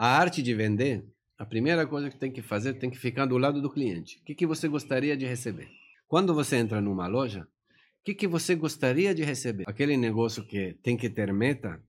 A 0.00 0.16
arte 0.16 0.40
de 0.40 0.54
vender, 0.54 1.04
a 1.36 1.44
primeira 1.44 1.84
coisa 1.84 2.08
que 2.08 2.16
tem 2.16 2.30
que 2.30 2.40
fazer 2.40 2.74
tem 2.74 2.88
que 2.88 2.96
ficar 2.96 3.26
do 3.26 3.36
lado 3.36 3.60
do 3.60 3.68
cliente. 3.68 4.20
O 4.20 4.24
que, 4.24 4.32
que 4.32 4.46
você 4.46 4.68
gostaria 4.68 5.16
de 5.16 5.26
receber? 5.26 5.68
Quando 6.06 6.32
você 6.32 6.54
entra 6.54 6.80
numa 6.80 7.08
loja, 7.08 7.42
o 7.42 8.04
que, 8.04 8.14
que 8.14 8.28
você 8.28 8.54
gostaria 8.54 9.12
de 9.12 9.24
receber? 9.24 9.64
Aquele 9.66 9.96
negócio 9.96 10.44
que 10.44 10.76
tem 10.84 10.96
que 10.96 11.10
ter 11.10 11.32
meta, 11.32 11.82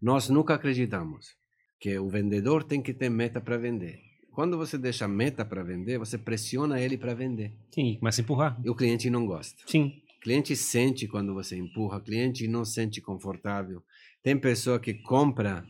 nós 0.00 0.30
nunca 0.30 0.54
acreditamos 0.54 1.36
que 1.78 1.98
o 1.98 2.08
vendedor 2.08 2.64
tem 2.64 2.80
que 2.80 2.94
ter 2.94 3.10
meta 3.10 3.38
para 3.38 3.58
vender. 3.58 4.00
Quando 4.30 4.56
você 4.56 4.78
deixa 4.78 5.06
meta 5.06 5.44
para 5.44 5.62
vender, 5.62 5.98
você 5.98 6.16
pressiona 6.16 6.80
ele 6.80 6.96
para 6.96 7.12
vender. 7.12 7.52
Sim, 7.70 7.96
começa 7.98 8.22
a 8.22 8.24
empurrar. 8.24 8.58
E 8.64 8.70
o 8.70 8.74
cliente 8.74 9.10
não 9.10 9.26
gosta. 9.26 9.62
Sim. 9.66 10.00
O 10.16 10.20
cliente 10.22 10.56
sente 10.56 11.06
quando 11.06 11.34
você 11.34 11.58
empurra, 11.58 11.98
o 11.98 12.02
cliente 12.02 12.48
não 12.48 12.64
sente 12.64 12.98
confortável. 13.02 13.82
Tem 14.22 14.38
pessoa 14.38 14.80
que 14.80 14.94
compra 14.94 15.62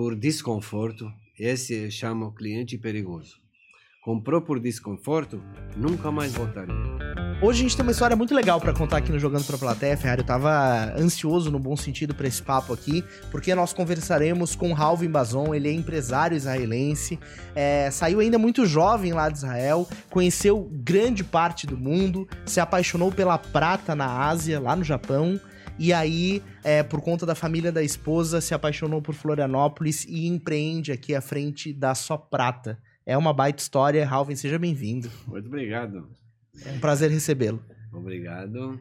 por 0.00 0.16
desconforto, 0.16 1.12
esse 1.38 1.74
eu 1.74 1.90
chamo 1.90 2.32
cliente 2.32 2.78
perigoso. 2.78 3.34
Comprou 4.02 4.40
por 4.40 4.58
desconforto, 4.58 5.42
nunca 5.76 6.10
mais 6.10 6.32
voltaria. 6.32 6.74
Hoje 7.42 7.60
a 7.60 7.62
gente 7.64 7.76
tem 7.76 7.82
uma 7.82 7.92
história 7.92 8.16
muito 8.16 8.34
legal 8.34 8.58
pra 8.58 8.72
contar 8.72 8.96
aqui 8.96 9.12
no 9.12 9.18
Jogando 9.18 9.44
pra 9.44 9.58
Plateia, 9.58 9.98
Ferrari. 9.98 10.22
Eu 10.22 10.26
tava 10.26 10.94
ansioso, 10.98 11.50
no 11.50 11.58
bom 11.58 11.76
sentido, 11.76 12.14
pra 12.14 12.26
esse 12.26 12.42
papo 12.42 12.72
aqui, 12.72 13.04
porque 13.30 13.54
nós 13.54 13.74
conversaremos 13.74 14.56
com 14.56 14.74
Halvin 14.74 15.10
Bazon, 15.10 15.54
ele 15.54 15.68
é 15.68 15.72
empresário 15.72 16.34
israelense, 16.34 17.18
é, 17.54 17.90
saiu 17.90 18.20
ainda 18.20 18.38
muito 18.38 18.64
jovem 18.64 19.12
lá 19.12 19.28
de 19.28 19.36
Israel, 19.36 19.86
conheceu 20.08 20.66
grande 20.72 21.22
parte 21.22 21.66
do 21.66 21.76
mundo, 21.76 22.26
se 22.46 22.58
apaixonou 22.58 23.12
pela 23.12 23.36
prata 23.36 23.94
na 23.94 24.28
Ásia, 24.28 24.58
lá 24.58 24.74
no 24.74 24.82
Japão, 24.82 25.38
e 25.80 25.94
aí, 25.94 26.42
é, 26.62 26.82
por 26.82 27.00
conta 27.00 27.24
da 27.24 27.34
família 27.34 27.72
da 27.72 27.82
esposa, 27.82 28.38
se 28.38 28.52
apaixonou 28.52 29.00
por 29.00 29.14
Florianópolis 29.14 30.04
e 30.04 30.26
empreende 30.26 30.92
aqui 30.92 31.14
à 31.14 31.22
frente 31.22 31.72
da 31.72 31.94
Só 31.94 32.18
Prata. 32.18 32.78
É 33.06 33.16
uma 33.16 33.32
baita 33.32 33.62
história. 33.62 34.06
Halvin, 34.06 34.36
seja 34.36 34.58
bem-vindo. 34.58 35.10
Muito 35.26 35.46
obrigado. 35.46 36.06
É 36.66 36.72
um 36.72 36.80
prazer 36.80 37.10
recebê-lo. 37.10 37.64
Obrigado. 37.90 38.78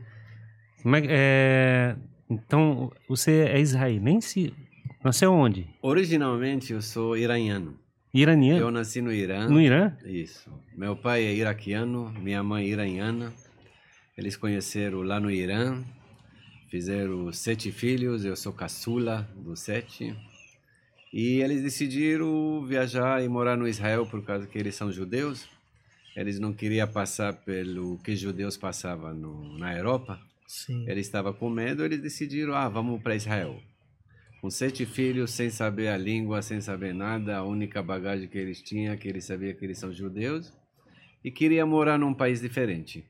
Como 0.83 0.93
é, 0.97 1.03
é, 1.07 1.95
então, 2.29 2.91
você 3.07 3.47
é 3.47 3.61
israelense? 3.61 4.53
Nasceu 5.01 5.31
onde? 5.31 5.69
Originalmente 5.81 6.73
eu 6.73 6.81
sou 6.81 7.15
iraniano. 7.15 7.79
Iraniano? 8.13 8.59
Eu 8.59 8.71
nasci 8.71 9.01
no 9.01 9.13
Irã. 9.13 9.47
No 9.47 9.61
Irã? 9.61 9.95
Isso. 10.03 10.51
Meu 10.75 10.97
pai 10.97 11.23
é 11.23 11.33
iraquiano, 11.33 12.11
minha 12.19 12.43
mãe 12.43 12.65
é 12.65 12.67
iraniana. 12.67 13.31
Eles 14.17 14.35
conheceram 14.35 15.01
lá 15.01 15.17
no 15.17 15.31
Irã, 15.31 15.81
fizeram 16.69 17.31
sete 17.33 17.71
filhos, 17.71 18.23
eu 18.23 18.35
sou 18.35 18.53
caçula 18.53 19.29
dos 19.35 19.59
sete. 19.59 20.15
E 21.11 21.41
eles 21.41 21.63
decidiram 21.63 22.63
viajar 22.65 23.23
e 23.23 23.27
morar 23.27 23.57
no 23.57 23.67
Israel 23.67 24.05
por 24.05 24.23
causa 24.23 24.45
que 24.45 24.57
eles 24.57 24.75
são 24.75 24.91
judeus. 24.91 25.49
Eles 26.15 26.39
não 26.39 26.53
queriam 26.53 26.87
passar 26.87 27.33
pelo 27.33 27.97
que 27.99 28.15
judeus 28.15 28.55
passavam 28.57 29.13
no, 29.13 29.57
na 29.57 29.75
Europa. 29.75 30.19
Sim. 30.47 30.85
Ele 30.87 30.99
estava 30.99 31.33
com 31.33 31.49
medo, 31.49 31.83
eles 31.83 32.01
decidiram, 32.01 32.53
ah, 32.53 32.69
vamos 32.69 33.01
para 33.01 33.15
Israel. 33.15 33.59
Com 34.41 34.49
sete 34.49 34.85
filhos, 34.85 35.31
sem 35.31 35.49
saber 35.49 35.89
a 35.89 35.97
língua, 35.97 36.41
sem 36.41 36.61
saber 36.61 36.93
nada, 36.93 37.37
a 37.37 37.43
única 37.43 37.81
bagagem 37.83 38.27
que 38.27 38.37
eles 38.37 38.61
tinham, 38.61 38.95
que 38.95 39.07
eles 39.07 39.25
sabiam 39.25 39.53
que 39.53 39.65
eles 39.65 39.77
são 39.77 39.91
judeus, 39.91 40.53
e 41.23 41.29
queria 41.29 41.65
morar 41.65 41.97
num 41.97 42.13
país 42.13 42.39
diferente. 42.39 43.03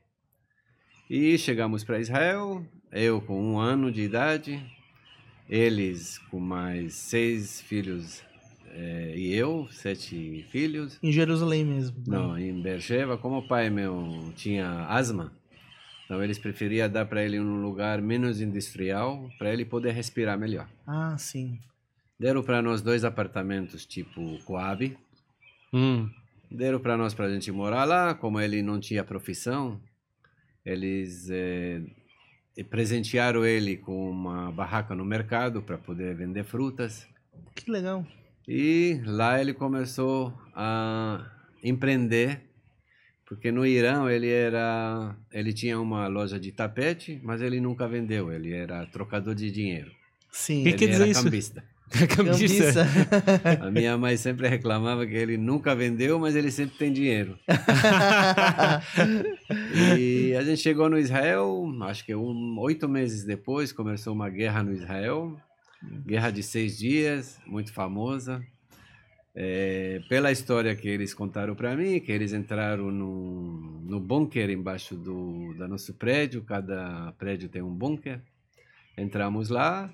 E 1.08 1.36
chegamos 1.38 1.84
para 1.84 2.00
Israel, 2.00 2.64
eu 2.92 3.20
com 3.20 3.40
um 3.40 3.58
ano 3.58 3.90
de 3.90 4.02
idade, 4.02 4.62
eles 5.48 6.18
com 6.30 6.38
mais 6.40 6.94
seis 6.94 7.60
filhos 7.60 8.22
eh, 8.72 9.14
e 9.16 9.34
eu, 9.34 9.68
sete 9.70 10.44
filhos. 10.50 10.98
Em 11.02 11.12
Jerusalém 11.12 11.64
mesmo. 11.64 11.96
né? 11.98 12.04
Não, 12.06 12.38
em 12.38 12.60
Beersheba, 12.60 13.16
como 13.18 13.38
o 13.38 13.42
pai 13.46 13.70
meu 13.70 14.32
tinha 14.36 14.86
asma, 14.86 15.32
então 16.04 16.22
eles 16.22 16.38
preferiam 16.38 16.88
dar 16.88 17.04
para 17.06 17.22
ele 17.24 17.38
um 17.38 17.62
lugar 17.62 18.00
menos 18.02 18.40
industrial, 18.40 19.30
para 19.38 19.52
ele 19.52 19.64
poder 19.64 19.92
respirar 19.92 20.38
melhor. 20.38 20.68
Ah, 20.86 21.16
sim. 21.18 21.58
Deram 22.18 22.42
para 22.42 22.60
nós 22.60 22.82
dois 22.82 23.04
apartamentos 23.04 23.86
tipo 23.86 24.38
Coab, 24.44 24.96
Hum. 25.72 26.10
deram 26.50 26.80
para 26.80 26.96
nós 26.96 27.14
para 27.14 27.26
a 27.26 27.32
gente 27.32 27.50
morar 27.52 27.84
lá, 27.84 28.12
como 28.12 28.40
ele 28.40 28.60
não 28.60 28.80
tinha 28.80 29.04
profissão, 29.04 29.80
eles 30.66 31.30
eh, 31.30 31.80
presentearam 32.64 33.44
ele 33.44 33.76
com 33.76 34.10
uma 34.10 34.50
barraca 34.50 34.94
no 34.94 35.04
mercado 35.04 35.62
para 35.62 35.78
poder 35.78 36.14
vender 36.14 36.44
frutas. 36.44 37.06
Que 37.54 37.70
legal. 37.70 38.06
E 38.46 39.00
lá 39.04 39.40
ele 39.40 39.54
começou 39.54 40.34
a 40.54 41.30
empreender, 41.62 42.42
porque 43.26 43.52
no 43.52 43.64
Irã 43.64 44.10
ele 44.10 44.28
era, 44.28 45.16
ele 45.32 45.52
tinha 45.52 45.80
uma 45.80 46.08
loja 46.08 46.38
de 46.40 46.50
tapete, 46.50 47.20
mas 47.22 47.40
ele 47.40 47.60
nunca 47.60 47.86
vendeu, 47.86 48.32
ele 48.32 48.52
era 48.52 48.86
trocador 48.86 49.34
de 49.34 49.50
dinheiro. 49.50 49.92
Sim. 50.32 50.62
Que 50.62 50.68
ele 50.70 50.78
quer 50.78 50.86
dizer 50.88 51.02
era 51.02 51.10
isso? 51.10 51.62
Cambista. 52.14 52.86
A 53.60 53.70
minha 53.70 53.98
mãe 53.98 54.16
sempre 54.16 54.48
reclamava 54.48 55.04
que 55.06 55.14
ele 55.14 55.36
nunca 55.36 55.74
vendeu, 55.74 56.18
mas 56.18 56.36
ele 56.36 56.50
sempre 56.50 56.76
tem 56.78 56.92
dinheiro. 56.92 57.38
E 59.96 60.34
a 60.36 60.42
gente 60.42 60.60
chegou 60.60 60.88
no 60.88 60.98
Israel, 60.98 61.64
acho 61.82 62.04
que 62.04 62.14
um, 62.14 62.58
oito 62.60 62.88
meses 62.88 63.24
depois 63.24 63.72
começou 63.72 64.12
uma 64.12 64.30
guerra 64.30 64.62
no 64.62 64.72
Israel, 64.72 65.36
guerra 66.06 66.30
de 66.30 66.42
seis 66.42 66.78
dias, 66.78 67.38
muito 67.46 67.72
famosa. 67.72 68.40
É, 69.34 70.00
pela 70.08 70.30
história 70.32 70.74
que 70.74 70.88
eles 70.88 71.14
contaram 71.14 71.54
para 71.54 71.76
mim, 71.76 72.00
que 72.00 72.12
eles 72.12 72.32
entraram 72.32 72.90
no, 72.90 73.80
no 73.82 74.00
bunker 74.00 74.50
embaixo 74.50 74.96
do, 74.96 75.54
do 75.54 75.68
nosso 75.68 75.94
prédio, 75.94 76.42
cada 76.42 77.12
prédio 77.18 77.48
tem 77.48 77.62
um 77.62 77.74
bunker. 77.74 78.20
Entramos 78.96 79.48
lá 79.48 79.90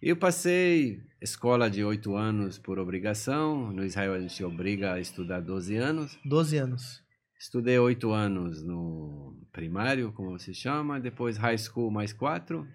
eu 0.00 0.16
passei 0.16 1.00
escola 1.20 1.70
de 1.70 1.82
oito 1.82 2.14
anos 2.16 2.58
por 2.58 2.78
obrigação. 2.78 3.72
No 3.72 3.84
Israel 3.84 4.14
a 4.14 4.20
gente 4.20 4.42
obriga 4.44 4.94
a 4.94 5.00
estudar 5.00 5.40
12 5.40 5.76
anos. 5.76 6.18
12 6.24 6.56
anos. 6.58 7.02
Estudei 7.38 7.78
oito 7.78 8.12
anos 8.12 8.62
no 8.62 9.36
primário, 9.52 10.12
como 10.12 10.38
se 10.38 10.54
chama, 10.54 11.00
depois 11.00 11.36
high 11.36 11.58
school 11.58 11.90
mais 11.90 12.12
quatro. 12.12 12.66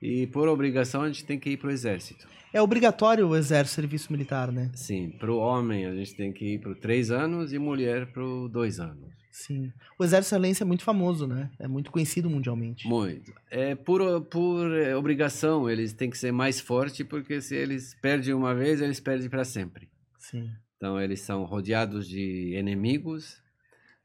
E 0.00 0.26
por 0.28 0.48
obrigação 0.48 1.02
a 1.02 1.06
gente 1.08 1.24
tem 1.24 1.38
que 1.38 1.50
ir 1.50 1.56
para 1.56 1.68
o 1.68 1.72
exército. 1.72 2.26
É 2.52 2.62
obrigatório 2.62 3.26
o 3.28 3.36
exército 3.36 3.74
serviço 3.74 4.12
militar, 4.12 4.50
né? 4.50 4.70
Sim, 4.74 5.10
para 5.18 5.30
o 5.30 5.38
homem 5.38 5.86
a 5.86 5.94
gente 5.94 6.14
tem 6.14 6.32
que 6.32 6.54
ir 6.54 6.60
para 6.60 6.74
três 6.74 7.10
anos 7.10 7.52
e 7.52 7.58
mulher 7.58 8.12
para 8.12 8.22
dois 8.50 8.80
anos. 8.80 9.17
Sim. 9.30 9.72
O 9.98 10.04
exército 10.04 10.28
israelense 10.28 10.62
é 10.62 10.66
muito 10.66 10.82
famoso, 10.82 11.26
né? 11.26 11.50
É 11.58 11.68
muito 11.68 11.90
conhecido 11.90 12.28
mundialmente. 12.28 12.86
Muito. 12.88 13.32
É 13.50 13.74
por, 13.74 14.22
por 14.22 14.72
eh, 14.72 14.96
obrigação, 14.96 15.68
eles 15.68 15.92
têm 15.92 16.10
que 16.10 16.18
ser 16.18 16.32
mais 16.32 16.60
fortes, 16.60 17.06
porque 17.06 17.40
se 17.40 17.54
eles 17.54 17.94
perdem 18.00 18.34
uma 18.34 18.54
vez, 18.54 18.80
eles 18.80 19.00
perdem 19.00 19.28
para 19.28 19.44
sempre. 19.44 19.88
Sim. 20.18 20.50
Então 20.76 21.00
eles 21.00 21.20
são 21.20 21.44
rodeados 21.44 22.08
de 22.08 22.56
inimigos, 22.56 23.42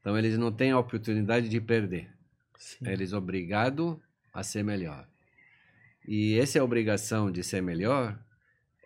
então 0.00 0.16
eles 0.18 0.36
não 0.36 0.52
têm 0.52 0.72
a 0.72 0.78
oportunidade 0.78 1.48
de 1.48 1.60
perder. 1.60 2.10
Sim. 2.58 2.88
Eles 2.88 3.10
são 3.10 3.18
obrigados 3.18 3.96
a 4.32 4.42
ser 4.42 4.62
melhor. 4.62 5.06
E 6.06 6.38
essa 6.38 6.62
obrigação 6.62 7.30
de 7.30 7.42
ser 7.42 7.62
melhor, 7.62 8.18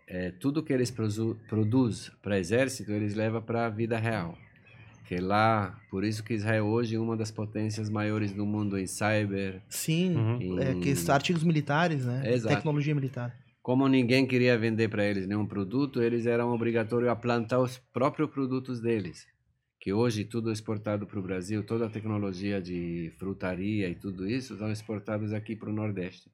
é, 0.06 0.30
tudo 0.30 0.62
que 0.62 0.72
eles 0.72 0.90
produ 0.90 1.38
produz 1.48 2.10
para 2.22 2.38
exército, 2.38 2.92
eles 2.92 3.14
levam 3.14 3.42
para 3.42 3.66
a 3.66 3.70
vida 3.70 3.98
real. 3.98 4.38
Que 5.08 5.16
lá, 5.16 5.80
por 5.90 6.04
isso 6.04 6.22
que 6.22 6.34
Israel 6.34 6.66
hoje 6.66 6.96
é 6.96 7.00
uma 7.00 7.16
das 7.16 7.30
potências 7.30 7.88
maiores 7.88 8.30
do 8.30 8.44
mundo 8.44 8.78
em 8.78 8.86
cyber. 8.86 9.62
Sim. 9.66 10.14
Uhum. 10.14 10.60
É, 10.60 10.74
que 10.74 11.10
artigos 11.10 11.42
militares, 11.42 12.04
né? 12.04 12.30
Exato. 12.30 12.54
Tecnologia 12.54 12.94
militar. 12.94 13.34
Como 13.62 13.88
ninguém 13.88 14.26
queria 14.26 14.58
vender 14.58 14.90
para 14.90 15.06
eles 15.06 15.26
nenhum 15.26 15.46
produto, 15.46 16.02
eles 16.02 16.26
eram 16.26 16.52
obrigatórios 16.52 17.08
a 17.08 17.16
plantar 17.16 17.58
os 17.58 17.78
próprios 17.78 18.28
produtos 18.28 18.82
deles. 18.82 19.26
Que 19.80 19.94
hoje 19.94 20.26
tudo 20.26 20.50
é 20.50 20.52
exportado 20.52 21.06
para 21.06 21.18
o 21.18 21.22
Brasil, 21.22 21.64
toda 21.64 21.86
a 21.86 21.90
tecnologia 21.90 22.60
de 22.60 23.10
frutaria 23.18 23.88
e 23.88 23.94
tudo 23.94 24.28
isso 24.28 24.58
são 24.58 24.70
exportados 24.70 25.32
aqui 25.32 25.56
para 25.56 25.70
o 25.70 25.72
Nordeste. 25.72 26.30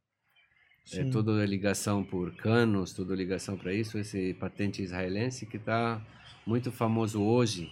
É 0.92 1.04
Sim. 1.04 1.10
toda 1.10 1.46
ligação 1.46 2.02
por 2.02 2.34
canos, 2.34 2.92
toda 2.92 3.14
ligação 3.14 3.56
para 3.56 3.72
isso, 3.72 3.96
esse 3.98 4.34
patente 4.34 4.82
israelense 4.82 5.46
que 5.46 5.58
está 5.58 6.04
muito 6.44 6.72
famoso 6.72 7.22
hoje 7.22 7.70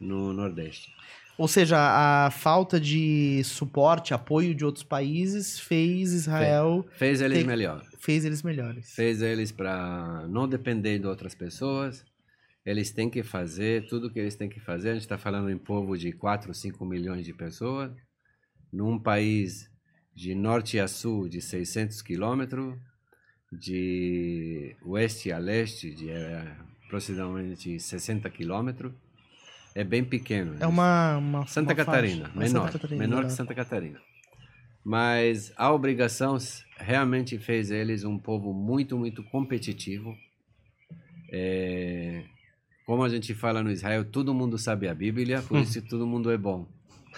no 0.00 0.32
Nordeste. 0.32 0.92
Ou 1.36 1.46
seja, 1.46 1.76
a 1.78 2.30
falta 2.32 2.80
de 2.80 3.42
suporte, 3.44 4.12
apoio 4.12 4.54
de 4.54 4.64
outros 4.64 4.82
países 4.82 5.58
fez 5.60 6.12
Israel, 6.12 6.84
Fez 6.92 7.20
eles 7.20 7.38
Tem- 7.38 7.46
melhor. 7.46 7.84
fez 8.00 8.24
eles 8.24 8.42
melhores. 8.42 8.92
fez 8.94 9.22
eles 9.22 9.52
para 9.52 10.26
não 10.28 10.48
depender 10.48 10.98
de 10.98 11.06
outras 11.06 11.34
pessoas. 11.36 12.04
Eles 12.66 12.90
têm 12.90 13.08
que 13.08 13.22
fazer 13.22 13.86
tudo 13.86 14.10
que 14.10 14.18
eles 14.18 14.34
têm 14.34 14.48
que 14.48 14.58
fazer. 14.60 14.90
A 14.90 14.92
gente 14.94 15.02
está 15.02 15.16
falando 15.16 15.48
em 15.48 15.56
povo 15.56 15.96
de 15.96 16.10
4, 16.12 16.52
5 16.52 16.84
milhões 16.84 17.24
de 17.24 17.32
pessoas, 17.32 17.92
num 18.72 18.98
país 18.98 19.70
de 20.14 20.34
norte 20.34 20.78
a 20.80 20.88
sul 20.88 21.28
de 21.28 21.40
600 21.40 22.02
quilômetros, 22.02 22.74
de 23.50 24.76
oeste 24.84 25.32
a 25.32 25.38
leste 25.38 25.90
de 25.94 26.10
eh, 26.10 26.52
aproximadamente 26.86 27.78
60 27.80 28.28
quilômetros. 28.28 28.92
É 29.78 29.84
bem 29.84 30.02
pequeno. 30.02 30.56
É 30.58 30.66
uma, 30.66 31.18
uma 31.18 31.46
Santa 31.46 31.70
uma 31.70 31.76
Catarina, 31.76 32.24
faixa. 32.24 32.36
menor, 32.36 32.66
Santa 32.66 32.78
Catarina, 32.80 33.06
menor 33.06 33.24
que? 33.24 33.30
Santa 33.30 33.54
Catarina. 33.54 34.00
Mas 34.84 35.52
a 35.56 35.72
obrigação 35.72 36.36
realmente 36.76 37.38
fez 37.38 37.70
eles 37.70 38.02
um 38.02 38.18
povo 38.18 38.52
muito, 38.52 38.98
muito 38.98 39.22
competitivo. 39.22 40.16
É, 41.30 42.24
como 42.84 43.04
a 43.04 43.08
gente 43.08 43.32
fala 43.34 43.62
no 43.62 43.70
Israel, 43.70 44.04
todo 44.04 44.34
mundo 44.34 44.58
sabe 44.58 44.88
a 44.88 44.94
Bíblia, 44.94 45.42
por 45.42 45.60
isso 45.60 45.80
todo 45.82 46.04
mundo 46.08 46.28
é 46.32 46.36
bom. 46.36 46.66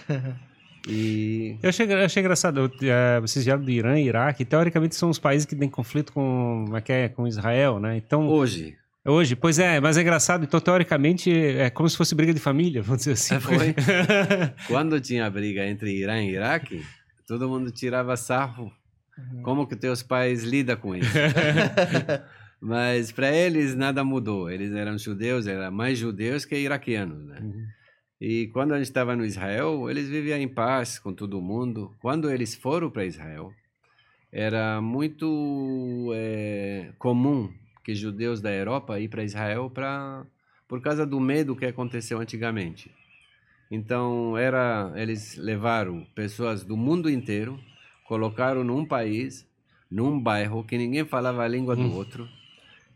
E 0.87 1.59
Eu 1.61 1.69
achei, 1.69 1.85
eu 1.85 1.97
achei 1.99 2.21
engraçado, 2.21 2.71
eh, 2.81 3.19
vocês 3.19 3.45
vieram 3.45 3.63
do 3.63 3.69
Irã 3.69 3.99
e 3.99 4.07
Iraque, 4.07 4.43
teoricamente 4.43 4.95
são 4.95 5.11
os 5.11 5.19
países 5.19 5.45
que 5.45 5.55
têm 5.55 5.69
conflito 5.69 6.11
com, 6.11 6.65
é 6.73 7.03
é, 7.03 7.07
com 7.07 7.27
Israel, 7.27 7.79
né? 7.79 7.97
Então, 7.97 8.27
hoje, 8.27 8.75
hoje, 9.05 9.35
pois 9.35 9.59
é, 9.59 9.79
mas 9.79 9.97
é 9.97 10.01
engraçado, 10.01 10.43
então 10.43 10.59
teoricamente 10.59 11.31
é 11.31 11.69
como 11.69 11.89
se 11.89 11.97
fosse 11.97 12.13
briga 12.13 12.33
de 12.33 12.39
família, 12.39 12.81
vamos 12.81 12.99
dizer 12.99 13.13
assim. 13.13 13.35
É, 13.35 13.39
foi. 13.39 13.75
quando 14.67 14.99
tinha 14.99 15.29
briga 15.29 15.65
entre 15.65 15.91
Irã 15.91 16.21
e 16.21 16.31
Iraque, 16.31 16.83
todo 17.27 17.49
mundo 17.49 17.71
tirava 17.71 18.15
sarro. 18.17 18.71
Como 19.43 19.67
que 19.67 19.75
teus 19.75 20.01
pais 20.01 20.43
lidam 20.43 20.77
com 20.77 20.95
isso? 20.95 21.11
Mas 22.61 23.11
para 23.11 23.31
eles 23.35 23.75
nada 23.75 24.03
mudou. 24.03 24.49
Eles 24.49 24.73
eram 24.73 24.97
judeus, 24.97 25.47
eram 25.47 25.71
mais 25.71 25.97
judeus 25.97 26.45
que 26.45 26.55
iraquianos, 26.55 27.25
né? 27.25 27.39
Uhum. 27.41 27.65
E 28.19 28.47
quando 28.49 28.73
a 28.73 28.77
gente 28.77 28.87
estava 28.87 29.15
no 29.15 29.25
Israel, 29.25 29.89
eles 29.89 30.07
viviam 30.07 30.37
em 30.37 30.47
paz 30.47 30.99
com 30.99 31.11
todo 31.11 31.41
mundo. 31.41 31.95
Quando 31.99 32.29
eles 32.29 32.53
foram 32.53 32.91
para 32.91 33.03
Israel, 33.03 33.51
era 34.31 34.79
muito 34.79 36.11
eh, 36.13 36.93
comum 36.99 37.51
que 37.83 37.95
judeus 37.95 38.41
da 38.41 38.51
Europa 38.51 38.99
ir 38.99 39.07
para 39.07 39.23
Israel 39.23 39.69
para 39.69 40.25
por 40.67 40.81
causa 40.81 41.05
do 41.05 41.19
medo 41.19 41.55
que 41.55 41.65
aconteceu 41.65 42.19
antigamente. 42.19 42.91
Então 43.69 44.37
era 44.37 44.91
eles 44.95 45.35
levaram 45.37 46.05
pessoas 46.15 46.63
do 46.63 46.75
mundo 46.77 47.09
inteiro, 47.09 47.59
colocaram 48.07 48.63
num 48.63 48.85
país, 48.85 49.47
num 49.89 50.19
bairro 50.19 50.63
que 50.63 50.77
ninguém 50.77 51.05
falava 51.05 51.43
a 51.43 51.47
língua 51.47 51.75
do 51.75 51.83
Hum. 51.83 51.95
outro. 51.95 52.27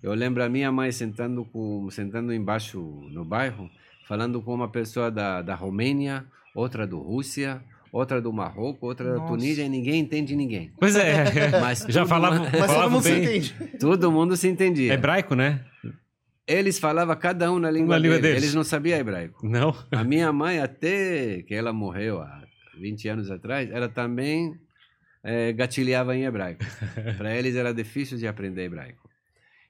Eu 0.04 0.14
lembro 0.14 0.44
a 0.44 0.50
minha 0.50 0.72
mãe 0.72 0.92
sentando 0.92 1.46
com 1.46 1.90
sentando 1.90 2.34
embaixo 2.34 2.80
no 3.12 3.26
bairro, 3.26 3.70
falando 4.08 4.42
com 4.42 4.54
uma 4.54 4.70
pessoa 4.70 5.10
da, 5.10 5.42
da 5.42 5.56
Romênia, 5.56 6.26
outra 6.54 6.86
do 6.86 7.00
Rússia, 7.00 7.62
outra 7.98 8.22
do 8.22 8.32
Marrocos, 8.34 8.84
outra 8.84 9.06
da 9.14 9.16
Nossa. 9.18 9.28
Tunísia 9.34 9.64
e 9.64 9.70
ninguém 9.70 10.00
entende 10.02 10.36
ninguém. 10.36 10.72
Pois 10.80 10.96
é, 10.96 11.52
Mas 11.62 11.86
já 11.88 12.02
todo 12.02 12.10
falavam, 12.10 12.40
mundo- 12.40 12.50
Mas 12.52 12.60
todo 12.62 12.68
falavam 12.70 12.92
mundo 12.92 13.04
se 13.04 13.12
bem 13.12 13.22
entende. 13.24 13.56
Todo 13.80 14.12
mundo 14.12 14.38
se 14.38 14.48
entendia. 14.48 14.94
hebraico, 14.94 15.34
né? 15.36 15.64
Eles 16.48 16.78
falavam 16.78 17.16
cada 17.16 17.52
um 17.52 17.58
na 17.58 17.72
língua, 17.72 17.96
Na 17.96 17.98
língua 18.00 18.18
deles. 18.18 18.30
deles. 18.32 18.44
Eles 18.44 18.56
não 18.56 18.64
sabiam 18.64 19.00
hebraico. 19.00 19.48
Não? 19.48 19.74
A 19.92 20.04
minha 20.04 20.32
mãe, 20.32 20.60
até 20.60 21.42
que 21.44 21.56
ela 21.56 21.74
morreu 21.74 22.22
há 22.22 22.44
20 22.80 23.08
anos 23.10 23.32
atrás, 23.32 23.70
ela 23.72 23.90
também 23.90 24.54
eh, 25.24 25.54
gatilhava 25.54 26.16
em 26.16 26.24
hebraico. 26.26 26.64
Para 27.18 27.36
eles 27.36 27.56
era 27.56 27.74
difícil 27.74 28.18
de 28.18 28.28
aprender 28.28 28.66
hebraico. 28.66 29.10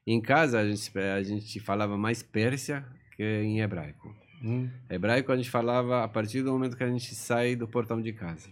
Em 0.05 0.19
casa, 0.21 0.59
a 0.59 0.67
gente, 0.67 0.91
a 0.99 1.23
gente 1.23 1.59
falava 1.61 1.97
mais 1.97 2.21
pérsia 2.21 2.83
que 3.15 3.23
em 3.23 3.61
hebraico. 3.61 4.13
Hum. 4.45 4.69
Hebraico 4.89 5.31
a 5.31 5.35
gente 5.37 5.49
falava 5.49 6.03
a 6.03 6.07
partir 6.07 6.43
do 6.43 6.51
momento 6.51 6.77
que 6.77 6.83
a 6.83 6.87
gente 6.87 7.15
sai 7.15 7.55
do 7.55 7.67
portão 7.67 7.99
de 8.01 8.13
casa. 8.13 8.47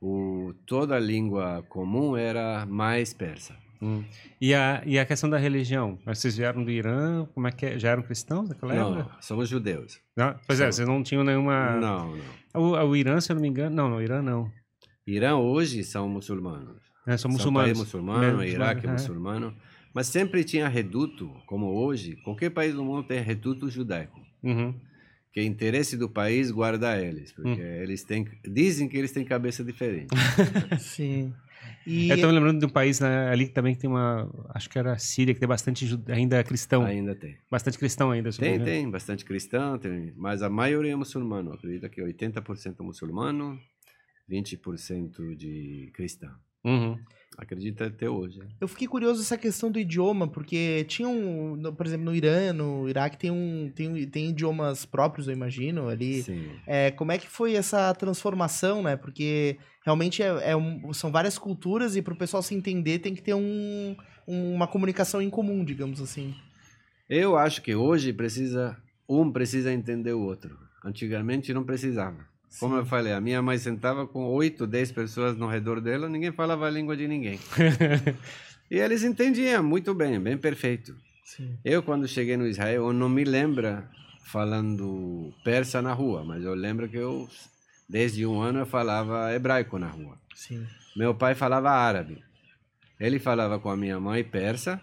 O, 0.00 0.52
toda 0.66 0.96
a 0.96 1.00
língua 1.00 1.64
comum 1.68 2.16
era 2.16 2.66
mais 2.66 3.14
persa. 3.14 3.54
Hum. 3.80 4.02
E, 4.40 4.52
a, 4.54 4.82
e 4.84 4.98
a 4.98 5.04
questão 5.06 5.28
da 5.30 5.38
religião? 5.38 5.98
Vocês 6.04 6.36
vieram 6.36 6.64
do 6.64 6.70
Irã, 6.70 7.26
como 7.34 7.46
é 7.46 7.52
que 7.52 7.66
é? 7.66 7.78
Já 7.78 7.90
eram 7.90 8.02
cristãos 8.02 8.48
naquela 8.48 8.74
Não, 8.74 8.98
época? 9.00 9.16
somos 9.20 9.48
judeus. 9.48 10.00
Não? 10.16 10.34
Pois 10.46 10.58
é, 10.60 10.64
Somos. 10.64 10.76
vocês 10.76 10.88
não 10.88 11.02
tinham 11.02 11.22
nenhuma... 11.22 11.76
Não, 11.76 12.16
não. 12.16 12.24
O, 12.54 12.88
o 12.88 12.96
Irã, 12.96 13.20
se 13.20 13.30
eu 13.30 13.34
não 13.34 13.42
me 13.42 13.48
engano... 13.48 13.74
Não, 13.76 13.88
no 13.88 14.02
Irã 14.02 14.20
não. 14.22 14.50
Irã 15.06 15.36
hoje 15.36 15.84
são 15.84 16.08
muçulmanos. 16.08 16.82
É, 17.06 17.12
são 17.12 17.18
São 17.18 17.30
muçulmanos. 17.30 17.68
país 17.70 17.78
muçulmano, 17.78 18.42
É, 18.42 18.48
Iraque 18.48 18.86
é 18.86 18.88
é. 18.88 18.92
muçulmano. 18.92 19.54
Mas 19.94 20.08
sempre 20.08 20.42
tinha 20.42 20.68
reduto, 20.68 21.30
como 21.46 21.66
hoje, 21.66 22.16
qualquer 22.24 22.50
país 22.50 22.74
do 22.74 22.84
mundo 22.84 23.06
tem 23.06 23.20
reduto 23.20 23.70
judaico. 23.70 24.20
Uhum. 24.42 24.74
Que 25.36 25.40
é 25.40 25.44
interesse 25.44 25.98
do 25.98 26.08
país 26.08 26.50
guardar 26.50 26.98
eles, 26.98 27.30
porque 27.30 27.60
Hum. 27.60 27.82
eles 27.82 28.02
têm, 28.02 28.26
dizem 28.42 28.88
que 28.88 28.96
eles 28.96 29.12
têm 29.12 29.22
cabeça 29.22 29.62
diferente. 29.62 30.08
Sim. 30.80 31.30
E 31.86 32.08
Eu 32.08 32.18
tô 32.18 32.26
me 32.28 32.32
lembrando 32.32 32.58
de 32.58 32.64
um 32.64 32.70
país 32.70 33.00
né, 33.00 33.28
ali 33.28 33.46
que 33.46 33.52
também 33.52 33.74
tem 33.74 33.90
uma... 33.90 34.30
Acho 34.54 34.70
que 34.70 34.78
era 34.78 34.94
a 34.94 34.98
Síria, 34.98 35.34
que 35.34 35.38
tem 35.40 35.46
bastante 35.46 35.86
ainda 36.08 36.42
cristão. 36.42 36.86
Ainda 36.86 37.14
tem. 37.14 37.36
Bastante 37.50 37.76
cristão 37.76 38.10
ainda. 38.12 38.30
Tem, 38.30 38.58
tem, 38.58 38.90
bastante 38.90 39.26
cristão, 39.26 39.78
tem, 39.78 40.14
mas 40.16 40.40
a 40.40 40.48
maioria 40.48 40.92
é 40.92 40.96
muçulmano. 40.96 41.52
Acredito 41.52 41.86
que 41.90 42.00
80% 42.00 42.76
muçulmano, 42.80 43.60
20% 44.30 45.36
de 45.36 45.90
cristão. 45.92 46.32
Uhum. 46.66 46.98
Acredito 47.38 47.84
até 47.84 48.08
hoje. 48.08 48.40
eu 48.58 48.66
fiquei 48.66 48.88
curioso 48.88 49.20
essa 49.20 49.36
questão 49.36 49.70
do 49.70 49.78
idioma, 49.78 50.26
porque 50.26 50.84
tinha 50.88 51.06
um, 51.06 51.54
no- 51.54 51.70
por 51.74 51.84
exemplo, 51.86 52.06
no 52.06 52.14
Irã, 52.14 52.50
no 52.54 52.88
Iraque 52.88 53.18
tem 53.18 53.30
um 53.30 53.70
tem, 53.74 54.06
tem 54.08 54.30
idiomas 54.30 54.86
próprios, 54.86 55.28
eu 55.28 55.34
imagino, 55.34 55.86
ali. 55.86 56.22
Sim. 56.22 56.48
É, 56.66 56.90
como 56.92 57.12
é 57.12 57.18
que 57.18 57.28
foi 57.28 57.54
essa 57.54 57.92
transformação, 57.94 58.82
né? 58.82 58.96
Porque 58.96 59.58
realmente 59.84 60.22
é, 60.22 60.28
é 60.52 60.56
um- 60.56 60.94
são 60.94 61.12
várias 61.12 61.36
culturas 61.36 61.94
e 61.94 62.00
para 62.00 62.14
o 62.14 62.16
pessoal 62.16 62.42
se 62.42 62.54
entender 62.54 63.00
tem 63.00 63.14
que 63.14 63.22
ter 63.22 63.34
um, 63.34 63.94
uma 64.26 64.66
comunicação 64.66 65.20
em 65.20 65.28
comum, 65.28 65.62
digamos 65.62 66.00
assim. 66.00 66.34
Eu 67.08 67.36
acho 67.36 67.60
que 67.60 67.74
hoje 67.74 68.14
precisa 68.14 68.78
um 69.06 69.30
precisa 69.30 69.70
entender 69.72 70.14
o 70.14 70.20
outro. 70.22 70.56
Antigamente 70.82 71.52
não 71.52 71.64
precisava. 71.64 72.26
Como 72.58 72.74
eu 72.74 72.86
falei, 72.86 73.12
a 73.12 73.20
minha 73.20 73.42
mãe 73.42 73.58
sentava 73.58 74.06
com 74.06 74.24
oito, 74.26 74.66
dez 74.66 74.90
pessoas 74.90 75.36
no 75.36 75.46
redor 75.46 75.80
dela, 75.80 76.08
ninguém 76.08 76.32
falava 76.32 76.66
a 76.66 76.70
língua 76.70 76.96
de 76.96 77.06
ninguém. 77.06 77.38
e 78.70 78.78
eles 78.78 79.02
entendiam 79.02 79.62
muito 79.62 79.92
bem, 79.94 80.18
bem 80.18 80.38
perfeito. 80.38 80.96
Sim. 81.24 81.58
Eu, 81.64 81.82
quando 81.82 82.08
cheguei 82.08 82.36
no 82.36 82.46
Israel, 82.46 82.86
eu 82.86 82.92
não 82.92 83.08
me 83.08 83.24
lembro 83.24 83.82
falando 84.24 85.34
persa 85.44 85.82
na 85.82 85.92
rua, 85.92 86.24
mas 86.24 86.44
eu 86.44 86.54
lembro 86.54 86.88
que 86.88 86.96
eu, 86.96 87.28
desde 87.88 88.24
um 88.24 88.40
ano, 88.40 88.60
eu 88.60 88.66
falava 88.66 89.34
hebraico 89.34 89.78
na 89.78 89.88
rua. 89.88 90.18
Sim. 90.34 90.66
Meu 90.96 91.14
pai 91.14 91.34
falava 91.34 91.70
árabe. 91.70 92.24
Ele 92.98 93.18
falava 93.18 93.58
com 93.58 93.68
a 93.68 93.76
minha 93.76 94.00
mãe 94.00 94.24
persa, 94.24 94.80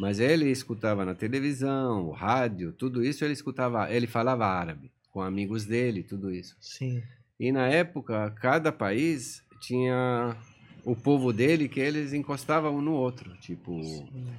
mas 0.00 0.18
ele 0.18 0.50
escutava 0.50 1.04
na 1.04 1.14
televisão, 1.14 2.10
rádio, 2.10 2.72
tudo 2.72 3.04
isso 3.04 3.24
ele 3.24 3.34
escutava, 3.34 3.88
ele 3.92 4.08
falava 4.08 4.44
árabe 4.44 4.90
com 5.10 5.20
amigos 5.22 5.64
dele, 5.64 6.02
tudo 6.02 6.30
isso. 6.30 6.56
Sim. 6.60 7.02
E 7.38 7.52
na 7.52 7.68
época, 7.68 8.30
cada 8.40 8.72
país 8.72 9.42
tinha 9.60 10.36
o 10.84 10.96
povo 10.96 11.32
dele 11.32 11.68
que 11.68 11.80
eles 11.80 12.12
encostavam 12.12 12.76
um 12.76 12.80
no 12.80 12.92
outro, 12.92 13.36
tipo, 13.40 13.80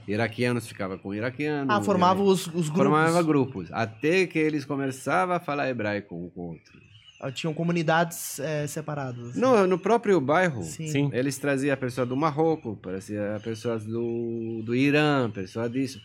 iraquianos 0.08 0.68
ficava 0.68 0.98
com 0.98 1.14
iraquianos. 1.14 1.74
Ah, 1.74 1.82
formava 1.82 2.22
os, 2.22 2.48
os 2.48 2.70
grupos. 2.70 2.76
formava 2.76 3.24
grupos, 3.24 3.70
até 3.72 4.26
que 4.26 4.40
eles 4.40 4.66
começavam 4.66 5.36
a 5.36 5.40
falar 5.40 5.70
hebraico 5.70 6.16
um 6.16 6.30
com 6.30 6.42
o 6.42 6.48
outro. 6.50 6.80
Ah, 7.22 7.32
Tinham 7.32 7.54
comunidades 7.54 8.40
é, 8.40 8.66
separadas. 8.66 9.32
assim. 9.32 9.40
No, 9.42 9.68
no 9.68 9.78
próprio 9.78 10.20
bairro, 10.22 10.64
Sim. 10.64 10.88
Sim. 10.88 11.10
Eles 11.14 11.38
traziam 11.38 11.74
a 11.74 11.78
pessoa 11.78 12.06
do 12.06 12.16
Marrocos, 12.16 12.78
trazia 12.82 13.40
pessoas 13.44 13.86
do, 13.86 14.62
do 14.64 14.74
Irã, 14.74 15.30
pessoa 15.30 15.70
disso. 15.70 16.02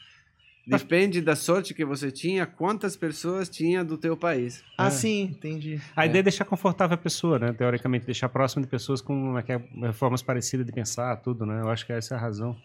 Depende 0.67 1.21
da 1.21 1.37
sorte 1.37 1.75
que 1.75 1.85
você 1.85 2.11
tinha, 2.11 2.47
quantas 2.47 2.97
pessoas 2.97 3.49
tinha 3.49 3.85
do 3.85 3.99
teu 3.99 4.17
país. 4.17 4.65
Ah, 4.79 4.87
É. 4.87 4.91
sim, 4.91 5.23
entendi. 5.25 5.81
A 5.95 6.07
ideia 6.07 6.21
é 6.21 6.23
deixar 6.23 6.45
confortável 6.45 6.95
a 6.95 6.99
pessoa, 6.99 7.39
né? 7.39 7.53
Teoricamente, 7.53 8.07
deixar 8.07 8.29
próximo 8.29 8.63
de 8.63 8.69
pessoas 8.69 9.01
com 9.03 9.37
aquela- 9.37 9.63
formas 9.93 10.23
parecidas 10.23 10.65
de 10.65 10.73
pensar, 10.73 11.17
tudo, 11.17 11.45
né? 11.45 11.61
Eu 11.61 11.69
acho 11.69 11.85
que 11.85 11.93
essa 11.93 12.15
é 12.15 12.17
a 12.17 12.21
razão. 12.21 12.57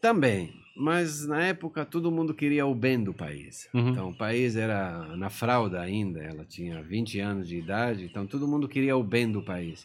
Também, 0.00 0.54
mas 0.76 1.26
na 1.26 1.42
época 1.42 1.84
todo 1.84 2.12
mundo 2.12 2.32
queria 2.32 2.64
o 2.64 2.72
bem 2.74 3.02
do 3.02 3.12
país. 3.12 3.68
Uhum. 3.74 3.88
Então 3.88 4.08
o 4.10 4.14
país 4.16 4.54
era 4.54 5.16
na 5.16 5.28
fralda 5.28 5.80
ainda, 5.80 6.20
ela 6.20 6.44
tinha 6.44 6.80
20 6.82 7.18
anos 7.18 7.48
de 7.48 7.58
idade, 7.58 8.04
então 8.04 8.24
todo 8.24 8.46
mundo 8.46 8.68
queria 8.68 8.96
o 8.96 9.02
bem 9.02 9.30
do 9.30 9.42
país. 9.42 9.84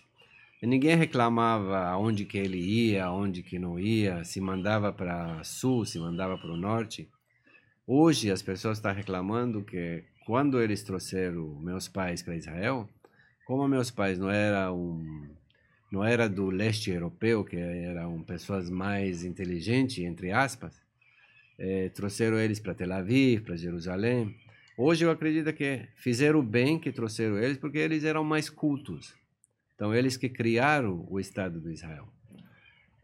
E 0.62 0.68
ninguém 0.68 0.96
reclamava 0.96 1.80
aonde 1.88 2.24
que 2.26 2.38
ele 2.38 2.58
ia, 2.60 3.06
aonde 3.06 3.42
que 3.42 3.58
não 3.58 3.80
ia, 3.80 4.24
se 4.24 4.40
mandava 4.40 4.94
para 4.94 5.44
sul, 5.44 5.84
se 5.84 5.98
mandava 6.00 6.38
para 6.38 6.52
o 6.52 6.56
norte. 6.56 7.10
Hoje 7.86 8.32
as 8.32 8.42
pessoas 8.42 8.78
estão 8.78 8.94
reclamando 8.94 9.62
que 9.62 10.06
quando 10.26 10.62
eles 10.62 10.84
trouxeram 10.84 11.60
meus 11.60 11.90
pais 11.90 12.22
para 12.22 12.38
Israel, 12.38 12.88
como 13.46 13.68
meus 13.68 13.92
pais 13.92 14.18
não 14.18 14.30
eram 14.30 14.80
um, 14.80 15.30
não 15.92 16.02
era 16.02 16.30
do 16.30 16.50
leste 16.50 16.92
europeu, 16.92 17.44
que 17.44 17.58
eram 17.58 18.24
pessoas 18.24 18.70
mais 18.70 19.26
inteligentes, 19.26 19.98
entre 19.98 20.32
aspas, 20.32 20.82
eh, 21.60 21.90
trouxeram 21.90 22.40
eles 22.40 22.58
para 22.58 22.74
Tel 22.74 22.94
Aviv, 22.94 23.42
para 23.42 23.58
Jerusalém. 23.58 24.34
Hoje 24.78 25.04
eu 25.04 25.12
acredito 25.12 25.52
que 25.52 25.86
fizeram 25.98 26.42
bem 26.42 26.80
que 26.80 26.90
trouxeram 26.90 27.38
eles, 27.38 27.58
porque 27.58 27.80
eles 27.80 28.06
eram 28.06 28.24
mais 28.24 28.50
cultos. 28.50 29.14
Então 29.76 29.94
eles 29.94 30.16
que 30.16 30.30
criaram 30.30 31.06
o 31.10 31.20
Estado 31.20 31.60
do 31.60 31.70
Israel. 31.70 32.08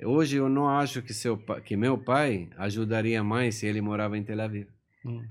Hoje 0.04 0.38
eu 0.38 0.48
não 0.48 0.70
acho 0.70 1.02
que, 1.02 1.14
seu, 1.14 1.38
que 1.38 1.76
meu 1.76 1.98
pai 1.98 2.50
ajudaria 2.58 3.24
mais 3.24 3.56
se 3.56 3.66
ele 3.66 3.82
morava 3.82 4.18
em 4.18 4.24
Tel 4.24 4.42
Aviv. 4.42 4.68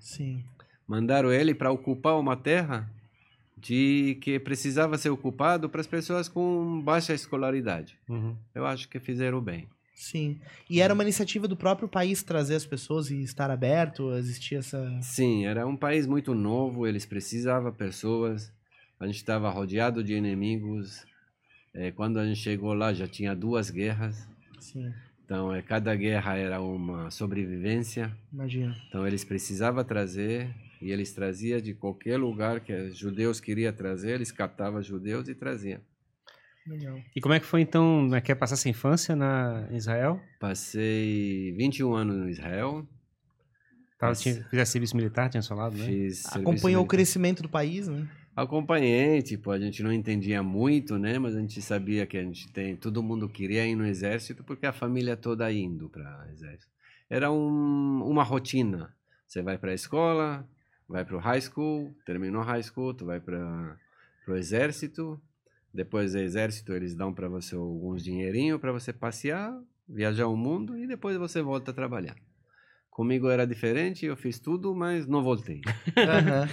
Sim. 0.01 0.45
Mandaram 0.87 1.33
ele 1.33 1.55
para 1.55 1.71
ocupar 1.71 2.19
uma 2.19 2.37
terra 2.37 2.91
de 3.57 4.19
que 4.21 4.39
precisava 4.39 4.97
ser 4.97 5.11
ocupado 5.11 5.69
para 5.69 5.81
as 5.81 5.87
pessoas 5.87 6.29
com 6.29 6.81
baixa 6.81 7.13
escolaridade. 7.13 7.99
Uhum. 8.09 8.37
Eu 8.55 8.67
acho 8.67 8.89
que 8.89 9.01
fizeram 9.01 9.41
bem. 9.41 9.69
Sim. 9.95 10.39
E 10.71 10.81
era 10.81 10.95
uma 10.95 11.03
iniciativa 11.03 11.49
do 11.49 11.57
próprio 11.57 11.89
país 11.89 12.23
trazer 12.23 12.55
as 12.55 12.65
pessoas 12.65 13.11
e 13.11 13.21
estar 13.21 13.51
aberto, 13.51 14.13
existia 14.13 14.59
essa. 14.59 14.97
Sim, 15.03 15.45
era 15.45 15.67
um 15.67 15.77
país 15.77 16.07
muito 16.07 16.35
novo, 16.35 16.87
eles 16.87 17.05
precisavam 17.05 17.73
pessoas. 17.73 18.53
A 19.01 19.07
gente 19.07 19.17
estava 19.17 19.51
rodeado 19.51 20.03
de 20.05 20.15
inimigos. 20.15 21.05
É, 21.75 21.91
quando 21.91 22.19
a 22.19 22.25
gente 22.25 22.39
chegou 22.39 22.73
lá 22.75 22.95
já 22.95 23.09
tinha 23.09 23.35
duas 23.35 23.71
guerras. 23.71 24.29
Sim, 24.61 24.93
Então, 25.25 25.55
é, 25.55 25.63
cada 25.63 25.95
guerra 25.95 26.37
era 26.37 26.61
uma 26.61 27.11
sobrevivência. 27.11 28.17
imagino. 28.33 28.75
Então, 28.89 29.07
eles 29.07 29.25
precisavam 29.25 29.85
trazer 29.85 30.55
e 30.81 30.91
eles 30.91 31.13
traziam 31.13 31.61
de 31.61 31.75
qualquer 31.75 32.19
lugar 32.19 32.61
que 32.61 32.73
os 32.73 32.97
judeus 32.97 33.41
queriam 33.41 33.73
trazer, 33.73 34.13
eles 34.13 34.33
captavam 34.33 34.83
judeus 34.83 35.29
e 35.29 35.35
traziam. 35.35 35.81
Legal. 36.67 37.01
E 37.17 37.21
como 37.21 37.35
é 37.35 37.41
que 37.41 37.47
foi 37.47 37.63
então, 37.63 38.07
né, 38.07 38.21
quer 38.21 38.35
passar 38.35 38.55
essa 38.55 38.69
infância 38.69 39.17
na 39.17 39.67
em 39.71 39.77
Israel? 39.77 40.21
Passei 40.39 41.53
21 41.57 41.95
anos 41.95 42.17
no 42.17 42.29
Israel. 42.29 42.87
Tava, 43.99 44.15
tinha, 44.15 44.45
fizesse 44.49 44.73
serviço 44.73 44.97
militar, 44.97 45.29
tinha 45.29 45.43
falado, 45.43 45.77
né? 45.77 45.87
Fiz 45.87 46.25
Acompanhou 46.27 46.85
o 46.85 46.87
crescimento 46.87 47.43
do 47.43 47.49
país, 47.49 47.89
né? 47.89 48.07
Acompanhei, 48.39 49.21
tipo, 49.21 49.51
a 49.51 49.59
gente 49.59 49.83
não 49.83 49.93
entendia 49.93 50.45
muito, 50.45 50.97
né? 50.97 51.19
Mas 51.19 51.35
a 51.35 51.41
gente 51.41 51.61
sabia 51.61 52.07
que 52.07 52.17
a 52.17 52.23
gente 52.23 52.49
tem, 52.53 52.77
todo 52.77 53.03
mundo 53.03 53.29
queria 53.29 53.67
ir 53.67 53.75
no 53.75 53.85
exército 53.85 54.45
porque 54.45 54.65
a 54.65 54.73
família 54.73 55.17
toda 55.17 55.51
indo 55.53 55.89
para 55.89 56.25
exército. 56.33 56.73
Era 57.11 57.33
um, 57.33 58.01
uma 58.05 58.23
rotina. 58.23 58.95
Você 59.27 59.43
vai 59.43 59.59
para 59.59 59.73
a 59.73 59.75
escola, 59.75 60.49
vai 60.89 61.05
para 61.05 61.17
o 61.17 61.19
high 61.19 61.41
school, 61.41 61.93
terminou 62.07 62.41
high 62.43 62.63
school, 62.63 62.95
tu 62.95 63.05
vai 63.07 63.19
para 63.19 63.77
o 64.29 64.37
exército. 64.37 65.21
Depois 65.75 66.13
do 66.13 66.21
exército 66.21 66.73
eles 66.73 66.95
dão 66.95 67.13
para 67.13 67.29
você 67.29 67.57
alguns 67.57 68.05
dinheirinho 68.05 68.57
para 68.61 68.71
você 68.71 68.93
passear, 68.93 69.53
viajar 69.89 70.29
o 70.29 70.37
mundo 70.37 70.79
e 70.79 70.87
depois 70.87 71.17
você 71.17 71.43
volta 71.43 71.73
a 71.73 71.75
trabalhar. 71.75 72.15
Comigo 72.89 73.29
era 73.29 73.45
diferente, 73.45 74.07
eu 74.07 74.17
fiz 74.17 74.39
tudo, 74.39 74.77
mas 74.77 75.09
não 75.09 75.25
voltei. 75.25 75.61
Aham. 75.99 76.49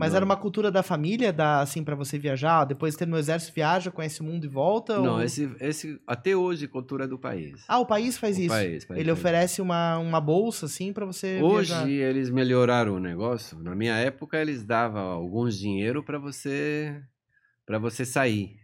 Mas 0.00 0.12
Não. 0.12 0.16
era 0.16 0.24
uma 0.24 0.36
cultura 0.36 0.70
da 0.70 0.82
família, 0.82 1.30
da, 1.30 1.60
assim, 1.60 1.84
pra 1.84 1.94
você 1.94 2.18
viajar? 2.18 2.64
Depois 2.64 2.94
de 2.94 2.98
ter 3.00 3.06
no 3.06 3.18
exército, 3.18 3.52
viaja, 3.54 3.90
conhece 3.90 4.22
o 4.22 4.24
mundo 4.24 4.46
e 4.46 4.48
volta? 4.48 4.96
Não, 4.98 5.16
ou- 5.16 5.22
esse, 5.22 5.54
esse 5.60 6.00
até 6.06 6.34
hoje 6.34 6.66
cultura 6.66 7.06
do 7.06 7.18
país. 7.18 7.62
Ah, 7.68 7.78
o 7.78 7.84
país 7.84 8.16
faz 8.16 8.38
O 8.38 8.40
isso. 8.40 8.48
país, 8.48 8.84
país 8.86 8.98
Ele 9.00 9.10
faz 9.10 9.18
oferece 9.18 9.60
uma, 9.60 9.98
uma 9.98 10.18
bolsa, 10.20 10.64
assim, 10.64 10.90
pra 10.92 11.04
você 11.04 11.38
Hoje 11.42 11.68
viajar. 11.74 11.88
eles 11.90 12.30
melhoraram 12.30 12.94
o 12.94 12.98
negócio. 12.98 13.58
Na 13.62 13.74
minha 13.74 13.94
época 13.96 14.38
eles 14.40 14.64
davam 14.64 15.02
alguns 15.02 15.58
dinheiro 15.58 16.02
para 16.02 16.18
você 16.18 16.98
para 17.66 17.78
você 17.78 18.04
sair. 18.06 18.56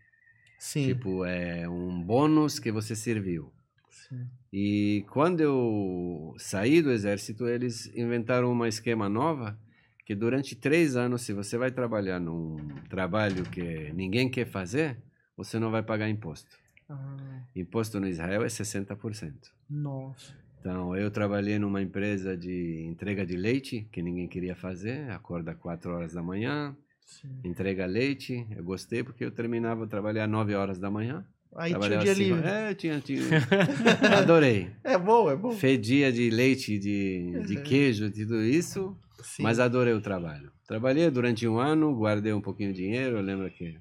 Sim. 0.59 0.87
Tipo, 0.87 1.23
é 1.27 1.69
um 1.69 2.03
bônus 2.03 2.59
que 2.59 2.73
você 2.73 2.97
serviu. 2.97 3.53
Sim. 3.91 4.25
E 4.53 5.05
quando 5.11 5.43
eu 5.43 6.35
saí 6.39 6.81
do 6.81 6.91
exército, 6.91 7.47
eles 7.47 7.87
inventaram 7.95 8.51
uma 8.51 8.67
esquema 8.69 9.07
nova 9.09 9.59
que 10.07 10.15
durante 10.15 10.55
três 10.55 10.97
anos, 10.97 11.21
se 11.23 11.33
você 11.35 11.59
vai 11.59 11.71
trabalhar 11.71 12.19
num 12.21 12.57
trabalho 12.89 13.43
que 13.45 13.93
ninguém 13.93 14.31
quer 14.31 14.47
fazer, 14.47 14.97
você 15.37 15.59
não 15.59 15.71
vai 15.71 15.83
pagar 15.83 16.09
imposto. 16.09 16.57
Ah, 16.89 17.43
Imposto 17.57 17.99
no 17.99 18.07
Israel 18.09 18.43
é 18.45 18.47
60%. 18.47 19.33
nossa. 19.69 20.33
Então, 20.61 20.97
eu 20.97 21.11
trabalhei 21.13 21.59
numa 21.61 21.81
empresa 21.83 22.37
de 22.37 22.83
entrega 22.89 23.25
de 23.25 23.37
leite, 23.37 23.87
que 23.93 24.03
ninguém 24.03 24.27
queria 24.27 24.57
fazer, 24.57 25.09
acorda 25.11 25.55
4 25.55 25.93
horas 25.93 26.13
da 26.15 26.23
manhã, 26.23 26.77
Sim. 27.05 27.29
entrega 27.45 27.87
leite. 27.87 28.45
Eu 28.57 28.65
gostei 28.65 29.05
porque 29.05 29.25
eu 29.25 29.31
terminava 29.31 29.85
de 29.85 29.91
trabalhar 29.91 30.27
9 30.27 30.55
horas 30.57 30.79
da 30.79 30.91
manhã. 30.91 31.25
Aí 31.55 31.69
tinha 31.71 31.79
o 31.79 31.81
trabalhava 31.81 32.05
dia 32.05 32.15
cinco- 32.17 32.35
livre. 32.35 32.49
É, 32.51 32.75
tinha, 32.75 33.01
tinha. 33.01 33.23
Adorei. 34.19 34.71
É 34.83 34.99
bom, 34.99 35.31
é 35.31 35.37
bom. 35.37 35.53
Fedia 35.53 36.11
de 36.13 36.31
leite, 36.31 36.79
de, 36.79 37.43
de 37.47 37.61
queijo, 37.63 38.11
tudo 38.11 38.43
isso, 38.43 38.97
Sim. 39.23 39.43
mas 39.43 39.59
adorei 39.59 39.95
o 39.95 40.01
trabalho. 40.01 40.53
Trabalhei 40.67 41.11
durante 41.11 41.47
um 41.47 41.59
ano, 41.59 41.95
guardei 41.95 42.33
um 42.33 42.41
pouquinho 42.41 42.73
de 42.73 42.83
dinheiro. 42.83 43.17
Eu 43.17 43.23
lembro 43.23 43.51
que 43.51 43.79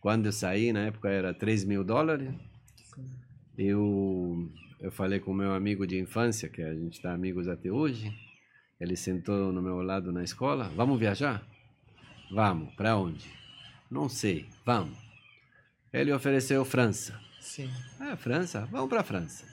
quando 0.00 0.26
eu 0.26 0.32
saí, 0.32 0.72
na 0.72 0.86
época 0.86 1.08
era 1.08 1.32
3 1.32 1.64
mil 1.64 1.84
dólares. 1.84 2.32
Eu, 3.56 4.50
eu 4.80 4.90
falei 4.90 5.20
com 5.20 5.32
meu 5.32 5.52
amigo 5.54 5.86
de 5.86 5.98
infância, 5.98 6.48
que 6.48 6.62
a 6.62 6.74
gente 6.74 6.94
está 6.94 7.12
amigos 7.12 7.48
até 7.48 7.70
hoje. 7.70 8.12
Ele 8.80 8.96
sentou 8.96 9.52
no 9.52 9.62
meu 9.62 9.80
lado 9.80 10.10
na 10.10 10.24
escola. 10.24 10.64
Vamos 10.74 10.98
viajar? 10.98 11.46
Vamos. 12.32 12.74
Para 12.74 12.96
onde? 12.96 13.30
Não 13.90 14.08
sei. 14.08 14.46
Vamos. 14.66 14.98
Ele 15.92 16.12
ofereceu 16.12 16.64
França. 16.64 17.20
Sim. 17.40 17.70
Ah, 18.00 18.16
França? 18.16 18.66
Vamos 18.70 18.88
para 18.88 19.04
França. 19.04 19.51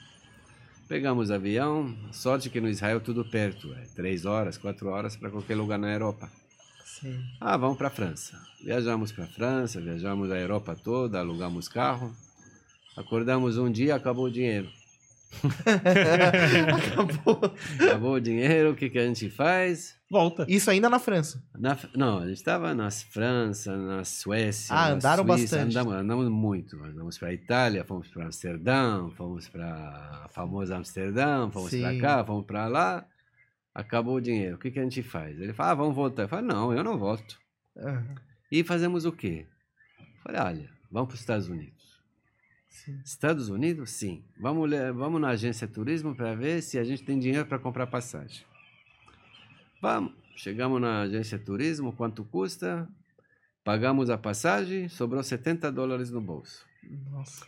Pegamos 0.90 1.30
avião. 1.30 1.96
Sorte 2.12 2.50
que 2.50 2.60
no 2.60 2.68
Israel 2.68 3.00
tudo 3.00 3.24
perto. 3.24 3.72
É 3.76 3.84
três 3.96 4.26
horas, 4.26 4.58
quatro 4.58 4.90
horas 4.90 5.16
para 5.16 5.30
qualquer 5.30 5.56
lugar 5.56 5.78
na 5.78 5.94
Europa. 5.94 6.28
Sim. 6.84 7.24
Ah, 7.40 7.56
vamos 7.56 7.78
para 7.78 7.92
França. 7.92 8.42
Viajamos 8.60 9.12
para 9.12 9.28
França, 9.28 9.80
viajamos 9.80 10.32
a 10.32 10.40
Europa 10.40 10.76
toda, 10.76 11.20
alugamos 11.20 11.70
carro. 11.70 12.12
Acordamos 12.98 13.56
um 13.56 13.72
dia, 13.72 13.94
acabou 13.94 14.26
o 14.26 14.32
dinheiro. 14.32 14.68
Acabou. 16.76 17.40
Acabou 17.80 18.14
o 18.16 18.20
dinheiro, 18.20 18.72
o 18.72 18.76
que, 18.76 18.90
que 18.90 18.98
a 19.00 19.06
gente 19.06 19.30
faz? 19.30 19.96
Volta. 20.10 20.46
Isso 20.48 20.70
ainda 20.72 20.90
na 20.90 20.98
França. 21.00 21.44
Na, 21.58 21.78
não, 21.96 22.18
a 22.20 22.28
gente 22.28 22.38
estava 22.38 22.74
na 22.74 22.90
França, 22.90 23.78
na 23.78 24.04
Suécia, 24.04 24.76
Ah, 24.76 24.90
na 24.90 24.96
andaram 24.96 25.24
Suíça, 25.26 25.58
bastante. 25.58 25.78
Andamos, 25.78 25.94
andamos 25.94 26.30
muito. 26.30 26.84
Andamos 26.84 27.18
para 27.18 27.34
Itália, 27.34 27.84
fomos 27.84 28.08
para 28.08 28.26
Amsterdã, 28.26 29.10
fomos 29.12 29.48
para 29.48 30.24
a 30.26 30.28
famosa 30.30 30.76
Amsterdã, 30.78 31.50
fomos 31.52 31.72
para 31.72 32.00
cá, 32.00 32.26
fomos 32.26 32.46
para 32.46 32.68
lá. 32.68 33.06
Acabou 33.74 34.16
o 34.16 34.22
dinheiro. 34.22 34.56
O 34.56 34.60
que, 34.60 34.72
que 34.72 34.80
a 34.80 34.84
gente 34.84 35.04
faz? 35.04 35.40
Ele 35.40 35.54
fala, 35.54 35.72
ah, 35.72 35.76
vamos 35.76 35.96
voltar. 35.96 36.24
Eu 36.24 36.28
falo, 36.28 36.48
não, 36.48 36.74
eu 36.74 36.84
não 36.84 36.98
volto. 36.98 37.38
Aham. 37.78 38.16
E 38.52 38.64
fazemos 38.64 39.06
o 39.06 39.12
quê? 39.12 39.46
Eu 40.00 40.06
falei, 40.24 40.42
olha, 40.42 40.70
vamos 40.92 41.10
para 41.10 41.14
os 41.16 41.20
Estados 41.22 41.48
Unidos. 41.48 41.79
Sim. 42.70 43.02
Estados 43.04 43.50
Unidos, 43.50 43.90
sim. 43.92 44.24
Vamos, 44.40 44.70
vamos 44.96 45.20
na 45.20 45.30
agência 45.30 45.68
turismo 45.68 46.16
para 46.16 46.36
ver 46.36 46.62
se 46.62 46.78
a 46.78 46.84
gente 46.84 47.04
tem 47.04 47.20
dinheiro 47.20 47.46
para 47.46 47.60
comprar 47.60 47.88
passagem. 47.88 48.46
Vamos. 49.82 50.14
Chegamos 50.36 50.80
na 50.80 51.02
agência 51.02 51.38
turismo, 51.38 51.92
quanto 51.92 52.24
custa? 52.24 52.88
Pagamos 53.64 54.10
a 54.10 54.18
passagem, 54.18 54.88
sobrou 54.88 55.22
70 55.22 55.70
dólares 55.72 56.10
no 56.10 56.22
bolso. 56.22 56.66
Nossa. 57.12 57.46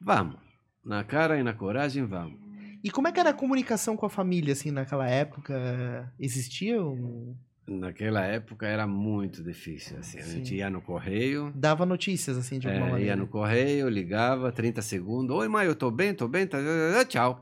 Vamos. 0.00 0.40
Na 0.84 1.04
cara 1.04 1.38
e 1.38 1.42
na 1.42 1.52
coragem, 1.52 2.06
vamos. 2.06 2.40
E 2.82 2.90
como 2.90 3.06
é 3.06 3.12
que 3.12 3.20
era 3.20 3.30
a 3.30 3.34
comunicação 3.34 3.96
com 3.96 4.06
a 4.06 4.10
família, 4.10 4.54
assim, 4.54 4.70
naquela 4.70 5.08
época? 5.08 6.12
Existia 6.18 6.82
um... 6.82 7.36
Naquela 7.78 8.22
época 8.24 8.66
era 8.66 8.86
muito 8.86 9.42
difícil. 9.42 9.98
Assim. 9.98 10.18
A 10.18 10.22
gente 10.22 10.54
ia 10.54 10.70
no 10.70 10.80
correio, 10.80 11.52
Dava 11.54 11.84
notícias, 11.86 12.36
assim, 12.36 12.58
de 12.58 12.66
alguma 12.68 12.86
é, 12.86 12.90
maneira? 12.90 13.10
ia 13.10 13.16
no 13.16 13.26
correio, 13.26 13.88
ligava, 13.88 14.52
30 14.52 14.82
segundos. 14.82 15.36
Oi, 15.36 15.48
mãe, 15.48 15.66
eu 15.66 15.74
tô 15.74 15.90
bem, 15.90 16.14
tô 16.14 16.28
bem. 16.28 16.46
Tá... 16.46 16.58
Tchau. 17.06 17.40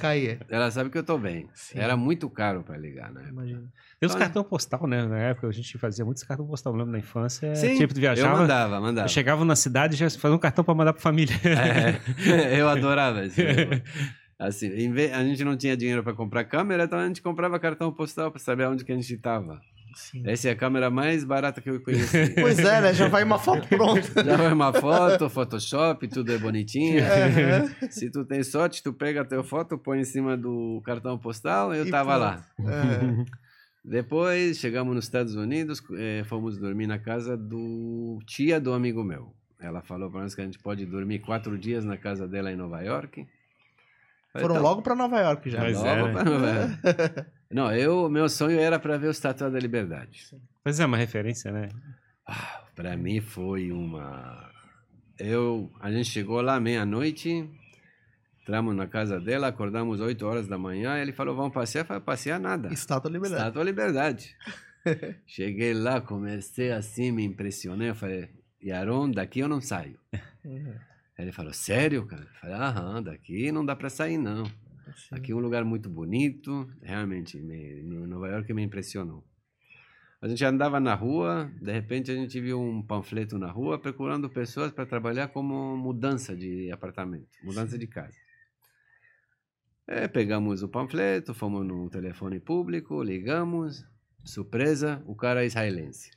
Caía. 0.00 0.38
Ela 0.48 0.70
sabe 0.70 0.90
que 0.90 0.98
eu 0.98 1.02
tô 1.02 1.16
bem. 1.16 1.48
Sim. 1.54 1.78
Era 1.78 1.96
muito 1.96 2.28
caro 2.28 2.62
para 2.62 2.76
ligar, 2.76 3.10
né? 3.12 3.24
Imagina. 3.28 3.62
Tem 3.98 4.06
os 4.06 4.14
Olha. 4.14 4.24
cartão 4.24 4.44
postal, 4.44 4.86
né? 4.86 5.06
Na 5.06 5.18
época 5.18 5.46
a 5.48 5.52
gente 5.52 5.76
fazia 5.78 6.04
muitos 6.04 6.22
cartão 6.22 6.46
postal. 6.46 6.72
Eu 6.72 6.78
lembro 6.78 6.92
na 6.92 6.98
infância. 6.98 7.54
Sim, 7.54 7.76
tipo, 7.76 7.92
tu 7.92 7.98
eu 7.98 8.02
viajava. 8.02 8.36
mandava, 8.36 8.80
mandava. 8.80 9.06
eu 9.06 9.10
chegava 9.10 9.44
na 9.44 9.56
cidade 9.56 9.94
e 9.94 9.98
já 9.98 10.08
fazia 10.10 10.36
um 10.36 10.38
cartão 10.38 10.64
pra 10.64 10.74
mandar 10.74 10.92
pra 10.92 11.02
família. 11.02 11.34
É, 11.44 12.60
eu 12.60 12.68
adorava 12.68 13.24
isso. 13.24 13.40
Assim, 14.40 14.68
em 14.68 14.90
vez- 14.90 15.12
a 15.12 15.22
gente 15.22 15.44
não 15.44 15.54
tinha 15.56 15.76
dinheiro 15.76 16.02
para 16.02 16.14
comprar 16.14 16.44
câmera, 16.44 16.84
então 16.84 16.98
a 16.98 17.06
gente 17.06 17.20
comprava 17.20 17.58
cartão 17.60 17.92
postal 17.92 18.30
para 18.30 18.40
saber 18.40 18.66
onde 18.66 18.84
que 18.86 18.90
a 18.90 18.94
gente 18.94 19.12
estava. 19.12 19.60
Sim. 19.94 20.22
Essa 20.24 20.48
é 20.48 20.52
a 20.52 20.56
câmera 20.56 20.88
mais 20.88 21.24
barata 21.24 21.60
que 21.60 21.68
eu 21.68 21.80
conheci. 21.82 22.30
Pois 22.40 22.58
é, 22.58 22.80
né? 22.80 22.94
Já 22.94 23.08
vai 23.08 23.22
uma 23.24 23.38
foto 23.38 23.66
pronta. 23.68 24.24
Já 24.24 24.36
vai 24.36 24.52
uma 24.52 24.72
foto, 24.72 25.28
Photoshop, 25.28 26.08
tudo 26.08 26.32
é 26.32 26.38
bonitinho. 26.38 27.00
Aham. 27.02 27.90
Se 27.90 28.08
tu 28.08 28.24
tem 28.24 28.42
sorte, 28.42 28.82
tu 28.82 28.92
pega 28.94 29.20
a 29.22 29.24
tua 29.24 29.42
foto, 29.44 29.76
põe 29.76 30.00
em 30.00 30.04
cima 30.04 30.36
do 30.38 30.80
cartão 30.86 31.18
postal, 31.18 31.74
eu 31.74 31.84
E 31.86 31.90
tava 31.90 32.16
pronto. 32.16 32.22
lá. 32.22 32.72
Aham. 32.72 33.24
Depois 33.84 34.58
chegamos 34.58 34.94
nos 34.94 35.04
Estados 35.04 35.34
Unidos, 35.34 35.82
eh, 35.96 36.22
fomos 36.26 36.58
dormir 36.58 36.86
na 36.86 36.98
casa 36.98 37.36
do 37.36 38.18
tia 38.26 38.60
do 38.60 38.72
amigo 38.74 39.02
meu. 39.02 39.32
Ela 39.58 39.82
falou 39.82 40.10
para 40.10 40.20
nós 40.22 40.34
que 40.34 40.40
a 40.40 40.44
gente 40.44 40.58
pode 40.58 40.84
dormir 40.86 41.18
quatro 41.20 41.58
dias 41.58 41.84
na 41.84 41.96
casa 41.96 42.28
dela 42.28 42.52
em 42.52 42.56
Nova 42.56 42.80
York. 42.82 43.26
Foram 44.32 44.54
"Tá 44.54 44.60
logo 44.60 44.82
pra 44.82 44.94
Nova 44.94 45.18
York 45.20 45.50
já. 45.50 45.60
Mas- 45.60 45.76
Logo 45.76 45.88
é, 45.88 46.02
né? 46.02 46.12
pra 46.12 46.24
Nova 46.24 46.46
York." 46.50 47.30
Não, 47.50 47.74
eu, 47.74 48.08
meu 48.08 48.28
sonho 48.28 48.58
era 48.60 48.78
para 48.78 48.96
ver 48.96 49.08
o 49.08 49.10
Estátua 49.10 49.50
da 49.50 49.58
Liberdade. 49.58 50.26
Mas 50.64 50.78
é 50.78 50.86
uma 50.86 50.96
referência, 50.96 51.50
né? 51.50 51.68
Ah, 52.26 52.64
para 52.76 52.96
mim 52.96 53.20
foi 53.20 53.72
uma. 53.72 54.48
Eu, 55.18 55.70
a 55.80 55.90
gente 55.90 56.08
chegou 56.08 56.40
lá 56.40 56.60
meia-noite, 56.60 57.50
Entramos 58.42 58.74
na 58.74 58.86
casa 58.86 59.20
dela, 59.20 59.46
acordamos 59.48 60.00
8 60.00 60.26
horas 60.26 60.48
da 60.48 60.58
manhã. 60.58 60.96
Ele 60.98 61.12
falou: 61.12 61.36
Vamos 61.36 61.52
passear? 61.52 61.82
Eu 61.82 61.86
falei: 61.86 62.02
Passear 62.02 62.40
nada. 62.40 62.72
Estátua 62.72 63.10
da 63.10 63.14
Liberdade. 63.14 63.40
Estátua 63.42 63.60
da 63.64 63.70
Liberdade. 63.70 64.36
Cheguei 65.26 65.74
lá, 65.74 66.00
comecei 66.00 66.72
assim, 66.72 67.12
me 67.12 67.24
impressionei. 67.24 67.90
Eu 67.90 67.94
falei: 67.94 68.28
Yaron, 68.60 69.10
daqui 69.10 69.40
eu 69.40 69.48
não 69.48 69.60
saio. 69.60 69.98
Uhum. 70.44 70.74
Ele 71.22 71.32
falou: 71.32 71.52
Sério, 71.52 72.06
cara? 72.06 72.22
Eu 72.22 72.40
falei: 72.40 72.56
Aham, 72.56 73.02
daqui 73.02 73.50
não 73.52 73.64
dá 73.64 73.74
pra 73.74 73.90
sair, 73.90 74.18
não. 74.18 74.44
Aqui 75.10 75.32
é 75.32 75.34
um 75.34 75.40
lugar 75.40 75.64
muito 75.64 75.88
bonito, 75.88 76.68
realmente, 76.82 77.40
me, 77.40 77.82
no 77.82 78.06
Nova 78.06 78.28
York 78.28 78.52
me 78.52 78.62
impressionou. 78.62 79.24
A 80.22 80.28
gente 80.28 80.44
andava 80.44 80.78
na 80.78 80.94
rua, 80.94 81.50
de 81.62 81.72
repente 81.72 82.10
a 82.10 82.14
gente 82.14 82.38
viu 82.40 82.60
um 82.60 82.82
panfleto 82.82 83.38
na 83.38 83.50
rua 83.50 83.78
procurando 83.78 84.28
pessoas 84.28 84.70
para 84.70 84.84
trabalhar 84.84 85.28
como 85.28 85.76
mudança 85.76 86.36
de 86.36 86.70
apartamento, 86.70 87.28
mudança 87.42 87.78
de 87.78 87.86
casa. 87.86 88.16
É, 89.86 90.06
pegamos 90.06 90.62
o 90.62 90.68
panfleto, 90.68 91.32
fomos 91.32 91.66
no 91.66 91.88
telefone 91.88 92.38
público, 92.38 93.02
ligamos, 93.02 93.84
Surpresa, 94.24 95.02
o 95.06 95.14
cara 95.14 95.42
é 95.42 95.46
israelense. 95.46 96.10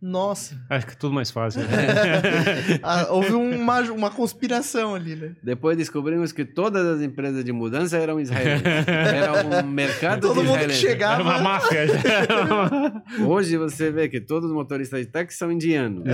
Nossa. 0.00 0.60
Acho 0.68 0.86
que 0.86 0.92
é 0.92 0.96
tudo 0.96 1.14
mais 1.14 1.30
fácil. 1.30 1.62
Né? 1.62 1.68
Ah, 2.82 3.08
houve 3.10 3.32
uma, 3.32 3.80
uma 3.92 4.10
conspiração 4.10 4.94
ali, 4.94 5.14
né? 5.14 5.32
Depois 5.42 5.76
descobrimos 5.76 6.32
que 6.32 6.44
todas 6.44 6.86
as 6.86 7.02
empresas 7.02 7.44
de 7.44 7.52
mudança 7.52 7.96
eram 7.96 8.18
israelenses. 8.20 8.64
Era 8.86 9.62
um 9.62 9.62
mercado 9.68 10.28
Todo 10.28 10.40
de 10.40 10.48
mundo 10.48 10.66
que 10.66 10.72
chegava. 10.72 11.14
Era 11.14 11.22
uma 11.22 11.38
máfia. 11.38 11.86
Hoje 13.26 13.56
você 13.56 13.90
vê 13.90 14.08
que 14.08 14.20
todos 14.20 14.48
os 14.48 14.54
motoristas 14.54 15.00
de 15.00 15.06
táxi 15.06 15.36
são 15.36 15.52
indianos. 15.52 16.04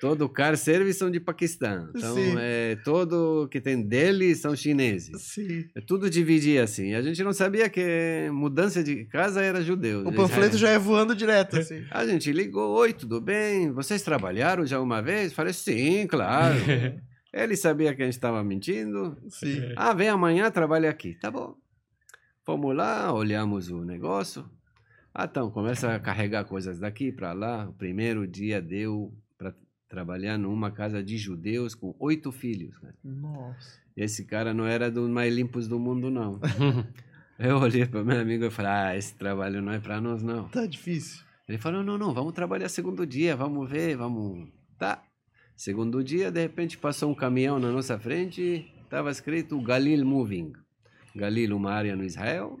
Todo 0.00 0.28
car 0.28 0.56
service 0.56 0.98
são 0.98 1.10
de 1.10 1.20
Paquistão. 1.20 1.88
Então, 1.94 2.14
Sim. 2.14 2.34
é, 2.38 2.76
todo 2.84 3.48
que 3.50 3.60
tem 3.60 3.82
dele 3.82 4.34
são 4.34 4.54
chineses. 4.54 5.20
Sim. 5.22 5.64
É 5.74 5.80
tudo 5.80 6.08
dividia 6.08 6.64
assim. 6.64 6.94
A 6.94 7.02
gente 7.02 7.22
não 7.22 7.32
sabia 7.32 7.68
que 7.68 8.28
mudança 8.32 8.82
de 8.82 9.04
casa 9.04 9.42
era 9.42 9.62
judeu. 9.62 10.06
O 10.06 10.12
panfleto 10.12 10.51
já 10.58 10.70
é 10.70 10.78
voando 10.78 11.14
direto, 11.14 11.58
assim. 11.58 11.84
A 11.90 12.06
gente 12.06 12.32
ligou, 12.32 12.76
oi, 12.76 12.92
tudo 12.92 13.20
bem? 13.20 13.70
Vocês 13.72 14.02
trabalharam 14.02 14.66
já 14.66 14.80
uma 14.80 15.00
vez? 15.02 15.32
Falei, 15.32 15.52
sim, 15.52 16.06
claro. 16.06 16.56
Ele 17.32 17.56
sabia 17.56 17.94
que 17.94 18.02
a 18.02 18.04
gente 18.04 18.14
estava 18.14 18.44
mentindo. 18.44 19.16
Sim. 19.28 19.72
Ah, 19.76 19.94
vem 19.94 20.08
amanhã, 20.08 20.50
trabalha 20.50 20.90
aqui. 20.90 21.14
Tá 21.14 21.30
bom. 21.30 21.56
Fomos 22.44 22.76
lá, 22.76 23.12
olhamos 23.12 23.70
o 23.70 23.84
negócio. 23.84 24.44
Ah, 25.14 25.26
então, 25.30 25.50
começa 25.50 25.94
a 25.94 26.00
carregar 26.00 26.44
coisas 26.44 26.78
daqui 26.78 27.12
para 27.12 27.32
lá. 27.32 27.68
O 27.68 27.72
primeiro 27.72 28.26
dia 28.26 28.60
deu 28.60 29.14
para 29.38 29.54
trabalhar 29.88 30.38
numa 30.38 30.70
casa 30.70 31.02
de 31.02 31.16
judeus 31.16 31.74
com 31.74 31.94
oito 31.98 32.32
filhos. 32.32 32.80
Né? 32.82 32.92
Nossa. 33.04 33.80
Esse 33.96 34.24
cara 34.24 34.52
não 34.52 34.66
era 34.66 34.90
dos 34.90 35.08
mais 35.08 35.34
limpos 35.34 35.68
do 35.68 35.78
mundo, 35.78 36.10
não. 36.10 36.40
Eu 37.44 37.58
olhei 37.58 37.84
para 37.84 38.04
meu 38.04 38.20
amigo 38.20 38.44
e 38.44 38.50
falei, 38.50 38.70
ah, 38.70 38.96
esse 38.96 39.16
trabalho 39.16 39.60
não 39.60 39.72
é 39.72 39.80
para 39.80 40.00
nós, 40.00 40.22
não. 40.22 40.48
Tá 40.48 40.64
difícil. 40.64 41.24
Ele 41.48 41.58
falou, 41.58 41.82
não, 41.82 41.98
não, 41.98 42.14
vamos 42.14 42.34
trabalhar 42.34 42.68
segundo 42.68 43.04
dia, 43.04 43.34
vamos 43.34 43.68
ver, 43.68 43.96
vamos... 43.96 44.48
Tá. 44.78 45.02
Segundo 45.56 46.04
dia, 46.04 46.30
de 46.30 46.40
repente, 46.40 46.78
passou 46.78 47.10
um 47.10 47.14
caminhão 47.16 47.58
na 47.58 47.72
nossa 47.72 47.98
frente, 47.98 48.72
estava 48.84 49.10
escrito 49.10 49.60
Galil 49.60 50.06
Moving. 50.06 50.52
Galil, 51.16 51.56
uma 51.56 51.72
área 51.72 51.96
no 51.96 52.04
Israel. 52.04 52.60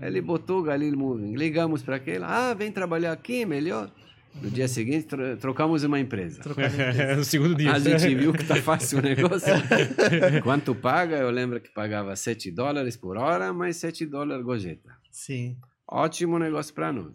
Ele 0.00 0.20
botou 0.20 0.62
Galil 0.62 0.96
Moving. 0.96 1.34
Ligamos 1.34 1.82
para 1.82 1.96
aquele, 1.96 2.22
ah, 2.22 2.54
vem 2.54 2.70
trabalhar 2.70 3.10
aqui, 3.10 3.44
melhor. 3.44 3.90
No 4.42 4.50
dia 4.50 4.66
seguinte, 4.68 5.06
tro- 5.06 5.36
trocamos 5.36 5.84
uma 5.84 5.98
empresa. 5.98 6.40
Empresa. 6.48 7.16
no 7.16 7.24
segundo 7.24 7.54
dia. 7.54 7.72
A 7.72 7.78
gente 7.78 8.14
viu 8.14 8.32
que 8.32 8.44
tá 8.44 8.56
fácil 8.62 8.98
o 8.98 9.02
negócio. 9.02 9.52
Quanto 10.42 10.74
paga? 10.74 11.16
Eu 11.16 11.30
lembro 11.30 11.60
que 11.60 11.70
pagava 11.70 12.14
7 12.16 12.50
dólares 12.50 12.96
por 12.96 13.16
hora, 13.16 13.52
mais 13.52 13.76
7 13.76 14.04
dólares 14.06 14.44
gorjeta. 14.44 14.90
Sim. 15.10 15.56
Ótimo 15.86 16.38
negócio 16.38 16.74
para 16.74 16.92
nós. 16.92 17.12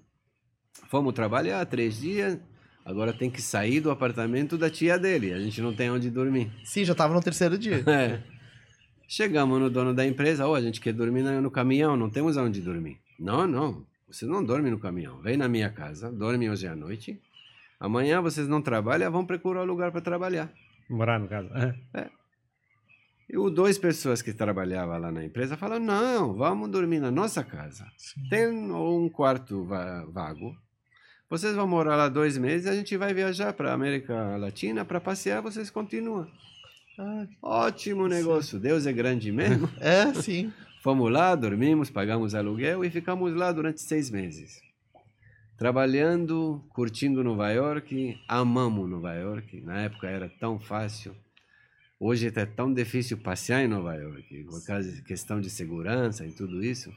Fomos 0.90 1.14
trabalhar 1.14 1.64
três 1.66 2.00
dias. 2.00 2.40
Agora 2.86 3.14
tem 3.14 3.30
que 3.30 3.42
sair 3.42 3.82
do 3.82 3.92
apartamento 3.92 4.58
da 4.58 4.70
tia 4.70 4.98
dele. 4.98 5.34
A 5.34 5.40
gente 5.40 5.62
não 5.62 5.74
tem 5.76 5.92
onde 5.92 6.10
dormir. 6.10 6.52
Sim, 6.64 6.84
já 6.86 6.96
tava 6.96 7.14
no 7.14 7.22
terceiro 7.22 7.58
dia. 7.58 7.84
É. 7.88 8.20
Chegamos 9.08 9.60
no 9.60 9.70
dono 9.72 9.94
da 9.94 10.06
empresa. 10.06 10.48
Oh, 10.48 10.54
a 10.54 10.62
gente 10.62 10.80
quer 10.80 10.94
dormir 10.94 11.24
no 11.24 11.42
no 11.42 11.50
caminhão. 11.52 11.98
Não 11.98 12.10
temos 12.12 12.38
onde 12.38 12.62
dormir. 12.62 12.98
Não, 13.20 13.48
não. 13.48 13.84
Você 14.12 14.26
não 14.26 14.44
dorme 14.44 14.70
no 14.70 14.80
caminhão. 14.80 15.22
Vem 15.22 15.38
na 15.38 15.48
minha 15.48 15.70
casa. 15.70 16.12
Dorme 16.12 16.50
hoje 16.50 16.68
à 16.68 16.76
noite. 16.76 17.20
Amanhã 17.80 18.22
vocês 18.22 18.48
não 18.48 18.62
trabalham. 18.62 19.12
Vão 19.12 19.26
procurar 19.26 19.64
lugar 19.64 19.92
para 19.92 20.02
trabalhar. 20.02 20.52
Morar 20.90 21.20
no 21.20 21.28
caso. 21.28 21.50
E 23.30 23.38
os 23.38 23.54
dois 23.54 23.78
pessoas 23.78 24.22
que 24.22 24.34
trabalhavam 24.34 24.98
lá 25.00 25.12
na 25.12 25.24
empresa 25.24 25.56
falaram: 25.56 25.86
não, 25.86 26.34
vamos 26.34 26.70
dormir 26.70 27.00
na 27.00 27.12
nossa 27.12 27.44
casa. 27.44 27.86
Tem 28.30 28.48
um 28.50 29.08
quarto 29.10 29.64
va- 29.66 30.04
vago. 30.06 30.56
Vocês 31.30 31.56
vão 31.56 31.68
morar 31.68 31.96
lá 31.96 32.10
dois 32.10 32.40
meses, 32.40 32.66
a 32.66 32.74
gente 32.74 32.98
vai 32.98 33.14
viajar 33.14 33.54
para 33.54 33.70
a 33.70 33.74
América 33.76 34.36
Latina 34.38 34.84
para 34.84 35.00
passear, 35.00 35.44
vocês 35.44 35.70
continuam. 35.70 36.28
Ah, 36.98 37.28
Ótimo 37.44 38.08
negócio, 38.08 38.60
Deus 38.60 38.88
é 38.88 38.92
grande 38.92 39.32
mesmo. 39.32 39.70
é, 39.80 40.12
sim. 40.16 40.52
Fomos 40.82 41.12
lá, 41.12 41.36
dormimos, 41.36 41.90
pagamos 41.90 42.34
aluguel 42.34 42.86
e 42.86 42.90
ficamos 42.90 43.34
lá 43.36 43.52
durante 43.52 43.82
seis 43.82 44.10
meses. 44.10 44.62
Trabalhando, 45.58 46.64
curtindo 46.70 47.22
Nova 47.22 47.52
York, 47.52 48.18
amamos 48.26 48.90
Nova 48.90 49.14
York. 49.14 49.60
Na 49.60 49.82
época 49.82 50.08
era 50.08 50.30
tão 50.30 50.58
fácil. 50.58 51.14
Hoje 52.00 52.28
está 52.28 52.46
tão 52.46 52.74
difícil 52.74 53.18
passear 53.18 53.62
em 53.62 53.68
Nova 53.68 53.94
York, 53.94 54.46
por 54.46 54.66
causa 54.66 54.90
de 54.90 55.02
questão 55.02 55.42
de 55.42 55.50
segurança 55.50 56.26
e 56.26 56.32
tudo 56.32 56.64
isso. 56.64 56.90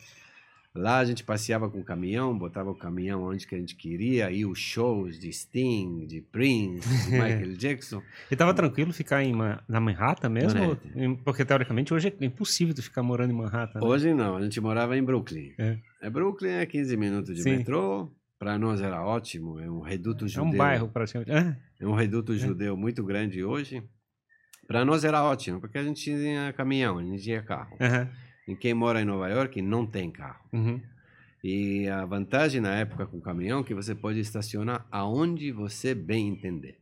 Lá 0.74 0.98
a 1.00 1.04
gente 1.04 1.22
passeava 1.22 1.68
com 1.68 1.80
o 1.80 1.84
caminhão, 1.84 2.36
botava 2.38 2.70
o 2.70 2.74
caminhão 2.74 3.24
onde 3.24 3.46
que 3.46 3.54
a 3.54 3.58
gente 3.58 3.76
queria, 3.76 4.30
e 4.30 4.46
os 4.46 4.58
shows 4.58 5.18
de 5.18 5.30
Sting, 5.30 6.06
de 6.06 6.22
Prince, 6.22 6.88
de 7.04 7.10
Michael 7.12 7.56
Jackson. 7.58 8.02
E 8.30 8.34
tava 8.36 8.54
tranquilo 8.54 8.90
ficar 8.90 9.22
em 9.22 9.34
Ma- 9.34 9.62
na 9.68 9.78
Manhattan 9.80 10.30
mesmo? 10.30 10.58
Manhattan. 10.58 11.16
Porque 11.24 11.44
teoricamente 11.44 11.92
hoje 11.92 12.08
é 12.18 12.24
impossível 12.24 12.74
tu 12.74 12.82
ficar 12.82 13.02
morando 13.02 13.32
em 13.32 13.36
Manhattan. 13.36 13.80
né? 13.80 13.86
Hoje 13.86 14.14
não, 14.14 14.36
a 14.36 14.42
gente 14.42 14.58
morava 14.62 14.96
em 14.96 15.04
Brooklyn. 15.04 15.52
É. 15.58 15.76
É, 16.00 16.08
Brooklyn 16.08 16.52
é 16.52 16.64
15 16.64 16.96
minutos 16.96 17.36
de 17.36 17.42
Sim. 17.42 17.58
metrô. 17.58 18.10
Para 18.38 18.58
nós 18.58 18.80
era 18.80 19.04
ótimo, 19.04 19.60
é 19.60 19.70
um 19.70 19.80
reduto 19.80 20.24
É 20.24 20.28
judeu. 20.28 20.50
um 20.50 20.56
bairro 20.56 20.88
praticamente. 20.88 21.30
Ah, 21.30 21.54
É 21.78 21.86
um 21.86 21.94
reduto 21.94 22.36
judeu 22.36 22.76
muito 22.76 23.04
grande 23.04 23.44
hoje. 23.44 23.82
Para 24.66 24.84
nós 24.84 25.04
era 25.04 25.22
ótimo, 25.22 25.60
porque 25.60 25.76
a 25.78 25.84
gente 25.84 26.02
tinha 26.02 26.52
caminhão, 26.54 26.98
a 26.98 27.04
gente 27.04 27.22
tinha 27.22 27.42
carro. 27.42 27.76
aham, 27.80 28.08
E 28.48 28.56
quem 28.56 28.74
mora 28.74 29.00
em 29.00 29.04
Nova 29.04 29.28
York 29.28 29.60
não 29.62 29.86
tem 29.86 30.10
carro. 30.10 30.44
uhum. 30.52 30.80
E 31.44 31.88
a 31.88 32.04
vantagem 32.04 32.60
na 32.60 32.72
época 32.76 33.04
com 33.04 33.16
o 33.18 33.20
caminhão 33.20 33.60
é 33.60 33.64
que 33.64 33.74
você 33.74 33.96
pode 33.96 34.20
estacionar 34.20 34.86
aonde 34.92 35.50
você 35.50 35.92
bem 35.92 36.28
entender. 36.28 36.78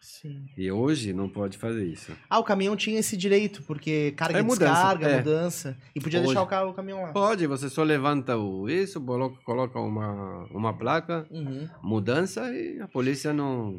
Sim. 0.00 0.46
E 0.56 0.72
hoje 0.72 1.12
não 1.12 1.28
pode 1.28 1.58
fazer 1.58 1.84
isso. 1.84 2.12
Ah, 2.30 2.38
o 2.38 2.44
caminhão 2.44 2.74
tinha 2.74 2.98
esse 2.98 3.14
direito, 3.18 3.62
porque 3.64 4.12
carga 4.16 4.38
É 4.38 4.40
e 4.40 4.44
mudança, 4.44 4.72
descarga, 4.72 5.08
é. 5.08 5.18
mudança. 5.18 5.76
E 5.94 6.00
podia 6.00 6.20
Hoje. 6.20 6.28
deixar 6.28 6.42
o, 6.42 6.46
carro, 6.46 6.70
o 6.70 6.72
caminhão 6.74 7.02
lá. 7.02 7.12
Pode, 7.12 7.46
você 7.46 7.68
só 7.68 7.82
levanta 7.82 8.34
o 8.38 8.66
isso, 8.70 8.98
coloca, 8.98 9.36
coloca 9.44 9.78
uma, 9.78 10.44
uma 10.52 10.72
placa, 10.72 11.26
Uhum. 11.30 11.68
mudança 11.82 12.50
e 12.50 12.80
a 12.80 12.88
polícia 12.88 13.34
não. 13.34 13.76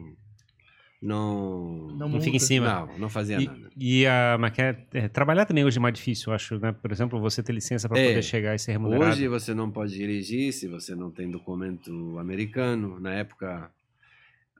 Não. 1.01 1.87
Não 1.95 2.09
Não 2.09 2.21
fica 2.21 2.35
em 2.35 2.39
cima. 2.39 2.85
Não, 2.87 2.99
não 2.99 3.09
fazia 3.09 3.39
E, 3.39 3.45
nada. 3.45 3.69
e 3.77 4.05
a 4.05 4.37
maquete, 4.37 4.85
é, 4.93 5.07
trabalhar 5.07 5.45
também 5.45 5.63
hoje 5.63 5.77
é 5.77 5.81
mais 5.81 5.93
difícil, 5.95 6.31
eu 6.31 6.35
acho, 6.35 6.59
né? 6.59 6.71
Por 6.73 6.91
exemplo, 6.91 7.19
você 7.21 7.41
ter 7.41 7.53
licença 7.53 7.87
para 7.87 7.99
É. 7.99 8.07
poder 8.09 8.23
chegar 8.23 8.53
e 8.55 8.59
ser 8.59 8.73
remunerado. 8.73 9.11
Hoje 9.11 9.27
você 9.27 9.53
não 9.53 9.71
pode 9.71 9.93
dirigir 9.93 10.51
se 10.51 10.67
você 10.67 10.93
não 10.95 11.09
tem 11.09 11.29
documento 11.31 12.17
americano. 12.19 12.99
Na 12.99 13.13
época, 13.13 13.71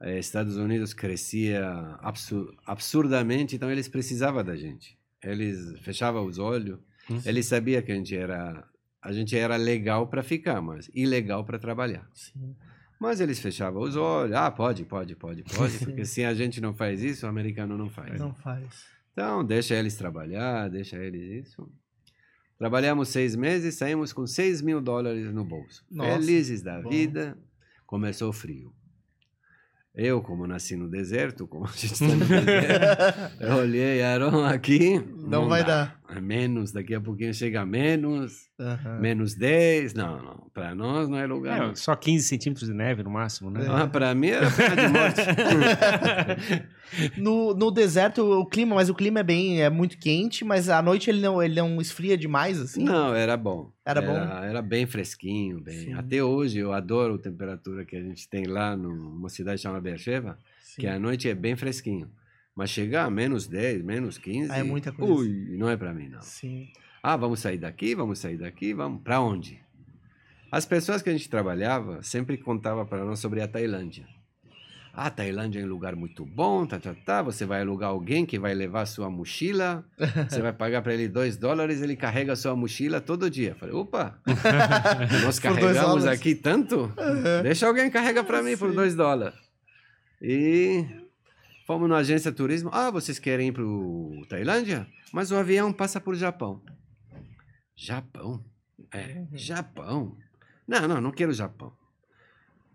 eh, 0.02 0.17
Estados 0.19 0.56
Unidos 0.56 0.93
crescia 0.93 1.67
absur- 2.02 2.56
absurdamente, 2.65 3.56
então 3.58 3.69
eles 3.69 3.89
precisavam 3.89 4.41
da 4.43 4.56
gente. 4.56 4.97
Eles 5.21 5.78
fechavam 5.82 6.25
os 6.25 6.39
olhos. 6.39 6.80
Hum. 7.12 7.19
Eles 7.25 7.47
sabiam 7.47 7.82
que 7.82 7.91
a 7.91 7.95
gente 7.95 8.15
era 8.15 8.63
a 9.02 9.13
gente 9.13 9.36
era 9.38 9.56
legal 9.56 10.08
para 10.08 10.21
ficar, 10.21 10.62
mas 10.62 10.89
ilegal 10.93 11.43
para 11.45 11.58
trabalhar. 11.58 12.06
Sim. 12.13 12.54
Mas 13.00 13.22
eles 13.22 13.40
fechavam 13.40 13.82
os 13.82 13.96
olhos. 13.96 14.36
Ah, 14.36 14.52
pode, 14.52 14.84
pode, 14.84 15.16
pode, 15.16 15.44
pode, 15.44 15.78
porque 15.80 16.04
se 16.06 16.24
a 16.26 16.34
gente 16.34 16.60
não 16.60 16.74
faz 16.74 17.02
isso, 17.02 17.26
o 17.26 17.30
americano 17.30 17.78
não 17.78 17.90
faz. 17.90 18.20
Não 18.20 18.34
faz. 18.34 18.66
Então, 19.14 19.44
deixa 19.44 19.74
eles 19.76 19.96
trabalhar, 19.96 20.70
deixa 20.70 20.98
eles 20.98 21.48
isso. 21.48 21.70
Trabalhamos 22.58 23.08
seis 23.08 23.36
meses, 23.38 23.76
saímos 23.76 24.12
com 24.12 24.28
seis 24.28 24.62
mil 24.62 24.82
dólares 24.82 25.34
no 25.34 25.46
bolso. 25.46 25.86
Nossa, 25.90 26.20
Felizes 26.20 26.62
da 26.62 26.82
bom. 26.82 26.90
vida. 26.90 27.38
Começou 27.86 28.34
frio. 28.34 28.74
Eu, 29.96 30.22
como 30.22 30.46
nasci 30.46 30.76
no 30.76 30.88
deserto, 30.90 31.48
como 31.48 31.66
a 31.66 31.72
gente 31.72 31.94
está 31.94 32.06
no 32.06 32.20
deserto, 32.26 33.44
eu 33.44 33.56
olhei, 33.56 34.04
Aaron, 34.04 34.46
aqui. 34.46 35.00
Não, 35.18 35.48
vai 35.48 35.62
dá. 35.64 35.86
dar. 35.86 35.99
É 36.12 36.19
menos, 36.19 36.72
daqui 36.72 36.95
a 36.95 37.02
pouquinho 37.02 37.34
chega 37.34 37.62
a 37.62 37.65
menos, 37.65 38.50
Aham. 38.60 39.00
menos 39.00 39.36
10. 39.36 39.93
Não, 39.93 40.22
não. 40.22 40.50
Para 40.54 40.74
nós 40.74 41.08
não 41.08 41.17
é 41.17 41.26
lugar. 41.28 41.58
É, 41.58 41.67
não. 41.67 41.76
só 41.76 41.95
15 41.95 42.28
centímetros 42.28 42.67
de 42.67 42.74
neve 42.74 43.04
no 43.04 43.12
máximo, 43.12 43.52
né? 43.52 43.65
Ah, 43.69 43.88
para 43.88 44.15
mim 44.15 44.30
era 44.30 44.50
pena 44.52 44.76
de 44.76 44.88
morte. 44.88 45.22
No, 47.17 47.54
no 47.54 47.69
deserto, 47.69 48.24
o 48.24 48.45
clima, 48.45 48.76
mas 48.76 48.89
o 48.89 48.95
clima 48.95 49.19
é 49.19 49.24
bem, 49.24 49.62
é 49.62 49.69
muito 49.69 49.98
quente, 49.98 50.43
mas 50.43 50.69
à 50.69 50.82
noite 50.82 51.10
ele 51.10 51.22
não, 51.22 51.41
ele 51.41 51.56
não 51.56 51.80
esfria 51.80 52.17
demais, 52.17 52.60
assim? 52.60 52.84
Não, 52.84 53.13
era 53.13 53.38
bom. 53.38 53.72
Era 53.86 54.02
bom? 54.02 54.17
Era 54.17 54.62
bem 54.62 54.88
fresquinho, 54.88 55.62
bem. 55.62 55.86
Sim. 55.86 55.93
Até 55.93 56.24
hoje 56.24 56.58
eu 56.58 56.74
adoro 56.74 57.15
a 57.15 57.19
temperatura 57.19 57.86
que 57.86 57.95
a 57.95 58.02
gente 58.02 58.28
tem 58.28 58.45
lá 58.45 58.76
numa 58.76 59.30
cidade 59.30 59.62
chamada 59.62 59.82
Beersheba, 59.82 60.38
que 60.76 60.88
à 60.88 60.98
noite 60.98 61.30
é 61.30 61.36
bem 61.36 61.56
fresquinho. 61.56 62.10
Mas 62.60 62.72
chegar 62.72 63.06
a 63.06 63.10
menos 63.10 63.48
10, 63.48 63.82
menos 63.84 64.17
15, 64.17 64.52
Ah, 64.52 64.58
é 64.58 64.63
muita 64.63 64.91
coisa. 64.91 65.13
ui, 65.13 65.56
não 65.58 65.69
é 65.69 65.78
para 65.78 65.93
mim 65.93 66.10
não. 66.10 66.22
Sim. 66.22 66.67
Ah, 67.02 67.15
vamos 67.15 67.39
sair 67.39 67.58
daqui, 67.58 67.95
vamos 67.95 68.19
sair 68.19 68.36
daqui, 68.36 68.74
vamos 68.74 69.02
para 69.02 69.22
onde? 69.22 69.62
As 70.52 70.65
pessoas 70.65 71.02
que 71.02 71.10
a 71.10 71.13
gente 71.13 71.30
trabalhava 71.30 72.04
sempre 72.04 72.38
contavam 72.38 72.86
para 72.86 73.06
nós 73.06 73.19
sobre 73.19 73.41
a 73.41 73.48
Tailândia. 73.48 74.06
Ah, 74.93 75.06
a 75.06 75.10
Tailândia 75.10 75.62
é 75.62 75.63
um 75.63 75.69
lugar 75.69 75.95
muito 75.95 76.26
bom, 76.26 76.65
tá, 76.65 76.78
tá, 76.78 76.93
tá. 76.93 77.22
Você 77.22 77.45
vai 77.45 77.62
alugar 77.62 77.91
alguém 77.91 78.26
que 78.26 78.38
vai 78.38 78.54
levar 78.54 78.86
sua 78.86 79.10
mochila, 79.10 79.86
você 80.30 80.41
vai 80.41 80.52
pagar 80.52 80.82
para 80.82 80.93
ele 80.93 81.08
dois 81.08 81.38
dólares, 81.38 81.82
ele 81.82 81.95
carrega 81.95 82.34
a 82.34 82.36
sua 82.36 82.58
mochila 82.58 83.00
todo 83.00 83.30
dia. 83.30 83.56
Falei, 83.56 83.74
opa, 83.74 84.19
nós 85.24 85.39
carregamos 85.39 86.06
aqui 86.06 86.36
tanto? 86.36 86.91
Deixa 87.41 87.65
alguém 87.67 87.89
carregar 87.89 88.26
para 88.26 88.43
mim 88.43 88.58
por 88.58 88.74
dois 88.74 88.95
dólares. 88.95 89.39
E 90.22 90.84
fomos 91.70 91.88
na 91.88 91.98
agência 91.98 92.32
de 92.32 92.38
turismo. 92.38 92.72
Ah, 92.74 92.90
vocês 92.90 93.20
querem 93.20 93.50
ir 93.50 93.52
para 93.52 93.64
Tailândia? 94.28 94.88
Mas 95.14 95.30
o 95.32 95.36
avião 95.36 95.72
passa 95.72 96.02
por 96.02 96.16
Japão. 96.16 96.60
Japão? 97.76 98.44
É, 98.92 99.28
Japão. 99.34 100.18
Não, 100.68 100.88
não, 100.88 101.00
não 101.00 101.12
quero 101.12 101.32
Japão. 101.32 101.72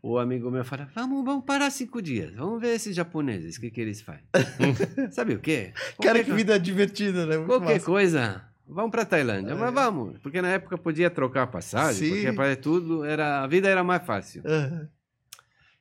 O 0.01 0.17
amigo 0.17 0.49
meu 0.49 0.65
fala, 0.65 0.89
vamos, 0.95 1.25
vamos 1.25 1.45
parar 1.45 1.71
cinco 1.71 2.01
dias. 2.01 2.33
Vamos 2.37 2.61
ver 2.61 2.77
esses 2.77 2.95
japoneses, 2.95 3.57
o 3.57 3.63
que, 3.63 3.69
que 3.69 3.81
eles 3.81 4.01
fazem. 4.01 4.23
Sabe 5.11 5.35
o 5.35 5.41
quê? 5.41 5.73
Cara, 6.01 6.23
que 6.23 6.33
vida 6.33 6.57
divertida, 6.57 7.27
né? 7.27 7.37
Muito 7.37 7.49
Qualquer 7.49 7.75
massa. 7.75 7.87
coisa, 7.87 8.49
vamos 8.65 8.93
para 8.93 9.05
Tailândia. 9.05 9.57
Mas 9.57 9.75
vamos, 9.75 10.21
porque 10.21 10.41
na 10.41 10.51
época 10.51 10.79
podia 10.79 11.11
trocar 11.11 11.49
passagem, 11.49 12.09
Sim. 12.09 12.15
porque 12.15 12.33
para 12.33 12.55
tudo 12.55 13.05
era, 13.05 13.43
a 13.43 13.47
vida 13.49 13.69
era 13.69 13.83
mais 13.83 14.07
fácil. 14.07 14.45
Aham. 14.47 14.89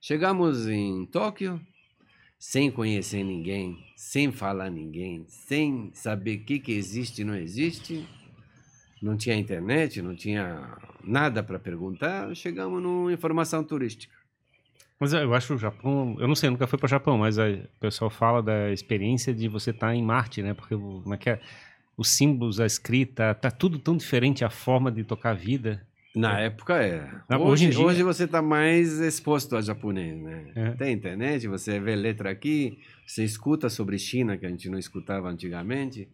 Chegamos 0.02 0.68
em 0.68 1.06
Tóquio, 1.06 1.62
sem 2.46 2.70
conhecer 2.70 3.24
ninguém, 3.24 3.82
sem 3.96 4.30
falar 4.30 4.70
ninguém, 4.70 5.24
sem 5.30 5.92
saber 5.94 6.40
o 6.40 6.44
que, 6.44 6.60
que 6.60 6.74
existe 6.74 7.22
e 7.22 7.24
não 7.24 7.36
existe. 7.36 8.06
Não 9.02 9.16
tinha 9.16 9.38
internet, 9.38 10.02
não 10.02 10.14
tinha 10.14 10.78
nada 11.02 11.42
para 11.42 11.58
perguntar. 11.58 12.36
Chegamos 12.36 12.84
numa 12.84 13.14
informação 13.14 13.64
turística. 13.64 14.14
Mas 15.00 15.14
eu 15.14 15.34
acho 15.34 15.54
o 15.54 15.58
Japão, 15.58 16.18
eu 16.20 16.28
não 16.28 16.36
sei, 16.36 16.48
eu 16.48 16.52
nunca 16.52 16.68
fui 16.68 16.78
para 16.78 16.86
o 16.86 16.90
Japão, 16.90 17.18
mas 17.18 17.40
a- 17.40 17.48
o 17.48 17.80
pessoal 17.80 18.12
fala 18.12 18.44
da 18.44 18.72
experiência 18.72 19.34
de 19.34 19.48
você 19.48 19.70
estar 19.72 19.96
em 19.96 20.04
Marte, 20.04 20.42
né? 20.42 20.54
Porque 20.54 20.76
como 20.76 21.14
é 21.14 21.18
que 21.18 21.30
é? 21.30 21.40
Os 21.96 22.10
símbolos, 22.10 22.60
a 22.60 22.66
escrita, 22.66 23.34
tá 23.34 23.50
tudo 23.52 23.80
tão 23.80 23.96
diferente, 23.96 24.44
a 24.44 24.50
forma 24.50 24.92
de 24.92 25.06
tocar 25.06 25.30
a 25.32 25.34
vida. 25.34 25.88
Na 26.16 26.40
época 26.40 26.76
era. 26.76 27.24
Ah, 27.28 27.40
Hoje, 27.40 27.70
hoje 27.70 27.80
hoje 27.80 28.04
você 28.04 28.26
está 28.26 28.42
mais 28.42 29.00
exposto 29.00 29.56
a 29.56 29.62
japonês, 29.62 30.16
né? 30.22 30.46
É. 30.56 30.72
Tem 30.72 30.94
internet, 30.94 31.48
você 31.48 31.80
vê 31.80 31.96
letra 31.96 32.30
aqui, 32.30 32.78
você 33.06 33.24
escuta 33.24 33.68
sobre 33.68 33.98
China, 33.98 34.38
que 34.38 34.46
a 34.46 34.50
gente 34.50 34.70
não 34.70 34.78
escutava 34.78 35.28
antigamente. 35.30 36.08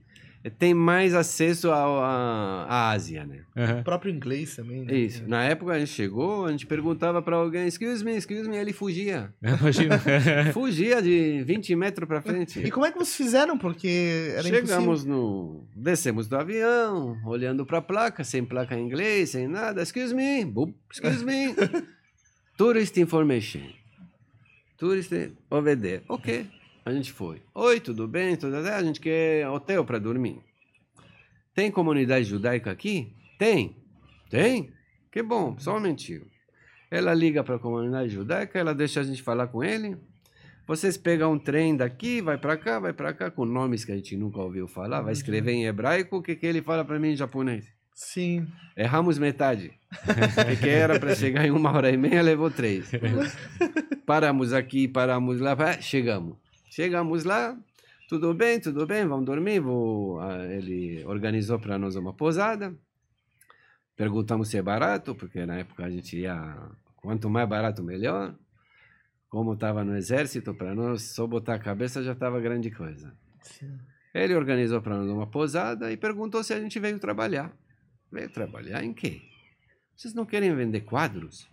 Tem 0.57 0.73
mais 0.73 1.13
acesso 1.13 1.69
à 1.69 2.89
Ásia, 2.91 3.25
né? 3.25 3.41
Aham. 3.57 3.81
O 3.81 3.83
próprio 3.83 4.13
inglês 4.13 4.55
também. 4.55 4.85
né? 4.85 4.93
Isso. 4.95 5.23
Na 5.27 5.43
época 5.43 5.73
a 5.73 5.79
gente 5.79 5.91
chegou, 5.91 6.45
a 6.45 6.51
gente 6.51 6.65
perguntava 6.65 7.21
para 7.21 7.35
alguém, 7.35 7.67
excuse 7.67 8.03
me, 8.05 8.15
excuse 8.15 8.47
me, 8.47 8.55
ele 8.55 8.71
fugia. 8.71 9.33
Imagina. 9.43 9.99
Fugia 10.53 11.01
de 11.01 11.43
20 11.43 11.75
metros 11.75 12.07
para 12.07 12.21
frente. 12.21 12.59
E 12.59 12.71
como 12.71 12.85
é 12.85 12.91
que 12.91 12.97
vocês 12.97 13.17
fizeram? 13.17 13.57
Porque 13.57 14.31
era 14.33 14.43
Chegamos 14.43 15.03
no. 15.03 15.67
Descemos 15.75 16.27
do 16.27 16.37
avião, 16.37 17.17
olhando 17.25 17.65
para 17.65 17.79
a 17.79 17.81
placa, 17.81 18.23
sem 18.23 18.45
placa 18.45 18.75
em 18.77 18.85
inglês, 18.85 19.31
sem 19.31 19.47
nada. 19.47 19.81
Excuse 19.81 20.13
me, 20.15 20.45
bup, 20.45 20.73
excuse 20.89 21.25
me. 21.25 21.53
Tourist 22.57 22.97
information. 22.97 23.61
Tourist 24.77 25.11
over 25.49 25.77
there. 25.77 26.01
Ok. 26.07 26.47
A 26.85 26.91
gente 26.91 27.11
foi. 27.11 27.41
Oi, 27.53 27.79
tudo 27.79 28.07
bem? 28.07 28.35
Tudo 28.35 28.61
bem? 28.61 28.71
A 28.71 28.83
gente 28.83 28.99
quer 28.99 29.47
hotel 29.47 29.83
para 29.85 29.99
dormir. 29.99 30.39
Tem 31.53 31.69
comunidade 31.69 32.25
judaica 32.25 32.71
aqui? 32.71 33.13
Tem. 33.37 33.75
Tem? 34.29 34.71
Que 35.11 35.21
bom, 35.21 35.57
só 35.59 35.77
um 35.77 35.79
mentiu. 35.79 36.25
Ela 36.89 37.13
liga 37.13 37.43
para 37.43 37.55
a 37.55 37.59
comunidade 37.59 38.09
judaica, 38.09 38.57
ela 38.57 38.73
deixa 38.73 39.01
a 39.01 39.03
gente 39.03 39.21
falar 39.21 39.47
com 39.47 39.63
ele. 39.63 39.97
Vocês 40.65 40.97
pegam 40.97 41.33
um 41.33 41.39
trem 41.39 41.75
daqui, 41.75 42.21
vai 42.21 42.37
para 42.37 42.55
cá, 42.55 42.79
vai 42.79 42.93
para 42.93 43.11
cá, 43.11 43.31
com 43.31 43.43
nomes 43.43 43.83
que 43.83 43.91
a 43.91 43.95
gente 43.95 44.15
nunca 44.15 44.39
ouviu 44.39 44.67
falar, 44.67 45.01
vai 45.01 45.13
escrever 45.13 45.51
em 45.51 45.65
hebraico, 45.65 46.17
o 46.17 46.21
que, 46.21 46.35
que 46.35 46.45
ele 46.45 46.61
fala 46.61 46.85
para 46.85 46.99
mim 46.99 47.09
em 47.09 47.15
japonês? 47.15 47.65
Sim. 47.93 48.47
Erramos 48.77 49.17
metade. 49.17 49.73
Que 50.61 50.69
era 50.69 50.99
para 50.99 51.15
chegar 51.15 51.45
em 51.45 51.51
uma 51.51 51.71
hora 51.71 51.89
e 51.89 51.97
meia, 51.97 52.21
levou 52.21 52.51
três. 52.51 52.91
Paramos 54.05 54.53
aqui, 54.53 54.87
paramos 54.87 55.39
lá, 55.39 55.55
chegamos. 55.81 56.37
Chegamos 56.79 57.25
lá, 57.25 57.59
tudo 58.07 58.33
bem, 58.33 58.57
tudo 58.57 58.87
bem, 58.87 59.05
vamos 59.05 59.25
dormir. 59.25 59.59
Vou, 59.59 60.17
ah, 60.21 60.45
ele 60.45 61.03
organizou 61.03 61.59
para 61.59 61.77
nós 61.77 61.97
uma 61.97 62.13
posada. 62.13 62.73
Perguntamos 63.97 64.47
se 64.47 64.57
é 64.57 64.61
barato, 64.61 65.13
porque 65.13 65.45
na 65.45 65.57
época 65.57 65.83
a 65.83 65.89
gente 65.89 66.17
ia, 66.17 66.55
quanto 66.95 67.29
mais 67.29 67.49
barato, 67.49 67.83
melhor. 67.83 68.33
Como 69.27 69.55
estava 69.55 69.83
no 69.83 69.93
exército, 69.93 70.53
para 70.53 70.73
nós 70.73 71.01
só 71.01 71.27
botar 71.27 71.55
a 71.55 71.59
cabeça 71.59 72.01
já 72.01 72.13
estava 72.13 72.39
grande 72.39 72.71
coisa. 72.71 73.13
Sim. 73.41 73.77
Ele 74.13 74.33
organizou 74.33 74.81
para 74.81 74.95
nós 74.95 75.09
uma 75.09 75.27
posada 75.27 75.91
e 75.91 75.97
perguntou 75.97 76.41
se 76.45 76.53
a 76.53 76.61
gente 76.61 76.79
veio 76.79 76.97
trabalhar. 76.97 77.51
Veio 78.09 78.29
trabalhar 78.29 78.85
em 78.85 78.93
quê? 78.93 79.21
Vocês 79.97 80.13
não 80.13 80.25
querem 80.25 80.55
vender 80.55 80.79
quadros? 80.79 81.45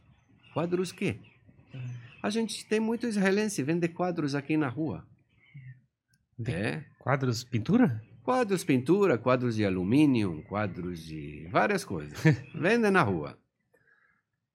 Quadros 0.54 0.92
quê? 0.92 1.18
A 2.22 2.30
gente 2.30 2.64
tem 2.64 2.78
muito 2.78 3.08
israelense 3.08 3.60
vende 3.64 3.88
quadros 3.88 4.36
aqui 4.36 4.56
na 4.56 4.68
rua. 4.68 5.04
É. 6.44 6.84
Quadros, 6.98 7.44
pintura? 7.44 8.02
Quadros 8.22 8.64
pintura, 8.64 9.16
quadros 9.16 9.54
de 9.54 9.64
alumínio, 9.64 10.42
quadros 10.48 11.04
de 11.04 11.48
várias 11.50 11.84
coisas. 11.84 12.18
Vende 12.54 12.90
na 12.90 13.02
rua. 13.02 13.38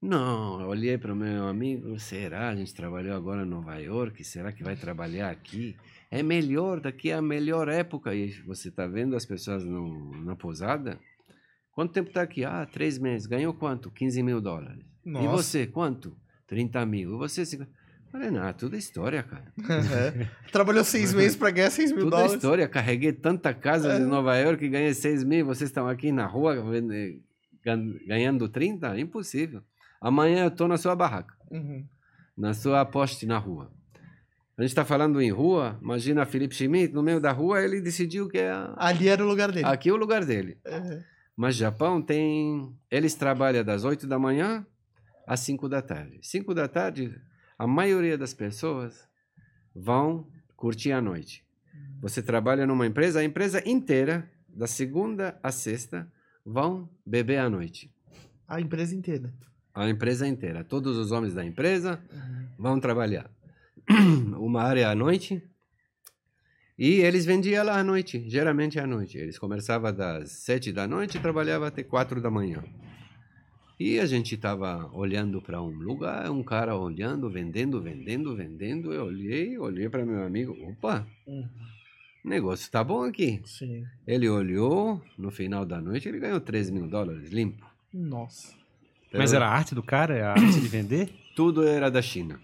Não, 0.01 0.67
olhei 0.67 0.97
para 0.97 1.13
o 1.13 1.15
meu 1.15 1.47
amigo, 1.47 1.97
será? 1.99 2.49
A 2.49 2.55
gente 2.55 2.73
trabalhou 2.73 3.15
agora 3.15 3.43
em 3.43 3.49
Nova 3.49 3.77
York, 3.77 4.23
será 4.23 4.51
que 4.51 4.63
vai 4.63 4.75
trabalhar 4.75 5.29
aqui? 5.29 5.77
É 6.09 6.23
melhor, 6.23 6.81
daqui 6.81 7.11
é 7.11 7.13
a 7.13 7.21
melhor 7.21 7.69
época. 7.69 8.13
E 8.13 8.31
você 8.41 8.69
está 8.69 8.87
vendo 8.87 9.15
as 9.15 9.25
pessoas 9.25 9.63
no, 9.63 10.11
na 10.23 10.35
posada? 10.35 10.99
Quanto 11.71 11.93
tempo 11.93 12.09
está 12.09 12.23
aqui? 12.23 12.43
Ah, 12.43 12.65
três 12.65 12.97
meses. 12.97 13.27
Ganhou 13.27 13.53
quanto? 13.53 13.89
15 13.91 14.21
mil 14.23 14.41
dólares. 14.41 14.83
E 15.05 15.09
Nossa. 15.09 15.29
você, 15.29 15.67
quanto? 15.67 16.17
30 16.47 16.85
mil. 16.85 17.13
E 17.13 17.17
você, 17.17 17.45
50... 17.45 17.71
Falei, 18.11 18.29
não, 18.29 18.51
tudo 18.53 18.75
é 18.75 18.79
história, 18.79 19.23
cara. 19.23 19.53
É. 19.69 20.27
Trabalhou 20.51 20.83
seis 20.83 21.13
meses 21.15 21.35
pra 21.35 21.49
ganhar 21.49 21.69
seis 21.71 21.91
mil 21.91 22.01
Tudo 22.05 22.15
é 22.15 22.17
dólares. 22.17 22.33
história. 22.35 22.67
Carreguei 22.67 23.13
tanta 23.13 23.53
casa 23.53 23.97
de 23.97 24.05
Nova 24.05 24.35
York 24.37 24.65
e 24.65 24.69
ganhei 24.69 24.93
6 24.93 25.23
mil. 25.23 25.45
Vocês 25.45 25.69
estão 25.69 25.87
aqui 25.87 26.11
na 26.11 26.25
rua 26.25 26.55
ganhando 28.07 28.49
30? 28.49 28.99
Impossível. 28.99 29.61
Amanhã 30.01 30.43
eu 30.43 30.47
estou 30.49 30.67
na 30.67 30.77
sua 30.77 30.95
barraca, 30.95 31.33
Uhum. 31.51 31.85
na 32.37 32.53
sua 32.53 32.83
poste 32.85 33.25
na 33.25 33.37
rua. 33.37 33.71
A 34.57 34.61
gente 34.61 34.71
está 34.71 34.83
falando 34.83 35.21
em 35.21 35.31
rua. 35.31 35.79
Imagina 35.81 36.25
Felipe 36.25 36.53
Schmidt, 36.55 36.93
no 36.93 37.01
meio 37.01 37.19
da 37.19 37.31
rua, 37.31 37.61
ele 37.63 37.81
decidiu 37.81 38.27
que 38.27 38.37
é 38.37 38.51
Ali 38.77 39.07
era 39.07 39.23
o 39.23 39.27
lugar 39.27 39.51
dele. 39.51 39.65
aqui 39.65 39.89
é 39.89 39.93
o 39.93 39.95
lugar 39.95 40.25
dele. 40.25 40.57
Uhum. 40.67 41.01
Mas 41.35 41.55
Japão 41.55 42.01
tem. 42.01 42.75
Eles 42.89 43.15
trabalham 43.15 43.63
das 43.63 43.83
8 43.83 44.05
da 44.05 44.19
manhã 44.19 44.65
às 45.25 45.39
5 45.41 45.69
da 45.69 45.81
tarde. 45.81 46.19
5 46.21 46.53
da 46.53 46.67
tarde, 46.67 47.15
a 47.61 47.67
maioria 47.67 48.17
das 48.17 48.33
pessoas 48.33 49.07
vão 49.75 50.25
curtir 50.55 50.93
a 50.93 50.99
noite. 50.99 51.45
Você 52.01 52.19
trabalha 52.19 52.65
numa 52.65 52.87
empresa, 52.87 53.19
a 53.19 53.23
empresa 53.23 53.61
inteira, 53.69 54.27
da 54.49 54.65
segunda 54.65 55.39
a 55.43 55.51
sexta, 55.51 56.11
vão 56.43 56.89
beber 57.05 57.37
à 57.37 57.47
noite. 57.47 57.93
A 58.47 58.59
empresa 58.59 58.95
inteira. 58.95 59.31
A 59.75 59.87
empresa 59.87 60.27
inteira. 60.27 60.63
Todos 60.63 60.97
os 60.97 61.11
homens 61.11 61.35
da 61.35 61.45
empresa 61.45 62.01
vão 62.57 62.79
trabalhar. 62.79 63.29
Uma 64.39 64.63
área 64.63 64.89
à 64.89 64.95
noite. 64.95 65.47
E 66.79 66.93
eles 66.93 67.25
vendiam 67.25 67.63
lá 67.63 67.77
à 67.77 67.83
noite, 67.83 68.27
geralmente 68.27 68.79
à 68.79 68.87
noite. 68.87 69.19
Eles 69.19 69.37
começavam 69.37 69.93
das 69.93 70.31
sete 70.31 70.71
da 70.71 70.87
noite 70.87 71.19
e 71.19 71.21
trabalhavam 71.21 71.67
até 71.67 71.83
quatro 71.83 72.19
da 72.19 72.31
manhã. 72.31 72.63
E 73.83 73.99
a 73.99 74.05
gente 74.05 74.35
estava 74.35 74.89
olhando 74.93 75.41
para 75.41 75.59
um 75.61 75.69
lugar, 75.69 76.29
um 76.29 76.43
cara 76.43 76.75
olhando, 76.75 77.29
vendendo, 77.29 77.81
vendendo, 77.81 78.35
vendendo. 78.35 78.93
Eu 78.93 79.05
olhei, 79.05 79.57
olhei 79.57 79.89
para 79.89 80.05
meu 80.05 80.23
amigo. 80.23 80.55
Opa, 80.69 81.07
o 81.27 81.43
negócio 82.23 82.69
tá 82.71 82.83
bom 82.83 83.03
aqui. 83.03 83.41
Sim. 83.43 83.83
Ele 84.05 84.29
olhou, 84.29 85.01
no 85.17 85.31
final 85.31 85.65
da 85.65 85.81
noite 85.81 86.07
ele 86.07 86.19
ganhou 86.19 86.39
3 86.39 86.69
mil 86.69 86.87
dólares 86.87 87.31
limpo. 87.31 87.65
Nossa. 87.91 88.53
Mas 89.13 89.33
era 89.33 89.47
a 89.47 89.51
arte 89.51 89.73
do 89.73 89.81
cara? 89.83 90.15
É 90.15 90.21
a 90.21 90.31
arte 90.33 90.59
de 90.61 90.67
vender? 90.67 91.09
Tudo 91.35 91.63
era 91.67 91.89
da 91.89 92.01
China. 92.01 92.39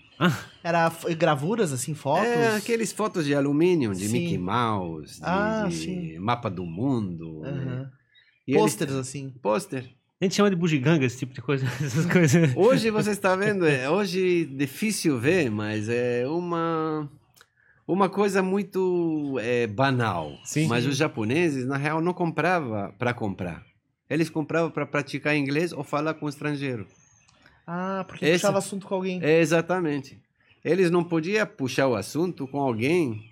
Era 0.64 0.88
f- 0.90 1.14
gravuras, 1.14 1.72
assim, 1.72 1.94
fotos? 1.94 2.26
É, 2.28 2.56
aqueles 2.56 2.92
fotos 2.92 3.26
de 3.26 3.36
alumínio, 3.36 3.94
de 3.94 4.08
Sim. 4.08 4.14
Mickey 4.22 4.38
Mouse, 4.40 5.18
de, 5.20 5.26
Ah, 5.26 5.68
de 5.70 6.18
mapa 6.20 6.50
do 6.50 6.66
mundo. 6.66 7.42
né? 7.42 7.92
E 8.48 8.54
eles- 8.54 8.62
Pôsteres, 8.64 8.96
assim. 8.96 9.30
Pôster. 9.42 9.86
A 10.20 10.26
gente 10.26 10.34
chama 10.36 10.50
de 10.50 10.56
bugiganga 10.56 11.06
esse 11.06 11.20
tipo 11.20 11.34
de 11.34 11.42
coisa. 11.42 11.66
Essas 11.84 12.06
coisas. 12.06 12.56
Hoje 12.56 12.90
você 12.90 13.12
está 13.12 13.36
vendo, 13.36 13.68
é, 13.68 13.88
hoje 13.90 14.46
difícil 14.46 15.20
ver, 15.20 15.50
mas 15.52 15.88
é 15.90 16.28
uma 16.28 17.08
uma 17.88 18.10
coisa 18.10 18.42
muito 18.42 19.38
é, 19.40 19.68
banal. 19.68 20.32
Sim. 20.44 20.68
mas 20.68 20.86
os 20.86 20.98
japoneses 20.98 21.66
na 21.66 21.78
real 21.78 22.02
não 22.02 22.14
compravam 22.14 22.92
para 22.98 23.14
comprar. 23.14 23.64
Eles 24.10 24.30
compravam 24.30 24.72
para 24.72 24.86
praticar 24.86 25.36
inglês 25.36 25.72
ou 25.72 25.84
falar 25.84 26.16
com 26.16 26.26
o 26.26 26.30
estrangeiro. 26.30 26.88
Ah, 27.66 28.04
porque 28.08 28.26
Esse- 28.26 28.36
puxava 28.40 28.58
assunto 28.58 28.88
com 28.88 28.96
alguém. 28.96 29.20
É, 29.22 29.40
exatamente. 29.40 30.20
Eles 30.66 30.90
não 30.90 31.04
podiam 31.04 31.46
puxar 31.46 31.88
o 31.88 31.96
assunto 31.96 32.48
com 32.48 32.60
alguém 32.60 33.24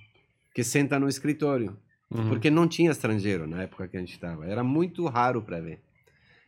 que 0.54 0.64
senta 0.64 1.00
no 1.00 1.10
escritório. 1.10 1.76
Uhum. 2.12 2.30
Porque 2.30 2.52
não 2.52 2.68
tinha 2.68 2.92
estrangeiro 2.92 3.48
na 3.48 3.64
época 3.64 3.88
que 3.88 3.98
a 3.98 4.00
gente 4.00 4.14
estava. 4.14 4.46
Era 4.46 4.64
muito 4.64 5.06
raro 5.08 5.42
para 5.42 5.60
ver. 5.60 5.80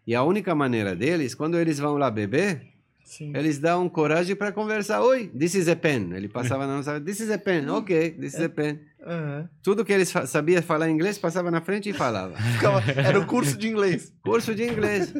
E 0.07 0.15
a 0.15 0.23
única 0.23 0.55
maneira 0.55 0.95
deles, 0.95 1.35
quando 1.35 1.59
eles 1.59 1.77
vão 1.77 1.97
lá 1.97 2.09
beber, 2.09 2.61
Sim. 3.03 3.33
eles 3.35 3.59
dão 3.59 3.89
coragem 3.89 4.35
para 4.37 4.53
conversar. 4.53 5.01
Oi, 5.01 5.27
this 5.37 5.53
is 5.53 5.67
a 5.67 5.75
pen. 5.75 6.13
Ele 6.13 6.29
passava 6.29 6.65
na 6.65 6.77
nossa, 6.77 6.99
this 7.01 7.19
is 7.19 7.29
a 7.29 7.37
pen. 7.37 7.67
Ok, 7.69 8.11
this 8.11 8.33
is 8.33 8.39
a 8.41 8.47
pen. 8.49 8.79
Aham. 9.05 9.49
Tudo 9.61 9.83
que 9.83 9.91
eles 9.91 10.09
fa- 10.11 10.25
sabia 10.25 10.61
falar 10.61 10.89
inglês, 10.89 11.17
passava 11.17 11.51
na 11.51 11.59
frente 11.61 11.89
e 11.89 11.93
falava. 11.93 12.35
Era 12.95 13.19
o 13.19 13.25
curso 13.25 13.57
de 13.57 13.67
inglês. 13.67 14.13
Curso 14.23 14.55
de 14.55 14.63
inglês. 14.63 15.13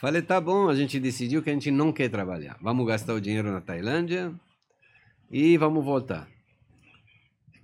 Falei, 0.00 0.22
tá 0.22 0.40
bom, 0.40 0.68
a 0.68 0.74
gente 0.74 0.98
decidiu 0.98 1.42
que 1.42 1.50
a 1.50 1.52
gente 1.52 1.70
não 1.70 1.92
quer 1.92 2.08
trabalhar. 2.08 2.56
Vamos 2.62 2.86
gastar 2.86 3.12
o 3.14 3.20
dinheiro 3.20 3.50
na 3.52 3.60
Tailândia 3.60 4.32
e 5.30 5.58
vamos 5.58 5.84
voltar. 5.84 6.26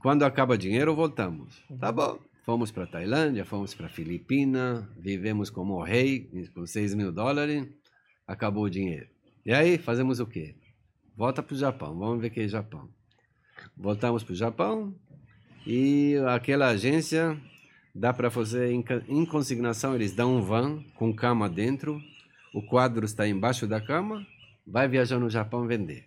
Quando 0.00 0.24
acaba 0.24 0.54
o 0.54 0.58
dinheiro, 0.58 0.94
voltamos. 0.94 1.54
Tá 1.80 1.90
bom. 1.90 2.18
Fomos 2.46 2.70
para 2.70 2.87
Tailândia, 2.87 3.44
fomos 3.44 3.74
para 3.74 3.88
Filipina, 3.88 4.88
vivemos 4.96 5.50
como 5.50 5.82
rei, 5.82 6.30
com 6.54 6.64
6 6.64 6.94
mil 6.94 7.11
dólares, 7.11 7.66
acabou 8.24 8.62
o 8.62 8.70
dinheiro. 8.70 9.09
E 9.44 9.52
aí, 9.52 9.76
fazemos 9.76 10.20
o 10.20 10.26
quê? 10.26 10.54
Volta 11.16 11.42
para 11.42 11.54
o 11.54 11.59
Japão, 11.59 11.98
vamos 11.98 12.20
ver 12.20 12.28
o 12.28 12.30
que 12.30 12.38
é 12.38 12.46
Japão. 12.46 12.88
Voltamos 13.76 14.22
para 14.22 14.32
o 14.32 14.37
Japão 14.37 14.94
e 15.66 16.14
aquela 16.28 16.68
agência 16.68 17.37
dá 17.92 18.12
para 18.12 18.30
fazer 18.30 18.70
em 18.70 19.26
consignação, 19.26 19.96
eles 19.96 20.14
dão 20.14 20.37
um 20.37 20.40
van 20.40 20.85
com 20.94 21.12
cama 21.12 21.48
dentro, 21.48 22.00
o 22.54 22.62
quadro 22.62 23.04
está 23.04 23.26
embaixo 23.26 23.66
da 23.66 23.80
cama, 23.80 24.24
vai 24.64 24.87
viajar 24.87 25.18
no 25.18 25.28
Japão 25.28 25.66
vender. 25.66 26.04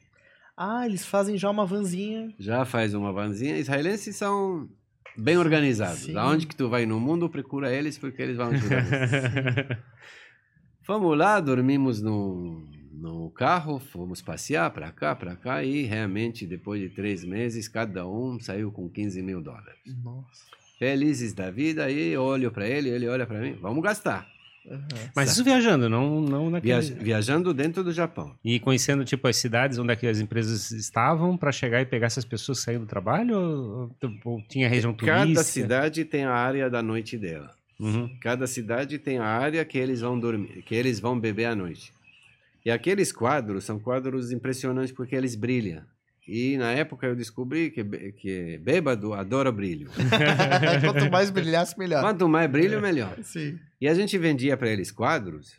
Ah, 0.55 0.85
eles 0.85 1.05
fazem 1.05 1.37
já 1.37 1.49
uma 1.49 1.65
vanzinha. 1.65 2.33
Já 2.39 2.63
faz 2.63 2.93
uma 2.93 3.11
vanzinha. 3.11 3.57
Israelenses 3.57 4.15
são 4.15 4.69
bem 5.19 5.37
organizados. 5.37 6.01
Sim. 6.03 6.17
Aonde 6.17 6.47
que 6.47 6.55
tu 6.55 6.69
vai 6.69 6.85
no 6.85 6.99
mundo, 6.99 7.29
procura 7.29 7.73
eles 7.73 7.97
porque 7.97 8.21
eles 8.21 8.37
vão 8.37 8.47
ajudar. 8.47 8.83
Fomos 10.81 11.15
lá, 11.15 11.39
dormimos 11.39 12.01
no, 12.01 12.63
no 12.91 13.29
carro, 13.29 13.79
fomos 13.79 14.23
passear 14.23 14.71
para 14.71 14.91
cá, 14.91 15.15
para 15.15 15.35
cá 15.35 15.63
e 15.63 15.83
realmente 15.83 16.47
depois 16.47 16.81
de 16.81 16.89
três 16.89 17.23
meses 17.23 17.67
cada 17.67 18.07
um 18.07 18.39
saiu 18.39 18.71
com 18.71 18.89
15 18.89 19.21
mil 19.21 19.39
dólares. 19.39 19.79
Nossa. 20.03 20.45
Felizes 20.79 21.33
da 21.33 21.51
vida 21.51 21.85
aí 21.85 22.17
olho 22.17 22.51
para 22.51 22.67
ele, 22.67 22.89
ele 22.89 23.07
olha 23.07 23.27
para 23.27 23.39
mim, 23.39 23.53
vamos 23.61 23.83
gastar. 23.83 24.27
Mas 25.15 25.31
isso 25.31 25.43
viajando, 25.43 25.89
não, 25.89 26.21
não 26.21 26.49
naquele... 26.49 26.73
Viaj- 26.73 27.03
viajando 27.03 27.53
dentro 27.53 27.83
do 27.83 27.91
Japão. 27.91 28.35
E 28.43 28.59
conhecendo, 28.59 29.03
tipo, 29.03 29.27
as 29.27 29.37
cidades 29.37 29.77
onde 29.77 29.93
é 29.93 29.95
que 29.95 30.05
as 30.05 30.19
empresas 30.19 30.71
estavam 30.71 31.35
para 31.37 31.51
chegar 31.51 31.81
e 31.81 31.85
pegar 31.85 32.07
essas 32.07 32.25
pessoas 32.25 32.59
saíram 32.59 32.81
do 32.81 32.87
trabalho? 32.87 33.35
Ou, 33.37 33.95
ou 34.25 34.41
tinha 34.47 34.69
região 34.69 34.93
turística? 34.93 35.25
Cada 35.25 35.43
cidade 35.43 36.05
tem 36.05 36.23
a 36.23 36.33
área 36.33 36.69
da 36.69 36.81
noite 36.83 37.17
dela. 37.17 37.51
Uhum. 37.79 38.09
Cada 38.21 38.45
cidade 38.45 38.99
tem 38.99 39.17
a 39.19 39.25
área 39.25 39.63
que 39.63 39.77
eles 39.77 40.01
vão 40.01 40.19
dormir, 40.19 40.61
que 40.63 40.75
eles 40.75 40.99
vão 40.99 41.19
beber 41.19 41.45
à 41.45 41.55
noite. 41.55 41.93
E 42.65 42.69
aqueles 42.69 43.11
quadros 43.11 43.63
são 43.63 43.79
quadros 43.79 44.31
impressionantes 44.31 44.91
porque 44.91 45.15
eles 45.15 45.33
brilham. 45.33 45.81
E 46.27 46.57
na 46.57 46.71
época 46.71 47.07
eu 47.07 47.15
descobri 47.15 47.71
que, 47.71 47.83
que 48.11 48.57
bêbado 48.59 49.13
adora 49.13 49.51
brilho. 49.51 49.89
Quanto 50.81 51.11
mais 51.11 51.29
brilhasse, 51.29 51.77
melhor. 51.77 52.01
Quanto 52.01 52.29
mais 52.29 52.49
brilho, 52.49 52.79
melhor. 52.81 53.17
Sim. 53.23 53.57
E 53.81 53.87
a 53.87 53.93
gente 53.93 54.17
vendia 54.17 54.55
para 54.55 54.69
eles 54.69 54.91
quadros 54.91 55.55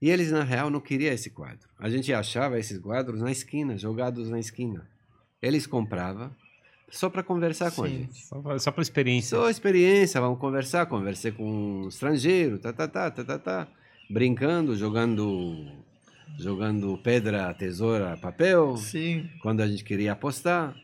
e 0.00 0.10
eles 0.10 0.30
na 0.30 0.44
real 0.44 0.70
não 0.70 0.80
queriam 0.80 1.12
esse 1.12 1.30
quadro. 1.30 1.68
A 1.78 1.90
gente 1.90 2.12
achava 2.12 2.58
esses 2.58 2.78
quadros 2.78 3.20
na 3.20 3.30
esquina, 3.30 3.76
jogados 3.76 4.30
na 4.30 4.38
esquina. 4.38 4.88
Eles 5.42 5.66
compravam 5.66 6.30
só 6.90 7.10
para 7.10 7.22
conversar 7.22 7.70
com 7.70 7.84
a 7.84 7.88
Sim. 7.88 7.98
gente. 7.98 8.26
Só, 8.26 8.40
pela 8.40 8.82
experiência. 8.82 9.36
Só 9.36 9.50
experiência, 9.50 10.20
vamos 10.20 10.38
conversar. 10.38 10.86
Conversei 10.86 11.32
com 11.32 11.82
um 11.82 11.88
estrangeiro, 11.88 12.58
tá, 12.58 12.72
tá, 12.72 12.88
tá, 12.88 13.10
tá, 13.10 13.24
tá, 13.24 13.38
tá. 13.38 13.68
Brincando, 14.08 14.74
jogando, 14.74 15.66
jogando 16.38 16.98
pedra, 16.98 17.54
tesoura, 17.54 18.16
papel. 18.16 18.76
Sim. 18.76 19.28
Quando 19.42 19.60
a 19.60 19.66
gente 19.66 19.84
queria 19.84 20.12
apostar. 20.12 20.74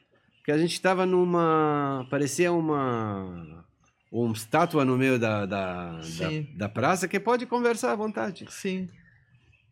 Que 0.45 0.53
a 0.53 0.59
gente 0.59 0.73
estava 0.73 1.07
numa. 1.07 2.07
parecia 2.11 2.53
uma. 2.53 3.65
uma 4.13 4.33
estátua 4.33 4.85
no 4.85 4.97
meio 4.97 5.19
da, 5.19 5.47
da, 5.47 5.93
da, 5.93 6.29
da 6.57 6.69
praça 6.69 7.09
que 7.09 7.19
pode 7.19 7.47
conversar 7.47 7.93
à 7.93 7.97
vontade. 7.97 8.47
Sim. 8.51 8.89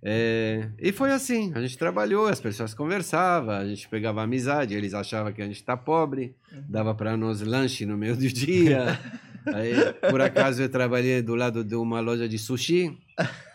É, 0.04 0.68
e 0.80 0.90
foi 0.90 1.12
assim, 1.12 1.52
a 1.54 1.60
gente 1.60 1.78
trabalhou, 1.78 2.26
as 2.26 2.40
pessoas 2.40 2.74
conversavam, 2.74 3.54
a 3.54 3.64
gente 3.64 3.88
pegava 3.88 4.20
amizade, 4.20 4.74
eles 4.74 4.94
achavam 4.94 5.32
que 5.32 5.40
a 5.40 5.46
gente 5.46 5.56
está 5.56 5.76
pobre, 5.76 6.34
dava 6.68 6.92
para 6.92 7.16
nós 7.16 7.40
lanche 7.40 7.86
no 7.86 7.96
meio 7.96 8.16
do 8.16 8.26
dia. 8.26 8.98
Aí, 9.46 9.74
por 10.10 10.20
acaso 10.20 10.62
eu 10.62 10.68
trabalhei 10.68 11.22
do 11.22 11.34
lado 11.34 11.64
de 11.64 11.74
uma 11.74 12.00
loja 12.00 12.28
de 12.28 12.38
sushi. 12.38 12.96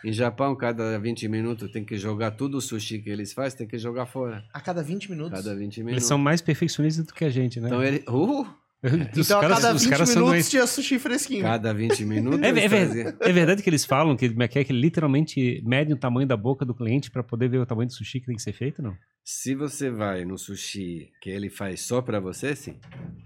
Em 0.03 0.11
Japão, 0.13 0.55
cada 0.55 0.97
20 0.99 1.27
minutos 1.27 1.71
tem 1.71 1.83
que 1.83 1.97
jogar 1.97 2.31
tudo 2.31 2.57
o 2.57 2.61
sushi 2.61 2.99
que 2.99 3.09
eles 3.09 3.33
fazem, 3.33 3.59
tem 3.59 3.67
que 3.67 3.77
jogar 3.77 4.05
fora. 4.05 4.43
A 4.53 4.61
cada 4.61 4.83
20 4.83 5.09
minutos. 5.11 5.31
Cada 5.31 5.55
20 5.55 5.61
Eles 5.61 5.85
minutos. 5.85 6.07
são 6.07 6.17
mais 6.17 6.41
perfeccionistas 6.41 7.05
do 7.05 7.13
que 7.13 7.25
a 7.25 7.29
gente, 7.29 7.59
né? 7.59 7.67
Então 7.67 7.83
ele, 7.83 8.03
uh, 8.07 8.45
Os 8.83 8.91
Então, 9.27 9.39
a 9.39 9.41
caras- 9.41 9.59
cada 9.61 9.73
os 9.75 9.81
20 9.81 9.89
caras 9.91 10.09
são 10.09 10.15
minutos 10.21 10.33
mais- 10.35 10.49
tinha 10.49 10.67
sushi 10.67 10.99
fresquinho. 10.99 11.41
cada 11.41 11.73
20 11.73 12.05
minutos. 12.05 12.39
É, 12.41 12.49
é 12.49 12.67
ver- 12.67 13.17
é 13.19 13.31
verdade 13.33 13.63
que 13.63 13.69
eles 13.69 13.83
falam 13.83 14.15
que, 14.15 14.25
é 14.37 14.47
que 14.47 14.59
é, 14.59 14.63
que 14.63 14.71
literalmente 14.73 15.61
medem 15.65 15.95
o 15.95 15.97
tamanho 15.97 16.27
da 16.27 16.37
boca 16.37 16.63
do 16.63 16.75
cliente 16.75 17.09
para 17.09 17.23
poder 17.23 17.49
ver 17.49 17.57
o 17.57 17.65
tamanho 17.65 17.87
do 17.87 17.93
sushi 17.93 18.19
que 18.19 18.27
tem 18.27 18.35
que 18.35 18.41
ser 18.41 18.53
feito, 18.53 18.81
não? 18.81 18.95
Se 19.23 19.55
você 19.55 19.89
vai 19.89 20.23
no 20.25 20.37
sushi 20.37 21.11
que 21.21 21.29
ele 21.29 21.49
faz 21.49 21.81
só 21.81 22.01
para 22.01 22.19
você, 22.19 22.55
sim. 22.55 22.77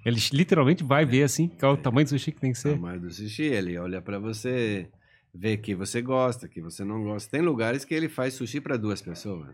Eles 0.06 0.30
literalmente 0.32 0.84
vai 0.84 1.06
ver 1.06 1.24
assim 1.24 1.48
qual 1.50 1.74
é 1.74 1.76
o 1.76 1.78
tamanho 1.78 2.06
do 2.06 2.10
sushi 2.10 2.32
que 2.32 2.40
tem 2.40 2.54
que 2.54 2.58
O 2.58 2.62
ser. 2.62 2.72
tamanho 2.76 3.02
do 3.02 3.12
sushi, 3.12 3.44
ele 3.44 3.78
olha 3.78 4.02
para 4.02 4.18
você, 4.20 4.88
vê 5.36 5.58
que 5.58 5.76
você 5.76 6.02
gosta, 6.02 6.48
que 6.48 6.62
você 6.62 6.84
não 6.86 7.04
gosta. 7.04 7.30
Tem 7.30 7.42
lugares 7.42 7.84
que 7.86 7.94
ele 7.94 8.08
faz 8.10 8.34
sushi 8.36 8.60
para 8.62 8.78
duas 8.78 9.02
pessoas. 9.02 9.50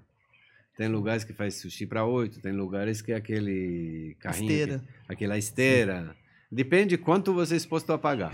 Tem 0.78 0.88
lugares 0.88 1.24
que 1.24 1.34
faz 1.34 1.56
sushi 1.56 1.86
para 1.88 2.06
oito, 2.06 2.40
tem 2.40 2.52
lugares 2.52 3.02
que 3.02 3.12
é 3.12 3.16
aquele 3.16 4.16
carrinho, 4.20 4.52
Esteira. 4.52 4.80
que- 4.80 5.12
aquela 5.14 5.38
esteira. 5.38 6.16
Depende 6.52 6.98
quanto 6.98 7.34
você 7.34 7.56
é 7.56 7.58
exposto 7.58 7.92
a 7.92 7.98
pagar. 7.98 8.32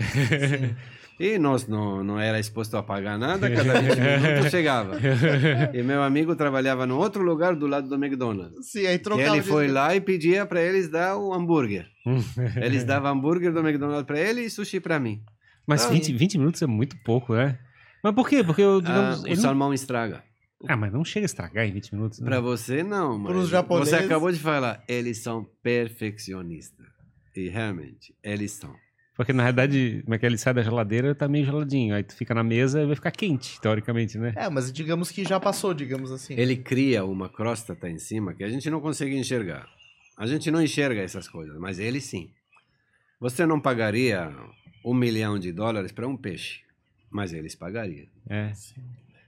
E 1.18 1.38
nós 1.38 1.66
não, 1.68 2.02
não 2.02 2.18
era 2.20 2.38
exposto 2.40 2.76
a 2.76 2.82
pagar 2.82 3.16
nada, 3.18 3.48
cada 3.48 3.80
20 3.80 3.96
minutos 3.98 4.50
chegava. 4.50 4.98
E 5.72 5.82
meu 5.82 6.02
amigo 6.02 6.34
trabalhava 6.34 6.86
no 6.86 6.98
outro 6.98 7.22
lugar 7.22 7.54
do 7.54 7.66
lado 7.66 7.88
do 7.88 7.94
McDonald's. 7.94 8.66
Sim, 8.70 8.86
aí 8.86 8.98
trocava 8.98 9.28
ele 9.36 9.40
de- 9.42 9.48
foi 9.48 9.68
lá 9.68 9.94
e 9.94 10.00
pedia 10.00 10.44
para 10.44 10.60
eles 10.60 10.88
dar 10.88 11.16
o 11.16 11.32
hambúrguer. 11.32 11.86
Eles 12.62 12.84
davam 12.84 13.12
hambúrguer 13.12 13.52
do 13.52 13.60
McDonald's 13.60 14.04
para 14.06 14.20
ele 14.20 14.42
e 14.42 14.50
sushi 14.50 14.78
para 14.80 14.98
mim. 15.00 15.22
Mas 15.66 15.86
Ah, 15.86 15.88
20, 15.88 16.12
20 16.12 16.36
minutos 16.36 16.60
é 16.60 16.66
muito 16.66 16.96
pouco, 17.04 17.34
né? 17.34 17.58
Mas 18.02 18.12
por 18.14 18.28
quê? 18.28 18.44
Porque 18.44 18.60
eu, 18.60 18.80
digamos. 18.82 19.20
Ah, 19.20 19.22
o 19.22 19.26
ele 19.26 19.36
não- 19.36 19.42
salmão 19.42 19.72
estraga. 19.72 20.22
Ah, 20.68 20.76
mas 20.76 20.92
não 20.92 21.04
chega 21.04 21.24
a 21.24 21.26
estragar 21.26 21.66
em 21.66 21.72
20 21.72 21.94
minutos. 21.94 22.18
Né? 22.20 22.26
Para 22.26 22.40
você, 22.40 22.82
não. 22.82 23.18
Mas 23.18 23.32
Pros 23.32 23.48
japoneses- 23.48 23.90
Você 23.98 24.04
acabou 24.04 24.30
de 24.32 24.38
falar, 24.38 24.82
eles 24.88 25.18
são 25.18 25.44
perfeccionistas. 25.62 26.86
E 27.36 27.48
realmente, 27.48 28.14
eles 28.22 28.52
são. 28.52 28.74
Porque 29.16 29.32
na 29.32 29.42
realidade, 29.44 30.00
como 30.04 30.14
é 30.14 30.18
que 30.18 30.26
ele 30.26 30.36
sai 30.36 30.54
da 30.54 30.62
geladeira, 30.62 31.14
tá 31.14 31.28
meio 31.28 31.44
geladinho. 31.44 31.94
Aí 31.94 32.02
tu 32.02 32.14
fica 32.16 32.34
na 32.34 32.42
mesa 32.42 32.82
e 32.82 32.86
vai 32.86 32.96
ficar 32.96 33.12
quente, 33.12 33.60
teoricamente, 33.60 34.18
né? 34.18 34.32
É, 34.36 34.48
mas 34.48 34.72
digamos 34.72 35.10
que 35.10 35.24
já 35.24 35.38
passou, 35.38 35.72
digamos 35.72 36.10
assim. 36.10 36.34
Ele 36.34 36.56
cria 36.56 37.04
uma 37.04 37.28
crosta 37.28 37.76
tá 37.76 37.88
em 37.88 37.98
cima 37.98 38.34
que 38.34 38.42
a 38.42 38.48
gente 38.48 38.68
não 38.68 38.80
consegue 38.80 39.16
enxergar. 39.16 39.68
A 40.16 40.26
gente 40.26 40.50
não 40.50 40.60
enxerga 40.62 41.00
essas 41.00 41.28
coisas, 41.28 41.56
mas 41.58 41.78
ele 41.78 42.00
sim. 42.00 42.30
Você 43.20 43.46
não 43.46 43.60
pagaria 43.60 44.32
um 44.84 44.94
milhão 44.94 45.38
de 45.38 45.52
dólares 45.52 45.92
para 45.92 46.06
um 46.08 46.16
peixe, 46.16 46.60
mas 47.10 47.32
eles 47.32 47.54
pagariam. 47.54 48.06
É. 48.28 48.52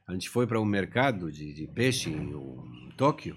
A 0.06 0.12
gente 0.12 0.28
foi 0.30 0.46
para 0.46 0.60
um 0.60 0.64
mercado 0.64 1.32
de, 1.32 1.52
de 1.52 1.66
peixe 1.66 2.10
em 2.10 2.34
um, 2.34 2.88
Tóquio 2.96 3.36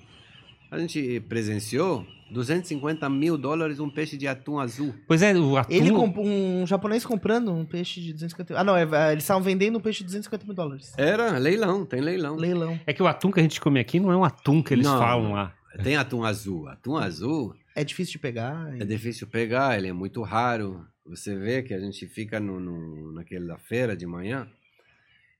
A 0.69 0.77
gente 0.77 1.19
presenciou 1.21 2.05
250 2.31 3.09
mil 3.09 3.37
dólares 3.39 3.79
um 3.79 3.89
peixe 3.89 4.15
de 4.15 4.27
atum 4.27 4.59
azul. 4.59 4.93
Pois 5.07 5.23
é, 5.23 5.33
o 5.35 5.57
atum... 5.57 5.73
Ele 5.73 5.89
comp- 5.91 6.19
um 6.19 6.67
japonês 6.67 7.03
comprando 7.03 7.51
um 7.51 7.65
peixe 7.65 7.99
de 7.99 8.13
250 8.13 8.55
Ah, 8.59 8.63
não, 8.63 8.77
é- 8.77 8.83
é, 8.83 9.11
eles 9.13 9.23
estavam 9.23 9.41
vendendo 9.41 9.79
um 9.79 9.81
peixe 9.81 9.99
de 9.99 10.05
250 10.05 10.45
mil 10.45 10.53
dólares. 10.53 10.93
Era 10.95 11.39
leilão, 11.39 11.85
tem 11.87 12.01
leilão. 12.01 12.35
Leilão. 12.35 12.79
É 12.85 12.93
que 12.93 13.01
o 13.01 13.07
atum 13.07 13.31
que 13.31 13.39
a 13.39 13.43
gente 13.43 13.59
come 13.59 13.79
aqui 13.79 13.99
não 13.99 14.11
é 14.11 14.15
um 14.17 14.23
atum 14.23 14.61
que 14.61 14.75
eles 14.75 14.85
Não. 14.85 14.99
falam 14.99 15.31
lá. 15.33 15.55
Tem 15.83 15.95
atum 15.95 16.23
azul. 16.23 16.67
Atum 16.67 16.97
azul 16.97 17.55
É 17.75 17.83
difícil 17.83 18.13
de 18.13 18.19
pegar. 18.19 18.75
é 18.79 18.85
difícil 18.85 19.25
pegar, 19.25 19.75
ele 19.75 19.87
é 19.87 19.93
muito 19.93 20.21
raro. 20.21 20.85
Você 21.07 21.35
vê 21.35 21.63
que 21.63 21.73
a 21.73 21.79
gente 21.79 22.05
fica 22.05 22.39
no, 22.39 22.59
no, 22.59 23.11
naquela 23.13 23.57
feira 23.57 23.97
de 23.97 24.05
manhã, 24.05 24.47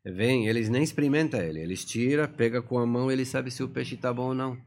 vem, 0.06 0.48
eles 0.48 0.70
nem 0.70 0.84
experimentam 0.84 1.42
ele, 1.42 1.60
eles 1.60 1.86
tiram, 1.86 2.28
pega 2.28 2.62
com 2.62 2.78
a 2.80 2.86
mão, 2.86 3.12
ele 3.12 3.26
sabe 3.26 3.52
se 3.52 3.62
o 3.64 3.70
peixe 3.70 3.98
tá 3.98 4.14
bom 4.14 4.30
ou 4.30 4.34
não. 4.34 4.58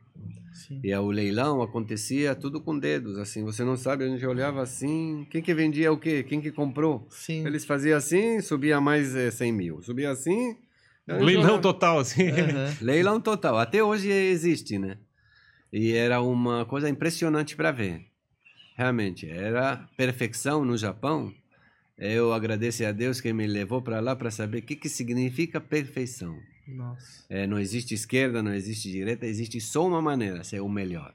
Sim. 0.52 0.80
E 0.84 0.94
o 0.94 1.10
leilão 1.10 1.62
acontecia 1.62 2.34
tudo 2.34 2.60
com 2.60 2.78
dedos, 2.78 3.18
assim, 3.18 3.42
você 3.42 3.64
não 3.64 3.76
sabe, 3.76 4.04
a 4.04 4.08
gente 4.08 4.24
olhava 4.26 4.62
assim, 4.62 5.26
quem 5.30 5.42
que 5.42 5.54
vendia 5.54 5.92
o 5.92 5.98
quê? 5.98 6.22
Quem 6.22 6.40
que 6.40 6.52
comprou? 6.52 7.06
Sim. 7.10 7.46
Eles 7.46 7.64
faziam 7.64 7.96
assim, 7.96 8.40
subia 8.40 8.80
mais 8.80 9.14
eh, 9.14 9.30
100 9.30 9.52
mil. 9.52 9.82
Subia 9.82 10.10
assim... 10.10 10.56
Leilão 11.06 11.60
total, 11.60 11.98
assim. 11.98 12.28
Aham. 12.28 12.76
Leilão 12.80 13.20
total. 13.20 13.58
Até 13.58 13.82
hoje 13.82 14.08
existe, 14.08 14.78
né? 14.78 14.98
E 15.72 15.92
era 15.94 16.20
uma 16.20 16.64
coisa 16.64 16.88
impressionante 16.88 17.56
para 17.56 17.72
ver. 17.72 18.06
Realmente, 18.76 19.28
era 19.28 19.88
perfeição 19.96 20.64
no 20.64 20.76
Japão. 20.76 21.34
Eu 21.96 22.32
agradeço 22.32 22.84
a 22.84 22.92
Deus 22.92 23.20
que 23.20 23.32
me 23.32 23.46
levou 23.46 23.82
para 23.82 24.00
lá 24.00 24.16
para 24.16 24.30
saber 24.30 24.58
o 24.58 24.62
que, 24.62 24.76
que 24.76 24.88
significa 24.88 25.60
perfeição. 25.60 26.38
Nossa. 26.66 27.24
É, 27.28 27.46
não 27.46 27.58
existe 27.58 27.94
esquerda, 27.94 28.42
não 28.42 28.54
existe 28.54 28.90
direita, 28.90 29.26
existe 29.26 29.60
só 29.60 29.86
uma 29.86 30.00
maneira, 30.00 30.42
ser 30.44 30.60
o 30.60 30.68
melhor. 30.68 31.14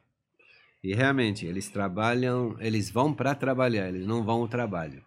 E 0.84 0.94
realmente, 0.94 1.46
eles 1.46 1.70
trabalham, 1.70 2.56
eles 2.60 2.90
vão 2.90 3.14
para 3.14 3.34
trabalhar, 3.34 3.90
eles 3.90 4.06
não 4.06 4.24
vão 4.24 4.42
ao 4.42 4.48
trabalho. 4.48 5.04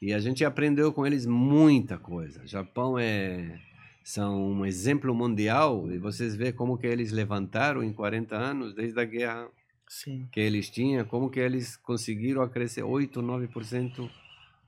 E 0.00 0.12
a 0.12 0.18
gente 0.18 0.44
aprendeu 0.44 0.92
com 0.92 1.06
eles 1.06 1.24
muita 1.26 1.96
coisa. 1.96 2.44
Japão 2.46 2.98
é 2.98 3.60
são 4.04 4.50
um 4.50 4.66
exemplo 4.66 5.14
mundial 5.14 5.90
e 5.90 5.98
vocês 5.98 6.34
vê 6.34 6.52
como 6.52 6.76
que 6.76 6.86
eles 6.86 7.12
levantaram 7.12 7.82
em 7.82 7.92
40 7.92 8.36
anos 8.36 8.74
desde 8.74 8.98
a 8.98 9.04
guerra 9.04 9.48
Sim. 9.88 10.26
que 10.32 10.40
eles 10.40 10.68
tinham, 10.68 11.04
como 11.04 11.30
que 11.30 11.38
eles 11.38 11.76
conseguiram 11.76 12.48
crescer 12.48 12.82
8, 12.82 13.22
9% 13.22 14.10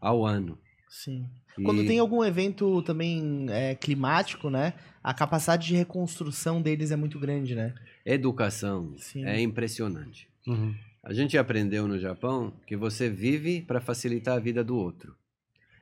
ao 0.04 0.24
ano. 0.24 0.58
Sim. 0.88 1.26
E- 1.58 1.62
Quando 1.62 1.84
tem 1.86 1.98
algum 1.98 2.22
evento 2.24 2.82
também 2.82 3.46
é, 3.48 3.74
climático, 3.74 4.50
né? 4.50 4.74
A 5.02 5.14
capacidade 5.14 5.66
de 5.66 5.74
reconstrução 5.76 6.60
deles 6.60 6.90
é 6.90 6.96
muito 6.96 7.18
grande, 7.18 7.54
né? 7.54 7.74
educação 8.04 8.94
Sim. 8.98 9.24
é 9.24 9.40
impressionante. 9.40 10.28
Uhum. 10.46 10.74
A 11.02 11.12
gente 11.12 11.38
aprendeu 11.38 11.88
no 11.88 11.98
Japão 11.98 12.52
que 12.66 12.76
você 12.76 13.08
vive 13.08 13.62
para 13.62 13.80
facilitar 13.80 14.36
a 14.36 14.40
vida 14.40 14.62
do 14.62 14.76
outro. 14.76 15.16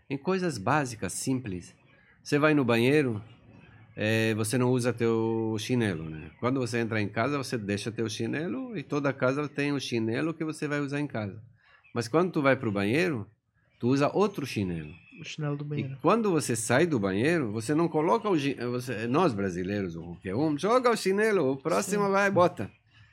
Em 0.09 0.17
coisas 0.17 0.57
básicas, 0.57 1.13
simples. 1.13 1.75
Você 2.23 2.39
vai 2.39 2.55
no 2.55 2.65
banheiro, 2.65 3.23
eh, 3.97 4.35
você 4.35 4.57
não 4.57 4.71
usa 4.71 4.93
teu 4.93 5.57
chinelo, 5.59 6.09
né? 6.09 6.31
Quando 6.39 6.61
você 6.61 6.79
entra 6.79 7.01
em 7.01 7.09
casa, 7.09 7.39
você 7.39 7.59
deixa 7.59 7.91
teu 7.91 8.09
chinelo 8.09 8.77
e 8.77 8.83
toda 8.83 9.13
casa 9.13 9.49
tem 9.49 9.73
o 9.73 9.81
chinelo 9.81 10.35
que 10.35 10.45
você 10.45 10.69
vai 10.69 10.81
usar 10.81 11.01
em 11.01 11.07
casa. 11.07 11.43
Mas 11.95 12.09
quando 12.09 12.31
tu 12.33 12.43
vai 12.43 12.57
para 12.57 12.69
o 12.69 12.73
banheiro, 12.73 13.29
tu 13.83 13.89
usa 13.89 14.09
outro 14.15 14.47
chinelo. 14.47 14.95
O 15.21 15.25
chinelo 15.25 15.57
do 15.57 15.65
E 15.65 15.67
banheiro. 15.67 15.99
quando 16.01 16.31
você 16.31 16.55
sai 16.55 16.87
do 16.87 17.01
banheiro, 17.01 17.51
você 17.51 17.75
não 17.75 17.89
coloca 17.89 18.31
o 18.31 18.37
você 18.71 19.09
Nós 19.09 19.35
brasileiros, 19.35 19.97
ou 19.97 20.05
qualquer 20.05 20.37
um, 20.37 20.57
joga 20.57 20.89
o 20.89 20.97
chinelo, 20.97 21.51
o 21.51 21.57
próximo 21.57 22.09
vai 22.09 22.29
e 22.29 22.31
bota. 22.31 22.71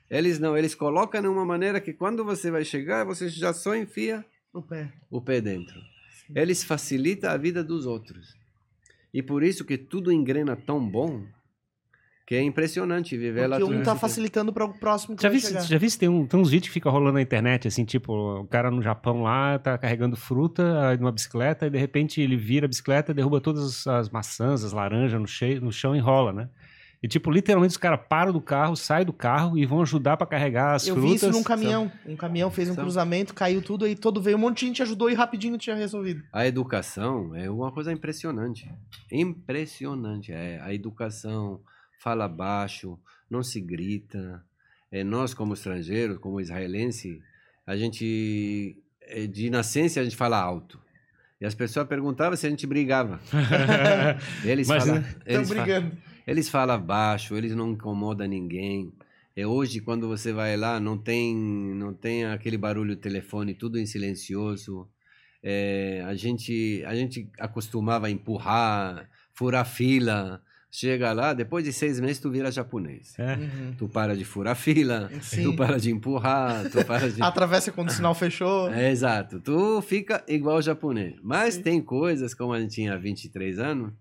Eles 0.07 0.37
não, 0.37 0.55
eles 0.55 0.75
colocam 0.75 1.23
de 1.23 1.27
uma 1.27 1.43
maneira 1.43 1.81
que 1.81 1.91
quando 1.91 2.23
você 2.23 2.51
vai 2.51 2.63
chegar, 2.63 3.03
você 3.03 3.29
já 3.29 3.51
só 3.51 3.75
enfia 3.75 4.23
O 4.53 4.61
pé. 4.61 4.93
o 5.09 5.19
pé 5.19 5.41
dentro. 5.41 5.81
Eles 6.35 6.63
facilitam 6.63 7.31
a 7.31 7.37
vida 7.37 7.63
dos 7.63 7.87
outros. 7.87 8.37
E 9.11 9.23
por 9.23 9.41
isso 9.41 9.65
que 9.65 9.75
tudo 9.75 10.11
engrena 10.11 10.55
tão 10.55 10.87
bom 10.87 11.23
que 12.29 12.35
é 12.35 12.43
impressionante 12.43 13.17
viver 13.17 13.47
lá. 13.47 13.57
Porque 13.57 13.71
um 13.73 13.77
tudo 13.77 13.85
tá 13.85 13.95
facilitando 13.95 14.53
para 14.53 14.63
o 14.63 14.71
próximo 14.71 15.15
que 15.15 15.23
Já 15.23 15.29
vai 15.29 15.39
vi, 15.39 15.43
chegar. 15.47 15.61
já 15.61 15.77
vi 15.79 15.89
se 15.89 15.97
tem, 15.97 16.07
um, 16.07 16.27
tem 16.27 16.39
uns 16.39 16.51
vídeos 16.51 16.67
que 16.67 16.73
ficam 16.75 16.91
rolando 16.91 17.13
na 17.13 17.21
internet, 17.23 17.67
assim, 17.67 17.83
tipo, 17.83 18.13
o 18.41 18.45
cara 18.45 18.69
no 18.69 18.83
Japão 18.83 19.23
lá 19.23 19.57
tá 19.57 19.75
carregando 19.79 20.15
fruta 20.15 20.95
numa 20.97 21.11
bicicleta 21.11 21.65
e 21.65 21.71
de 21.71 21.79
repente 21.79 22.21
ele 22.21 22.37
vira 22.37 22.67
a 22.67 22.69
bicicleta, 22.69 23.15
derruba 23.15 23.41
todas 23.41 23.87
as 23.87 24.11
maçãs, 24.11 24.63
as 24.63 24.71
laranjas 24.73 25.19
no, 25.19 25.25
cheio, 25.27 25.59
no 25.59 25.71
chão 25.71 25.95
e 25.95 25.99
rola, 25.99 26.31
né? 26.31 26.49
E, 27.01 27.07
tipo, 27.07 27.31
literalmente 27.31 27.71
os 27.71 27.77
caras 27.77 28.01
param 28.07 28.31
do 28.31 28.41
carro, 28.41 28.75
saem 28.75 29.05
do 29.07 29.13
carro 29.13 29.57
e 29.57 29.65
vão 29.65 29.81
ajudar 29.81 30.15
pra 30.15 30.27
carregar 30.27 30.75
as 30.75 30.85
Eu 30.87 30.93
frutas. 30.93 31.09
vi 31.09 31.15
isso 31.15 31.31
num 31.31 31.41
caminhão. 31.41 31.91
Um 32.05 32.15
caminhão 32.15 32.51
fez 32.51 32.69
um 32.69 32.75
São- 32.75 32.83
cruzamento, 32.83 33.33
caiu 33.33 33.61
tudo, 33.63 33.85
aí 33.85 33.95
todo 33.95 34.21
veio 34.21 34.37
um 34.37 34.39
monte 34.39 34.59
de 34.59 34.65
gente 34.67 34.83
ajudou 34.83 35.09
e 35.09 35.15
rapidinho 35.15 35.57
tinha 35.57 35.75
resolvido. 35.75 36.21
A 36.31 36.45
educação 36.45 37.33
é 37.35 37.49
uma 37.49 37.71
coisa 37.71 37.91
impressionante. 37.91 38.69
Impressionante. 39.11 40.31
É, 40.31 40.59
a 40.61 40.71
educação 40.73 41.59
fala 41.99 42.27
baixo, 42.27 42.97
não 43.29 43.43
se 43.43 43.61
grita. 43.61 44.43
É, 44.91 45.03
nós, 45.03 45.33
como 45.33 45.53
estrangeiros, 45.53 46.17
como 46.17 46.41
israelense, 46.41 47.21
a 47.67 47.77
gente, 47.77 48.75
é, 49.03 49.27
de 49.27 49.49
nascença, 49.51 49.99
a 49.99 50.03
gente 50.03 50.15
fala 50.15 50.41
alto. 50.41 50.79
E 51.39 51.45
as 51.45 51.53
pessoas 51.53 51.87
perguntavam 51.87 52.35
se 52.35 52.47
a 52.47 52.49
gente 52.49 52.65
brigava. 52.65 53.19
Eles 54.43 54.67
Mas, 54.67 54.85
falam, 54.85 55.01
né? 55.01 55.15
Eles, 55.25 55.49
brigando. 55.49 55.97
eles 56.25 56.49
falam 56.49 56.81
baixo, 56.81 57.35
eles 57.35 57.55
não 57.55 57.71
incomodam 57.71 58.27
ninguém. 58.27 58.91
É 59.35 59.45
hoje 59.47 59.79
quando 59.79 60.05
você 60.07 60.33
vai 60.33 60.57
lá 60.57 60.81
não 60.81 60.97
tem 60.97 61.33
não 61.33 61.93
tem 61.93 62.25
aquele 62.25 62.57
barulho 62.57 62.93
do 62.93 63.01
telefone, 63.01 63.53
tudo 63.53 63.79
em 63.79 63.85
silencioso. 63.85 64.85
É, 65.41 66.03
a 66.05 66.13
gente 66.13 66.83
a 66.85 66.93
gente 66.93 67.29
acostumava 67.39 68.07
a 68.07 68.09
empurrar, 68.09 69.09
furar 69.31 69.65
fila. 69.65 70.41
Chega 70.71 71.11
lá, 71.13 71.33
depois 71.33 71.65
de 71.65 71.73
seis 71.73 71.99
meses 71.99 72.19
tu 72.19 72.29
vira 72.29 72.51
japonês. 72.51 73.17
É. 73.17 73.35
Uhum. 73.35 73.73
Tu 73.77 73.89
para 73.89 74.15
de 74.15 74.23
furar 74.23 74.55
fila, 74.55 75.09
Sim. 75.19 75.43
tu 75.43 75.55
para 75.55 75.79
de 75.79 75.89
empurrar, 75.89 76.69
tu 76.69 76.85
para 76.85 77.09
de 77.11 77.21
Atravessa 77.23 77.71
quando 77.71 77.89
o 77.89 77.91
sinal 77.91 78.13
fechou. 78.13 78.71
é, 78.71 78.91
exato. 78.91 79.39
Tu 79.39 79.81
fica 79.81 80.23
igual 80.27 80.61
japonês. 80.61 81.15
Mas 81.23 81.55
Sim. 81.55 81.63
tem 81.63 81.81
coisas, 81.81 82.35
como 82.35 82.53
a 82.53 82.59
gente 82.61 82.75
tinha 82.75 82.95
23 82.99 83.57
anos, 83.57 83.91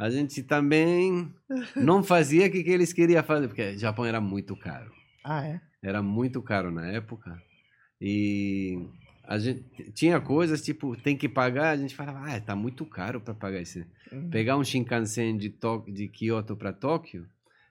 a 0.00 0.10
gente 0.10 0.42
também 0.42 1.32
não 1.76 2.02
fazia 2.02 2.46
o 2.48 2.50
que, 2.50 2.64
que 2.64 2.70
eles 2.70 2.92
queriam 2.92 3.22
fazer, 3.22 3.46
porque 3.46 3.62
o 3.74 3.78
Japão 3.78 4.04
era 4.04 4.20
muito 4.20 4.56
caro. 4.56 4.90
Ah, 5.24 5.46
é? 5.46 5.60
Era 5.82 6.02
muito 6.02 6.42
caro 6.42 6.72
na 6.72 6.86
época. 6.88 7.40
E 8.00 8.78
a 9.26 9.38
gente 9.38 9.64
tinha 9.92 10.20
coisas 10.20 10.62
tipo, 10.62 10.96
tem 10.96 11.16
que 11.16 11.28
pagar, 11.28 11.70
a 11.70 11.76
gente 11.76 11.94
falava, 11.94 12.20
ah, 12.26 12.40
tá 12.40 12.54
muito 12.54 12.84
caro 12.86 13.20
para 13.20 13.34
pagar 13.34 13.60
isso. 13.60 13.84
Uhum. 14.12 14.30
Pegar 14.30 14.56
um 14.56 14.64
Shinkansen 14.64 15.36
de, 15.36 15.50
Tóquio, 15.50 15.92
de 15.92 16.08
Kyoto 16.08 16.56
para 16.56 16.72
Tóquio 16.72 17.26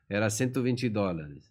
era 0.10 0.30
120 0.30 0.90
dólares. 0.90 1.50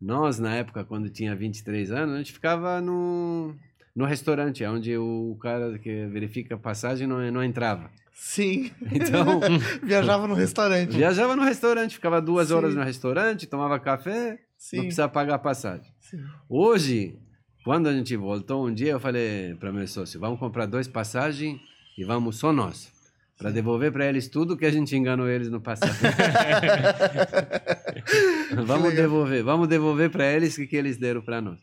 Nós, 0.00 0.38
na 0.38 0.54
época, 0.54 0.84
quando 0.84 1.10
tinha 1.10 1.34
23 1.34 1.90
anos, 1.92 2.14
a 2.14 2.18
gente 2.18 2.32
ficava 2.32 2.80
no, 2.80 3.54
no 3.94 4.04
restaurante, 4.04 4.64
onde 4.64 4.96
o 4.96 5.36
cara 5.40 5.78
que 5.78 6.06
verifica 6.06 6.54
a 6.54 6.58
passagem 6.58 7.06
não, 7.06 7.30
não 7.30 7.42
entrava. 7.42 7.90
Sim. 8.12 8.70
Então, 8.92 9.40
Viajava 9.82 10.26
no 10.28 10.34
restaurante. 10.34 10.96
viajava 10.96 11.34
no 11.36 11.42
restaurante, 11.42 11.94
ficava 11.94 12.20
duas 12.20 12.48
Sim. 12.48 12.54
horas 12.54 12.74
no 12.74 12.82
restaurante, 12.82 13.46
tomava 13.46 13.78
café, 13.80 14.38
Sim. 14.56 14.76
não 14.76 14.84
precisava 14.84 15.12
pagar 15.12 15.34
a 15.34 15.38
passagem. 15.38 15.90
Sim. 16.00 16.22
Hoje, 16.48 17.18
quando 17.64 17.88
a 17.88 17.92
gente 17.92 18.16
voltou 18.16 18.66
um 18.66 18.74
dia, 18.74 18.92
eu 18.92 19.00
falei 19.00 19.54
para 19.54 19.72
meu 19.72 19.86
sócio, 19.86 20.18
vamos 20.18 20.38
comprar 20.38 20.66
dois 20.66 20.88
passagens 20.88 21.60
e 21.96 22.04
vamos 22.04 22.36
só 22.36 22.52
nós. 22.52 22.90
Para 23.38 23.50
devolver 23.50 23.90
para 23.90 24.06
eles 24.06 24.28
tudo 24.28 24.56
que 24.56 24.64
a 24.64 24.70
gente 24.70 24.96
enganou 24.96 25.28
eles 25.28 25.50
no 25.50 25.60
passado. 25.60 25.92
vamos 28.66 28.94
devolver, 28.94 29.42
vamos 29.42 29.68
devolver 29.68 30.10
para 30.10 30.32
eles 30.32 30.54
o 30.54 30.60
que, 30.60 30.66
que 30.68 30.76
eles 30.76 30.96
deram 30.96 31.22
para 31.22 31.40
nós. 31.40 31.58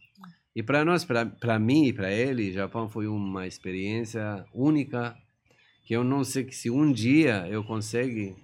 E 0.56 0.64
para 0.64 0.84
nós, 0.84 1.06
para 1.06 1.60
mim 1.60 1.86
e 1.86 1.94
para 1.94 2.12
ele, 2.12 2.52
Japão 2.52 2.90
foi 2.90 3.08
uma 3.08 3.48
experiência 3.48 4.46
única 4.54 5.16
que 5.86 5.94
eu 5.94 6.04
não 6.04 6.24
sei 6.24 6.52
se 6.52 6.70
um 6.70 6.92
dia 6.92 7.48
eu 7.50 7.64
consigo 7.64 8.38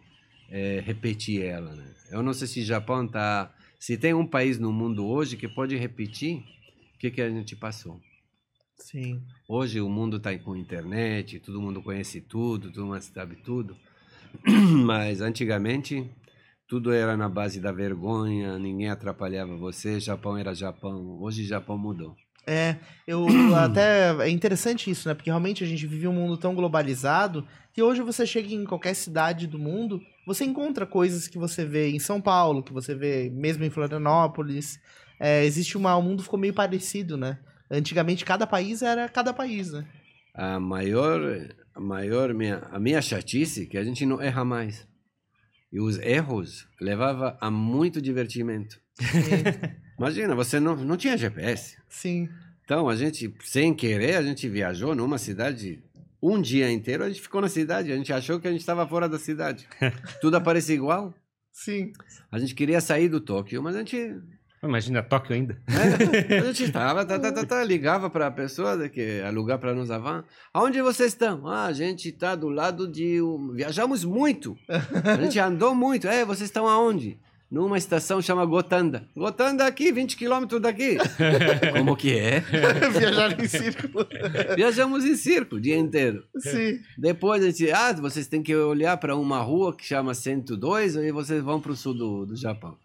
eh, 0.50 0.82
repetir 0.86 1.44
ela. 1.44 1.76
Né? 1.76 1.86
Eu 2.12 2.24
não 2.24 2.34
sei 2.34 2.48
se 2.48 2.63
Japão 2.63 3.08
tá, 3.08 3.52
se 3.80 3.98
tem 3.98 4.13
um 4.13 4.26
país 4.26 4.58
no 4.58 4.72
mundo 4.72 5.06
hoje 5.06 5.36
que 5.36 5.48
pode 5.48 5.76
repetir 5.76 6.44
o 6.95 6.97
que, 6.97 7.12
que 7.12 7.21
a 7.21 7.29
gente 7.29 7.55
passou. 7.55 7.99
Sim. 8.77 9.21
Hoje 9.47 9.79
o 9.79 9.89
mundo 9.89 10.17
está 10.17 10.38
com 10.38 10.55
internet, 10.55 11.39
todo 11.39 11.62
mundo 11.62 11.81
conhece 11.81 12.21
tudo, 12.21 12.71
todo 12.71 12.86
mundo 12.86 13.01
sabe 13.01 13.36
tudo. 13.38 13.76
Mas 14.86 15.22
antigamente 15.22 16.09
tudo 16.67 16.91
era 16.91 17.15
na 17.15 17.30
base 17.30 17.59
da 17.59 17.72
vergonha, 17.72 18.57
ninguém 18.57 18.89
atrapalhava 18.89 19.55
você, 19.55 19.99
Japão 19.99 20.38
era 20.38 20.53
Japão. 20.53 21.22
Hoje 21.22 21.45
Japão 21.45 21.78
mudou. 21.78 22.15
É, 22.47 22.78
eu 23.07 23.26
até 23.55 24.15
é 24.26 24.30
interessante 24.30 24.89
isso, 24.89 25.07
né? 25.07 25.13
Porque 25.13 25.30
realmente 25.30 25.63
a 25.63 25.67
gente 25.67 25.86
vive 25.88 26.07
um 26.07 26.13
mundo 26.13 26.38
tão 26.38 26.53
globalizado 26.53 27.47
que 27.74 27.82
hoje 27.82 28.01
você 28.01 28.26
chega 28.26 28.53
em 28.53 28.65
qualquer 28.65 28.93
cidade 28.93 29.47
do 29.47 29.59
mundo, 29.59 30.01
você 30.26 30.45
encontra 30.45 30.86
coisas 30.86 31.28
que 31.28 31.38
você 31.38 31.65
vê 31.65 31.89
em 31.89 31.99
São 31.99 32.22
Paulo, 32.22 32.63
que 32.63 32.74
você 32.74 32.95
vê 32.95 33.30
mesmo 33.30 33.63
em 33.63 33.70
Florianópolis. 33.70 34.80
É, 35.20 35.45
existe 35.45 35.78
uma. 35.78 35.95
O 35.95 36.01
mundo 36.01 36.24
ficou 36.24 36.39
meio 36.39 36.53
parecido, 36.53 37.18
né? 37.18 37.39
Antigamente 37.70 38.26
cada 38.26 38.45
país 38.45 38.82
era 38.82 39.09
cada 39.09 39.34
país, 39.34 39.72
né? 39.72 39.86
A 40.34 40.59
maior, 40.59 41.22
a 41.74 41.80
maior 41.80 42.34
minha, 42.34 42.59
a 42.72 42.80
minha 42.80 43.01
chatice 43.01 43.63
é 43.63 43.66
que 43.66 43.78
a 43.78 43.84
gente 43.84 44.05
não 44.05 44.22
erra 44.22 44.43
mais. 44.43 44.88
E 45.72 45.80
os 45.80 45.97
erros 45.99 46.68
levava 46.80 47.38
a 47.41 47.49
muito 47.49 48.01
divertimento. 48.01 48.80
Imagina, 49.97 50.36
você 50.36 50.59
não, 50.59 50.76
não 50.76 50.97
tinha 50.97 51.18
GPS. 51.18 51.78
Sim. 51.89 52.30
Então, 52.63 52.89
a 52.89 52.95
gente, 52.95 53.34
sem 53.43 53.74
querer, 53.74 54.16
a 54.16 54.24
gente 54.24 54.47
viajou 54.49 54.95
numa 54.95 55.18
cidade 55.18 55.84
um 56.22 56.41
dia 56.41 56.72
inteiro, 56.72 57.03
a 57.03 57.07
gente 57.07 57.22
ficou 57.22 57.39
na 57.39 57.47
cidade, 57.47 57.91
a 57.91 57.95
gente 57.95 58.11
achou 58.11 58.39
que 58.39 58.47
a 58.47 58.51
gente 58.51 58.61
estava 58.61 58.88
fora 58.88 59.07
da 59.07 59.20
cidade. 59.20 59.68
Tudo 60.20 60.38
aparece 60.38 60.74
igual. 60.74 61.13
Sim. 61.51 61.93
A 62.32 62.39
gente 62.39 62.55
queria 62.55 62.82
sair 62.82 63.07
do 63.07 63.22
Tóquio, 63.22 63.61
mas 63.61 63.76
a 63.76 63.80
gente 63.80 64.16
Imagina, 64.68 65.03
Tóquio 65.03 65.36
ainda. 65.36 65.57
É, 65.68 66.39
a 66.39 66.43
gente 66.45 66.63
estava, 66.63 67.05
tá, 67.05 67.20
tá, 67.20 67.32
tá, 67.32 67.45
tá, 67.45 67.63
ligava 67.63 68.09
para 68.09 68.28
a 68.28 68.32
pessoa 68.32 68.89
que 68.89 69.22
alugar 69.22 69.59
para 69.59 69.74
nos 69.74 69.91
a 69.91 69.97
van. 69.97 70.24
Aonde 70.53 70.82
vocês 70.82 71.13
estão? 71.13 71.47
Ah, 71.47 71.66
a 71.66 71.74
gente 71.74 72.09
está 72.09 72.36
do 72.36 72.49
lado 72.49 72.88
de. 72.88 73.22
Um... 73.22 73.53
Viajamos 73.53 74.03
muito. 74.03 74.57
A 74.68 75.22
gente 75.22 75.39
andou 75.39 75.74
muito. 75.74 76.07
É, 76.07 76.26
vocês 76.26 76.49
estão 76.49 76.68
aonde? 76.68 77.20
Numa 77.49 77.78
estação 77.78 78.22
chama 78.22 78.43
Gotanda. 78.43 79.07
Gotanda 79.16 79.66
aqui, 79.68 79.91
20 79.91 80.18
quilômetros 80.18 80.59
daqui. 80.59 80.97
Como 81.72 81.95
que 81.95 82.18
é? 82.18 82.39
Viajar 82.91 83.39
em 83.39 83.47
círculo. 83.47 84.07
Viajamos 84.55 85.05
em 85.05 85.16
círculo 85.16 85.59
o 85.59 85.61
dia 85.61 85.78
inteiro. 85.78 86.24
Sim. 86.39 86.80
Depois 86.97 87.43
a 87.43 87.45
gente, 87.45 87.72
ah, 87.72 87.93
vocês 87.93 88.28
têm 88.28 88.41
que 88.41 88.55
olhar 88.55 88.97
para 88.97 89.16
uma 89.16 89.39
rua 89.39 89.76
que 89.76 89.86
chama 89.86 90.13
102 90.13 90.95
e 90.95 91.11
vocês 91.11 91.41
vão 91.41 91.61
para 91.61 91.72
o 91.72 91.76
sul 91.76 91.93
do, 91.93 92.26
do 92.26 92.36
Japão. 92.36 92.78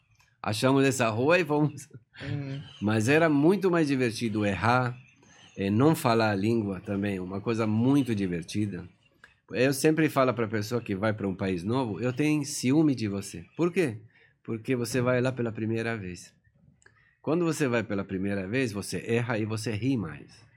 Achamos 0.43 0.85
essa 0.85 1.09
rua 1.09 1.39
e 1.39 1.45
fomos. 1.45 1.89
Hum. 2.23 2.61
Mas 2.81 3.09
era 3.09 3.29
muito 3.29 3.71
mais 3.71 3.89
divertido 3.89 4.45
errar, 4.45 4.97
e 5.57 5.69
não 5.69 5.95
falar 5.95 6.31
a 6.31 6.35
língua 6.35 6.81
também, 6.81 7.21
uma 7.21 7.41
coisa 7.41 7.67
muito 7.67 8.15
divertida. 8.15 8.89
Eu 9.51 9.73
sempre 9.75 10.09
falo 10.09 10.33
para 10.33 10.47
a 10.47 10.49
pessoa 10.49 10.81
que 10.81 10.95
vai 10.95 11.13
para 11.13 11.29
um 11.29 11.35
país 11.35 11.63
novo, 11.63 12.01
eu 12.01 12.13
tenho 12.13 12.45
ciúme 12.45 12.95
de 12.95 13.09
você. 13.09 13.45
Por 13.57 13.73
quê? 13.73 13.99
Porque 14.43 14.75
você 14.75 15.01
vai 15.01 15.21
lá 15.21 15.33
pela 15.33 15.53
primeira 15.53 15.97
vez. 15.97 16.33
Quando 17.21 17.45
você 17.45 17.69
vai 17.69 17.83
pela 17.83 18.05
primeira 18.05 18.49
vez, 18.49 18.73
você 18.73 19.05
erra 19.07 19.39
e 19.39 19.45
você 19.45 19.73
ri 19.73 19.97
mais. 19.97 20.49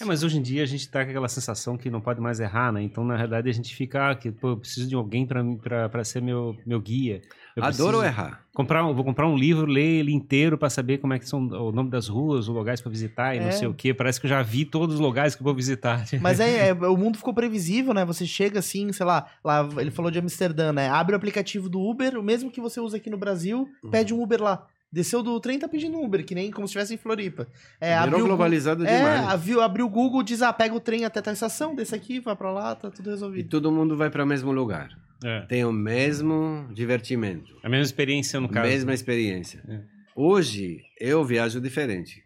É, 0.00 0.04
mas 0.04 0.22
hoje 0.22 0.38
em 0.38 0.42
dia 0.42 0.62
a 0.62 0.66
gente 0.66 0.88
tá 0.88 1.04
com 1.04 1.10
aquela 1.10 1.28
sensação 1.28 1.76
que 1.76 1.90
não 1.90 2.00
pode 2.00 2.20
mais 2.20 2.38
errar, 2.40 2.72
né? 2.72 2.82
Então, 2.82 3.04
na 3.04 3.16
verdade, 3.16 3.48
a 3.48 3.52
gente 3.52 3.74
fica, 3.74 4.10
ah, 4.10 4.14
que, 4.14 4.30
pô, 4.30 4.50
eu 4.50 4.56
preciso 4.56 4.88
de 4.88 4.94
alguém 4.94 5.26
para 5.26 6.04
ser 6.04 6.22
meu, 6.22 6.56
meu 6.64 6.80
guia. 6.80 7.20
Eu 7.54 7.64
Adoro 7.64 8.02
errar. 8.02 8.40
Comprar, 8.54 8.84
um- 8.84 8.94
vou 8.94 9.04
comprar 9.04 9.26
um 9.28 9.36
livro, 9.36 9.66
ler 9.66 9.82
ele 10.00 10.12
inteiro 10.12 10.56
para 10.56 10.70
saber 10.70 10.98
como 10.98 11.12
é 11.14 11.18
que 11.18 11.28
são 11.28 11.40
o 11.46 11.70
nome 11.72 11.90
das 11.90 12.08
ruas, 12.08 12.48
os 12.48 12.54
lugares 12.54 12.80
para 12.80 12.90
visitar 12.90 13.34
e 13.34 13.38
É. 13.38 13.44
não 13.44 13.52
sei 13.52 13.68
o 13.68 13.74
quê. 13.74 13.92
Parece 13.92 14.20
que 14.20 14.26
eu 14.26 14.30
já 14.30 14.42
vi 14.42 14.64
todos 14.64 14.94
os 14.96 15.00
lugares 15.00 15.34
que 15.34 15.42
eu 15.42 15.44
vou 15.44 15.54
visitar. 15.54 16.04
Mas 16.20 16.40
é, 16.40 16.68
é, 16.68 16.72
o 16.74 16.96
mundo 16.96 17.18
ficou 17.18 17.34
previsível, 17.34 17.92
né? 17.92 18.04
Você 18.04 18.24
chega 18.26 18.58
assim, 18.58 18.92
sei 18.92 19.04
lá, 19.06 19.26
lá 19.44 19.68
ele 19.78 19.90
falou 19.90 20.10
de 20.10 20.18
Amsterdã, 20.18 20.72
né? 20.72 20.88
Abre 20.88 21.14
o 21.14 21.16
aplicativo 21.16 21.68
do 21.68 21.80
Uber, 21.80 22.18
o 22.18 22.22
mesmo 22.22 22.50
que 22.50 22.60
você 22.60 22.80
usa 22.80 22.96
aqui 22.96 23.10
no 23.10 23.18
Brasil, 23.18 23.68
pede 23.90 24.14
um 24.14 24.22
Uber 24.22 24.42
lá. 24.42 24.66
Desceu 24.94 25.22
do 25.22 25.40
trem, 25.40 25.58
tá 25.58 25.66
pedindo 25.66 25.98
Uber, 25.98 26.22
que 26.22 26.34
nem 26.34 26.50
como 26.50 26.66
se 26.68 26.72
estivesse 26.72 26.92
em 26.92 26.98
Floripa. 26.98 27.46
É, 27.80 27.94
Virou 27.94 28.08
abriu 28.08 28.26
globalizado 28.26 28.84
É, 28.86 28.96
demais. 28.98 29.28
abriu, 29.28 29.60
abriu 29.62 29.86
o 29.86 29.88
Google, 29.88 30.22
diz, 30.22 30.42
ah, 30.42 30.52
pega 30.52 30.74
o 30.74 30.80
trem 30.80 31.06
até 31.06 31.22
tal 31.22 31.32
estação, 31.32 31.74
desce 31.74 31.94
aqui, 31.94 32.20
vai 32.20 32.36
pra 32.36 32.50
lá, 32.52 32.74
tá 32.74 32.90
tudo 32.90 33.08
E 33.08 33.12
resolvido. 33.12 33.48
todo 33.48 33.72
mundo 33.72 33.96
vai 33.96 34.10
para 34.10 34.22
o 34.22 34.26
mesmo 34.26 34.52
lugar. 34.52 34.90
É. 35.24 35.42
Tem 35.42 35.64
o 35.64 35.72
mesmo 35.72 36.68
divertimento, 36.72 37.56
A 37.62 37.68
mesma 37.68 37.84
experiência 37.84 38.40
no 38.40 38.48
caso. 38.48 38.68
mesma 38.68 38.92
experiência. 38.94 39.62
É. 39.68 39.80
Hoje 40.14 40.82
eu 41.00 41.24
viajo 41.24 41.60
diferente. 41.60 42.22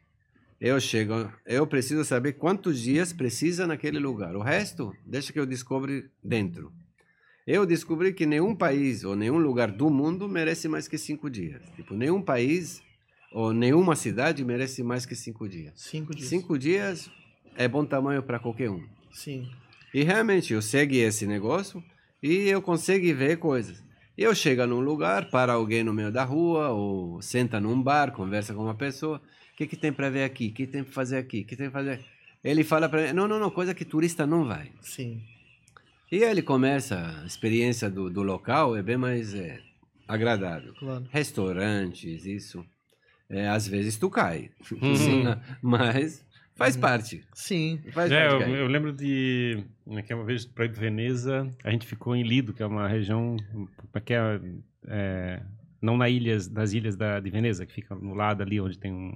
Eu 0.61 0.81
chego, 0.81 1.31
eu 1.45 1.67
preciso 1.67 2.05
saber 2.05 2.33
quantos 2.33 2.81
dias 2.81 3.13
precisa 3.13 3.67
naquele 3.67 3.99
lugar. 3.99 4.35
O 4.35 4.41
resto, 4.43 4.93
deixa 5.05 5.33
que 5.33 5.39
eu 5.39 5.45
descubro 5.47 6.03
dentro. 6.25 6.73
Eu 7.47 7.65
descobri 7.67 8.13
que 8.13 8.27
nenhum 8.27 8.57
país 8.57 9.05
ou 9.05 9.15
nenhum 9.15 9.39
lugar 9.39 9.71
do 9.71 9.89
mundo 9.91 10.29
merece 10.29 10.67
mais 10.67 10.89
que 10.89 10.99
cinco 10.99 11.31
dias. 11.31 11.63
Tipo, 11.77 11.95
nenhum 11.95 12.21
país 12.23 12.83
ou 13.33 13.53
nenhuma 13.53 13.95
cidade 13.95 14.45
merece 14.45 14.83
mais 14.83 15.05
que 15.07 15.15
cinco 15.15 15.49
dias. 15.49 15.75
Cinco 15.77 16.15
dias. 16.15 16.29
Cinco 16.29 16.59
dias 16.59 17.11
é 17.55 17.69
bom 17.69 17.85
tamanho 17.85 18.23
para 18.23 18.39
qualquer 18.39 18.71
um. 18.71 18.83
Sim. 19.13 19.49
E 19.95 20.03
realmente 20.03 20.53
eu 20.55 20.63
segui 20.63 20.99
esse 20.99 21.27
negócio 21.27 21.85
e 22.23 22.49
eu 22.49 22.63
consegui 22.63 23.13
ver 23.13 23.39
coisas. 23.39 23.83
Eu 24.17 24.35
chego 24.35 24.67
num 24.67 24.81
lugar, 24.81 25.31
para 25.31 25.53
alguém 25.53 25.85
no 25.85 25.93
meio 25.93 26.11
da 26.11 26.25
rua, 26.25 26.71
ou 26.71 27.21
senta 27.21 27.61
num 27.61 27.83
bar, 27.83 28.13
conversa 28.13 28.55
com 28.55 28.63
uma 28.63 28.75
pessoa. 28.75 29.21
O 29.53 29.57
que, 29.57 29.67
que 29.67 29.77
tem 29.77 29.93
para 29.93 30.09
ver 30.09 30.25
aqui? 30.25 30.49
O 30.49 30.53
que 30.53 30.67
tem 30.67 30.83
para 30.83 30.93
fazer 30.93 31.19
aqui? 31.19 31.41
O 31.41 31.45
que 31.45 31.57
tem 31.57 31.71
para 31.71 31.81
fazer? 31.81 32.05
Ele 32.43 32.65
fala 32.65 32.89
para 32.89 33.09
mim: 33.09 33.13
não, 33.13 33.29
não, 33.29 33.39
não, 33.39 33.51
coisa 33.51 33.75
que 33.75 33.85
turista 33.85 34.27
não 34.27 34.47
vai. 34.47 34.73
Sim. 34.81 35.23
E 36.11 36.25
aí 36.25 36.31
ele 36.31 36.43
começa, 36.43 37.21
a 37.23 37.27
experiência 37.27 37.91
do, 37.91 38.09
do 38.09 38.23
local 38.23 38.77
é 38.77 38.83
bem 38.83 38.97
mais 38.97 39.35
é, 39.35 39.61
agradável. 40.07 40.73
Claro. 40.75 41.07
Restaurantes, 41.11 42.25
isso. 42.25 42.65
É, 43.29 43.49
às 43.49 43.67
vezes 43.67 43.97
tu 43.97 44.09
cai. 44.09 44.51
Sim, 44.63 45.25
mas 45.61 46.25
faz 46.57 46.75
Uhum. 46.75 46.81
parte. 46.81 47.25
Sim. 47.35 47.79
Faz 47.93 48.11
É, 48.11 48.29
parte 48.29 48.49
eu, 48.51 48.57
eu 48.57 48.67
lembro 48.67 48.93
de 48.93 49.63
que 50.07 50.15
uma 50.15 50.25
vez 50.25 50.45
para 50.45 50.65
ir 50.65 50.71
para 50.71 50.81
Veneza, 50.81 51.49
a 51.63 51.71
gente 51.71 51.87
ficou 51.87 52.17
em 52.17 52.23
Lido, 52.23 52.53
que 52.53 52.63
é 52.63 52.67
uma 52.67 52.89
região 52.89 53.37
que 54.05 54.13
é, 54.15 54.41
é, 54.89 55.41
não 55.81 55.97
na 55.97 56.09
ilhas, 56.09 56.49
das 56.49 56.73
ilhas 56.73 56.97
da, 56.97 57.21
de 57.21 57.31
Veneza, 57.31 57.65
que 57.67 57.73
fica 57.73 57.95
no 57.95 58.15
lado 58.15 58.43
ali 58.43 58.61
onde 58.61 58.79
tem 58.79 58.93
um. 58.93 59.15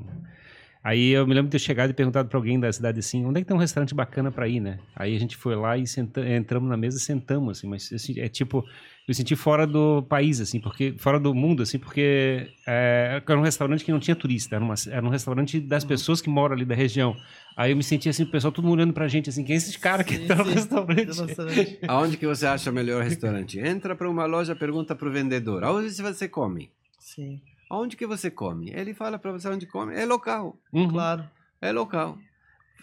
Aí 0.83 1.11
eu 1.11 1.27
me 1.27 1.35
lembro 1.35 1.49
de 1.51 1.53
ter 1.53 1.59
chegado 1.59 1.91
e 1.91 1.93
perguntado 1.93 2.29
para 2.31 2.39
alguém 2.39 2.59
da 2.59 2.73
cidade 2.73 2.99
assim, 2.99 3.23
onde 3.27 3.39
é 3.39 3.43
que 3.43 3.47
tem 3.49 3.55
um 3.55 3.61
restaurante 3.61 3.95
bacana 3.95 4.33
para 4.33 4.49
ir, 4.49 4.61
né? 4.61 4.79
Aí 4.97 5.15
a 5.15 5.19
gente 5.21 5.37
foi 5.37 5.55
lá 5.55 5.77
e 5.77 5.87
senta, 5.87 6.27
entramos 6.27 6.71
na 6.71 6.77
mesa 6.77 6.97
e 6.97 7.01
sentamos 7.01 7.59
assim, 7.59 7.69
mas 7.69 7.93
assim, 7.93 8.19
é 8.19 8.29
tipo 8.29 8.65
eu 9.11 9.15
senti 9.15 9.35
fora 9.35 9.67
do 9.67 10.03
país 10.05 10.41
assim, 10.41 10.61
porque 10.61 10.95
fora 10.99 11.19
do 11.19 11.35
mundo 11.35 11.63
assim, 11.65 11.79
porque 11.79 12.49
é, 12.67 13.21
era 13.27 13.39
um 13.39 13.43
restaurante 13.43 13.85
que 13.85 13.91
não 13.91 13.99
tinha 13.99 14.15
turista, 14.15 14.55
era, 14.55 14.65
uma, 14.65 14.75
era 14.89 15.05
um 15.05 15.09
restaurante 15.09 15.59
das 15.61 15.85
pessoas 15.85 16.21
que 16.21 16.31
moram 16.31 16.55
ali 16.55 16.65
da 16.65 16.75
região. 16.75 17.17
Aí 17.57 17.73
eu 17.73 17.77
me 17.77 17.83
senti 17.83 18.09
assim, 18.09 18.23
o 18.23 18.31
pessoal 18.31 18.53
todo 18.53 18.65
mundo 18.65 18.75
olhando 18.79 18.93
pra 18.95 19.09
gente 19.09 19.29
assim, 19.29 19.43
quem 19.43 19.55
é 19.55 19.57
esses 19.57 19.77
caras 19.77 20.07
que 20.07 20.15
estão 20.15 20.37
no 20.39 20.45
sim. 20.47 20.55
restaurante? 20.55 21.79
Aonde 21.89 22.17
que 22.17 22.27
você 22.27 22.47
acha 22.47 22.71
o 22.71 22.73
melhor 22.73 23.03
restaurante? 23.03 23.59
Entra 23.59 23.97
para 23.97 24.09
uma 24.09 24.27
loja, 24.27 24.55
pergunta 24.55 24.95
para 24.95 25.09
o 25.09 25.13
vendedor, 25.13 25.65
aonde 25.65 25.91
você 25.91 26.29
come? 26.29 26.71
Sim. 26.99 27.41
Aonde 27.69 27.97
que 27.97 28.07
você 28.07 28.31
come? 28.31 28.71
Ele 28.71 28.95
fala 28.95 29.19
para 29.19 29.33
você 29.33 29.49
onde 29.49 29.67
come. 29.67 29.95
É 29.95 30.07
local, 30.07 30.57
Uhum. 30.73 30.89
Claro. 30.89 31.25
é 31.61 31.73
local. 31.73 32.17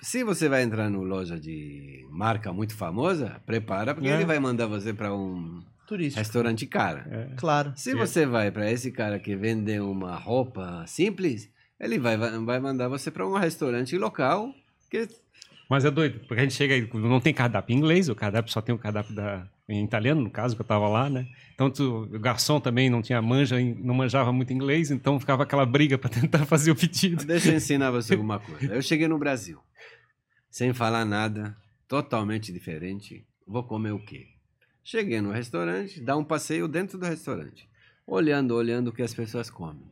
Se 0.01 0.23
você 0.23 0.47
vai 0.47 0.61
entrar 0.61 0.89
numa 0.89 1.03
loja 1.05 1.39
de 1.39 2.05
marca 2.11 2.53
muito 2.53 2.75
famosa, 2.75 3.41
prepara, 3.45 3.93
porque 3.95 4.09
É. 4.09 4.13
ele 4.15 4.25
vai 4.25 4.39
mandar 4.39 4.67
você 4.67 4.93
para 4.93 5.13
um 5.15 5.59
Turístico. 5.88 6.20
restaurante 6.20 6.66
cara. 6.68 7.08
É. 7.10 7.36
Claro. 7.38 7.72
Se 7.76 7.92
É. 7.92 7.96
você 7.96 8.26
vai 8.26 8.52
para 8.52 8.70
esse 8.72 8.92
cara 8.92 9.18
que 9.20 9.36
vende 9.36 9.80
uma 9.80 10.16
roupa 10.18 10.84
simples, 10.86 11.50
ele 11.80 11.98
vai, 11.98 12.18
vai 12.18 12.60
mandar 12.60 12.88
você 12.90 13.10
para 13.10 13.26
um 13.28 13.38
restaurante 13.38 13.98
local 13.98 14.54
que 14.92 15.08
Mas 15.70 15.86
é 15.86 15.92
doido, 15.92 16.20
porque 16.28 16.40
a 16.42 16.44
gente 16.44 16.54
chega 16.56 16.74
aí, 16.74 16.90
não 16.94 17.20
tem 17.22 17.34
cardápio 17.34 17.74
em 17.74 17.78
inglês, 17.78 18.10
o 18.10 18.16
cardápio 18.16 18.52
só 18.52 18.62
tem 18.62 18.74
o 18.74 18.78
cardápio 18.78 19.14
da, 19.16 19.48
em 19.68 19.84
italiano, 19.84 20.22
no 20.22 20.30
caso, 20.30 20.56
que 20.56 20.62
eu 20.62 20.66
tava 20.66 20.88
lá, 20.88 21.10
né? 21.10 21.28
Então 21.54 21.70
tu- 21.70 22.04
o 22.14 22.20
garçom 22.20 22.60
também 22.60 22.90
não 22.90 23.02
tinha 23.02 23.22
manja, 23.22 23.58
não 23.60 23.94
manjava 23.94 24.32
muito 24.32 24.54
inglês, 24.54 24.92
então 24.92 25.20
ficava 25.20 25.44
aquela 25.44 25.66
briga 25.66 25.98
para 25.98 26.10
tentar 26.22 26.46
fazer 26.46 26.72
o 26.72 26.76
pedido. 26.76 27.26
Deixa 27.26 27.50
eu 27.50 27.56
ensinar 27.56 27.92
você 27.92 28.14
alguma 28.14 28.40
coisa. 28.40 28.74
Eu 28.74 28.82
cheguei 28.82 29.08
no 29.08 29.18
Brasil, 29.20 29.60
sem 30.50 30.74
falar 30.74 31.04
nada, 31.06 31.56
totalmente 31.88 32.52
diferente. 32.54 33.26
Vou 33.46 33.64
comer 33.64 33.92
o 33.92 34.00
quê? 34.00 34.28
Cheguei 34.90 35.20
no 35.20 35.32
restaurante, 35.32 36.00
dá 36.00 36.16
um 36.16 36.24
passeio 36.24 36.66
dentro 36.66 36.98
do 36.98 37.06
restaurante, 37.06 37.68
olhando, 38.08 38.56
olhando 38.56 38.88
o 38.88 38.94
que 38.94 39.02
as 39.02 39.14
pessoas 39.14 39.50
comem. 39.50 39.84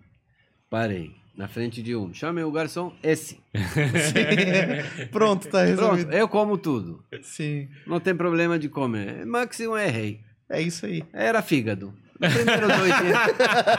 Parei 0.69 1.13
na 1.35 1.49
frente 1.49 1.83
de 1.83 1.93
um, 1.93 2.13
chamei 2.13 2.45
o 2.45 2.51
garçom, 2.51 2.95
esse. 3.03 3.37
Pronto, 5.11 5.49
tá 5.49 5.65
resolvido. 5.65 6.07
Pronto, 6.07 6.17
eu 6.17 6.29
como 6.29 6.57
tudo. 6.57 7.03
Sim. 7.21 7.67
Não 7.85 7.99
tem 7.99 8.15
problema 8.15 8.57
de 8.57 8.69
comer. 8.69 9.25
Máximo 9.25 9.77
errei. 9.77 10.21
É 10.47 10.61
isso 10.61 10.85
aí. 10.85 11.03
Era 11.11 11.41
fígado. 11.41 11.93
Primeiro 12.19 12.67
dois 12.67 12.97
dias. 13.01 13.19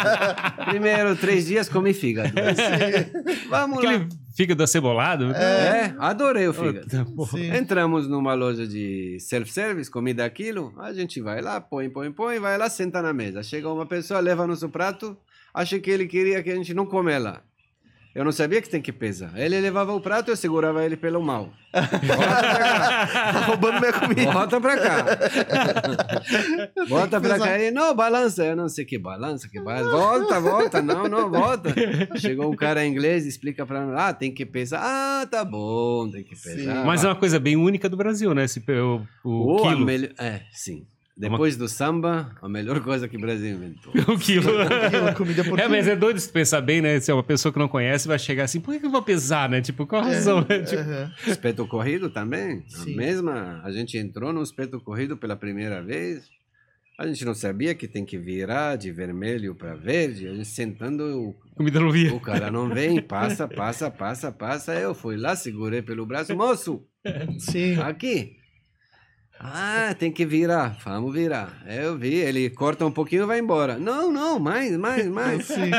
Primeiro 0.68 1.16
três 1.16 1.46
dias 1.46 1.68
comi 1.68 1.94
fígado. 1.94 2.32
Vamos 3.48 3.82
lá. 3.82 3.90
Aquele 3.90 4.08
fígado 4.34 4.62
acebolado. 4.62 5.32
É, 5.32 5.94
adorei 5.98 6.46
o 6.46 6.52
fígado. 6.52 6.86
Entramos 7.56 8.06
numa 8.08 8.34
loja 8.34 8.66
de 8.66 9.18
self-service, 9.20 9.90
comida 9.90 10.24
aquilo, 10.24 10.74
a 10.78 10.92
gente 10.92 11.20
vai 11.20 11.40
lá, 11.40 11.60
põe, 11.60 11.88
põe, 11.88 12.12
põe, 12.12 12.38
vai 12.38 12.58
lá, 12.58 12.68
senta 12.68 13.00
na 13.00 13.12
mesa. 13.12 13.42
Chega 13.42 13.70
uma 13.70 13.86
pessoa, 13.86 14.20
leva 14.20 14.46
nosso 14.46 14.68
prato, 14.68 15.16
acha 15.54 15.78
que 15.78 15.90
ele 15.90 16.06
queria 16.06 16.42
que 16.42 16.50
a 16.50 16.54
gente 16.54 16.74
não 16.74 16.84
come 16.84 17.18
lá. 17.18 17.42
Eu 18.16 18.24
não 18.24 18.32
sabia 18.32 18.62
que 18.62 18.68
tem 18.70 18.80
que 18.80 18.92
pesar. 18.92 19.32
Ele 19.36 19.60
levava 19.60 19.92
o 19.92 20.00
prato, 20.00 20.30
eu 20.30 20.36
segurava 20.36 20.82
ele 20.82 20.96
pelo 20.96 21.22
mal. 21.22 21.50
Volta 21.74 21.98
pra 22.00 22.58
cá. 22.58 23.06
Tá 23.32 23.40
roubando 23.40 23.78
minha 23.80 23.92
comida. 23.92 24.32
Volta 24.32 24.60
pra 24.60 24.76
cá. 24.78 25.04
Volta 26.88 27.20
pra 27.20 27.38
cá. 27.38 27.58
Ele, 27.58 27.70
não, 27.70 27.94
balança. 27.94 28.42
Eu 28.44 28.56
não 28.56 28.68
sei 28.70 28.84
que 28.86 28.98
balança, 28.98 29.48
que 29.50 29.60
balança. 29.60 29.90
Volta, 29.90 30.40
volta. 30.40 30.82
Não, 30.82 31.06
não, 31.08 31.30
volta. 31.30 31.74
Chegou 32.16 32.50
um 32.50 32.56
cara 32.56 32.84
em 32.84 32.90
inglês, 32.90 33.26
explica 33.26 33.66
pra 33.66 33.84
mim. 33.84 33.92
Ah, 33.96 34.12
tem 34.14 34.32
que 34.32 34.46
pesar. 34.46 34.80
Ah, 34.82 35.26
tá 35.26 35.44
bom, 35.44 36.08
tem 36.10 36.24
que 36.24 36.34
pesar. 36.40 36.84
Mas 36.86 37.04
é 37.04 37.08
uma 37.08 37.16
coisa 37.16 37.38
bem 37.38 37.56
única 37.56 37.88
do 37.88 37.96
Brasil, 37.98 38.32
né? 38.34 38.44
Esse, 38.44 38.64
o 38.70 39.02
o 39.24 39.58
a 39.66 39.68
quilo. 39.68 39.84
melhor- 39.84 40.10
É, 40.18 40.40
sim. 40.52 40.86
Depois 41.16 41.56
do 41.56 41.66
samba, 41.66 42.36
a 42.42 42.48
melhor 42.48 42.78
coisa 42.80 43.08
que 43.08 43.16
o 43.16 43.20
Brasil 43.20 43.54
inventou. 43.54 43.90
O 44.12 44.18
quilo. 44.18 44.50
Aquilo, 44.60 45.14
comida 45.14 45.42
por 45.44 45.58
É, 45.58 45.66
mas 45.66 45.88
é 45.88 45.96
doido 45.96 46.20
se 46.20 46.28
pensar 46.30 46.60
bem, 46.60 46.82
né? 46.82 47.00
Se 47.00 47.10
é 47.10 47.14
uma 47.14 47.22
pessoa 47.22 47.50
que 47.50 47.58
não 47.58 47.68
conhece, 47.68 48.06
vai 48.06 48.18
chegar 48.18 48.44
assim, 48.44 48.60
por 48.60 48.78
que 48.78 48.84
eu 48.84 48.90
vou 48.90 49.02
pesar, 49.02 49.48
né? 49.48 49.62
Tipo, 49.62 49.86
qual 49.86 50.02
a 50.02 50.04
razão? 50.04 50.40
né? 50.46 50.60
Tipo, 50.60 50.82
Aham. 50.82 51.12
Espeto 51.26 51.66
corrido 51.66 52.10
também. 52.10 52.62
Sim. 52.68 52.92
A 52.92 52.96
mesma, 52.98 53.62
a 53.64 53.70
gente 53.70 53.96
entrou 53.96 54.30
no 54.30 54.42
espeto 54.42 54.78
corrido 54.78 55.16
pela 55.16 55.34
primeira 55.36 55.82
vez. 55.82 56.28
A 56.98 57.06
gente 57.06 57.24
não 57.24 57.34
sabia 57.34 57.74
que 57.74 57.88
tem 57.88 58.04
que 58.04 58.18
virar 58.18 58.76
de 58.76 58.92
vermelho 58.92 59.54
para 59.54 59.74
verde. 59.74 60.28
A 60.28 60.34
gente 60.34 60.48
sentando, 60.48 61.34
comida 61.54 61.80
não 61.80 61.88
o, 61.88 61.92
via. 61.92 62.12
o 62.14 62.20
cara 62.20 62.50
não 62.50 62.68
vem, 62.68 63.00
passa, 63.02 63.48
passa, 63.48 63.90
passa, 63.90 64.30
passa. 64.32 64.74
Eu 64.74 64.94
fui 64.94 65.16
lá, 65.16 65.34
segurei 65.34 65.80
pelo 65.80 66.04
braço, 66.06 66.36
moço, 66.36 66.84
Sim. 67.38 67.78
aqui. 67.80 68.36
Ah, 69.38 69.94
tem 69.98 70.10
que 70.10 70.24
virar. 70.24 70.76
Vamos 70.84 71.12
virar. 71.14 71.62
Eu 71.66 71.96
vi, 71.96 72.14
ele 72.14 72.48
corta 72.50 72.86
um 72.86 72.90
pouquinho 72.90 73.24
e 73.24 73.26
vai 73.26 73.38
embora. 73.38 73.78
Não, 73.78 74.10
não, 74.10 74.38
mais, 74.38 74.76
mais, 74.76 75.06
mais. 75.06 75.44
Sim. 75.46 75.70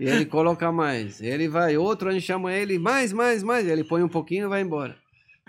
E 0.00 0.04
ele 0.04 0.24
coloca 0.26 0.70
mais. 0.72 1.20
Ele 1.20 1.48
vai, 1.48 1.76
outro, 1.76 2.08
a 2.08 2.12
gente 2.12 2.26
chama 2.26 2.52
ele, 2.52 2.78
mais, 2.78 3.12
mais, 3.12 3.42
mais. 3.42 3.66
Ele 3.66 3.84
põe 3.84 4.02
um 4.02 4.08
pouquinho 4.08 4.46
e 4.46 4.48
vai 4.48 4.62
embora. 4.62 4.96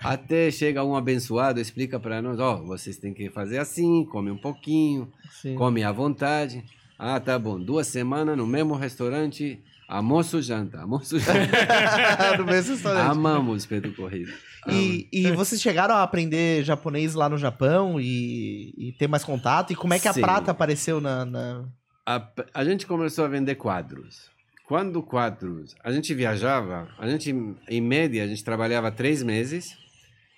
Até 0.02 0.50
chega 0.50 0.82
um 0.82 0.96
abençoado, 0.96 1.60
explica 1.60 2.00
para 2.00 2.22
nós: 2.22 2.38
ó, 2.38 2.56
vocês 2.62 2.96
têm 2.96 3.12
que 3.12 3.28
fazer 3.28 3.58
assim, 3.58 4.04
come 4.06 4.30
um 4.30 4.38
pouquinho, 4.38 5.12
Sim. 5.30 5.54
come 5.56 5.82
à 5.82 5.92
vontade. 5.92 6.64
Ah, 6.98 7.20
tá 7.20 7.38
bom. 7.38 7.58
Duas 7.58 7.86
semanas 7.86 8.36
no 8.36 8.46
mesmo 8.46 8.74
restaurante, 8.74 9.60
almoço, 9.90 10.40
janta, 10.40 10.80
almoço, 10.80 11.18
janta. 11.18 12.36
no 12.38 12.44
mesmo 12.46 12.72
restaurante. 12.74 13.10
Amamos 13.10 13.62
espeto 13.62 13.92
corrido. 13.92 14.32
E, 14.68 15.08
e 15.12 15.30
vocês 15.32 15.60
chegaram 15.60 15.94
a 15.94 16.02
aprender 16.02 16.62
japonês 16.64 17.14
lá 17.14 17.28
no 17.28 17.38
Japão 17.38 17.98
e, 18.00 18.74
e 18.76 18.92
ter 18.98 19.08
mais 19.08 19.24
contato? 19.24 19.72
E 19.72 19.76
como 19.76 19.94
é 19.94 19.98
que 19.98 20.06
a 20.08 20.12
Sim. 20.12 20.20
prata 20.20 20.50
apareceu 20.50 21.00
na. 21.00 21.24
na- 21.24 21.64
a, 22.06 22.26
a 22.54 22.64
gente 22.64 22.86
começou 22.86 23.24
a 23.24 23.28
vender 23.28 23.54
quadros. 23.56 24.28
Quando 24.66 25.02
quadros, 25.02 25.74
a 25.82 25.90
gente 25.90 26.14
viajava, 26.14 26.88
a 26.98 27.08
gente, 27.08 27.34
em 27.68 27.80
média, 27.80 28.22
a 28.22 28.26
gente 28.26 28.44
trabalhava 28.44 28.90
três 28.92 29.22
meses 29.22 29.76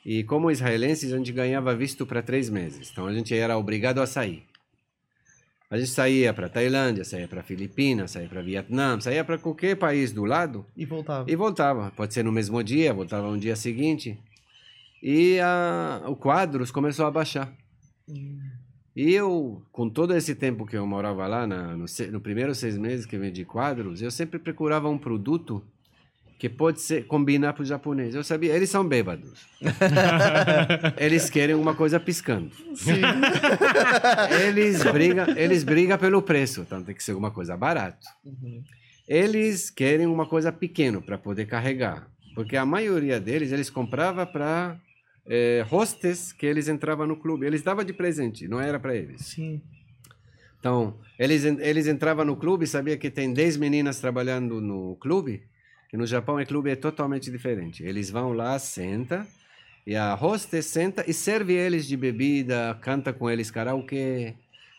e 0.06 0.24
como 0.24 0.50
israelenses 0.50 1.12
a 1.12 1.18
gente 1.18 1.32
ganhava 1.32 1.74
visto 1.76 2.06
para 2.06 2.22
três 2.22 2.48
meses. 2.48 2.90
Então 2.90 3.06
a 3.06 3.12
gente 3.12 3.34
era 3.34 3.58
obrigado 3.58 4.00
a 4.00 4.06
sair. 4.06 4.44
A 5.72 5.78
gente 5.78 5.88
saía 5.88 6.34
para 6.34 6.50
Tailândia, 6.50 7.02
saía 7.02 7.26
para 7.26 7.42
Filipinas, 7.42 8.10
saía 8.10 8.28
para 8.28 8.42
Vietnã, 8.42 9.00
saía 9.00 9.24
para 9.24 9.38
qualquer 9.38 9.74
país 9.78 10.12
do 10.12 10.26
lado 10.26 10.66
E 10.76 10.84
voltava. 10.84 11.24
e 11.30 11.34
voltava. 11.34 11.90
Pode 11.96 12.12
ser 12.12 12.22
no 12.22 12.30
mesmo 12.30 12.62
dia, 12.62 12.92
voltava 12.92 13.30
no 13.30 13.38
dia 13.38 13.56
seguinte. 13.56 14.18
E 15.02 15.40
a, 15.40 16.02
o 16.06 16.14
quadros 16.14 16.70
começou 16.70 17.06
a 17.06 17.10
baixar. 17.10 17.50
E 18.94 19.14
eu, 19.14 19.62
com 19.72 19.88
todo 19.88 20.14
esse 20.14 20.34
tempo 20.34 20.66
que 20.66 20.76
eu 20.76 20.86
morava 20.86 21.26
lá, 21.26 21.46
na, 21.46 21.74
no, 21.74 21.86
no 22.10 22.20
primeiro 22.20 22.54
seis 22.54 22.76
meses 22.76 23.06
que 23.06 23.16
vendi 23.16 23.42
quadros, 23.42 24.02
eu 24.02 24.10
sempre 24.10 24.38
procurava 24.38 24.90
um 24.90 24.98
produto 24.98 25.64
que 26.42 26.48
pode 26.48 26.80
ser 26.80 27.06
combinar 27.06 27.52
para 27.52 27.62
o 27.62 27.64
japonês. 27.64 28.16
Eu 28.16 28.24
sabia, 28.24 28.52
eles 28.52 28.68
são 28.68 28.84
bêbados. 28.84 29.46
eles 30.98 31.30
querem 31.30 31.54
uma 31.54 31.72
coisa 31.72 32.00
piscando. 32.00 32.50
Sim. 32.74 33.00
Eles 34.44 34.82
brigam, 34.82 35.26
eles 35.36 35.62
brigam 35.62 35.96
pelo 35.96 36.20
preço, 36.20 36.62
então 36.62 36.82
tem 36.82 36.96
que 36.96 37.04
ser 37.04 37.12
uma 37.12 37.30
coisa 37.30 37.56
barata. 37.56 38.08
Uhum. 38.24 38.60
Eles 39.06 39.70
querem 39.70 40.08
uma 40.08 40.26
coisa 40.26 40.50
pequena 40.50 41.00
para 41.00 41.16
poder 41.16 41.46
carregar, 41.46 42.08
porque 42.34 42.56
a 42.56 42.66
maioria 42.66 43.20
deles 43.20 43.52
eles 43.52 43.70
comprava 43.70 44.26
para 44.26 44.76
eh, 45.24 45.64
hostes 45.70 46.32
que 46.32 46.44
eles 46.44 46.66
entravam 46.66 47.06
no 47.06 47.16
clube. 47.16 47.46
Eles 47.46 47.62
davam 47.62 47.84
de 47.84 47.92
presente, 47.92 48.48
não 48.48 48.60
era 48.60 48.80
para 48.80 48.96
eles. 48.96 49.26
Sim. 49.26 49.62
Então, 50.58 50.98
eles, 51.16 51.44
eles 51.44 51.86
entravam 51.86 52.24
no 52.24 52.34
clube, 52.34 52.66
sabia 52.66 52.96
que 52.96 53.12
tem 53.12 53.32
10 53.32 53.58
meninas 53.58 54.00
trabalhando 54.00 54.60
no 54.60 54.96
clube, 54.96 55.44
que 55.92 55.96
no 55.98 56.06
Japão 56.06 56.36
o 56.40 56.46
clube 56.46 56.70
é 56.70 56.74
totalmente 56.74 57.30
diferente. 57.30 57.84
Eles 57.84 58.08
vão 58.08 58.32
lá, 58.32 58.58
senta, 58.58 59.26
e 59.86 59.94
a 59.94 60.14
hostess 60.14 60.64
senta 60.64 61.04
e 61.06 61.12
serve 61.12 61.52
eles 61.52 61.86
de 61.86 61.98
bebida, 61.98 62.78
canta 62.80 63.12
com 63.12 63.28
eles 63.28 63.50
karaokê. 63.50 64.32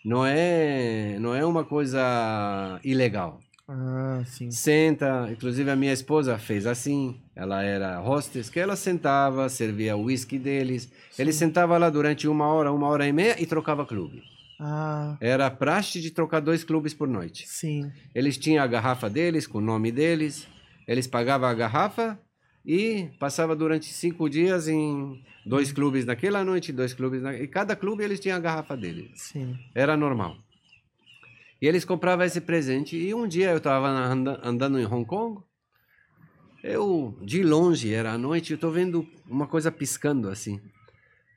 Não 0.03 0.26
é, 0.26 1.16
não 1.20 1.36
é 1.36 1.45
uma 1.45 1.64
coisa 1.64 2.80
ilegal. 2.84 3.39
Ah, 3.70 4.24
sim. 4.26 4.49
Senta, 4.49 5.30
inclusive 5.32 5.70
a 5.70 5.76
minha 5.76 5.93
esposa 5.93 6.36
fez 6.39 6.66
assim, 6.66 7.22
ela 7.36 7.61
era 7.61 8.01
hostess, 8.01 8.49
que 8.49 8.59
ela 8.59 8.76
sentava, 8.76 9.47
servia 9.49 9.95
o 9.95 10.05
whisky 10.05 10.39
deles, 10.39 10.91
ele 11.18 11.32
sentava 11.32 11.78
lá 11.78 11.91
durante 11.91 12.28
uma 12.28 12.47
hora, 12.47 12.72
uma 12.72 12.88
hora 12.88 13.07
e 13.07 13.14
meia 13.14 13.39
e 13.39 13.45
trocava 13.45 13.86
clube. 13.86 14.24
Ah, 14.59 15.16
Era 15.22 15.49
praxe 15.51 16.01
de 16.01 16.09
trocar 16.09 16.39
dois 16.39 16.64
clubes 16.64 16.93
por 16.93 17.07
noite. 17.07 17.47
sim. 17.47 17.91
Eles 18.16 18.36
tinham 18.36 18.64
a 18.64 18.68
garrafa 18.68 19.09
deles, 19.09 19.45
com 19.45 19.59
o 19.59 19.61
nome 19.61 19.91
deles, 19.91 20.47
eles 20.88 21.07
pagavam 21.07 21.47
a 21.47 21.53
garrafa 21.53 22.19
e 22.65 23.09
passava 23.19 23.55
durante 23.55 23.86
cinco 23.86 24.29
dias 24.29 24.67
em 24.67 25.21
dois 25.45 25.71
clubes 25.71 26.05
naquela 26.05 26.43
noite, 26.43 26.71
dois 26.71 26.93
clubes 26.93 27.21
na... 27.21 27.34
E 27.34 27.47
cada 27.47 27.75
clube 27.75 28.03
eles 28.03 28.19
tinham 28.19 28.38
a 28.38 28.39
garrafa 28.39 28.77
deles. 28.77 29.11
Sim. 29.15 29.57
Era 29.75 29.97
normal. 29.97 30.38
E 31.61 31.67
eles 31.67 31.86
compravam 31.86 32.25
esse 32.25 32.41
presente. 32.41 32.97
E 32.97 33.13
um 33.13 33.27
dia 33.27 33.51
eu 33.51 33.57
estava 33.57 33.88
andando 33.88 34.79
em 34.79 34.86
Hong 34.86 35.05
Kong. 35.05 35.41
Eu, 36.63 37.17
de 37.21 37.43
longe, 37.43 37.93
era 37.93 38.13
à 38.13 38.17
noite, 38.17 38.51
eu 38.51 38.55
estou 38.55 38.71
vendo 38.71 39.05
uma 39.29 39.47
coisa 39.47 39.69
piscando 39.69 40.29
assim. 40.29 40.61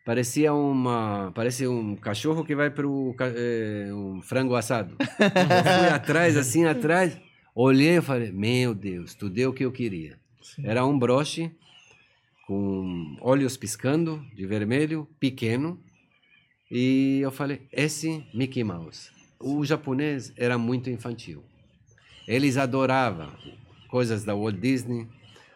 Parecia 0.04 0.54
uma, 0.54 1.32
parecia 1.34 1.68
um 1.68 1.96
cachorro 1.96 2.44
que 2.44 2.54
vai 2.54 2.70
para 2.70 2.86
um 2.86 4.20
frango 4.22 4.54
assado. 4.54 4.96
eu 5.18 5.80
fui 5.80 5.88
atrás, 5.92 6.36
assim, 6.36 6.64
atrás. 6.64 7.20
Olhei 7.58 7.96
e 7.96 8.02
falei, 8.02 8.30
meu 8.30 8.74
Deus, 8.74 9.14
tu 9.14 9.30
deu 9.30 9.48
o 9.48 9.52
que 9.54 9.64
eu 9.64 9.72
queria. 9.72 10.18
Sim. 10.42 10.66
Era 10.66 10.84
um 10.84 10.98
broche 10.98 11.50
com 12.46 13.16
olhos 13.18 13.56
piscando 13.56 14.22
de 14.34 14.46
vermelho, 14.46 15.08
pequeno. 15.18 15.80
E 16.70 17.20
eu 17.22 17.30
falei, 17.30 17.62
esse 17.72 18.22
Mickey 18.34 18.62
Mouse. 18.62 19.10
O 19.40 19.64
japonês 19.64 20.34
era 20.36 20.58
muito 20.58 20.90
infantil. 20.90 21.42
Eles 22.28 22.58
adoravam 22.58 23.32
coisas 23.88 24.22
da 24.22 24.34
Walt 24.34 24.56
Disney, 24.56 25.08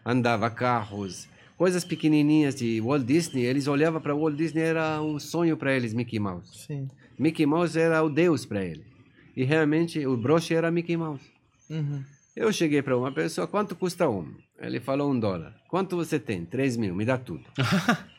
andava 0.02 0.48
carros, 0.48 1.28
coisas 1.58 1.84
pequenininhas 1.84 2.54
de 2.54 2.80
Walt 2.80 3.04
Disney. 3.04 3.44
Eles 3.44 3.66
olhavam 3.66 4.00
para 4.00 4.14
Walt 4.14 4.36
Disney, 4.36 4.62
era 4.62 5.02
um 5.02 5.18
sonho 5.18 5.54
para 5.54 5.76
eles, 5.76 5.92
Mickey 5.92 6.18
Mouse. 6.18 6.64
Sim. 6.66 6.88
Mickey 7.18 7.44
Mouse 7.44 7.78
era 7.78 8.02
o 8.02 8.08
deus 8.08 8.46
para 8.46 8.64
ele. 8.64 8.86
E 9.36 9.44
realmente 9.44 10.06
o 10.06 10.16
broche 10.16 10.54
era 10.54 10.70
Mickey 10.70 10.96
Mouse. 10.96 11.39
Uhum. 11.70 12.02
Eu 12.36 12.52
cheguei 12.52 12.82
para 12.82 12.96
uma 12.96 13.12
pessoa, 13.12 13.46
quanto 13.46 13.74
custa 13.76 14.08
um? 14.08 14.34
Ele 14.58 14.80
falou 14.80 15.10
um 15.10 15.18
dólar. 15.18 15.54
Quanto 15.68 15.96
você 15.96 16.18
tem? 16.18 16.44
Três 16.44 16.76
mil, 16.76 16.94
me 16.94 17.04
dá 17.04 17.16
tudo. 17.16 17.44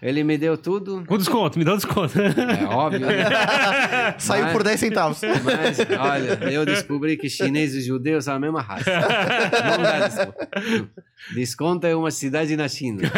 Ele 0.00 0.22
me 0.22 0.38
deu 0.38 0.56
tudo. 0.56 1.02
Com 1.04 1.18
desconto, 1.18 1.58
me 1.58 1.64
dá 1.64 1.74
um 1.74 1.76
desconto. 1.76 2.12
É 2.20 2.64
óbvio, 2.66 3.00
né? 3.00 3.24
Saiu 4.18 4.44
Mas- 4.44 4.52
por 4.52 4.62
10 4.62 4.78
centavos. 4.78 5.20
Mas, 5.44 5.78
olha, 5.98 6.50
eu 6.52 6.64
descobri 6.64 7.16
que 7.16 7.28
chinês 7.28 7.74
e 7.74 7.80
judeu 7.80 8.22
são 8.22 8.36
a 8.36 8.38
mesma 8.38 8.60
raça. 8.62 8.88
Não 8.92 9.82
dá 9.82 10.06
desconto. 10.08 10.90
Desconto 11.34 11.86
é 11.88 11.96
uma 11.96 12.12
cidade 12.12 12.56
na 12.56 12.68
China. 12.68 13.02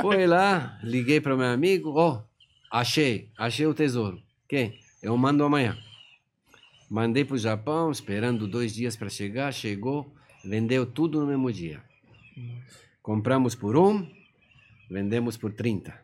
Fui 0.00 0.26
lá, 0.26 0.78
liguei 0.82 1.20
para 1.20 1.34
o 1.34 1.38
meu 1.38 1.46
amigo. 1.48 1.92
Oh, 1.94 2.22
achei, 2.70 3.28
achei 3.36 3.66
o 3.66 3.74
tesouro. 3.74 4.18
Quem? 4.48 4.78
Eu 5.02 5.16
mando 5.16 5.44
amanhã. 5.44 5.76
Mandei 6.90 7.24
para 7.24 7.36
o 7.36 7.38
Japão, 7.38 7.92
esperando 7.92 8.48
dois 8.48 8.74
dias 8.74 8.96
para 8.96 9.08
chegar. 9.08 9.52
Chegou, 9.52 10.12
vendeu 10.44 10.84
tudo 10.84 11.20
no 11.20 11.26
mesmo 11.28 11.52
dia. 11.52 11.80
Compramos 13.00 13.54
por 13.54 13.76
um, 13.76 14.04
vendemos 14.90 15.36
por 15.36 15.52
30. 15.52 15.94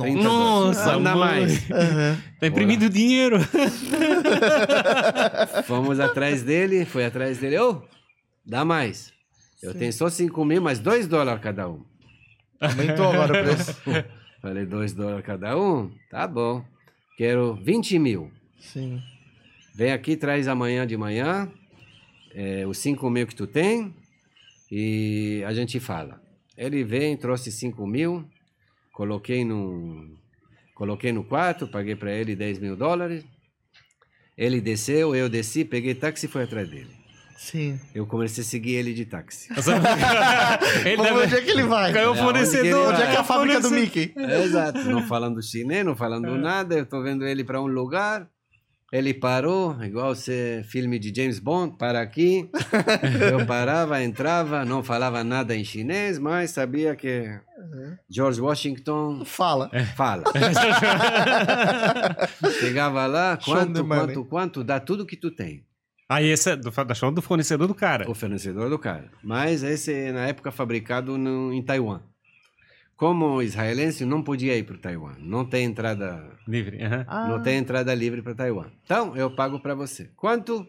30 0.00 0.20
Nossa. 0.22 0.98
Manda 0.98 1.14
mãe. 1.14 1.20
mais. 1.20 1.70
Aham. 1.70 2.18
Tá 2.40 2.46
imprimindo 2.48 2.90
dinheiro. 2.90 3.38
Fomos 5.64 6.00
atrás 6.00 6.42
dele, 6.42 6.84
foi 6.84 7.04
atrás 7.04 7.38
dele. 7.38 7.58
Ô, 7.58 7.82
dá 8.44 8.64
mais. 8.64 9.12
Eu 9.62 9.72
tenho 9.74 9.92
só 9.92 10.10
5 10.10 10.44
mil, 10.44 10.60
mas 10.60 10.80
2 10.80 11.06
dólares 11.06 11.40
cada 11.40 11.68
um. 11.68 11.84
Aumentou 12.60 13.12
agora 13.12 13.32
o 13.32 13.44
preço. 13.44 13.80
Falei, 14.42 14.66
2 14.66 14.92
dólares 14.92 15.24
cada 15.24 15.56
um? 15.56 15.92
Tá 16.10 16.26
bom. 16.26 16.64
Quero 17.16 17.54
20 17.62 17.96
mil. 18.00 18.32
Sim. 18.58 19.00
Vem 19.74 19.92
aqui, 19.92 20.16
traz 20.16 20.48
amanhã 20.48 20.86
de 20.86 20.96
manhã. 20.96 21.50
é, 22.34 22.66
os 22.66 22.78
5 22.78 23.08
mil 23.10 23.26
que 23.26 23.34
tu 23.34 23.46
tem 23.46 23.94
e 24.70 25.42
a 25.46 25.52
gente 25.52 25.78
fala. 25.80 26.20
Ele 26.56 26.82
vem, 26.84 27.16
trouxe 27.16 27.50
5 27.52 27.86
mil, 27.86 28.24
coloquei 28.92 29.44
no, 29.44 30.16
coloquei 30.74 31.12
no 31.12 31.24
quarto, 31.24 31.66
paguei 31.68 31.96
para 31.96 32.12
ele 32.12 32.34
10 32.36 32.58
mil 32.58 32.76
dólares. 32.76 33.24
Ele 34.36 34.60
desceu, 34.60 35.14
eu 35.14 35.28
desci, 35.28 35.64
peguei 35.64 35.94
táxi 35.94 36.26
e 36.26 36.28
fui 36.28 36.42
atrás 36.42 36.68
dele. 36.68 36.90
Sim. 37.36 37.78
Eu 37.94 38.06
comecei 38.06 38.42
a 38.42 38.46
seguir 38.46 38.74
ele 38.76 38.94
de 38.94 39.04
táxi. 39.04 39.48
ele 40.86 40.96
Vamos 40.96 41.12
ver 41.12 41.26
onde 41.26 41.34
é 41.34 41.40
que 41.42 41.50
ele 41.50 41.64
vai? 41.64 41.92
Ganhou 41.92 42.14
o 42.14 42.16
É, 42.16 42.20
onde 42.20 42.24
fornecedor. 42.24 42.92
Onde 42.92 43.02
é 43.02 43.10
que 43.10 43.16
é 43.16 43.18
a 43.18 43.24
fábrica 43.24 43.60
do. 43.60 43.70
Mickey? 43.70 44.12
É, 44.16 44.42
Exato, 44.44 44.78
não 44.84 45.02
falando 45.06 45.42
chinês, 45.42 45.84
não 45.84 45.96
falando 45.96 46.36
nada. 46.38 46.76
Eu 46.76 46.86
tô 46.86 47.02
vendo 47.02 47.26
ele 47.26 47.42
para 47.42 47.60
um 47.60 47.66
lugar. 47.66 48.28
Ele 48.92 49.14
parou, 49.14 49.82
igual 49.82 50.14
ser 50.14 50.64
filme 50.64 50.98
de 50.98 51.10
James 51.16 51.38
Bond, 51.38 51.78
para 51.78 52.02
aqui. 52.02 52.50
Eu 53.32 53.46
parava, 53.46 54.02
entrava, 54.02 54.66
não 54.66 54.84
falava 54.84 55.24
nada 55.24 55.56
em 55.56 55.64
chinês, 55.64 56.18
mas 56.18 56.50
sabia 56.50 56.94
que 56.94 57.24
George 58.10 58.38
Washington 58.38 59.24
Fala. 59.24 59.70
fala. 59.96 60.24
Chegava 62.60 63.06
lá, 63.06 63.38
quanto, 63.42 63.86
quanto, 63.86 64.24
quanto, 64.26 64.62
dá 64.62 64.78
tudo 64.78 65.06
que 65.06 65.16
tu 65.16 65.30
tem. 65.30 65.64
Aí 66.06 66.28
esse 66.28 66.50
é 66.50 66.56
do, 66.56 66.70
da 66.70 66.94
show 66.94 67.10
do 67.10 67.22
fornecedor 67.22 67.66
do 67.66 67.74
cara. 67.74 68.10
O 68.10 68.14
fornecedor 68.14 68.68
do 68.68 68.78
cara. 68.78 69.10
Mas 69.24 69.62
esse, 69.62 70.12
na 70.12 70.26
época, 70.26 70.52
fabricado 70.52 71.16
no, 71.16 71.50
em 71.50 71.62
Taiwan. 71.62 72.02
Como 73.02 73.42
israelense, 73.42 74.04
não 74.04 74.22
podia 74.22 74.56
ir 74.56 74.62
para 74.62 74.78
Taiwan. 74.78 75.16
Não 75.18 75.44
tem 75.44 75.64
entrada 75.64 76.22
Livre. 76.46 76.78
Ah, 77.08 77.26
Não 77.26 77.42
tem 77.42 77.56
entrada 77.56 77.92
livre 77.92 78.22
para 78.22 78.32
Taiwan. 78.32 78.66
Então, 78.84 79.16
eu 79.16 79.28
pago 79.28 79.58
para 79.58 79.74
você. 79.74 80.08
Quanto? 80.14 80.64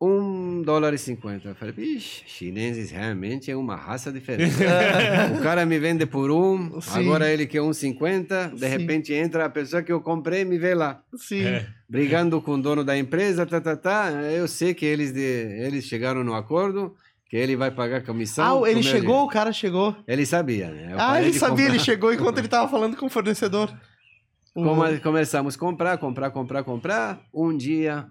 Um 0.00 0.62
dólar 0.62 0.94
e 0.94 0.98
cinquenta. 0.98 1.48
Eu 1.48 1.56
falei, 1.56 1.74
bicho, 1.74 2.22
chineses 2.28 2.92
realmente 2.92 3.50
é 3.50 3.56
uma 3.56 3.74
raça 3.74 4.12
diferente. 4.12 4.54
o 5.36 5.42
cara 5.42 5.66
me 5.66 5.80
vende 5.80 6.06
por 6.06 6.30
um, 6.30 6.80
Sim. 6.80 7.00
agora 7.00 7.28
ele 7.32 7.44
quer 7.44 7.60
um 7.60 7.72
cinquenta. 7.72 8.48
De 8.54 8.60
Sim. 8.60 8.66
repente 8.68 9.12
entra 9.12 9.46
a 9.46 9.50
pessoa 9.50 9.82
que 9.82 9.90
eu 9.90 10.00
comprei 10.00 10.42
e 10.42 10.44
me 10.44 10.58
vê 10.58 10.76
lá. 10.76 11.02
Sim. 11.16 11.42
É. 11.42 11.66
Brigando 11.88 12.40
com 12.40 12.52
o 12.52 12.62
dono 12.62 12.84
da 12.84 12.96
empresa, 12.96 13.44
tá, 13.44 13.60
tá, 13.60 13.74
tá. 13.76 14.10
Eu 14.30 14.46
sei 14.46 14.74
que 14.74 14.86
eles, 14.86 15.12
de, 15.12 15.20
eles 15.20 15.86
chegaram 15.86 16.22
no 16.22 16.34
acordo, 16.34 16.94
que 17.28 17.36
ele 17.36 17.56
vai 17.56 17.70
pagar 17.70 18.04
comissão. 18.04 18.64
Ah, 18.64 18.70
ele 18.70 18.82
chegou, 18.82 19.00
dinheiro. 19.00 19.24
o 19.24 19.28
cara 19.28 19.52
chegou. 19.52 19.96
Ele 20.06 20.24
sabia, 20.24 20.70
né? 20.70 20.92
Eu 20.92 21.00
Ah, 21.00 21.20
ele 21.20 21.32
sabia, 21.32 21.64
ele 21.64 21.72
comprar. 21.78 21.84
chegou 21.84 22.12
enquanto 22.12 22.38
ele 22.38 22.48
tava 22.48 22.68
falando 22.70 22.96
com 22.96 23.06
o 23.06 23.10
fornecedor. 23.10 23.72
Come- 24.54 25.00
começamos 25.00 25.54
a 25.54 25.58
comprar, 25.58 25.98
comprar, 25.98 26.30
comprar, 26.30 26.62
comprar. 26.64 27.20
Um 27.34 27.54
dia 27.56 28.06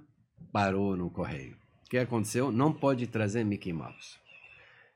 parou 0.51 0.95
no 0.95 1.09
correio. 1.09 1.55
O 1.85 1.89
que 1.89 1.97
aconteceu? 1.97 2.51
Não 2.51 2.71
pode 2.73 3.07
trazer 3.07 3.43
Mickey 3.43 3.71
Mouse. 3.73 4.17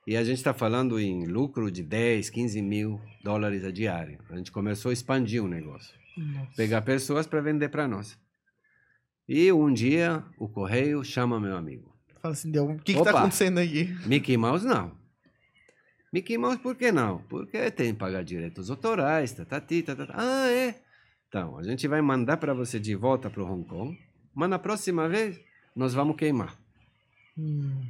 E 0.06 0.16
a 0.18 0.24
gente 0.24 0.38
está 0.38 0.54
falando 0.54 1.00
em 1.00 1.26
lucro 1.26 1.72
de 1.72 1.84
10, 1.84 2.30
15 2.30 2.62
mil 2.62 3.00
dólares 3.24 3.64
a 3.64 3.72
diário. 3.72 4.20
A 4.30 4.36
gente 4.38 4.52
começou 4.52 4.90
a 4.90 4.94
expandir 4.94 5.44
o 5.44 5.48
negócio. 5.48 5.94
Nossa. 6.18 6.52
Pegar 6.56 6.82
pessoas 6.82 7.26
para 7.28 7.42
vender 7.42 7.70
para 7.70 7.88
nós. 7.88 8.18
E 9.28 9.52
um 9.52 9.72
dia 9.72 10.24
o 10.40 10.48
correio 10.50 11.04
chama 11.04 11.40
meu 11.40 11.56
amigo. 11.56 11.89
Fala 12.22 12.34
assim, 12.34 12.52
deu, 12.52 12.70
o 12.72 12.80
que 12.80 12.94
que 12.94 13.04
tá 13.04 13.12
acontecendo 13.12 13.60
aqui? 13.60 13.96
Mickey 14.06 14.36
Mouse 14.38 14.66
não. 14.66 14.92
Mickey 16.12 16.38
Mouse 16.38 16.58
por 16.58 16.76
que 16.76 16.92
não? 16.92 17.20
Porque 17.30 17.72
tem 17.72 17.94
que 17.94 18.00
pagar 18.00 18.24
direitos 18.24 18.70
autorais, 18.70 19.32
tatati, 19.32 19.84
tatata. 19.84 20.14
Ah, 20.16 20.50
é? 20.50 20.76
Então, 21.28 21.58
a 21.58 21.64
gente 21.64 21.88
vai 21.88 22.02
mandar 22.02 22.38
para 22.38 22.54
você 22.54 22.80
de 22.80 22.96
volta 22.96 23.30
para 23.30 23.44
Hong 23.44 23.64
Kong, 23.64 23.98
mas 24.34 24.50
na 24.50 24.58
próxima 24.58 25.08
vez 25.08 25.40
nós 25.76 25.94
vamos 25.94 26.16
queimar. 26.16 26.58
Hum, 27.38 27.84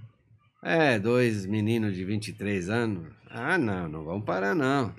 É, 0.61 0.99
dois 0.99 1.45
meninos 1.45 1.95
de 1.95 2.03
23 2.03 2.69
anos. 2.69 3.07
Ah, 3.31 3.57
não, 3.57 3.87
não 3.87 4.03
vamos 4.03 4.25
parar 4.25 4.53
não. 4.53 4.93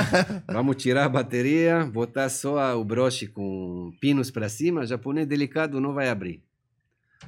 vamos 0.50 0.76
tirar 0.76 1.04
a 1.04 1.08
bateria, 1.08 1.84
botar 1.84 2.28
só 2.30 2.80
o 2.80 2.84
broche 2.84 3.26
com 3.26 3.92
pinos 4.00 4.30
para 4.30 4.48
cima, 4.48 4.86
japonês 4.86 5.26
delicado 5.26 5.80
não 5.80 5.92
vai 5.92 6.08
abrir. 6.08 6.42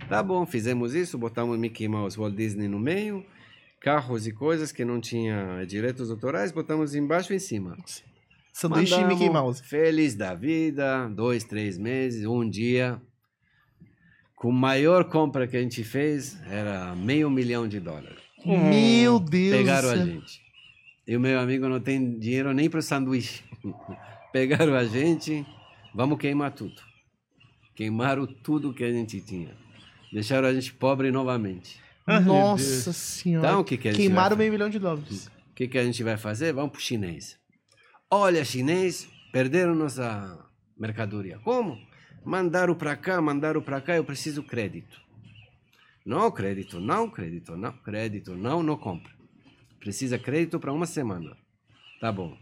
Tá 0.09 0.23
bom, 0.23 0.45
fizemos 0.45 0.95
isso, 0.95 1.17
botamos 1.17 1.59
Mickey 1.59 1.89
Mouse, 1.89 2.17
Walt 2.17 2.35
Disney 2.35 2.69
no 2.69 2.79
meio, 2.79 3.25
carros 3.81 4.27
e 4.27 4.33
coisas 4.33 4.73
que 4.73 4.85
não 4.85 5.01
tinha 5.01 5.65
direitos 5.67 6.11
autorais, 6.11 6.53
botamos 6.53 6.95
embaixo 6.95 7.33
e 7.33 7.37
em 7.37 7.39
cima. 7.39 7.77
sanduíche 8.53 9.01
e 9.01 9.05
Mickey 9.05 9.31
Mouse. 9.31 9.63
Feliz 9.63 10.15
da 10.15 10.35
vida, 10.35 11.09
dois, 11.09 11.45
três 11.45 11.79
meses, 11.79 12.27
um 12.27 12.49
dia. 12.49 13.01
Com 14.35 14.51
a 14.51 14.55
maior 14.55 15.05
compra 15.05 15.47
que 15.47 15.57
a 15.57 15.61
gente 15.61 15.83
fez, 15.83 16.39
era 16.51 16.95
meio 16.95 17.31
milhão 17.31 17.67
de 17.67 17.81
dólares. 17.81 18.19
Meu 18.45 19.19
Deus 19.19 19.57
Pegaram 19.57 19.89
a 19.89 19.97
gente. 19.97 20.43
E 21.07 21.17
o 21.17 21.21
meu 21.21 21.39
amigo 21.39 21.69
não 21.69 21.81
tem 21.81 22.19
dinheiro 22.19 22.53
nem 22.53 22.69
para 22.69 22.81
o 22.81 22.83
sanduíche. 22.83 23.43
Pegaram 24.33 24.75
a 24.75 24.85
gente, 24.85 25.47
vamos 25.95 26.19
queimar 26.19 26.53
tudo. 26.53 26.83
Queimaram 27.75 28.27
tudo 28.27 28.75
que 28.75 28.85
a 28.85 28.93
gente 28.93 29.21
tinha. 29.21 29.64
Deixaram 30.15 30.47
a 30.47 30.55
gente 30.55 30.73
pobre 30.73 31.11
novamente. 31.11 31.83
Nossa 32.25 32.93
senhora. 32.93 33.49
Então, 33.49 33.61
o 33.63 33.65
que, 33.65 33.77
que 33.77 33.89
a 33.89 33.91
gente 33.91 34.01
Queimaram 34.01 34.37
vai 34.37 34.45
meio 34.45 34.53
milhão 34.53 34.71
de 34.71 34.79
dólares. 34.79 35.27
o 35.27 35.55
que, 35.57 35.67
que 35.67 35.77
a 35.77 35.85
gente 35.85 36.05
vai 36.05 36.17
fazer? 36.17 36.53
Vamos 36.53 36.71
para 36.71 36.79
o 36.79 36.83
chinês. 36.83 37.37
Olha, 38.09 38.45
chinês, 38.45 39.09
perderam 39.33 39.75
nossa 39.75 40.39
mercadoria. 40.79 41.41
Como? 41.41 41.77
Mandaram 42.25 42.77
para 42.77 42.95
cá, 42.95 43.21
mandaram 43.21 43.61
para 43.61 43.81
cá, 43.81 43.97
eu 43.97 44.05
preciso 44.05 44.41
crédito. 44.45 45.03
Não, 46.07 46.31
crédito, 46.31 46.79
não, 46.79 47.11
crédito, 47.11 47.57
não, 47.57 47.73
crédito, 47.73 48.37
não, 48.37 48.63
não 48.63 48.77
compra. 48.77 49.11
Precisa 49.81 50.17
crédito 50.17 50.61
para 50.61 50.73
uma 50.73 50.87
semana. 50.87 51.37
Tá 52.01 52.13
bom. 52.13 52.39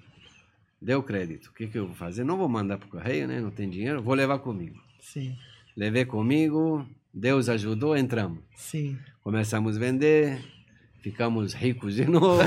Deu 0.81 1.03
crédito. 1.03 1.47
O 1.47 1.55
que, 1.55 1.69
que 1.69 1.79
eu 1.79 1.87
vou 1.87 1.97
fazer? 1.97 2.23
Não 2.23 2.37
vou 2.37 2.51
mandar 2.51 2.77
para 2.77 2.87
o 2.87 2.91
correio, 2.91 3.27
né? 3.27 3.41
Não 3.41 3.51
tem 3.51 3.71
dinheiro. 3.71 4.03
Vou 4.03 4.15
levar 4.15 4.41
comigo. 4.41 4.79
Sim, 5.01 5.35
Levei 5.75 6.05
comigo, 6.05 6.87
Deus 7.13 7.49
ajudou, 7.49 7.97
entramos. 7.97 8.41
sim. 8.57 8.97
Começamos 9.23 9.77
a 9.77 9.79
vender, 9.79 10.43
ficamos 11.01 11.53
ricos 11.53 11.95
de 11.95 12.07
novo. 12.07 12.43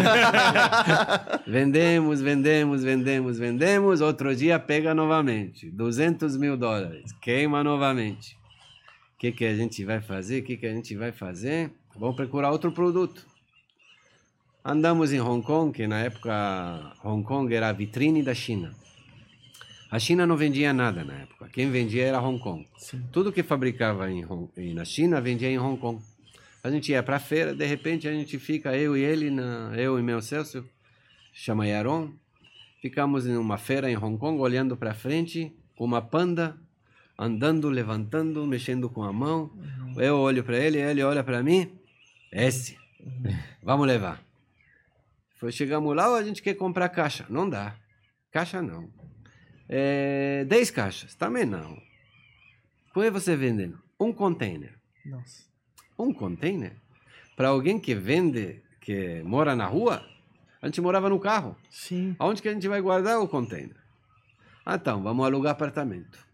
vendemos, 1.48 2.20
vendemos, 2.20 2.84
vendemos, 2.84 3.40
vendemos. 3.40 4.02
Outro 4.02 4.36
dia 4.36 4.60
pega 4.60 4.94
novamente, 4.94 5.70
200 5.70 6.36
mil 6.36 6.58
dólares, 6.58 7.14
queima 7.22 7.64
novamente. 7.64 8.36
O 9.14 9.18
que, 9.18 9.32
que 9.32 9.46
a 9.46 9.56
gente 9.56 9.86
vai 9.86 10.02
fazer? 10.02 10.42
O 10.42 10.44
que, 10.44 10.58
que 10.58 10.66
a 10.66 10.74
gente 10.74 10.96
vai 10.96 11.14
fazer? 11.14 11.72
Vamos 11.98 12.16
procurar 12.16 12.52
outro 12.52 12.72
produto. 12.72 13.26
Andamos 14.64 15.14
em 15.14 15.22
Hong 15.22 15.46
Kong, 15.46 15.72
que 15.72 15.88
na 15.88 16.00
época 16.00 16.92
Hong 17.04 17.24
Kong 17.24 17.54
era 17.54 17.70
a 17.70 17.72
vitrine 17.72 18.22
da 18.24 18.34
China. 18.34 18.74
A 19.92 20.00
China 20.00 20.26
não 20.26 20.36
vendia 20.36 20.74
nada 20.74 21.04
na 21.04 21.14
época. 21.14 21.48
Quem 21.54 21.70
vendia 21.70 22.06
era 22.06 22.22
Hong 22.22 22.40
Kong. 22.40 22.68
Sim. 22.78 23.04
Tudo 23.12 23.32
que 23.32 23.44
fabricava 23.44 24.10
em 24.12 24.26
na 24.74 24.84
China 24.84 25.22
vendia 25.22 25.50
em 25.50 25.60
Hong 25.60 25.80
Kong. 25.80 26.02
A 26.64 26.70
gente 26.72 26.92
ia 26.92 27.04
para 27.04 27.18
a 27.18 27.20
feira, 27.20 27.54
de 27.54 27.66
repente 27.66 28.08
a 28.08 28.12
gente 28.12 28.40
fica, 28.40 28.76
eu 28.76 28.98
e 28.98 29.02
ele, 29.02 29.30
na, 29.30 29.72
eu 29.78 30.00
e 30.00 30.02
meu 30.02 30.20
Celso, 30.20 30.68
chama 31.32 31.68
Yaron, 31.68 32.12
ficamos 32.82 33.28
em 33.28 33.38
uma 33.38 33.58
feira 33.58 33.90
em 33.90 33.96
Hong 33.96 34.18
Kong, 34.18 34.40
olhando 34.42 34.76
para 34.76 34.96
frente, 34.96 35.56
uma 35.80 36.02
panda, 36.02 36.58
andando, 37.20 37.70
levantando, 37.70 38.44
mexendo 38.48 38.90
com 38.90 39.04
a 39.04 39.14
mão. 39.14 39.52
Eu 39.96 40.18
olho 40.18 40.44
para 40.44 40.58
ele, 40.58 40.80
ele 40.80 41.04
olha 41.04 41.24
para 41.24 41.44
mim, 41.44 41.72
esse, 42.32 42.76
vamos 43.62 43.86
levar. 43.86 44.20
Foi, 45.38 45.52
chegamos 45.52 45.96
lá, 45.96 46.12
"Ó, 46.12 46.16
a 46.16 46.24
gente 46.24 46.42
quer 46.42 46.56
comprar 46.56 46.90
caixa. 46.90 47.28
Não 47.30 47.48
dá. 47.48 47.76
Caixa 48.32 48.60
não. 48.60 48.90
É, 49.68 50.46
10 50.46 50.72
caixas, 50.72 51.16
também 51.16 51.46
não. 51.46 51.82
Põe 52.94 53.10
você 53.10 53.36
vendendo 53.36 53.80
um 54.00 54.14
container. 54.14 54.74
Nossa. 55.06 55.44
Um 55.98 56.14
container? 56.14 56.74
Para 57.36 57.50
alguém 57.50 57.80
que 57.80 57.96
vende, 57.96 58.62
que 58.80 59.22
mora 59.24 59.56
na 59.56 59.66
rua, 59.66 60.06
a 60.62 60.68
gente 60.68 60.82
morava 60.82 61.10
no 61.10 61.20
carro. 61.20 61.56
Sim. 61.70 62.16
Aonde 62.18 62.42
que 62.42 62.48
a 62.48 62.54
gente 62.54 62.68
vai 62.68 62.82
guardar 62.82 63.20
o 63.20 63.28
container? 63.28 63.76
Ah, 64.66 64.76
então, 64.76 65.04
vamos 65.04 65.26
alugar 65.26 65.52
apartamento. 65.52 66.26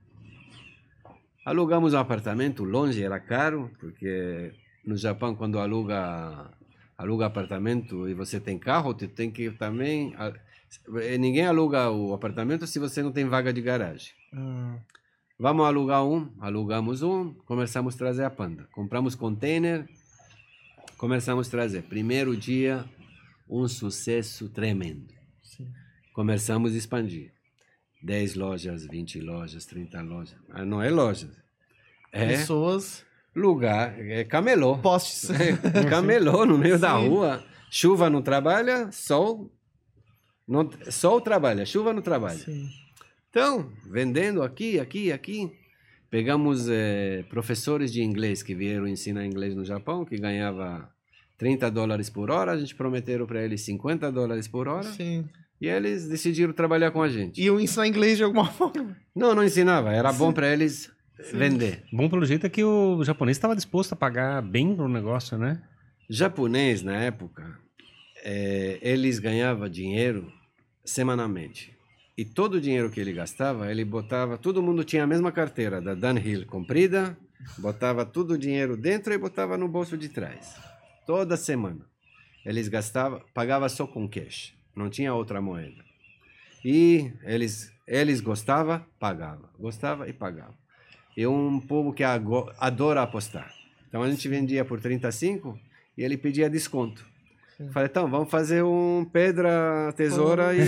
Alugamos 1.44 1.94
um 1.94 1.98
apartamento 1.98 2.64
longe, 2.64 3.04
era 3.04 3.20
caro, 3.20 3.72
porque 3.80 4.54
no 4.86 4.96
Japão, 4.96 5.36
quando 5.36 5.60
aluga, 5.60 6.52
aluga 6.98 7.26
apartamento 7.26 8.08
e 8.08 8.14
você 8.14 8.40
tem 8.40 8.60
carro, 8.60 8.94
você 8.94 9.08
tem 9.08 9.32
que 9.32 9.50
também. 9.52 10.16
A- 10.88 11.18
Ninguém 11.18 11.46
aluga 11.46 11.90
o 11.92 12.14
apartamento 12.14 12.66
se 12.68 12.80
você 12.80 13.02
não 13.04 13.12
tem 13.12 13.26
vaga 13.26 13.52
de 13.54 13.62
garagem. 13.62 14.12
Ah, 14.34 14.78
Vamos 15.40 15.66
alugar 15.66 16.06
um, 16.06 16.30
alugamos 16.40 17.02
um, 17.02 17.34
começamos 17.46 17.96
a 17.96 17.98
trazer 17.98 18.24
a 18.24 18.30
panda. 18.30 18.68
Compramos 18.72 19.16
container, 19.16 19.88
começamos 20.98 21.48
a 21.48 21.52
trazer. 21.52 21.82
Primeiro 21.84 22.36
dia, 22.38 22.86
um 23.50 23.68
sucesso 23.68 24.50
tremendo. 24.50 25.08
sim. 25.42 25.68
Começamos 26.14 26.74
a 26.74 26.78
expandir. 26.78 27.32
10 28.04 28.36
lojas, 28.36 28.86
20 28.86 29.20
lojas, 29.22 29.66
30 29.66 30.02
lojas. 30.02 30.36
Ah, 30.50 30.66
não 30.66 30.82
é 30.82 30.90
lojas. 30.90 31.30
É 32.12 32.28
Pessoas. 32.28 33.04
lugar, 33.36 33.98
é 34.00 34.24
camelô. 34.24 34.78
Postes. 34.78 35.30
É, 35.74 35.86
camelô 35.90 36.46
no 36.46 36.58
meio 36.58 36.78
da 36.78 36.94
rua. 36.94 37.44
Chuva 37.72 38.10
não 38.10 38.22
trabalha, 38.22 38.92
sol. 38.92 39.50
Não, 40.52 40.70
sol 40.92 41.22
trabalha, 41.22 41.66
chuva 41.66 41.94
não 41.94 42.02
trabalha. 42.02 42.38
Sim. 42.38 42.70
Então, 43.30 43.72
vendendo 43.90 44.44
aqui, 44.44 44.80
aqui, 44.80 45.10
aqui. 45.10 45.50
Pegamos 46.10 46.68
eh, 46.68 47.24
professores 47.30 47.94
de 47.94 48.04
inglês 48.04 48.44
que 48.44 48.54
vieram 48.54 48.86
ensinar 48.86 49.26
inglês 49.26 49.56
no 49.56 49.64
Japão, 49.64 50.04
que 50.04 50.18
ganhava 50.18 50.92
30 51.38 51.72
dólares 51.72 52.10
por 52.10 52.30
hora. 52.30 52.52
A 52.52 52.58
gente 52.58 52.76
prometeram 52.76 53.26
para 53.26 53.42
eles 53.42 53.62
50 53.62 54.12
dólares 54.12 54.46
por 54.46 54.68
hora. 54.68 54.92
Sim. 54.92 55.24
E 55.62 55.68
eles 55.70 56.10
decidiram 56.10 56.52
trabalhar 56.52 56.92
com 56.92 57.02
a 57.02 57.08
gente. 57.08 57.42
Iam 57.42 57.58
ensinar 57.58 57.88
inglês 57.88 58.18
de 58.18 58.26
alguma 58.26 58.48
forma. 58.52 58.98
Não, 59.16 59.34
não 59.34 59.46
ensinava. 59.46 59.94
Era 59.94 60.12
bom 60.12 60.34
para 60.34 60.52
eles 60.52 60.92
vender. 61.32 61.86
Bom 61.94 62.10
pelo 62.10 62.26
jeito 62.26 62.46
é 62.46 62.50
que 62.50 62.62
o 62.62 63.02
japonês 63.06 63.38
estava 63.38 63.56
disposto 63.56 63.94
a 63.94 63.96
pagar 63.96 64.42
bem 64.42 64.76
pro 64.76 64.90
negócio, 64.90 65.38
né? 65.38 65.64
Japonês, 66.10 66.82
na 66.82 66.98
época, 66.98 67.58
eh, 68.26 68.80
eles 68.82 69.18
ganhavam 69.18 69.70
dinheiro 69.70 70.41
semanalmente. 70.84 71.76
E 72.18 72.26
todo 72.26 72.56
o 72.56 72.62
dinheiro 72.62 72.90
que 72.90 73.00
ele 73.00 73.14
gastava, 73.14 73.72
ele 73.72 73.86
botava. 73.86 74.38
Todo 74.38 74.62
mundo 74.62 74.84
tinha 74.84 75.04
a 75.04 75.08
mesma 75.08 75.32
carteira 75.32 75.82
da 75.82 75.94
Dunhill 75.96 76.46
comprida, 76.46 77.18
botava 77.58 78.06
todo 78.06 78.32
o 78.32 78.38
dinheiro 78.38 78.76
dentro 78.76 79.14
e 79.14 79.18
botava 79.18 79.58
no 79.58 79.68
bolso 79.68 79.98
de 79.98 80.10
trás. 80.10 80.56
Toda 81.06 81.38
semana. 81.38 81.86
Eles 82.46 82.68
gastavam, 82.68 83.22
pagava 83.34 83.70
só 83.70 83.86
com 83.86 84.08
cash, 84.08 84.54
não 84.76 84.90
tinha 84.90 85.14
outra 85.14 85.40
moeda. 85.40 85.84
E 86.66 87.12
eles, 87.24 87.72
eles 87.88 88.20
gostavam, 88.20 88.84
pagava. 89.00 89.50
Gostava 89.60 90.08
e 90.10 90.14
pagava. 90.14 90.54
E 91.16 91.26
um 91.28 91.60
povo 91.60 91.94
que 91.94 92.04
adora 92.04 93.02
apostar. 93.02 93.54
Então 93.88 94.02
a 94.02 94.10
gente 94.10 94.28
vendia 94.28 94.64
por 94.64 94.80
35 94.80 95.60
e 95.98 96.04
ele 96.04 96.18
pedia 96.18 96.50
desconto. 96.50 97.06
Falei, 97.72 97.90
então, 97.90 98.10
vamos 98.10 98.30
fazer 98.30 98.64
um 98.64 99.06
pedra, 99.12 99.94
tesoura 99.96 100.54
e. 100.56 100.60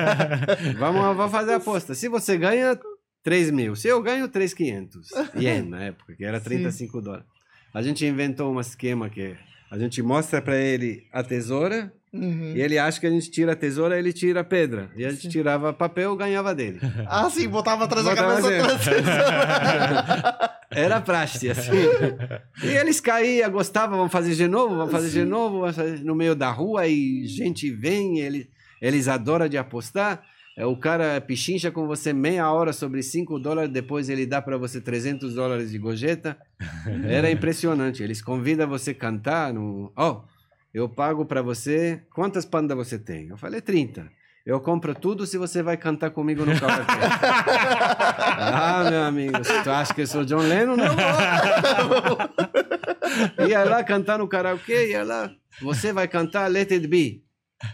vamos, 0.78 1.16
vamos 1.16 1.32
fazer 1.32 1.52
a 1.52 1.56
aposta. 1.56 1.94
Se 1.94 2.08
você 2.08 2.36
ganha 2.36 2.78
3 3.22 3.50
mil, 3.50 3.74
se 3.76 3.88
eu 3.88 4.02
ganho 4.02 4.28
3,500 4.28 5.08
ien 5.36 5.62
na 5.62 5.84
época, 5.84 6.14
que 6.14 6.24
era 6.24 6.40
35 6.40 7.00
dólares. 7.00 7.26
A 7.72 7.82
gente 7.82 8.04
inventou 8.06 8.52
um 8.54 8.60
esquema 8.60 9.08
que 9.08 9.34
a 9.70 9.78
gente 9.78 10.00
mostra 10.02 10.40
para 10.40 10.56
ele 10.56 11.06
a 11.12 11.22
tesoura 11.22 11.92
Uhum. 12.14 12.52
e 12.54 12.62
ele 12.62 12.78
acha 12.78 13.00
que 13.00 13.08
a 13.08 13.10
gente 13.10 13.28
tira 13.28 13.54
a 13.54 13.56
tesoura, 13.56 13.98
ele 13.98 14.12
tira 14.12 14.42
a 14.42 14.44
pedra. 14.44 14.88
E 14.96 15.04
a 15.04 15.10
gente 15.10 15.28
tirava 15.28 15.72
papel, 15.72 16.14
ganhava 16.14 16.54
dele. 16.54 16.78
Ah, 17.08 17.28
sim, 17.28 17.48
botava 17.48 17.82
atrás 17.84 18.04
da 18.04 18.14
cabeça. 18.14 18.48
atrás. 18.48 18.84
Era 20.74 21.00
praxe, 21.00 21.50
assim. 21.50 21.70
E 22.62 22.66
eles 22.66 23.00
caíam, 23.00 23.50
gostavam, 23.50 23.96
vamos 23.96 24.12
fazer 24.12 24.34
de 24.34 24.48
novo, 24.48 24.76
vamos 24.76 24.92
fazer 24.92 25.10
de 25.10 25.24
novo, 25.24 25.60
vamos 25.60 25.76
fazer 25.76 26.04
no 26.04 26.14
meio 26.14 26.34
da 26.34 26.50
rua 26.50 26.86
e 26.86 27.26
gente 27.26 27.70
vem, 27.70 28.18
ele, 28.18 28.48
eles 28.80 29.08
adoram 29.08 29.48
de 29.48 29.56
apostar. 29.58 30.22
É, 30.56 30.64
O 30.64 30.76
cara 30.76 31.20
pichincha 31.20 31.70
com 31.70 31.86
você 31.86 32.12
meia 32.12 32.50
hora 32.52 32.72
sobre 32.72 33.02
5 33.02 33.38
dólares, 33.40 33.72
depois 33.72 34.08
ele 34.08 34.24
dá 34.24 34.40
para 34.40 34.56
você 34.56 34.80
300 34.80 35.34
dólares 35.34 35.70
de 35.70 35.78
gorjeta. 35.78 36.36
Era 37.08 37.30
impressionante. 37.30 38.02
Eles 38.02 38.22
convidam 38.22 38.68
você 38.68 38.92
a 38.92 38.94
cantar 38.94 39.52
no... 39.52 39.92
Oh, 39.96 40.22
eu 40.72 40.88
pago 40.88 41.24
para 41.24 41.42
você... 41.42 42.02
Quantas 42.14 42.44
pandas 42.44 42.76
você 42.76 42.98
tem? 42.98 43.28
Eu 43.28 43.36
falei, 43.36 43.60
30. 43.60 44.08
Eu 44.46 44.60
compro 44.60 44.94
tudo 44.94 45.26
se 45.26 45.38
você 45.38 45.62
vai 45.62 45.78
cantar 45.78 46.10
comigo 46.10 46.44
no 46.44 46.52
karaokê. 46.60 46.92
ah, 48.38 48.84
meu 48.90 49.02
amigo, 49.04 49.42
se 49.42 49.62
tu 49.62 49.70
acha 49.70 49.94
que 49.94 50.02
eu 50.02 50.06
sou 50.06 50.22
John 50.22 50.40
Lennon, 50.40 50.76
não 50.76 50.84
vou. 53.38 53.48
ia 53.48 53.64
lá 53.64 53.82
cantar 53.82 54.18
no 54.18 54.28
karaokê, 54.28 54.90
ia 54.90 55.02
lá. 55.02 55.30
Você 55.62 55.94
vai 55.94 56.06
cantar 56.06 56.50
Let 56.50 56.72
It 56.72 56.86
Be. 56.86 57.24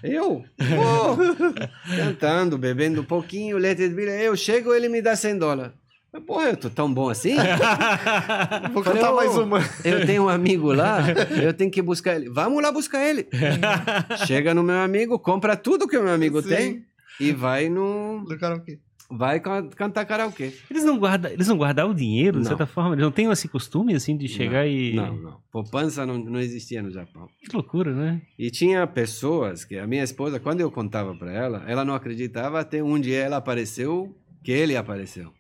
Eu? 0.01 0.45
Vou. 0.59 1.19
Cantando, 1.97 2.57
bebendo 2.57 3.01
um 3.01 3.05
pouquinho, 3.05 3.59
Let 3.59 3.81
It 3.81 3.93
Be. 3.93 4.05
Eu 4.05 4.37
chego, 4.37 4.73
ele 4.73 4.89
me 4.89 5.03
dá 5.03 5.17
100 5.17 5.39
dólares. 5.39 5.73
Mas, 6.13 6.23
porra, 6.25 6.51
eu 6.51 6.57
tô 6.57 6.69
tão 6.69 6.93
bom 6.93 7.09
assim? 7.09 7.35
Vou 8.73 8.83
Falei, 8.83 9.01
cantar 9.01 9.13
"Ô, 9.13 9.17
mais 9.17 9.37
uma. 9.37 9.59
Eu 9.85 10.05
tenho 10.07 10.25
um 10.25 10.29
amigo 10.29 10.73
lá, 10.73 10.99
eu 11.43 11.55
tenho 11.55 11.71
que 11.71 11.81
buscar 11.81 12.17
ele. 12.17 12.29
Vamos 12.29 12.63
lá 12.63 12.73
buscar 12.73 13.05
ele. 13.09 13.29
Chega 14.27 14.53
no 14.53 14.63
meu 14.63 14.79
amigo, 14.81 15.19
compra 15.19 15.57
tudo 15.57 15.87
que 15.87 15.97
o 15.97 16.03
meu 16.03 16.13
amigo 16.13 16.43
Sim. 16.43 16.49
tem 16.49 16.85
e 17.21 17.33
vai 17.33 17.69
no 17.69 18.25
Do 18.27 18.37
karaokê. 18.39 18.81
vai 19.11 19.39
can- 19.39 19.69
cantar 19.69 20.05
karaokê. 20.05 20.53
Eles 20.69 20.85
não 20.85 20.99
guardam, 20.99 21.31
eles 21.31 21.47
não 21.47 21.57
guardam 21.57 21.91
o 21.91 21.95
dinheiro, 21.95 22.39
de 22.39 22.43
Não. 22.45 22.49
certa 22.49 22.67
forma? 22.67 22.95
Eles 22.95 23.05
não 23.05 23.13
têm 23.13 23.31
esse 23.31 23.47
costume, 23.47 23.95
assim, 23.95 24.17
de 24.17 24.27
chegar 24.27 24.65
não, 24.65 24.71
e... 24.73 24.95
Não, 24.95 25.15
não. 25.17 25.37
Poupança 25.53 26.05
não, 26.05 26.19
não 26.19 26.41
existia 26.41 26.83
no 26.83 26.91
Japão. 26.91 27.29
Que 27.41 27.55
loucura, 27.55 27.93
né? 27.93 28.21
E 28.39 28.51
tinha 28.51 28.85
pessoas 28.87 29.65
que 29.65 29.77
a 29.79 29.87
minha 29.87 30.03
esposa, 30.03 30.41
quando 30.41 30.61
eu 30.61 30.71
contava 30.73 31.15
para 31.15 31.33
ela, 31.33 31.63
ela 31.69 31.85
não 31.85 31.95
acreditava 31.95 32.59
até 32.59 32.83
um 32.83 32.99
dia 32.99 33.19
ela 33.19 33.37
apareceu, 33.37 34.13
que 34.43 34.51
ele 34.51 34.77
apareceu. 34.77 35.31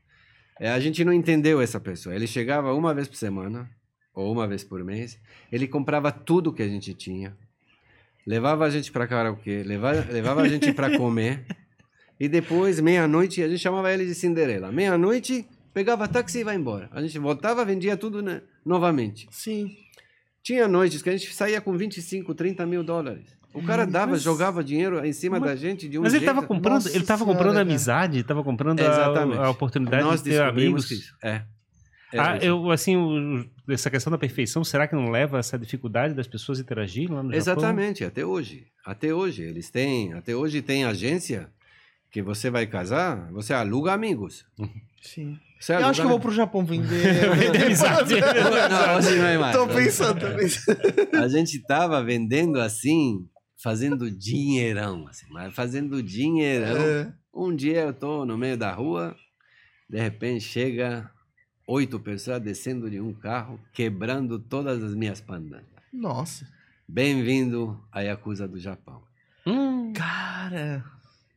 É, 0.61 0.71
a 0.71 0.79
gente 0.79 1.03
não 1.03 1.13
entendeu 1.13 1.59
essa 1.59 1.81
pessoa. 1.81 2.15
Ele 2.15 2.27
chegava 2.27 2.75
uma 2.75 2.93
vez 2.93 3.09
por 3.09 3.17
semana, 3.17 3.69
ou 4.15 4.31
uma 4.31 4.47
vez 4.47 4.63
por 4.63 4.85
mês, 4.85 5.19
ele 5.51 5.67
comprava 5.67 6.13
tudo 6.13 6.53
que 6.53 6.63
a 6.63 6.69
gente 6.69 6.93
tinha, 6.93 7.35
levava 8.27 8.67
a 8.67 8.71
gente 8.71 8.93
para 8.93 9.07
karaokê, 9.07 9.63
levava, 9.63 10.13
levava 10.13 10.43
a 10.43 10.49
gente 10.49 10.71
para 10.75 10.95
comer, 10.99 11.47
e 12.21 12.29
depois, 12.29 12.79
meia-noite, 12.79 13.43
a 13.43 13.49
gente 13.49 13.61
chamava 13.61 13.91
ele 13.91 14.05
de 14.05 14.15
Cinderela. 14.15 14.71
Meia-noite, 14.71 15.49
pegava 15.73 16.07
táxi 16.07 16.41
e 16.41 16.45
vai 16.45 16.55
embora. 16.55 16.91
A 16.93 17.01
gente 17.01 17.19
voltava, 17.19 17.65
vendia 17.65 17.97
tudo 17.97 18.21
né, 18.21 18.43
novamente. 18.63 19.27
Sim. 19.31 19.75
Tinha 20.43 20.69
noites 20.69 21.01
que 21.01 21.09
a 21.09 21.17
gente 21.17 21.33
saía 21.33 21.63
com 21.63 21.75
25, 21.75 22.35
30 22.35 22.67
mil 22.67 22.85
dólares. 22.85 23.40
O 23.53 23.63
cara 23.63 23.85
dava, 23.87 24.13
mas- 24.13 24.23
jogava 24.23 24.63
dinheiro 24.63 25.05
em 25.05 25.13
cima 25.13 25.41
da 25.41 25.57
gente 25.57 25.89
de 25.89 25.99
um 25.99 26.03
Mas 26.03 26.15
ele 26.15 26.25
estava 26.25 26.43
comprando, 26.47 26.75
Nossa 26.85 26.95
ele 26.97 27.05
tava 27.05 27.25
comprando 27.25 27.55
cara. 27.55 27.63
amizade, 27.63 28.19
estava 28.21 28.45
comprando 28.45 28.81
a, 28.81 29.47
a 29.47 29.51
oportunidade 29.51 30.05
Nós 30.05 30.23
de 30.23 30.31
ter 30.31 30.43
amigos. 30.43 30.87
que 30.87 30.95
isso. 30.95 31.15
É. 31.23 31.43
Era 32.13 32.33
Ah, 32.33 32.37
eu, 32.39 32.71
assim, 32.71 32.97
o- 32.97 33.45
essa 33.69 33.89
questão 33.91 34.11
da 34.11 34.19
perfeição, 34.19 34.63
será 34.65 34.87
que 34.89 34.95
não 34.95 35.11
leva 35.11 35.37
a 35.37 35.41
essa 35.41 35.59
dificuldade 35.59 36.15
das 36.15 36.27
pessoas 36.27 36.59
interagirem 36.61 37.09
lá 37.15 37.23
no 37.23 37.33
Japão? 37.33 37.39
Exatamente, 37.39 38.05
até 38.05 38.25
hoje. 38.25 38.67
Até 38.85 39.13
hoje. 39.15 39.43
Eles 39.43 39.71
têm... 39.71 40.13
Até 40.13 40.35
hoje 40.35 40.61
tem 40.63 40.85
agência 40.85 41.49
que 42.11 42.21
você 42.23 42.51
vai 42.51 42.67
casar, 42.67 43.31
você 43.33 43.53
aluga 43.55 43.93
amigos. 43.93 44.45
Sim. 45.03 45.39
Você 45.61 45.73
Eu 45.73 45.77
aluga 45.77 45.91
acho 45.91 46.01
que 46.01 46.07
eu 46.07 46.11
vou 46.11 46.19
pro 46.21 46.33
Japão 46.33 46.65
vender. 46.65 46.89
Vender 47.37 47.63
amizade. 47.67 48.15
Não, 48.21 48.97
hoje 48.97 49.17
não 49.17 49.27
é 49.27 49.39
mais. 49.39 49.57
Tô 49.57 49.67
pensando, 49.69 50.21
tô 50.21 50.37
pensando. 50.37 50.79
A 51.23 51.29
gente 51.29 51.61
tava 51.65 52.03
vendendo 52.03 52.59
assim, 52.61 53.25
fazendo 53.63 54.11
dinheirão, 54.11 55.07
assim, 55.09 55.27
mas 55.31 55.55
fazendo 55.55 56.03
dinheirão. 56.03 56.83
É. 56.83 57.13
Um 57.33 57.55
dia 57.55 57.83
eu 57.83 57.93
tô 57.93 58.25
no 58.25 58.37
meio 58.37 58.57
da 58.57 58.73
rua, 58.73 59.17
de 59.89 60.01
repente 60.01 60.41
chega 60.41 61.11
oito 61.67 62.01
pessoas 62.01 62.41
descendo 62.41 62.91
de 62.91 63.01
um 63.01 63.13
carro, 63.13 63.61
quebrando 63.73 64.39
todas 64.39 64.83
as 64.83 64.95
minhas 64.95 65.21
pandas. 65.21 65.63
Nossa. 65.93 66.47
Bem-vindo 66.89 67.81
à 67.93 68.01
Yakuza 68.01 68.49
do 68.49 68.59
Japão. 68.59 69.03
Hum, 69.47 69.93
Cara. 69.93 70.85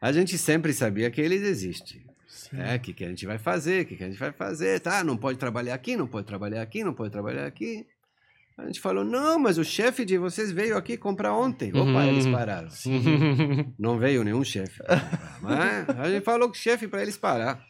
A 0.02 0.12
gente 0.12 0.38
sempre 0.38 0.74
sabia 0.74 1.10
que 1.12 1.22
eles 1.22 1.44
existem. 1.44 2.04
Sim. 2.28 2.58
É, 2.60 2.76
o 2.76 2.80
que, 2.80 2.94
que 2.94 3.06
a 3.06 3.10
gente 3.10 3.26
vai 3.26 3.38
fazer, 3.38 3.84
o 3.84 3.86
que, 3.86 3.96
que 3.96 4.04
a 4.04 4.08
gente 4.08 4.20
vai 4.20 4.32
fazer, 4.32 4.80
tá? 4.80 5.04
Não 5.04 5.16
pode 5.16 5.38
trabalhar 5.38 5.76
aqui, 5.76 5.96
não 5.96 6.08
pode 6.08 6.26
trabalhar 6.26 6.62
aqui, 6.62 6.84
não 6.84 6.94
pode 6.94 7.12
trabalhar 7.12 7.46
aqui. 7.46 7.86
A 8.58 8.66
gente 8.68 8.80
falou, 8.80 9.04
não, 9.04 9.40
mas 9.40 9.58
o 9.58 9.64
chefe 9.64 10.06
de 10.06 10.18
vocês 10.18 10.52
veio 10.52 10.78
aqui 10.78 10.96
comprar 10.96 11.34
ontem. 11.34 11.70
Opa, 11.72 11.82
Uhum. 11.82 12.04
eles 12.08 12.28
pararam. 12.28 12.68
Não 13.80 13.98
veio 13.98 14.24
nenhum 14.24 14.44
chefe. 14.44 14.80
Mas 15.42 15.90
a 15.90 16.10
gente 16.10 16.24
falou 16.24 16.50
que 16.52 16.58
chefe 16.58 16.88
para 16.88 17.02
eles 17.02 17.18
parar. 17.18 17.66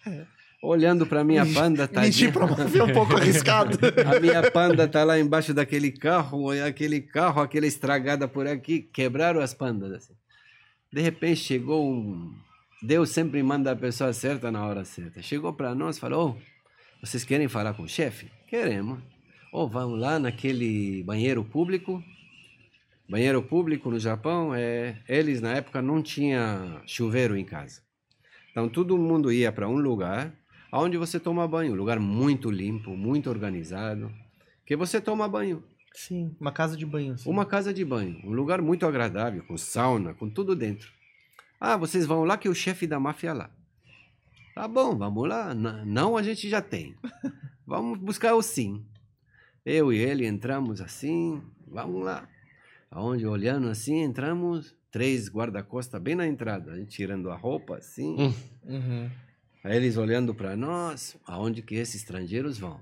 Olhando 0.62 1.06
para 1.06 1.24
minha 1.24 1.46
panda, 1.46 1.88
tá 1.88 2.02
Mentir 2.02 2.32
é 2.36 2.84
um 2.84 2.94
pouco 2.94 3.16
arriscado. 3.16 3.78
A 4.16 4.20
minha 4.20 4.50
panda 4.52 4.88
tá 4.88 5.04
lá 5.04 5.20
embaixo 5.20 5.54
daquele 5.54 5.92
carro, 5.92 6.52
aquele 6.66 7.02
carro, 7.02 7.42
aquela 7.42 7.66
estragada 7.68 8.28
por 8.28 8.48
aqui, 8.48 8.82
quebraram 8.82 9.42
as 9.42 9.54
pandas. 9.54 9.92
Assim. 9.94 10.14
De 10.92 11.02
repente 11.02 11.38
chegou 11.38 11.86
um. 11.90 12.34
Deus 12.82 13.10
sempre 13.10 13.42
manda 13.44 13.72
a 13.72 13.76
pessoa 13.76 14.12
certa 14.14 14.52
na 14.52 14.66
hora 14.66 14.84
certa. 14.86 15.22
Chegou 15.22 15.54
para 15.54 15.74
nós 15.76 15.98
falou: 16.00 16.30
"Ô, 16.32 16.36
vocês 17.06 17.24
querem 17.26 17.48
falar 17.50 17.74
com 17.74 17.84
o 17.84 17.90
chefe? 17.90 18.30
Queremos. 18.48 19.00
Ou 19.54 19.70
vamos 19.70 20.00
lá 20.00 20.18
naquele 20.18 21.04
banheiro 21.04 21.44
público. 21.44 22.04
Banheiro 23.08 23.40
público 23.44 23.92
no 23.92 24.00
Japão, 24.00 24.52
é, 24.56 25.00
eles 25.08 25.42
na 25.42 25.54
época 25.54 25.80
não 25.80 26.02
tinha 26.02 26.82
chuveiro 26.88 27.38
em 27.38 27.46
casa. 27.46 27.84
Então 28.50 28.68
todo 28.68 28.98
mundo 28.98 29.32
ia 29.32 29.52
para 29.52 29.70
um 29.70 29.76
lugar 29.76 30.34
onde 30.74 30.98
você 30.98 31.20
toma 31.20 31.48
banho, 31.48 31.74
um 31.74 31.76
lugar 31.76 32.00
muito 32.00 32.50
limpo, 32.50 32.98
muito 32.98 33.30
organizado, 33.30 34.12
que 34.66 34.76
você 34.76 35.00
toma 35.00 35.30
banho. 35.30 35.64
Sim, 35.94 36.36
uma 36.42 36.52
casa 36.52 36.76
de 36.76 36.84
banho. 36.84 37.14
assim. 37.14 37.30
Uma 37.30 37.46
casa 37.46 37.72
de 37.72 37.86
banho, 37.86 38.20
um 38.24 38.34
lugar 38.34 38.60
muito 38.60 38.88
agradável, 38.88 39.44
com 39.44 39.56
sauna, 39.56 40.16
com 40.16 40.28
tudo 40.28 40.56
dentro. 40.56 40.92
Ah, 41.60 41.78
vocês 41.78 42.08
vão 42.08 42.24
lá 42.24 42.40
que 42.40 42.50
o 42.50 42.56
chefe 42.56 42.88
da 42.88 43.00
máfia 43.00 43.30
é 43.30 43.34
lá. 43.34 43.52
Tá 44.56 44.68
bom, 44.68 44.98
vamos 44.98 45.30
lá. 45.30 45.54
Não, 45.54 46.18
a 46.18 46.24
gente 46.24 46.50
já 46.50 46.60
tem. 46.60 46.96
Vamos 47.66 47.98
buscar 47.98 48.36
o 48.36 48.42
sim. 48.42 48.86
Eu 49.66 49.94
e 49.94 49.98
ele 49.98 50.28
entramos 50.28 50.82
assim, 50.82 51.42
vamos 51.68 52.04
lá. 52.04 52.28
Aonde 52.92 53.26
olhando 53.26 53.70
assim, 53.70 54.02
entramos, 54.02 54.76
três 54.92 55.30
guarda-costas 55.30 56.02
bem 56.02 56.16
na 56.16 56.28
entrada, 56.28 56.74
a 56.74 56.76
gente 56.76 56.90
tirando 56.90 57.32
a 57.32 57.36
roupa 57.36 57.78
assim. 57.78 58.16
Hum. 58.20 58.34
Uhum. 58.66 59.10
Aí 59.64 59.78
eles 59.78 59.96
olhando 59.96 60.36
para 60.36 60.58
nós, 60.58 61.16
aonde 61.26 61.62
que 61.62 61.76
esses 61.76 61.96
estrangeiros 61.96 62.60
vão? 62.60 62.82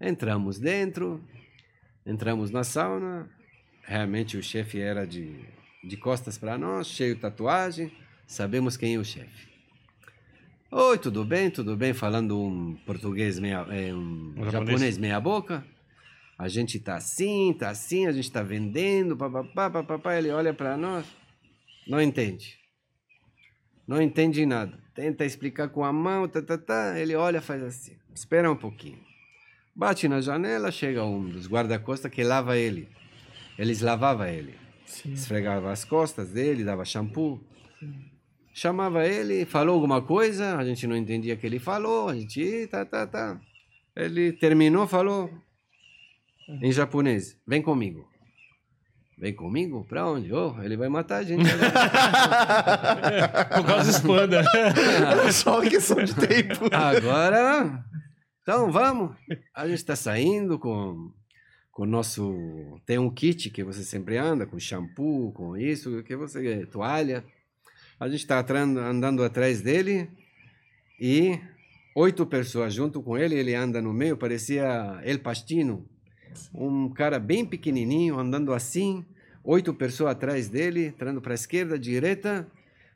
Entramos 0.00 0.58
dentro, 0.58 1.24
entramos 2.04 2.50
na 2.50 2.64
sauna. 2.64 3.30
Realmente 3.82 4.36
o 4.36 4.42
chefe 4.42 4.80
era 4.80 5.06
de, 5.06 5.44
de 5.84 5.96
costas 5.96 6.36
para 6.36 6.58
nós, 6.58 6.88
cheio 6.88 7.14
de 7.14 7.20
tatuagem. 7.20 7.92
Sabemos 8.26 8.76
quem 8.76 8.96
é 8.96 8.98
o 8.98 9.04
chefe. 9.04 9.48
Oi, 10.70 10.98
tudo 10.98 11.24
bem? 11.24 11.50
Tudo 11.50 11.74
bem? 11.78 11.94
Falando 11.94 12.38
um 12.38 12.74
português 12.84 13.38
meia, 13.38 13.66
é, 13.70 13.94
um 13.94 14.34
japonês. 14.36 14.52
japonês 14.52 14.98
meia 14.98 15.18
boca. 15.18 15.64
A 16.38 16.46
gente 16.46 16.78
tá 16.78 16.96
assim, 16.96 17.54
tá 17.58 17.70
assim, 17.70 18.06
a 18.06 18.12
gente 18.12 18.30
tá 18.30 18.42
vendendo, 18.42 19.16
papapá, 19.16 19.70
papapá. 19.70 20.18
Ele 20.18 20.30
olha 20.30 20.52
para 20.52 20.76
nós, 20.76 21.06
não 21.86 22.02
entende. 22.02 22.58
Não 23.86 24.02
entende 24.02 24.44
nada. 24.44 24.78
Tenta 24.94 25.24
explicar 25.24 25.70
com 25.70 25.82
a 25.82 25.92
mão, 25.92 26.28
tá, 26.28 26.42
tá, 26.42 26.58
tá. 26.58 27.00
Ele 27.00 27.14
olha, 27.14 27.40
faz 27.40 27.62
assim. 27.62 27.96
Espera 28.14 28.52
um 28.52 28.56
pouquinho. 28.56 28.98
Bate 29.74 30.06
na 30.06 30.20
janela, 30.20 30.70
chega 30.70 31.02
um 31.02 31.30
dos 31.30 31.48
guarda-costas 31.48 32.12
que 32.12 32.22
lava 32.22 32.58
ele. 32.58 32.90
Eles 33.58 33.80
lavavam 33.80 34.26
ele. 34.26 34.54
Sim. 34.84 35.14
Esfregava 35.14 35.72
as 35.72 35.82
costas 35.82 36.28
dele, 36.28 36.62
dava 36.62 36.84
shampoo. 36.84 37.40
Chamava 38.58 39.06
ele, 39.06 39.44
falou 39.44 39.76
alguma 39.76 40.02
coisa, 40.02 40.56
a 40.56 40.64
gente 40.64 40.84
não 40.84 40.96
entendia 40.96 41.34
o 41.34 41.36
que 41.36 41.46
ele 41.46 41.60
falou, 41.60 42.08
a 42.08 42.14
gente, 42.16 42.40
"Ih, 42.42 42.66
tá, 42.66 42.84
tá, 42.84 43.06
tá. 43.06 43.40
Ele 43.94 44.32
terminou, 44.32 44.84
falou 44.84 45.30
em 46.60 46.72
japonês, 46.72 47.36
vem 47.46 47.62
comigo. 47.62 48.04
Vem 49.16 49.32
comigo? 49.32 49.84
Pra 49.88 50.08
onde? 50.08 50.32
Oh, 50.32 50.60
ele 50.60 50.76
vai 50.76 50.88
matar 50.88 51.18
a 51.18 51.22
gente. 51.22 51.48
agora." 51.48 53.28
Por 53.54 53.64
causa 53.64 53.92
dos 53.92 54.00
panda. 54.00 54.42
Só 55.32 55.60
questão 55.60 56.02
de 56.02 56.16
tempo. 56.16 56.68
Agora, 56.72 57.84
então 58.42 58.72
vamos. 58.72 59.14
A 59.54 59.68
gente 59.68 59.78
está 59.78 59.94
saindo 59.94 60.58
com 60.58 61.12
com 61.70 61.84
o 61.84 61.86
nosso 61.86 62.80
tem 62.84 62.98
um 62.98 63.08
kit 63.08 63.50
que 63.50 63.62
você 63.62 63.84
sempre 63.84 64.16
anda 64.18 64.44
com 64.44 64.58
shampoo, 64.58 65.30
com 65.30 65.56
isso, 65.56 66.02
que 66.02 66.16
você 66.16 66.66
toalha. 66.66 67.24
A 67.98 68.08
gente 68.08 68.20
está 68.20 68.44
andando 68.50 69.24
atrás 69.24 69.60
dele 69.60 70.08
e 71.00 71.38
oito 71.94 72.24
pessoas 72.26 72.72
junto 72.72 73.02
com 73.02 73.18
ele. 73.18 73.34
Ele 73.34 73.54
anda 73.54 73.82
no 73.82 73.92
meio, 73.92 74.16
parecia 74.16 75.00
El 75.02 75.18
Pastino, 75.18 75.84
um 76.54 76.88
cara 76.90 77.18
bem 77.18 77.44
pequenininho 77.44 78.18
andando 78.18 78.52
assim. 78.52 79.04
Oito 79.42 79.72
pessoas 79.72 80.12
atrás 80.12 80.48
dele, 80.48 80.86
entrando 80.86 81.20
para 81.20 81.32
a 81.32 81.34
esquerda, 81.34 81.78
direita, 81.78 82.46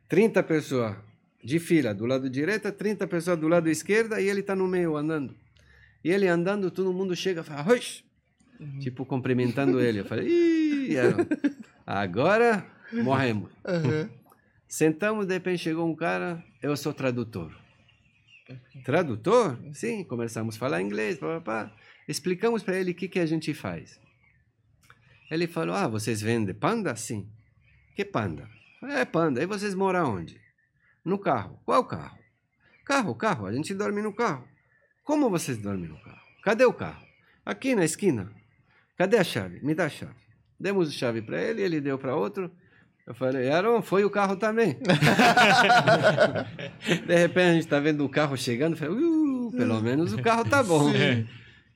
30 0.08 0.42
pessoas 0.42 0.96
de 1.42 1.58
fila 1.58 1.94
do 1.94 2.04
lado 2.04 2.28
direito, 2.28 2.70
30 2.70 3.06
pessoas 3.06 3.38
do 3.38 3.48
lado 3.48 3.68
esquerdo 3.68 4.18
e 4.18 4.28
ele 4.28 4.40
está 4.40 4.54
no 4.54 4.68
meio 4.68 4.96
andando. 4.96 5.34
E 6.04 6.10
ele 6.10 6.28
andando, 6.28 6.70
todo 6.70 6.92
mundo 6.92 7.16
chega 7.16 7.40
e 7.40 7.44
fala, 7.44 7.70
"Oix!" 7.70 8.04
tipo 8.80 9.04
cumprimentando 9.04 9.80
ele. 9.80 10.00
Eu 10.00 10.04
falei, 10.04 10.28
Ih, 10.28 10.94
agora 11.86 12.64
morremos. 12.92 13.50
Uhum. 13.66 14.21
Sentamos, 14.72 15.26
de 15.26 15.34
repente 15.34 15.58
chegou 15.58 15.86
um 15.86 15.94
cara, 15.94 16.42
eu 16.62 16.74
sou 16.78 16.94
tradutor. 16.94 17.54
Tradutor? 18.82 19.58
Sim, 19.74 20.02
começamos 20.02 20.56
a 20.56 20.58
falar 20.58 20.80
inglês, 20.80 21.18
explicamos 22.08 22.62
para 22.62 22.78
ele 22.78 22.92
o 22.92 22.94
que, 22.94 23.06
que 23.06 23.18
a 23.18 23.26
gente 23.26 23.52
faz. 23.52 24.00
Ele 25.30 25.46
falou, 25.46 25.74
ah, 25.74 25.86
vocês 25.86 26.22
vendem 26.22 26.54
panda? 26.54 26.96
Sim. 26.96 27.30
Que 27.94 28.02
panda? 28.02 28.48
É 28.84 29.04
panda. 29.04 29.42
E 29.42 29.46
vocês 29.46 29.74
moram 29.74 30.14
onde? 30.14 30.40
No 31.04 31.18
carro. 31.18 31.60
Qual 31.66 31.84
carro? 31.84 32.18
Carro, 32.86 33.14
carro. 33.14 33.44
A 33.44 33.52
gente 33.52 33.74
dorme 33.74 34.00
no 34.00 34.14
carro. 34.14 34.48
Como 35.04 35.28
vocês 35.28 35.58
dormem 35.58 35.90
no 35.90 36.00
carro? 36.00 36.22
Cadê 36.42 36.64
o 36.64 36.72
carro? 36.72 37.06
Aqui 37.44 37.74
na 37.74 37.84
esquina. 37.84 38.32
Cadê 38.96 39.18
a 39.18 39.24
chave? 39.24 39.60
Me 39.62 39.74
dá 39.74 39.84
a 39.84 39.90
chave. 39.90 40.16
Demos 40.58 40.88
a 40.88 40.92
chave 40.92 41.20
para 41.20 41.42
ele, 41.42 41.60
ele 41.60 41.78
deu 41.78 41.98
para 41.98 42.16
outro. 42.16 42.50
Eu 43.06 43.14
falei, 43.14 43.50
Aaron, 43.50 43.82
foi 43.82 44.04
o 44.04 44.10
carro 44.10 44.36
também. 44.36 44.76
De 47.06 47.16
repente 47.16 47.48
a 47.48 47.52
gente 47.54 47.64
está 47.64 47.80
vendo 47.80 48.04
o 48.04 48.08
carro 48.08 48.36
chegando. 48.36 48.76
Falei, 48.76 48.94
uh, 48.94 49.50
pelo 49.56 49.80
menos 49.80 50.12
o 50.12 50.22
carro 50.22 50.44
tá 50.44 50.62
bom. 50.62 50.88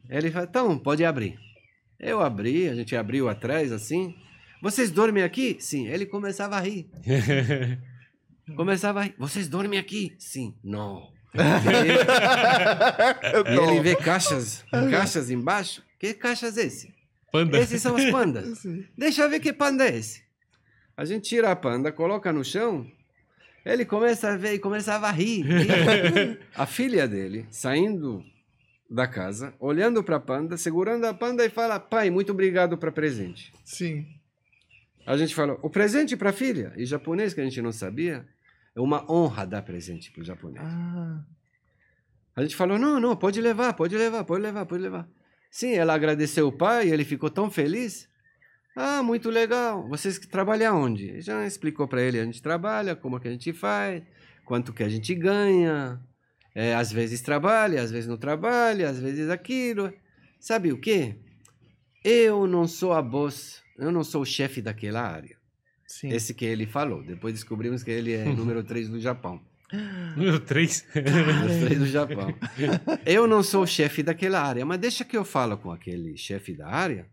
Ele 0.08 0.30
falou, 0.30 0.48
então, 0.48 0.78
pode 0.78 1.04
abrir. 1.04 1.36
Eu 1.98 2.20
abri, 2.20 2.68
a 2.68 2.74
gente 2.74 2.94
abriu 2.94 3.28
atrás 3.28 3.72
assim. 3.72 4.14
Vocês 4.62 4.90
dormem 4.90 5.24
aqui? 5.24 5.56
Sim. 5.58 5.88
Ele 5.88 6.06
começava 6.06 6.56
a 6.56 6.60
rir. 6.60 6.88
Começava 8.56 9.00
a 9.00 9.02
rir. 9.04 9.14
Vocês 9.18 9.48
dormem 9.48 9.78
aqui? 9.78 10.14
Sim. 10.18 10.54
Não. 10.62 11.08
E 13.46 13.58
ele 13.58 13.80
vê 13.80 13.94
caixas, 13.94 14.64
caixas 14.70 15.30
embaixo. 15.30 15.82
Que 15.98 16.14
caixas 16.14 16.56
é 16.56 16.62
esse? 16.64 16.94
Panda. 17.30 17.58
Esses 17.58 17.82
são 17.82 17.94
os 17.94 18.04
pandas. 18.10 18.62
Deixa 18.96 19.22
eu 19.22 19.30
ver 19.30 19.40
que 19.40 19.52
panda 19.52 19.84
é 19.84 19.96
esse. 19.96 20.25
A 20.96 21.04
gente 21.04 21.28
tira 21.28 21.50
a 21.50 21.56
panda, 21.56 21.92
coloca 21.92 22.32
no 22.32 22.44
chão. 22.44 22.90
Ele 23.64 23.84
começa 23.84 24.32
a 24.32 24.36
ver 24.36 24.54
e 24.54 24.58
começava 24.58 25.08
a 25.08 25.10
rir. 25.10 25.42
rir. 25.42 26.40
A 26.54 26.64
filha 26.66 27.06
dele, 27.08 27.46
saindo 27.50 28.24
da 28.88 29.08
casa, 29.08 29.52
olhando 29.58 30.02
para 30.04 30.16
a 30.16 30.20
panda, 30.20 30.56
segurando 30.56 31.04
a 31.04 31.12
panda 31.12 31.44
e 31.44 31.50
fala: 31.50 31.80
Pai, 31.80 32.08
muito 32.08 32.30
obrigado 32.30 32.78
para 32.78 32.92
presente. 32.92 33.52
Sim. 33.64 34.06
A 35.04 35.16
gente 35.16 35.34
falou: 35.34 35.58
O 35.62 35.68
presente 35.68 36.16
para 36.16 36.30
a 36.30 36.32
filha? 36.32 36.72
Em 36.76 36.86
japonês, 36.86 37.34
que 37.34 37.40
a 37.40 37.44
gente 37.44 37.60
não 37.60 37.72
sabia, 37.72 38.24
é 38.74 38.80
uma 38.80 39.04
honra 39.10 39.44
dar 39.44 39.62
presente 39.62 40.12
para 40.12 40.22
o 40.22 40.24
japonês. 40.24 40.64
Ah, 40.64 41.20
A 42.36 42.42
gente 42.42 42.54
falou: 42.54 42.78
não, 42.78 43.00
não, 43.00 43.16
pode 43.16 43.40
levar, 43.40 43.72
pode 43.74 43.96
levar, 43.96 44.22
pode 44.24 44.42
levar, 44.42 44.64
pode 44.64 44.82
levar. 44.82 45.08
Sim, 45.50 45.72
ela 45.72 45.92
agradeceu 45.94 46.46
o 46.46 46.52
pai, 46.52 46.88
ele 46.88 47.04
ficou 47.04 47.28
tão 47.30 47.50
feliz. 47.50 48.08
Ah, 48.76 49.02
muito 49.02 49.30
legal. 49.30 49.88
Vocês 49.88 50.18
que 50.18 50.26
trabalham 50.28 50.80
onde? 50.82 51.20
Já 51.22 51.46
explicou 51.46 51.88
para 51.88 52.02
ele: 52.02 52.20
a 52.20 52.24
gente 52.24 52.42
trabalha, 52.42 52.94
como 52.94 53.18
que 53.18 53.26
a 53.26 53.30
gente 53.30 53.52
faz, 53.54 54.02
quanto 54.44 54.72
que 54.72 54.82
a 54.82 54.88
gente 54.88 55.14
ganha. 55.14 55.98
É, 56.54 56.74
às 56.74 56.92
vezes 56.92 57.20
trabalha, 57.22 57.82
às 57.82 57.90
vezes 57.90 58.08
não 58.08 58.16
trabalha, 58.16 58.88
às 58.90 58.98
vezes 58.98 59.28
aquilo. 59.30 59.92
Sabe 60.38 60.72
o 60.72 60.78
quê? 60.80 61.16
Eu 62.04 62.46
não 62.46 62.68
sou 62.68 62.92
a 62.92 63.02
boss, 63.02 63.62
eu 63.78 63.90
não 63.90 64.04
sou 64.04 64.22
o 64.22 64.26
chefe 64.26 64.62
daquela 64.62 65.00
área. 65.02 65.36
sim. 65.86 66.08
Esse 66.10 66.32
que 66.34 66.44
ele 66.44 66.66
falou. 66.66 67.02
Depois 67.02 67.34
descobrimos 67.34 67.82
que 67.82 67.90
ele 67.90 68.12
é 68.12 68.24
número 68.32 68.62
3 68.62 68.88
do 68.88 69.00
Japão. 69.00 69.40
Número 70.16 70.38
3. 70.40 70.70
Os 70.76 70.92
três 71.66 71.78
do 71.78 71.86
Japão. 71.86 72.32
Eu 73.04 73.26
não 73.26 73.42
sou 73.42 73.64
o 73.64 73.66
chefe 73.66 74.02
daquela 74.02 74.40
área, 74.40 74.64
mas 74.64 74.78
deixa 74.78 75.04
que 75.04 75.16
eu 75.16 75.24
falo 75.24 75.58
com 75.58 75.72
aquele 75.72 76.16
chefe 76.16 76.54
da 76.54 76.68
área. 76.68 77.06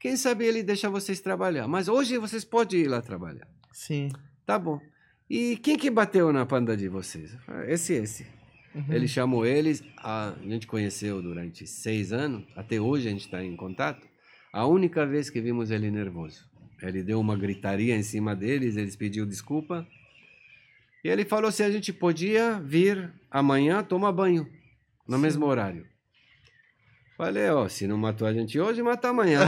Quem 0.00 0.16
sabe 0.16 0.46
ele 0.46 0.62
deixa 0.62 0.88
vocês 0.88 1.20
trabalhar. 1.20 1.68
Mas 1.68 1.86
hoje 1.86 2.16
vocês 2.16 2.42
podem 2.42 2.80
ir 2.80 2.88
lá 2.88 3.02
trabalhar. 3.02 3.46
Sim. 3.70 4.08
Tá 4.46 4.58
bom. 4.58 4.80
E 5.28 5.58
quem 5.58 5.76
que 5.76 5.90
bateu 5.90 6.32
na 6.32 6.46
panda 6.46 6.74
de 6.74 6.88
vocês? 6.88 7.36
Esse, 7.68 7.92
esse. 7.92 8.26
Uhum. 8.74 8.86
Ele 8.88 9.06
chamou 9.06 9.44
eles. 9.44 9.84
A 9.98 10.34
gente 10.42 10.66
conheceu 10.66 11.20
durante 11.20 11.66
seis 11.66 12.14
anos. 12.14 12.44
Até 12.56 12.80
hoje 12.80 13.08
a 13.08 13.10
gente 13.10 13.26
está 13.26 13.44
em 13.44 13.54
contato. 13.54 14.08
A 14.50 14.66
única 14.66 15.06
vez 15.06 15.28
que 15.28 15.38
vimos 15.38 15.70
ele 15.70 15.90
nervoso. 15.90 16.48
Ele 16.82 17.02
deu 17.02 17.20
uma 17.20 17.36
gritaria 17.36 17.94
em 17.94 18.02
cima 18.02 18.34
deles. 18.34 18.76
Eles 18.76 18.96
pediu 18.96 19.26
desculpa. 19.26 19.86
E 21.04 21.08
ele 21.08 21.26
falou 21.26 21.52
se 21.52 21.62
a 21.62 21.70
gente 21.70 21.92
podia 21.92 22.58
vir 22.58 23.12
amanhã 23.30 23.84
tomar 23.84 24.12
banho. 24.12 24.48
No 25.06 25.18
mesmo 25.18 25.44
horário. 25.44 25.86
Falei, 27.20 27.50
ó, 27.50 27.68
se 27.68 27.86
não 27.86 27.98
matou 27.98 28.26
a 28.26 28.32
gente 28.32 28.58
hoje, 28.58 28.82
mata 28.82 29.10
amanhã. 29.10 29.40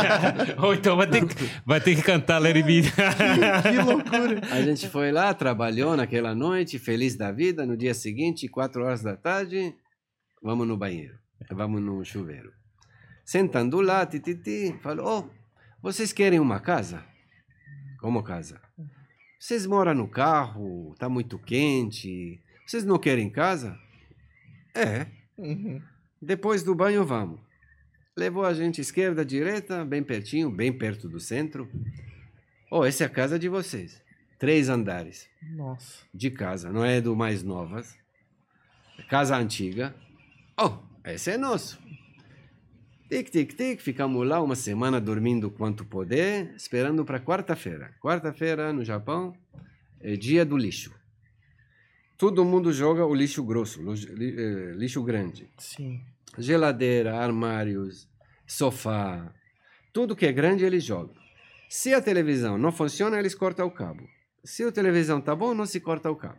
Ou 0.56 0.72
então 0.72 0.96
vai 0.96 1.06
ter, 1.06 1.26
que, 1.26 1.34
vai 1.66 1.78
ter 1.78 1.94
que 1.94 2.00
cantar 2.02 2.42
It 2.42 2.62
Be. 2.62 2.80
que 2.90 3.76
loucura. 3.76 4.40
A 4.50 4.62
gente 4.62 4.88
foi 4.88 5.12
lá, 5.12 5.34
trabalhou 5.34 5.94
naquela 5.94 6.34
noite, 6.34 6.78
feliz 6.78 7.16
da 7.16 7.30
vida. 7.30 7.66
No 7.66 7.76
dia 7.76 7.92
seguinte, 7.92 8.48
quatro 8.48 8.82
horas 8.82 9.02
da 9.02 9.18
tarde, 9.18 9.74
vamos 10.42 10.66
no 10.66 10.78
banheiro, 10.78 11.18
vamos 11.50 11.82
no 11.82 12.02
chuveiro. 12.06 12.54
Sentando 13.22 13.82
lá, 13.82 14.06
tititi, 14.06 14.74
falou: 14.82 15.28
oh, 15.28 15.30
vocês 15.82 16.14
querem 16.14 16.40
uma 16.40 16.58
casa? 16.58 17.04
Como 18.00 18.22
casa? 18.22 18.62
Vocês 19.38 19.66
moram 19.66 19.92
no 19.92 20.08
carro, 20.08 20.94
tá 20.98 21.06
muito 21.06 21.38
quente. 21.38 22.40
Vocês 22.66 22.82
não 22.82 22.98
querem 22.98 23.28
casa? 23.28 23.76
É. 24.74 25.06
Uhum. 25.36 25.82
Depois 26.20 26.62
do 26.62 26.74
banho, 26.74 27.04
vamos. 27.04 27.40
Levou 28.16 28.44
a 28.44 28.52
gente 28.52 28.80
esquerda, 28.80 29.24
direita, 29.24 29.84
bem 29.84 30.02
pertinho, 30.02 30.50
bem 30.50 30.72
perto 30.72 31.08
do 31.08 31.18
centro. 31.18 31.70
Oh, 32.70 32.84
essa 32.84 33.04
é 33.04 33.06
a 33.06 33.10
casa 33.10 33.38
de 33.38 33.48
vocês. 33.48 34.02
Três 34.38 34.68
andares 34.68 35.28
Nossa. 35.42 36.04
de 36.12 36.30
casa, 36.30 36.70
não 36.72 36.84
é 36.84 37.00
do 37.00 37.16
mais 37.16 37.42
novas. 37.42 37.96
É 38.98 39.02
Casa 39.02 39.36
antiga. 39.36 39.94
Oh, 40.58 40.78
esse 41.04 41.30
é 41.30 41.38
nosso. 41.38 41.80
Tic, 43.08 43.30
tic, 43.30 43.54
tic, 43.54 43.80
ficamos 43.80 44.26
lá 44.26 44.40
uma 44.40 44.54
semana 44.54 45.00
dormindo 45.00 45.50
quanto 45.50 45.84
poder, 45.84 46.54
esperando 46.54 47.04
para 47.04 47.18
quarta-feira. 47.18 47.94
Quarta-feira 48.00 48.72
no 48.72 48.84
Japão 48.84 49.34
é 50.00 50.14
dia 50.14 50.44
do 50.44 50.56
lixo. 50.56 50.94
Todo 52.20 52.44
mundo 52.44 52.70
joga 52.70 53.06
o 53.06 53.14
lixo 53.14 53.42
grosso, 53.42 53.80
eh, 53.80 54.72
lixo 54.76 55.02
grande. 55.02 55.48
Sim. 55.56 56.02
Geladeira, 56.36 57.16
armários, 57.16 58.06
sofá, 58.46 59.32
tudo 59.90 60.14
que 60.14 60.26
é 60.26 60.32
grande 60.32 60.62
eles 60.62 60.84
jogam. 60.84 61.14
Se 61.66 61.94
a 61.94 62.02
televisão 62.02 62.58
não 62.58 62.70
funciona, 62.70 63.18
eles 63.18 63.34
cortam 63.34 63.66
o 63.66 63.70
cabo. 63.70 64.06
Se 64.44 64.62
a 64.62 64.70
televisão 64.70 65.18
tá 65.18 65.34
bom, 65.34 65.54
não 65.54 65.64
se 65.64 65.80
corta 65.80 66.10
o 66.10 66.14
cabo. 66.14 66.36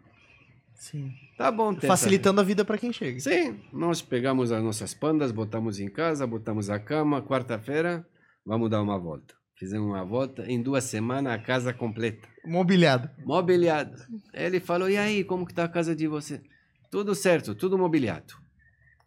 Sim. 0.76 1.12
Tá 1.36 1.52
bom, 1.52 1.76
Facilitando 1.76 2.42
a 2.42 2.44
vida 2.44 2.64
pra 2.64 2.78
quem 2.78 2.94
chega. 2.94 3.20
Sim, 3.20 3.60
nós 3.74 4.04
pegamos 4.04 4.52
as 4.52 4.64
nossas 4.64 4.94
pandas, 4.94 5.32
botamos 5.32 5.80
em 5.80 5.90
casa, 5.90 6.28
botamos 6.28 6.70
a 6.70 6.78
cama, 6.80 7.24
quarta-feira, 7.24 8.08
vamos 8.46 8.70
dar 8.70 8.84
uma 8.84 9.00
volta. 9.00 9.34
Fizemos 9.62 9.88
uma 9.88 10.04
volta, 10.04 10.44
em 10.52 10.60
duas 10.60 10.86
semanas 10.86 11.32
a 11.32 11.38
casa 11.38 11.72
completa, 11.72 12.28
Mobiliado. 12.44 13.12
mobiliada. 13.24 14.08
Ele 14.34 14.60
falou, 14.60 14.90
e 14.90 14.98
aí, 14.98 15.24
como 15.24 15.46
que 15.46 15.54
tá 15.54 15.66
a 15.66 15.70
casa 15.70 15.96
de 15.96 16.08
você? 16.08 16.42
Tudo 16.90 17.14
certo, 17.14 17.54
tudo 17.54 17.78
mobiliado. 17.78 18.34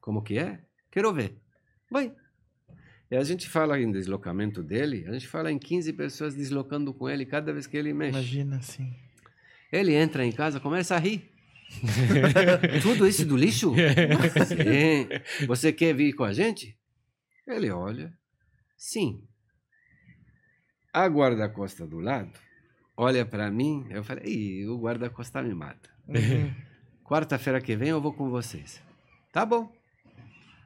Como 0.00 0.22
que 0.22 0.38
é? 0.38 0.60
Quero 0.92 1.12
ver. 1.12 1.34
Vai. 1.90 2.14
E 3.10 3.16
a 3.16 3.24
gente 3.24 3.48
fala 3.48 3.80
em 3.80 3.90
deslocamento 3.90 4.62
dele, 4.62 5.04
a 5.08 5.12
gente 5.14 5.26
fala 5.26 5.50
em 5.50 5.58
15 5.58 5.92
pessoas 5.94 6.36
deslocando 6.36 6.94
com 6.94 7.08
ele 7.10 7.26
cada 7.26 7.52
vez 7.52 7.66
que 7.66 7.76
ele 7.76 7.92
mexe. 7.92 8.10
Imagina, 8.16 8.62
sim. 8.62 8.94
Ele 9.72 9.92
entra 9.92 10.24
em 10.24 10.30
casa, 10.30 10.60
começa 10.60 10.94
a 10.94 10.98
rir. 11.00 11.32
Tudo 12.80 13.08
isso 13.08 13.26
do 13.26 13.36
lixo? 13.36 13.74
Sim. 13.74 15.46
Você 15.48 15.72
quer 15.72 15.92
vir 15.96 16.12
com 16.12 16.22
a 16.22 16.32
gente? 16.32 16.78
Ele 17.44 17.72
olha. 17.72 18.16
Sim. 18.76 19.20
A 20.94 21.06
guarda-costa 21.08 21.84
do 21.84 21.98
lado 21.98 22.30
olha 22.96 23.24
para 23.24 23.50
mim. 23.50 23.84
Eu 23.90 24.04
falei, 24.04 24.64
o 24.68 24.78
guarda-costa 24.78 25.42
me 25.42 25.52
mata. 25.52 25.90
Uhum. 26.08 26.54
Quarta-feira 27.04 27.60
que 27.60 27.74
vem 27.76 27.88
eu 27.88 28.00
vou 28.00 28.12
com 28.12 28.30
vocês. 28.30 28.80
Tá 29.32 29.44
bom. 29.44 29.70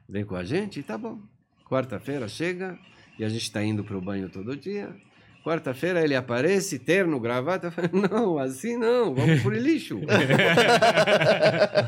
Vem 0.07 0.23
com 0.23 0.35
a 0.35 0.43
gente? 0.43 0.83
Tá 0.83 0.97
bom. 0.97 1.19
Quarta-feira 1.65 2.27
chega 2.27 2.77
e 3.17 3.25
a 3.25 3.29
gente 3.29 3.41
está 3.41 3.63
indo 3.63 3.83
para 3.83 3.97
o 3.97 4.01
banho 4.01 4.29
todo 4.29 4.55
dia. 4.55 4.95
Quarta-feira 5.43 6.03
ele 6.03 6.15
aparece, 6.15 6.77
terno, 6.77 7.19
gravata. 7.19 7.67
Eu 7.67 7.71
falei, 7.71 7.89
não, 7.91 8.37
assim 8.37 8.77
não, 8.77 9.15
vamos 9.15 9.41
por 9.41 9.55
lixo. 9.55 9.99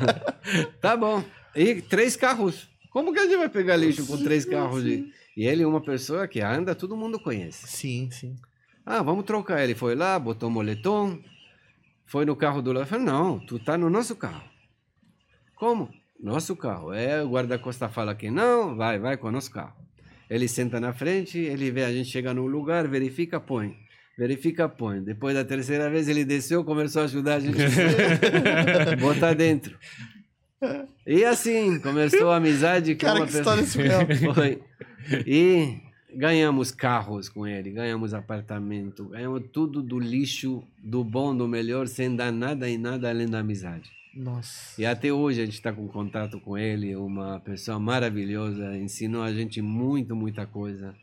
tá 0.82 0.98
bom. 0.98 1.24
E 1.56 1.80
três 1.82 2.16
carros. 2.16 2.71
Como 2.92 3.14
que 3.14 3.20
a 3.20 3.24
gente 3.24 3.38
vai 3.38 3.50
pegar 3.50 3.78
lixo 3.78 4.06
com 4.06 4.22
três 4.22 4.46
carros? 4.46 4.84
De... 4.84 5.12
E 5.36 5.48
ele 5.48 5.64
é 5.64 5.68
uma 5.68 5.82
pessoa 5.82 6.28
que 6.28 6.42
anda, 6.42 6.76
todo 6.76 6.96
mundo 6.96 7.18
conhece. 7.18 7.66
Sim, 7.66 8.12
sim. 8.12 8.36
Ah, 8.86 9.02
vamos 9.02 9.24
trocar. 9.24 9.64
Ele 9.64 9.74
foi 9.74 9.96
lá, 9.96 10.20
botou 10.20 10.50
moletom, 10.50 11.18
foi 12.06 12.26
no 12.26 12.36
carro 12.36 12.62
do 12.62 12.74
lado. 12.74 12.84
Eu 12.84 12.88
falei, 12.88 13.06
não, 13.06 13.40
tu 13.40 13.58
tá 13.58 13.78
no 13.78 13.90
nosso 13.90 14.14
carro. 14.16 14.44
Como? 15.56 15.90
Nosso 16.20 16.54
carro. 16.56 16.92
É, 16.92 17.24
o 17.24 17.30
guarda-costa 17.30 17.88
fala 17.88 18.14
que 18.14 18.30
não, 18.30 18.76
vai, 18.76 19.00
vai 19.00 19.16
com 19.16 19.30
o 19.30 19.32
nosso 19.32 19.52
carro. 19.52 19.74
Ele 20.30 20.48
senta 20.48 20.80
na 20.80 20.94
frente, 20.94 21.38
ele 21.38 21.72
vê 21.72 21.84
a 21.86 21.92
gente 21.92 22.10
chega 22.10 22.34
no 22.34 22.46
lugar, 22.46 22.88
verifica, 22.88 23.40
põe. 23.40 23.76
Verifica, 24.18 24.68
põe. 24.68 25.02
Depois 25.02 25.34
da 25.34 25.46
terceira 25.46 25.90
vez 25.90 26.10
ele 26.10 26.26
desceu, 26.26 26.64
começou 26.66 27.04
a 27.04 27.06
ajudar 27.06 27.36
a 27.36 27.40
gente 27.40 27.58
a 27.62 28.96
botar 29.00 29.34
dentro. 29.34 29.78
E 31.06 31.24
assim, 31.26 31.80
começou 31.80 32.30
a 32.30 32.38
amizade 32.38 32.96
com 32.96 33.02
Cara, 33.02 33.20
uma 33.20 33.28
que 33.28 33.34
história 33.34 33.64
pessoa. 33.64 33.86
surreal. 33.86 34.08
Foi. 34.36 34.62
E 35.26 35.80
ganhamos 36.16 36.72
carros 36.72 37.30
com 37.30 37.48
ele, 37.48 37.72
ganhamos 37.72 38.14
apartamento, 38.14 39.06
ganhamos 39.06 39.44
tudo 39.52 39.82
do 39.82 40.00
lixo, 40.00 40.64
do 40.78 41.04
bom, 41.04 41.36
do 41.36 41.48
melhor, 41.48 41.88
sem 41.88 42.16
dar 42.16 42.32
nada 42.32 42.70
e 42.70 42.78
nada 42.78 43.10
além 43.10 43.28
da 43.28 43.40
amizade. 43.40 43.90
Nossa. 44.14 44.80
E 44.80 44.86
até 44.86 45.12
hoje 45.12 45.42
a 45.42 45.46
gente 45.46 45.54
está 45.56 45.72
com 45.72 45.88
contato 45.88 46.40
com 46.40 46.58
ele, 46.58 46.96
uma 46.96 47.40
pessoa 47.40 47.80
maravilhosa, 47.80 48.78
ensinou 48.78 49.24
a 49.24 49.32
gente 49.32 49.62
muito, 49.62 50.16
muita 50.16 50.46
coisa. 50.46 50.94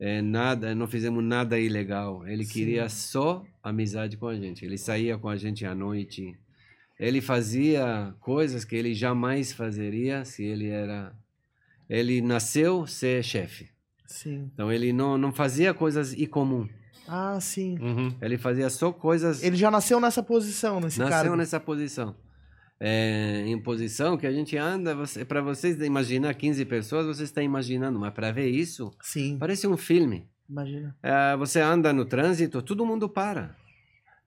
É, 0.00 0.22
nada, 0.22 0.74
não 0.76 0.86
fizemos 0.86 1.22
nada 1.24 1.58
ilegal. 1.58 2.26
Ele 2.26 2.44
Sim. 2.44 2.52
queria 2.52 2.88
só 2.88 3.44
amizade 3.62 4.16
com 4.16 4.28
a 4.28 4.36
gente. 4.36 4.64
Ele 4.64 4.78
saía 4.78 5.18
com 5.18 5.28
a 5.28 5.36
gente 5.36 5.66
à 5.66 5.74
noite. 5.74 6.36
Ele 6.98 7.20
fazia 7.20 8.14
coisas 8.20 8.64
que 8.64 8.74
ele 8.74 8.94
jamais 8.94 9.52
fazeria 9.52 10.24
se 10.24 10.42
ele 10.44 10.68
era. 10.68 11.12
Ele 11.88 12.20
nasceu 12.20 12.86
ser 12.86 13.22
chefe. 13.22 13.68
Sim. 14.06 14.50
Então 14.52 14.72
ele 14.72 14.92
não, 14.92 15.16
não 15.16 15.32
fazia 15.32 15.72
coisas 15.72 16.12
incomum. 16.14 16.68
Ah, 17.06 17.38
sim. 17.40 17.78
Uhum. 17.80 18.14
Ele 18.20 18.36
fazia 18.36 18.68
só 18.68 18.92
coisas 18.92 19.42
Ele 19.42 19.56
já 19.56 19.70
nasceu 19.70 19.98
nessa 19.98 20.22
posição, 20.22 20.78
nesse 20.80 20.98
Nasceu 20.98 21.16
cargo. 21.16 21.36
nessa 21.36 21.58
posição. 21.58 22.14
É, 22.80 23.42
em 23.46 23.58
posição 23.60 24.16
que 24.16 24.26
a 24.26 24.30
gente 24.32 24.56
anda, 24.56 24.94
você, 24.94 25.24
para 25.24 25.40
vocês 25.40 25.80
imaginar 25.80 26.34
15 26.34 26.64
pessoas, 26.66 27.06
você 27.06 27.24
está 27.24 27.42
imaginando, 27.42 27.98
mas 27.98 28.12
para 28.12 28.30
ver 28.30 28.48
isso, 28.50 28.92
Sim, 29.02 29.36
parece 29.38 29.66
um 29.66 29.76
filme. 29.76 30.28
imagina. 30.48 30.96
É, 31.02 31.36
você 31.36 31.60
anda 31.60 31.92
no 31.92 32.04
trânsito, 32.04 32.62
todo 32.62 32.86
mundo 32.86 33.08
para. 33.08 33.56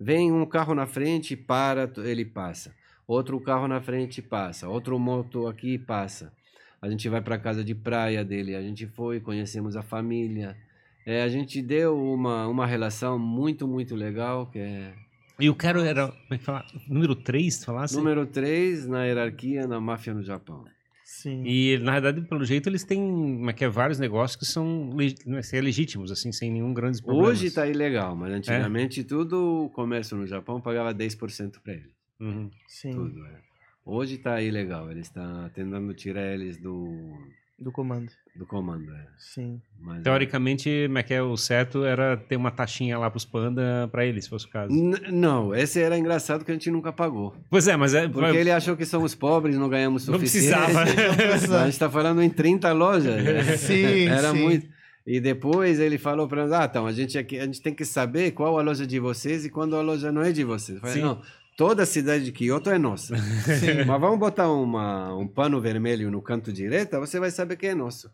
Vem 0.04 0.32
um 0.32 0.48
carro 0.48 0.74
na 0.74 0.88
frente, 0.88 1.36
para, 1.36 1.88
ele 1.98 2.26
passa. 2.26 2.74
Outro 3.08 3.40
carro 3.40 3.68
na 3.68 3.80
frente 3.80 4.20
passa. 4.20 4.68
Outro 4.68 4.98
moto 4.98 5.46
aqui 5.46 5.78
passa. 5.78 6.34
A 6.82 6.90
gente 6.90 7.08
vai 7.08 7.22
para 7.22 7.38
casa 7.38 7.64
de 7.64 7.76
praia 7.76 8.26
dele. 8.26 8.56
A 8.56 8.64
gente 8.64 8.88
foi, 8.88 9.20
conhecemos 9.20 9.76
a 9.76 9.84
família. 9.84 10.58
É, 11.06 11.22
a 11.22 11.30
gente 11.30 11.62
deu 11.62 11.96
uma, 11.96 12.48
uma 12.48 12.66
relação 12.66 13.20
muito, 13.20 13.68
muito 13.68 13.94
legal, 13.94 14.48
que 14.48 14.58
é 14.58 14.92
E 15.40 15.48
o 15.52 15.54
cara 15.54 15.86
era, 15.86 16.08
como 16.08 16.34
é 16.34 16.38
que 16.40 16.44
fala? 16.44 16.66
Número 16.88 17.16
3, 17.16 17.64
falasse? 17.64 17.96
Número 17.96 18.26
3 18.26 18.88
na 18.88 19.06
hierarquia 19.06 19.68
na 19.68 19.80
máfia 19.80 20.16
no 20.16 20.24
Japão. 20.24 20.66
Sim. 21.12 21.44
E, 21.46 21.78
na 21.80 22.00
verdade, 22.00 22.22
pelo 22.22 22.46
jeito, 22.46 22.70
eles 22.70 22.86
têm 22.86 23.46
é 23.50 23.52
que 23.52 23.66
é, 23.66 23.70
vários 23.70 24.00
negócios 24.00 24.38
que 24.38 24.46
são 24.46 24.90
é, 25.38 25.42
ser 25.42 25.62
legítimos, 25.62 26.10
assim, 26.10 26.32
sem 26.32 26.50
nenhum 26.50 26.74
grande 26.74 27.02
problema. 27.02 27.28
Hoje 27.28 27.48
está 27.48 27.68
ilegal, 27.68 28.16
mas 28.16 28.32
antigamente 28.32 29.04
tudo 29.04 29.66
o 29.66 29.70
comércio 29.70 30.16
no 30.16 30.26
Japão 30.26 30.62
pagava 30.62 30.94
10% 30.94 31.60
para 31.62 31.74
ele. 31.74 31.92
Uhum. 32.18 32.50
Sim. 32.66 32.92
Tudo, 32.92 33.26
é. 33.26 33.42
Hoje 33.86 34.16
está 34.16 34.42
ilegal, 34.42 34.90
eles 34.90 35.08
estão 35.08 35.50
tentando 35.50 35.94
tirar 35.94 36.34
eles 36.34 36.58
do, 36.58 37.14
Do 37.60 37.74
comando. 37.74 38.12
Do 38.36 38.46
comando. 38.46 38.92
É. 38.94 39.06
Sim. 39.18 39.62
Mas, 39.80 40.04
Teoricamente, 40.04 40.84
como 40.88 40.98
é 40.98 41.04
que 41.04 41.14
é, 41.14 41.22
o 41.22 41.36
certo 41.36 41.84
era 41.84 42.16
ter 42.16 42.36
uma 42.38 42.50
taxinha 42.52 42.98
lá 42.98 43.10
pros 43.10 43.26
panda 43.26 43.88
pra 43.92 44.06
eles, 44.06 44.24
se 44.24 44.30
fosse 44.30 44.46
o 44.46 44.50
caso. 44.50 44.74
N- 44.74 45.12
Não, 45.12 45.54
esse 45.54 45.82
era 45.82 45.98
engraçado 45.98 46.46
que 46.46 46.52
a 46.52 46.54
gente 46.54 46.72
nunca 46.72 46.94
pagou. 46.94 47.36
Pois 47.50 47.68
é, 47.68 47.76
mas 47.76 47.94
é... 47.94 48.08
Porque 48.08 48.38
ele 48.38 48.52
achou 48.52 48.78
que 48.78 48.86
somos 48.86 49.14
pobres, 49.14 49.58
não 49.58 49.68
ganhamos 49.70 50.08
Não 50.08 50.14
suficiente. 50.16 50.56
precisava. 50.56 50.86
Mas 51.32 51.52
a 51.52 51.64
gente 51.66 51.74
está 51.74 51.90
falando 51.90 52.22
em 52.22 52.30
30 52.30 52.72
lojas. 52.72 53.24
né? 53.24 53.44
Sim, 53.58 54.08
Era 54.08 54.32
sim. 54.32 54.42
muito. 54.42 54.68
E 55.06 55.20
depois 55.20 55.80
ele 55.80 55.98
falou 55.98 56.28
para 56.28 56.44
nós: 56.44 56.52
ah, 56.54 56.66
então, 56.70 56.86
a 56.86 56.92
gente, 56.92 57.18
aqui, 57.18 57.38
a 57.40 57.46
gente 57.46 57.60
tem 57.62 57.74
que 57.74 57.84
saber 57.84 58.32
qual 58.32 58.58
a 58.58 58.62
loja 58.62 58.86
de 58.86 59.00
vocês 59.00 59.44
e 59.46 59.50
quando 59.50 59.76
a 59.76 59.82
loja 59.82 60.12
não 60.12 60.22
é 60.22 60.32
de 60.32 60.44
vocês. 60.44 60.76
Eu 60.76 60.82
falei, 60.82 60.96
Sim. 60.98 61.02
não, 61.02 61.22
toda 61.58 61.82
a 61.82 61.86
cidade 61.88 62.24
de 62.24 62.32
Kyoto 62.32 62.70
é 62.70 62.78
nossa. 62.78 63.16
Mas 63.18 64.00
vamos 64.00 64.20
botar 64.20 64.52
uma, 64.52 65.14
um 65.16 65.28
pano 65.28 65.60
vermelho 65.60 66.12
no 66.12 66.22
canto 66.22 66.54
direito, 66.54 67.00
você 67.00 67.20
vai 67.20 67.32
saber 67.32 67.56
que 67.58 67.66
é 67.66 67.74
nosso. 67.74 68.12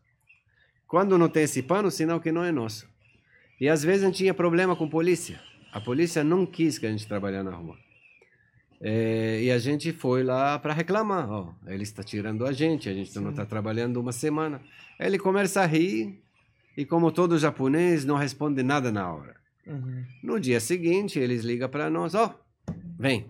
Quando 0.88 1.18
não 1.18 1.28
tem 1.28 1.44
esse 1.44 1.62
pano, 1.62 1.92
sinal 1.92 2.20
que 2.20 2.32
não 2.32 2.44
é 2.44 2.52
nosso. 2.52 2.88
E 3.60 3.68
às 3.68 3.84
vezes 3.84 4.04
a 4.04 4.06
gente 4.08 4.18
tinha 4.18 4.34
problema 4.34 4.76
com 4.76 4.88
polícia. 4.88 5.40
A 5.72 5.82
polícia 5.82 6.24
não 6.24 6.46
quis 6.46 6.78
que 6.78 6.86
a 6.86 6.92
gente 6.92 7.08
trabalhasse 7.08 7.46
na 7.46 7.56
rua. 7.56 7.78
É, 8.80 9.42
e 9.44 9.52
a 9.52 9.58
gente 9.58 9.92
foi 9.92 10.24
lá 10.24 10.58
para 10.60 10.74
reclamar. 10.74 11.30
Ó, 11.30 11.54
ele 11.66 11.84
está 11.84 12.04
tirando 12.04 12.46
a 12.46 12.52
gente, 12.52 12.88
a 12.88 12.94
gente 12.94 13.18
não 13.20 13.32
está 13.32 13.46
trabalhando 13.46 14.00
uma 14.00 14.12
semana. 14.12 14.62
Ele 15.00 15.18
começa 15.18 15.62
a 15.62 15.66
rir 15.66 16.22
e, 16.76 16.86
como 16.86 17.12
todo 17.12 17.38
japonês, 17.38 18.06
não 18.06 18.16
responde 18.16 18.62
nada 18.64 18.92
na 18.92 19.12
hora. 19.12 19.36
Uhum. 19.66 20.06
No 20.24 20.40
dia 20.40 20.60
seguinte, 20.60 21.20
eles 21.20 21.44
ligam 21.44 21.68
para 21.68 21.90
nós: 21.90 22.16
Ó, 22.16 22.34
vem. 22.98 23.26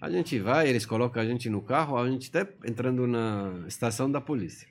A 0.00 0.08
gente 0.08 0.38
vai, 0.38 0.66
eles 0.66 0.86
colocam 0.86 1.22
a 1.22 1.26
gente 1.26 1.50
no 1.50 1.60
carro, 1.60 1.98
a 1.98 2.08
gente 2.08 2.22
está 2.22 2.46
entrando 2.64 3.06
na 3.06 3.64
estação 3.66 4.10
da 4.10 4.18
polícia. 4.18 4.66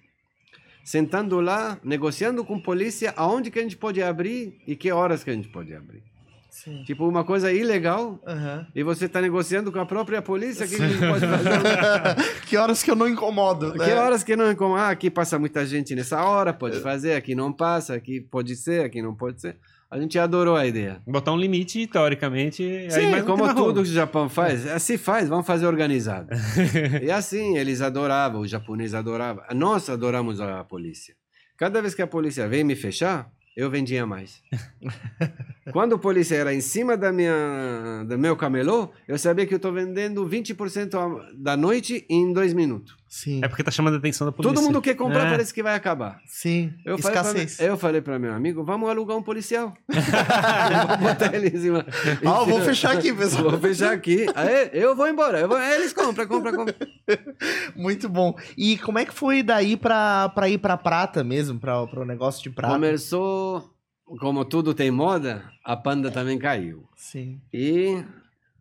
Sentando 0.89 1.39
lá, 1.39 1.77
negociando 1.83 2.43
com 2.43 2.55
a 2.55 2.59
polícia 2.59 3.13
aonde 3.15 3.51
que 3.51 3.59
a 3.59 3.61
gente 3.61 3.77
pode 3.77 4.01
abrir 4.01 4.59
e 4.65 4.75
que 4.75 4.91
horas 4.91 5.23
que 5.23 5.29
a 5.29 5.33
gente 5.33 5.47
pode 5.47 5.71
abrir. 5.71 6.01
Sim. 6.49 6.81
Tipo, 6.83 7.07
uma 7.07 7.23
coisa 7.23 7.53
ilegal 7.53 8.19
Aham. 8.25 8.65
e 8.73 8.81
você 8.81 9.05
está 9.05 9.21
negociando 9.21 9.71
com 9.71 9.79
a 9.79 9.85
própria 9.85 10.19
polícia 10.19 10.65
o 10.65 10.67
que 10.67 10.81
a 10.81 10.87
gente 10.87 10.97
pode 10.97 11.27
fazer. 11.27 12.41
que 12.49 12.57
horas 12.57 12.81
que 12.81 12.89
eu 12.89 12.95
não 12.95 13.07
incomodo, 13.07 13.71
né? 13.75 13.85
Que 13.85 13.91
horas 13.91 14.23
que 14.23 14.35
não 14.35 14.55
como 14.55 14.77
ah, 14.77 14.89
aqui 14.89 15.11
passa 15.11 15.37
muita 15.37 15.63
gente 15.63 15.93
nessa 15.93 16.23
hora, 16.23 16.51
pode 16.53 16.79
fazer, 16.79 17.13
aqui 17.13 17.35
não 17.35 17.53
passa, 17.53 17.93
aqui 17.93 18.19
pode 18.19 18.55
ser, 18.55 18.83
aqui 18.83 18.99
não 18.99 19.13
pode 19.13 19.41
ser. 19.41 19.57
A 19.91 19.99
gente 19.99 20.19
adorou 20.19 20.55
a 20.55 20.67
ideia. 20.67 21.01
Botar 21.07 21.31
um 21.33 21.37
limite, 21.37 21.87
teoricamente. 21.87 22.61
aí 22.63 22.91
Sim, 22.91 23.09
não 23.11 23.25
como 23.25 23.55
tudo 23.55 23.81
que 23.81 23.89
o 23.89 23.91
Japão 23.91 24.29
faz, 24.29 24.67
assim 24.67 24.97
faz, 24.97 25.27
vamos 25.27 25.47
fazer 25.47 25.65
organizado. 25.65 26.29
e 27.01 27.09
assim, 27.09 27.57
eles 27.57 27.81
adoravam, 27.81 28.41
os 28.41 28.49
japoneses 28.51 28.93
adoravam. 28.93 29.43
Nós 29.55 29.89
adoramos 29.89 30.39
a 30.39 30.63
polícia. 30.63 31.15
Cada 31.57 31.81
vez 31.81 31.95
que 31.95 32.03
a 32.03 32.07
polícia 32.07 32.47
veio 32.47 32.63
me 32.65 32.75
fechar, 32.75 33.31
eu 33.57 33.67
vendia 33.69 34.05
mais. 34.05 34.41
Quando 35.73 35.95
a 35.95 35.99
polícia 35.99 36.35
era 36.35 36.53
em 36.53 36.61
cima 36.61 36.95
da 36.95 37.11
minha, 37.11 38.05
do 38.07 38.17
meu 38.17 38.35
camelô, 38.37 38.91
eu 39.07 39.17
sabia 39.17 39.45
que 39.47 39.53
eu 39.53 39.57
estou 39.57 39.73
vendendo 39.73 40.23
20% 40.27 40.93
a- 40.95 41.29
da 41.35 41.57
noite 41.57 42.05
em 42.09 42.31
dois 42.31 42.53
minutos. 42.53 42.95
Sim. 43.09 43.41
É 43.43 43.47
porque 43.47 43.63
tá 43.63 43.71
chamando 43.71 43.95
a 43.95 43.97
atenção 43.97 44.27
da 44.27 44.31
polícia. 44.31 44.53
Todo 44.53 44.63
mundo 44.63 44.79
quer 44.81 44.93
comprar, 44.93 45.25
É. 45.25 45.31
parece 45.31 45.51
que 45.51 45.63
vai 45.63 45.73
acabar. 45.73 46.21
Sim. 46.27 46.71
Eu 46.85 46.95
falei, 46.99 47.17
pra, 47.19 47.21
Escassez. 47.31 47.59
eu 47.59 47.75
falei 47.75 48.01
para 48.01 48.19
meu 48.19 48.31
amigo, 48.31 48.63
vamos 48.63 48.87
alugar 48.87 49.17
um 49.17 49.23
policial. 49.23 49.73
vou 49.89 50.97
botar 51.09 51.33
ele 51.33 51.47
em 51.49 51.59
cima. 51.59 51.83
Ah, 52.23 52.43
vou 52.43 52.61
fechar 52.61 52.91
aqui, 52.91 53.11
pessoal. 53.11 53.49
Vou 53.49 53.59
fechar 53.59 53.91
aqui. 53.93 54.27
Aí, 54.35 54.69
eu 54.73 54.95
vou 54.95 55.07
embora. 55.07 55.39
Eu 55.39 55.47
vou- 55.49 55.59
eles 55.59 55.91
compram, 55.91 56.27
compram, 56.27 56.55
compram. 56.55 56.75
Muito 57.75 58.07
bom. 58.07 58.35
E 58.55 58.77
como 58.77 58.99
é 58.99 59.05
que 59.05 59.13
foi 59.13 59.41
daí 59.41 59.75
pra, 59.75 60.29
pra 60.29 60.47
ir 60.47 60.59
pra 60.59 60.77
prata 60.77 61.23
mesmo, 61.23 61.59
pra, 61.59 61.85
pro 61.87 62.05
negócio 62.05 62.43
de 62.43 62.51
prata? 62.51 62.73
Começou, 62.75 63.71
como 64.19 64.45
tudo 64.45 64.73
tem 64.73 64.91
moda, 64.91 65.43
a 65.65 65.75
panda 65.75 66.11
também 66.11 66.37
caiu. 66.37 66.83
Sim. 66.95 67.41
E 67.51 68.03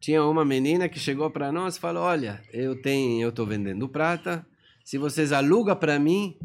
tinha 0.01 0.24
uma 0.24 0.44
menina 0.44 0.88
que 0.88 0.99
chegou 0.99 1.30
para 1.30 1.51
nós 1.53 1.76
e 1.76 1.80
falou: 1.80 2.03
Olha, 2.03 2.42
eu 2.53 2.80
tenho, 2.80 3.20
eu 3.22 3.32
tô 3.32 3.44
vendendo 3.44 3.88
prata. 3.88 4.46
Se 4.84 4.96
vocês 4.99 5.32
alugam 5.32 5.76
para 5.76 5.99
mim 5.99 6.36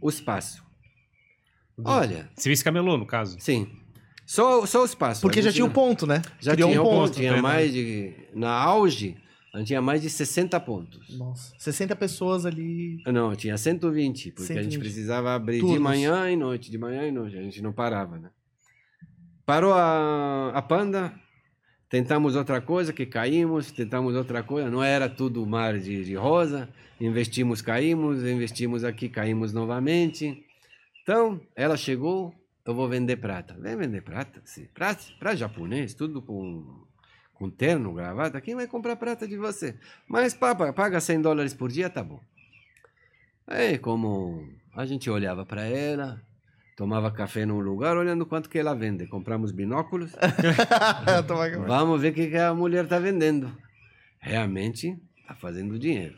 o 0.00 0.08
espaço. 0.08 0.62
Olha, 1.84 2.30
Serviço 2.36 2.64
camelô, 2.64 2.96
no 2.96 3.06
caso. 3.06 3.36
sim. 3.40 3.68
Só, 4.26 4.64
só 4.64 4.82
o 4.82 4.84
espaço. 4.84 5.22
Porque 5.22 5.40
A 5.40 5.42
já 5.42 5.52
tinha 5.52 5.64
o 5.64 5.66
não- 5.68 5.74
ponto, 5.74 6.06
né? 6.06 6.22
Já 6.38 6.52
Criou 6.52 6.68
tinha 6.70 6.80
um 6.80 6.84
o 6.84 6.88
ponto. 6.88 7.00
ponto. 7.08 7.14
Tinha 7.16 7.32
verdade. 7.32 7.42
mais 7.54 7.72
de. 7.72 8.14
Na 8.32 8.50
auge, 8.52 9.16
a 9.52 9.58
gente 9.58 9.66
tinha 9.68 9.82
mais 9.82 10.00
de 10.02 10.08
60 10.08 10.60
pontos. 10.60 11.18
Nossa. 11.18 11.52
60 11.58 11.96
pessoas 11.96 12.46
ali. 12.46 13.02
Não, 13.06 13.34
tinha 13.34 13.56
120, 13.58 14.30
porque 14.30 14.44
a 14.44 14.46
120. 14.54 14.70
gente 14.72 14.78
precisava 14.80 15.34
abrir 15.34 15.56
de 15.56 15.60
Turnos. 15.62 15.80
manhã 15.80 16.30
e 16.30 16.36
noite, 16.36 16.70
de 16.70 16.78
manhã 16.78 17.08
e 17.08 17.10
noite, 17.10 17.36
a 17.36 17.42
gente 17.42 17.60
não 17.60 17.72
parava, 17.72 18.18
né? 18.20 18.30
Parou 19.44 19.72
a, 19.74 20.52
a 20.54 20.62
panda, 20.62 21.12
tentamos 21.90 22.36
outra 22.36 22.60
coisa, 22.60 22.92
que 22.92 23.04
caímos, 23.04 23.72
tentamos 23.72 24.14
outra 24.14 24.44
coisa, 24.44 24.70
não 24.70 24.82
era 24.82 25.08
tudo 25.08 25.44
mar 25.44 25.76
de, 25.76 26.04
de 26.04 26.14
rosa, 26.14 26.68
investimos, 27.00 27.60
caímos, 27.60 28.24
investimos 28.24 28.84
aqui, 28.84 29.08
caímos 29.08 29.52
novamente. 29.52 30.46
Então, 31.02 31.40
ela 31.56 31.76
chegou, 31.76 32.32
eu 32.64 32.72
vou 32.72 32.88
vender 32.88 33.16
prata. 33.16 33.56
Vem 33.58 33.76
vender 33.76 34.02
prata? 34.02 34.40
Sim. 34.44 34.68
Prata 34.72 35.02
para 35.18 35.34
japonês, 35.34 35.92
tudo 35.92 36.22
com, 36.22 36.86
com 37.34 37.50
terno, 37.50 37.92
gravata, 37.92 38.40
quem 38.40 38.54
vai 38.54 38.68
comprar 38.68 38.94
prata 38.94 39.26
de 39.26 39.36
você? 39.36 39.76
Mas 40.06 40.32
paga, 40.32 40.72
paga 40.72 41.00
100 41.00 41.20
dólares 41.20 41.52
por 41.52 41.70
dia, 41.70 41.90
tá 41.90 42.04
bom. 42.04 42.20
Aí, 43.48 43.78
como 43.78 44.48
a 44.76 44.86
gente 44.86 45.10
olhava 45.10 45.44
para 45.44 45.64
ela, 45.64 46.22
tomava 46.80 47.10
café 47.10 47.44
num 47.44 47.60
lugar, 47.60 47.94
olhando 47.98 48.24
quanto 48.24 48.48
que 48.48 48.58
ela 48.58 48.74
vende. 48.74 49.06
Compramos 49.06 49.52
binóculos, 49.52 50.12
vamos 51.68 52.00
ver 52.00 52.10
o 52.10 52.14
que, 52.14 52.30
que 52.30 52.38
a 52.38 52.54
mulher 52.54 52.84
está 52.84 52.98
vendendo. 52.98 53.54
Realmente, 54.18 54.98
está 55.20 55.34
fazendo 55.34 55.78
dinheiro. 55.78 56.16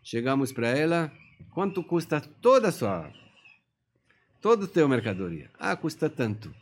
Chegamos 0.00 0.52
para 0.52 0.68
ela, 0.68 1.10
quanto 1.52 1.82
custa 1.82 2.20
toda 2.20 2.68
a 2.68 2.72
sua... 2.72 3.10
Todo 4.40 4.62
o 4.62 4.68
teu 4.68 4.88
mercadoria? 4.88 5.50
Ah, 5.58 5.74
custa 5.74 6.08
tanto. 6.08 6.54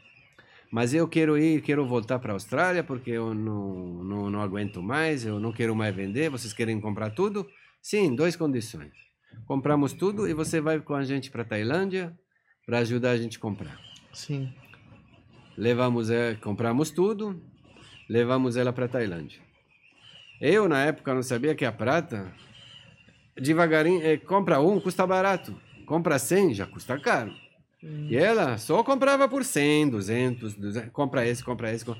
Mas 0.73 0.95
eu 0.95 1.07
quero 1.07 1.37
ir, 1.37 1.61
quero 1.61 1.87
voltar 1.87 2.19
para 2.21 2.33
a 2.33 2.35
Austrália 2.37 2.83
porque 2.83 3.11
eu 3.11 3.35
não, 3.35 4.03
não, 4.05 4.31
não 4.31 4.41
aguento 4.41 4.83
mais, 4.83 5.27
eu 5.27 5.39
não 5.39 5.53
quero 5.53 5.77
mais 5.77 5.95
vender. 5.95 6.31
Vocês 6.31 6.55
querem 6.55 6.81
comprar 6.81 7.11
tudo? 7.11 7.47
Sim, 7.83 8.17
duas 8.17 8.37
condições. 8.37 8.95
Compramos 9.45 9.93
tudo 9.93 10.27
e 10.27 10.33
você 10.33 10.63
vai 10.63 10.81
com 10.81 10.95
a 10.95 11.05
gente 11.05 11.31
para 11.31 11.45
Tailândia 11.45 12.17
para 12.69 12.81
ajudar 12.81 13.13
a 13.13 13.17
gente 13.17 13.39
a 13.39 13.41
comprar. 13.41 13.81
Sim. 14.13 14.53
Levamos, 15.57 16.11
eh, 16.11 16.37
compramos 16.43 16.91
tudo, 16.91 17.43
levamos 18.07 18.59
ela 18.59 18.75
para 18.75 18.87
Tailândia. 18.87 19.41
Eu 20.39 20.69
na 20.69 20.85
época 20.85 21.15
não 21.15 21.23
sabia 21.23 21.55
que 21.55 21.65
a 21.65 21.73
prata 21.73 22.31
devagarinho 23.35 24.03
eh, 24.05 24.19
compra 24.19 24.61
um 24.61 24.79
custa 24.79 25.07
barato, 25.07 25.59
compra 25.87 26.19
100 26.19 26.53
já 26.53 26.67
custa 26.67 27.01
caro. 27.01 27.33
E 27.83 28.17
ela 28.19 28.59
só 28.59 28.85
comprava 28.85 29.27
por 29.29 29.43
100, 29.43 29.89
200, 29.89 30.55
200 30.55 30.91
compra 30.93 31.27
esse, 31.27 31.43
compra 31.43 31.73
esse. 31.73 31.87
com- 31.87 31.97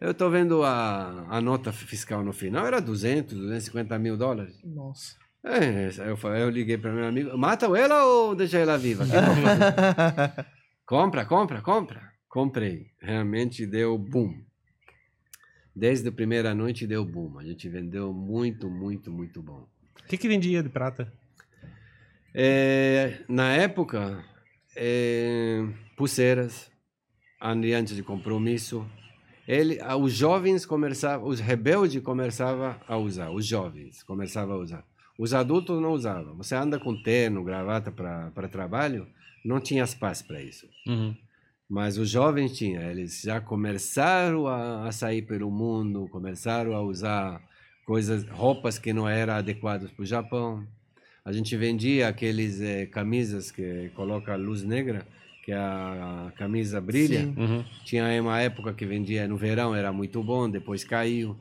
Eu 0.00 0.14
tô 0.14 0.30
vendo 0.30 0.62
a, 0.62 1.26
a 1.28 1.40
nota 1.40 1.72
fiscal 1.72 2.22
no 2.22 2.32
final, 2.32 2.64
era 2.64 2.80
200, 2.80 3.36
250 3.36 3.98
mil 3.98 4.16
dólares. 4.16 4.60
Nossa. 4.62 5.16
É, 5.50 6.10
eu, 6.10 6.16
falei- 6.16 6.42
eu 6.42 6.50
liguei 6.50 6.76
para 6.76 6.92
meu 6.92 7.06
amigo, 7.06 7.36
mata 7.38 7.66
ela 7.66 8.04
ou 8.04 8.34
deixa 8.34 8.58
ela 8.58 8.76
viva? 8.76 9.04
Compra, 10.84 11.24
compra, 11.26 11.60
compra. 11.60 12.12
Comprei. 12.28 12.86
Realmente 13.00 13.66
deu 13.66 13.98
boom. 13.98 14.34
Desde 15.76 16.08
a 16.08 16.12
primeira 16.12 16.54
noite 16.54 16.86
deu 16.86 17.04
boom. 17.04 17.38
A 17.38 17.44
gente 17.44 17.68
vendeu 17.68 18.12
muito, 18.12 18.70
muito, 18.70 19.10
muito 19.10 19.42
bom. 19.42 19.66
O 20.02 20.06
que, 20.08 20.16
que 20.16 20.26
vendia 20.28 20.62
de 20.62 20.68
prata? 20.70 21.12
É, 22.34 23.18
na 23.28 23.52
época, 23.52 24.24
é, 24.76 25.62
pulseiras, 25.96 26.70
alianças 27.40 27.96
de 27.96 28.02
compromisso. 28.02 28.86
Ele, 29.46 29.78
os 30.00 30.12
jovens 30.12 30.64
começavam, 30.66 31.26
os 31.28 31.40
rebeldes 31.40 32.02
começavam 32.02 32.76
a 32.86 32.96
usar, 32.98 33.30
os 33.30 33.46
jovens 33.46 34.02
começavam 34.02 34.56
a 34.56 34.58
usar. 34.58 34.84
Os 35.18 35.34
adultos 35.34 35.82
não 35.82 35.92
usavam. 35.92 36.36
Você 36.36 36.54
anda 36.54 36.78
com 36.78 37.02
terno, 37.02 37.42
gravata 37.42 37.90
para 37.90 38.48
trabalho, 38.48 39.08
não 39.44 39.60
tinha 39.60 39.82
espaço 39.82 40.26
para 40.26 40.40
isso. 40.40 40.68
Uhum. 40.86 41.14
Mas 41.68 41.98
os 41.98 42.08
jovens 42.08 42.56
tinham, 42.56 42.82
eles 42.82 43.22
já 43.22 43.40
começaram 43.40 44.46
a, 44.46 44.86
a 44.86 44.92
sair 44.92 45.22
pelo 45.22 45.50
mundo, 45.50 46.08
começaram 46.08 46.72
a 46.72 46.80
usar 46.80 47.42
coisas, 47.84 48.24
roupas 48.28 48.78
que 48.78 48.92
não 48.92 49.08
eram 49.08 49.34
adequadas 49.34 49.90
para 49.90 50.02
o 50.02 50.06
Japão. 50.06 50.66
A 51.24 51.32
gente 51.32 51.54
vendia 51.56 52.08
aqueles 52.08 52.60
eh, 52.60 52.86
camisas 52.86 53.50
que 53.50 53.90
coloca 53.94 54.34
luz 54.34 54.62
negra, 54.62 55.06
que 55.44 55.52
a, 55.52 56.32
camisa 56.36 56.80
brilha. 56.80 57.32
Uhum. 57.36 57.64
Tinha 57.84 58.22
uma 58.22 58.40
época 58.40 58.72
que 58.72 58.86
vendia 58.86 59.26
no 59.28 59.36
verão, 59.36 59.74
era 59.74 59.92
muito 59.92 60.22
bom, 60.22 60.48
depois 60.48 60.84
caiu. 60.84 61.36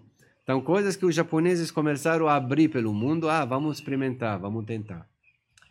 Então, 0.48 0.62
coisas 0.62 0.96
que 0.96 1.06
os 1.06 1.14
japoneses 1.14 1.70
começaram 1.70 2.26
a 2.26 2.36
abrir 2.36 2.70
pelo 2.70 2.94
mundo, 2.94 3.30
ah, 3.30 3.44
vamos 3.44 3.80
experimentar, 3.80 4.40
vamos 4.40 4.64
tentar. 4.64 5.06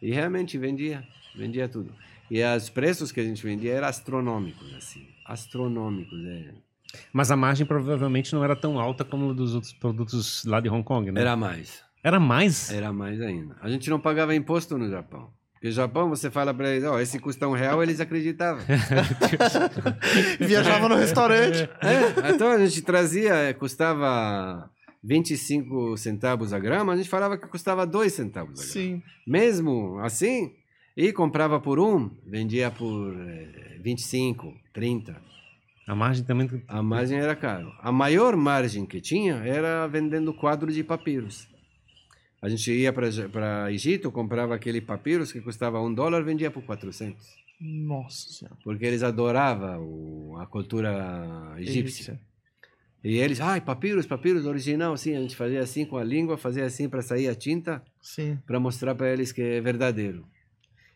E 0.03 0.13
realmente 0.13 0.59
vendia, 0.59 1.03
vendia 1.35 1.67
tudo. 1.67 1.95
E 2.31 2.45
os 2.45 2.69
preços 2.69 3.11
que 3.11 3.19
a 3.19 3.25
gente 3.25 3.43
vendia 3.43 3.73
eram 3.73 3.89
astronômicos, 3.89 4.75
assim, 4.75 5.09
astronômicos. 5.25 6.23
É. 6.27 6.53
Mas 7.11 7.31
a 7.31 7.37
margem 7.37 7.65
provavelmente 7.65 8.35
não 8.35 8.45
era 8.45 8.55
tão 8.55 8.79
alta 8.79 9.03
como 9.03 9.33
dos 9.33 9.55
outros 9.55 9.73
produtos 9.73 10.45
lá 10.45 10.61
de 10.61 10.69
Hong 10.69 10.85
Kong, 10.85 11.11
né? 11.11 11.23
Era 11.23 11.35
mais, 11.35 11.83
Era 12.05 12.21
mais? 12.21 12.71
era 12.71 12.93
mais 12.93 13.19
ainda. 13.23 13.57
A 13.63 13.71
gente 13.71 13.89
não 13.89 13.99
pagava 13.99 14.35
imposto 14.35 14.77
no 14.77 14.91
Japão. 14.91 15.31
Porque 15.57 15.69
no 15.69 15.73
Japão, 15.73 16.09
você 16.11 16.31
fala 16.31 16.53
para 16.53 16.71
eles, 16.71 16.85
ó, 16.85 17.01
esse 17.01 17.19
custa 17.19 17.49
um 17.49 17.53
real, 17.53 17.83
eles 17.83 17.99
acreditavam. 17.99 18.63
Viajava 20.39 20.89
no 20.89 20.95
restaurante. 20.95 21.69
É, 21.81 22.31
então 22.31 22.51
a 22.51 22.59
gente 22.59 22.83
trazia, 22.83 23.35
eh, 23.35 23.55
custava 23.55 24.71
25 25.03 25.97
centavos 25.97 26.53
a 26.53 26.59
grama, 26.59 26.93
a 26.93 26.97
gente 26.97 27.09
falava 27.09 27.39
que 27.39 27.47
custava 27.47 27.87
2 27.87 28.13
centavos 28.13 28.61
a 28.61 28.63
grama. 28.63 28.73
Sim. 28.73 29.03
Mesmo 29.27 29.99
assim, 30.01 30.53
e 30.95 31.11
comprava 31.13 31.59
por 31.59 31.79
um, 31.81 32.11
vendia 32.27 32.71
por 32.71 33.15
eh, 33.19 33.79
25, 33.83 34.53
30. 34.75 35.17
A 35.87 35.95
margem 35.95 36.25
também. 36.25 36.63
A 36.69 36.83
margem 36.83 37.19
era 37.19 37.35
caro. 37.37 37.73
A 37.81 37.93
maior 37.93 38.37
margem 38.37 38.85
que 38.85 39.01
tinha 39.01 39.37
era 39.37 39.87
vendendo 39.87 40.35
quadros 40.35 40.75
de 40.75 40.83
papiros. 40.83 41.49
A 42.41 42.49
gente 42.49 42.71
ia 42.73 42.93
para 42.93 43.73
Egito, 43.73 44.11
comprava 44.13 44.55
aquele 44.55 44.81
papiros 44.81 45.33
que 45.33 45.41
custava 45.41 45.81
um 45.81 45.93
dólar, 45.93 46.23
vendia 46.23 46.51
por 46.51 46.63
400. 46.63 47.27
Nossa 47.61 48.29
senhora. 48.31 48.57
Porque 48.63 48.85
eles 48.85 49.03
adoravam 49.03 49.83
o- 49.83 50.37
a 50.39 50.47
cultura 50.47 51.55
egípcia. 51.59 52.21
E 53.03 53.19
eles, 53.19 53.41
ai, 53.41 53.61
papiros, 53.61 54.05
papiros, 54.07 54.45
original, 54.47 54.97
sim. 54.97 55.17
A 55.17 55.21
gente 55.21 55.37
fazia 55.37 55.61
assim 55.61 55.85
com 55.87 55.97
a 55.97 56.05
língua, 56.05 56.37
fazia 56.37 56.65
assim 56.67 56.89
para 56.89 57.03
sair 57.03 57.29
a 57.29 57.35
tinta, 57.35 57.83
para 58.47 58.59
mostrar 58.61 58.95
para 58.95 59.11
eles 59.13 59.33
que 59.33 59.41
é 59.41 59.61
verdadeiro. 59.61 60.27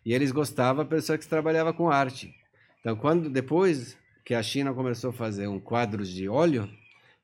E 0.04 0.12
eles 0.12 0.32
gostavam, 0.32 0.84
pessoa 0.86 1.16
que 1.16 1.26
trabalhava 1.26 1.72
com 1.72 1.88
arte. 1.90 2.34
Então, 2.80 2.96
quando 2.96 3.30
depois 3.30 3.96
que 4.24 4.34
a 4.34 4.42
China 4.42 4.74
começou 4.74 5.10
a 5.10 5.12
fazer 5.12 5.46
um 5.46 5.60
quadros 5.60 6.08
de 6.10 6.28
óleo, 6.28 6.68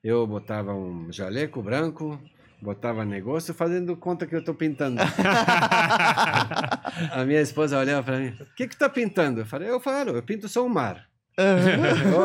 eu 0.03 0.25
botava 0.25 0.73
um 0.73 1.11
jaleco 1.11 1.61
branco, 1.61 2.19
botava 2.61 3.05
negócio, 3.05 3.53
fazendo 3.53 3.95
conta 3.95 4.25
que 4.25 4.35
eu 4.35 4.39
estou 4.39 4.55
pintando. 4.55 5.01
a 7.11 7.25
minha 7.25 7.41
esposa 7.41 7.77
olhava 7.77 8.03
para 8.03 8.19
mim, 8.19 8.35
o 8.39 8.55
que 8.55 8.67
que 8.67 8.77
tá 8.77 8.89
pintando? 8.89 9.41
Eu 9.41 9.45
falei, 9.45 9.69
eu 9.69 9.79
falo, 9.79 10.11
eu 10.11 10.23
pinto 10.23 10.49
só 10.49 10.65
o 10.65 10.69
mar. 10.69 11.07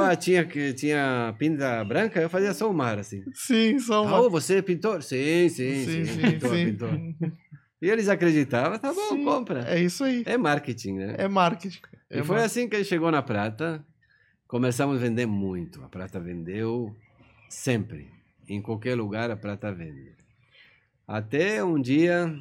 A 0.09 0.17
tinha 0.17 0.47
tinha 0.75 1.35
pinta 1.39 1.85
branca, 1.85 2.19
eu 2.19 2.31
fazia 2.31 2.55
só 2.55 2.71
o 2.71 2.75
mar 2.75 2.99
assim. 2.99 3.23
Sim, 3.35 3.79
só 3.79 4.05
uma. 4.05 4.17
Ah, 4.17 4.21
ô, 4.23 4.31
você 4.31 4.57
é 4.57 4.63
pintor? 4.63 5.03
Sim, 5.03 5.51
sim, 5.51 5.85
sim, 5.85 5.85
sim, 5.85 6.05
sim, 6.07 6.21
pintor, 6.21 6.51
sim. 6.51 6.65
pintor. 6.65 6.91
E 7.83 7.91
eles 7.91 8.09
acreditavam, 8.09 8.79
tá 8.79 8.93
bom, 8.93 9.09
Sim, 9.09 9.25
compra. 9.25 9.65
É 9.69 9.81
isso 9.81 10.05
aí. 10.05 10.23
É 10.25 10.39
marketing, 10.39 10.99
né? 10.99 11.17
É 11.19 11.27
marketing. 11.27 11.81
É 12.09 12.21
e 12.21 12.23
foi 12.23 12.41
assim 12.41 12.69
que 12.69 12.77
ele 12.77 12.85
chegou 12.85 13.11
na 13.11 13.21
prata. 13.21 13.85
Começamos 14.47 14.99
a 14.99 15.01
vender 15.01 15.27
muito. 15.27 15.83
A 15.83 15.89
prata 15.89 16.21
vendeu 16.21 16.95
sempre. 17.49 18.09
Em 18.49 18.63
qualquer 18.63 18.95
lugar 18.95 19.33
a 19.33 19.37
prata 19.37 19.73
vende. 19.73 20.15
Até 21.17 21.63
um 21.63 21.79
dia 21.79 22.35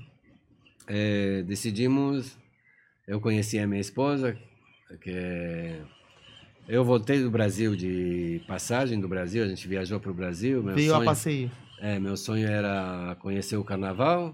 eh, 0.88 1.44
decidimos. 1.46 2.38
Eu 3.06 3.20
conheci 3.20 3.60
a 3.60 3.68
minha 3.68 3.82
esposa, 3.82 4.38
que 5.02 5.82
eu 6.70 6.86
voltei 6.86 7.22
do 7.22 7.30
Brasil 7.30 7.76
de 7.76 8.42
passagem 8.48 8.98
do 8.98 9.10
Brasil. 9.10 9.44
A 9.44 9.48
gente 9.50 9.68
viajou 9.68 10.00
para 10.00 10.12
o 10.12 10.14
Brasil. 10.14 10.64
Meu 10.64 10.74
Veio 10.74 10.94
a 10.94 10.96
sonho- 10.96 11.06
passeio. 11.06 11.52
é, 11.82 12.00
meu 12.00 12.16
sonho 12.16 12.48
era 12.48 13.14
conhecer 13.20 13.58
o 13.58 13.64
carnaval. 13.66 14.34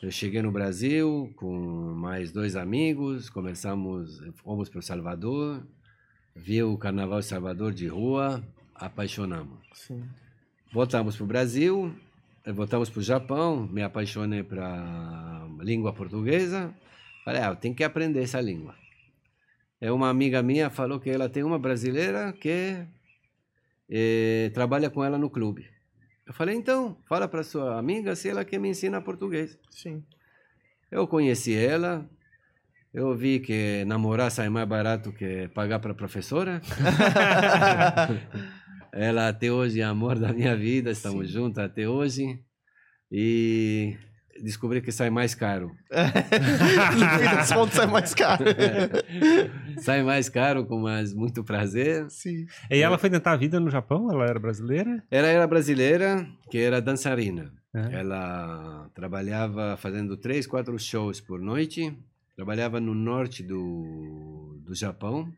Eu 0.00 0.12
cheguei 0.12 0.40
no 0.42 0.52
Brasil 0.52 1.32
com 1.34 1.52
mais 1.96 2.30
dois 2.30 2.54
amigos, 2.54 3.28
começamos, 3.28 4.22
fomos 4.36 4.68
para 4.68 4.78
o 4.78 4.82
Salvador, 4.82 5.66
vi 6.36 6.62
o 6.62 6.78
carnaval 6.78 7.18
de 7.18 7.26
Salvador 7.26 7.74
de 7.74 7.88
rua, 7.88 8.42
apaixonamos. 8.76 9.58
Sim. 9.74 10.04
Voltamos 10.72 11.16
para 11.16 11.24
o 11.24 11.26
Brasil, 11.26 11.92
voltamos 12.46 12.88
para 12.90 13.00
o 13.00 13.02
Japão, 13.02 13.66
me 13.66 13.82
apaixonei 13.82 14.42
para 14.42 15.46
língua 15.60 15.92
portuguesa. 15.92 16.74
Falei, 17.24 17.42
ah, 17.42 17.48
eu 17.48 17.56
tenho 17.56 17.74
que 17.74 17.84
aprender 17.84 18.22
essa 18.22 18.40
língua. 18.40 18.74
É 19.80 19.90
uma 19.90 20.08
amiga 20.08 20.42
minha 20.42 20.70
falou 20.70 21.00
que 21.00 21.10
ela 21.10 21.28
tem 21.28 21.42
uma 21.42 21.58
brasileira 21.58 22.32
que 22.32 22.84
eh, 23.88 24.50
trabalha 24.52 24.90
com 24.90 25.04
ela 25.04 25.18
no 25.18 25.30
clube. 25.30 25.68
Eu 26.26 26.34
falei, 26.34 26.54
então, 26.54 26.96
fala 27.08 27.26
para 27.26 27.42
sua 27.42 27.78
amiga 27.78 28.14
se 28.14 28.28
ela 28.28 28.44
quer 28.44 28.58
me 28.58 28.68
ensinar 28.68 29.00
português. 29.00 29.58
Sim. 29.70 30.04
Eu 30.90 31.06
conheci 31.06 31.54
ela, 31.54 32.08
eu 32.92 33.16
vi 33.16 33.40
que 33.40 33.84
namorar 33.84 34.30
sai 34.30 34.48
mais 34.48 34.68
barato 34.68 35.12
que 35.12 35.48
pagar 35.48 35.78
para 35.78 35.94
professora. 35.94 36.60
ela 38.92 39.28
até 39.28 39.50
hoje 39.50 39.80
é 39.80 39.84
amor 39.84 40.18
da 40.18 40.32
minha 40.32 40.56
vida, 40.56 40.90
estamos 40.90 41.30
juntos 41.30 41.58
até 41.58 41.88
hoje. 41.88 42.38
E 43.10 43.96
descobri 44.42 44.80
que 44.80 44.92
sai 44.92 45.10
mais 45.10 45.34
caro. 45.34 45.72
no 45.90 47.18
fim 47.18 47.24
das 47.24 47.52
contas 47.52 47.78
é 47.78 47.86
mais 47.86 48.14
caro. 48.14 48.44
Sai 49.80 50.02
mais 50.02 50.28
caro, 50.28 50.66
com 50.66 50.78
mais 50.78 51.14
muito 51.14 51.42
prazer. 51.42 52.08
Sim. 52.10 52.46
E 52.70 52.82
ela 52.82 52.98
foi 52.98 53.08
tentar 53.08 53.32
a 53.32 53.36
vida 53.36 53.58
no 53.58 53.70
Japão? 53.70 54.10
Ela 54.10 54.26
era 54.26 54.38
brasileira? 54.38 55.02
Ela 55.10 55.28
era 55.28 55.46
brasileira, 55.46 56.26
que 56.50 56.58
era 56.58 56.82
dançarina. 56.82 57.50
Aham. 57.74 57.90
Ela 57.90 58.90
trabalhava 58.94 59.76
fazendo 59.76 60.16
três, 60.16 60.46
quatro 60.46 60.78
shows 60.78 61.20
por 61.20 61.40
noite. 61.40 61.96
Trabalhava 62.36 62.80
no 62.80 62.94
norte 62.94 63.42
do, 63.42 64.60
do 64.64 64.74
Japão. 64.74 65.32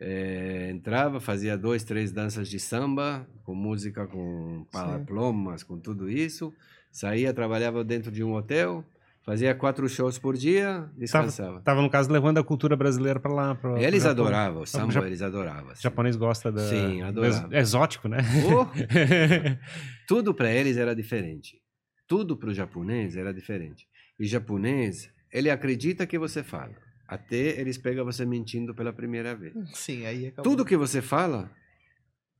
Eh, 0.00 0.70
entrava, 0.72 1.20
fazia 1.20 1.56
dois, 1.56 1.82
três 1.84 2.12
danças 2.12 2.48
de 2.48 2.58
samba, 2.60 3.26
com 3.44 3.54
música, 3.54 4.06
com 4.06 4.66
plomas, 5.06 5.62
com 5.62 5.78
tudo 5.78 6.08
isso. 6.10 6.52
Saía, 6.92 7.32
trabalhava 7.32 7.82
dentro 7.84 8.10
de 8.10 8.22
um 8.22 8.34
hotel, 8.34 8.84
fazia 9.24 9.54
quatro 9.54 9.88
shows 9.88 10.18
por 10.18 10.36
dia, 10.36 10.88
descansava. 10.96 11.60
Tava, 11.60 11.80
no 11.82 11.90
caso, 11.90 12.10
levando 12.12 12.38
a 12.38 12.44
cultura 12.44 12.76
brasileira 12.76 13.18
pra 13.20 13.32
lá. 13.32 13.54
Pra, 13.54 13.80
Eles 13.82 14.02
Japão. 14.02 14.24
adoravam, 14.24 14.62
o 14.62 14.66
samba 14.66 15.06
eles 15.06 15.22
adoravam. 15.22 15.68
O 15.68 15.72
assim. 15.72 15.82
japonês 15.82 16.16
gosta 16.16 16.52
da, 16.52 16.60
Sim, 16.68 16.98
do 16.98 17.04
adorava. 17.06 17.54
ex- 17.56 17.68
exótico, 17.68 18.08
né? 18.08 18.18
Oh, 18.52 18.66
tudo 20.06 20.34
para 20.34 20.50
eles 20.52 20.76
era 20.76 20.94
diferente. 20.94 21.58
Tudo 22.06 22.36
para 22.36 22.50
o 22.50 22.54
japonês 22.54 23.16
era 23.16 23.32
diferente. 23.32 23.86
E 24.18 24.26
japonês, 24.26 25.10
ele 25.32 25.50
acredita 25.50 26.06
que 26.06 26.18
você 26.18 26.42
fala. 26.42 26.72
Até 27.08 27.60
eles 27.60 27.78
pegam 27.78 28.04
você 28.04 28.24
mentindo 28.26 28.74
pela 28.74 28.92
primeira 28.92 29.34
vez. 29.34 29.54
Sim, 29.72 30.04
aí 30.06 30.26
acabou. 30.26 30.50
Tudo 30.50 30.64
que 30.64 30.76
você 30.76 31.00
fala 31.00 31.50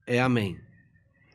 é 0.07 0.21
amém. 0.21 0.59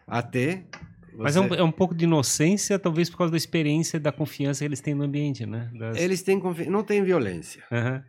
Até 0.05 0.65
você... 1.13 1.23
Mas 1.23 1.35
é 1.35 1.39
um, 1.41 1.53
é 1.55 1.63
um 1.63 1.71
pouco 1.71 1.95
de 1.95 2.03
inocência, 2.05 2.77
talvez 2.77 3.09
por 3.09 3.17
causa 3.17 3.31
da 3.31 3.37
experiência 3.37 3.97
e 3.97 3.99
da 3.99 4.11
confiança 4.11 4.59
que 4.59 4.65
eles 4.65 4.81
têm 4.81 4.93
no 4.93 5.03
ambiente, 5.03 5.45
né? 5.45 5.71
Das- 5.77 5.97
eles 5.97 6.21
têm 6.21 6.39
confi... 6.39 6.65
não 6.69 6.83
tem 6.83 7.03
violência. 7.03 7.63
Aham. 7.71 8.03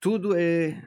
Tudo 0.00 0.34
é 0.36 0.82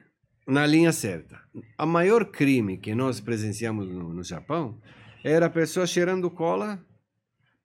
na 0.46 0.64
linha 0.66 0.92
certa. 0.92 1.40
A 1.76 1.86
maior 1.86 2.24
crime 2.26 2.76
que 2.78 2.94
nós 2.94 3.18
presenciamos 3.20 3.88
no, 3.88 4.12
no 4.12 4.22
Japão 4.22 4.80
era 5.24 5.46
a 5.46 5.50
pessoa 5.50 5.86
cheirando 5.86 6.30
cola 6.30 6.84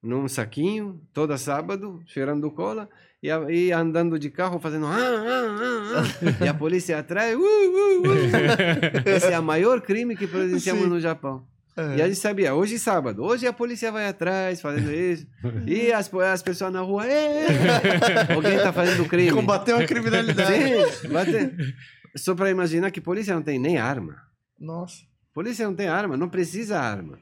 num 0.01 0.27
saquinho, 0.27 0.99
toda 1.13 1.37
sábado, 1.37 2.01
cheirando 2.07 2.49
cola, 2.51 2.89
e, 3.21 3.29
a- 3.29 3.45
e 3.51 3.71
andando 3.71 4.17
de 4.17 4.29
carro 4.31 4.59
fazendo... 4.59 4.87
Ah, 4.87 4.97
ah, 4.97 5.57
ah, 5.99 6.03
ah, 6.41 6.45
e 6.45 6.47
a 6.47 6.53
polícia 6.53 6.97
atrás... 6.97 7.35
Uh, 7.35 7.39
uh, 7.39 8.01
uh. 8.01 9.05
Esse 9.05 9.27
é 9.31 9.39
o 9.39 9.43
maior 9.43 9.79
crime 9.81 10.15
que 10.15 10.25
presenciamos 10.25 10.83
Sim. 10.83 10.89
no 10.89 10.99
Japão. 10.99 11.45
É. 11.77 11.97
E 11.97 12.01
a 12.01 12.07
gente 12.07 12.19
sabia, 12.19 12.53
hoje 12.53 12.75
é 12.75 12.79
sábado, 12.79 13.23
hoje 13.23 13.47
a 13.47 13.53
polícia 13.53 13.91
vai 13.91 14.05
atrás 14.07 14.59
fazendo 14.59 14.91
isso, 14.91 15.25
e 15.65 15.91
as, 15.93 16.11
as 16.13 16.41
pessoas 16.43 16.73
na 16.73 16.81
rua... 16.81 17.05
"Ê, 17.07 17.45
Alguém 18.35 18.55
está 18.55 18.73
fazendo 18.73 19.05
crime. 19.07 19.31
Combateu 19.31 19.77
a 19.77 19.85
criminalidade. 19.85 20.51
Sim, 20.95 21.07
bate- 21.09 21.55
Só 22.17 22.35
para 22.35 22.49
imaginar 22.49 22.91
que 22.91 22.99
polícia 22.99 23.33
não 23.33 23.41
tem 23.41 23.57
nem 23.57 23.77
arma. 23.77 24.15
Nossa. 24.59 24.97
Polícia 25.33 25.65
não 25.65 25.73
tem 25.73 25.87
arma, 25.87 26.17
não 26.17 26.27
precisa 26.27 26.77
arma. 26.77 27.17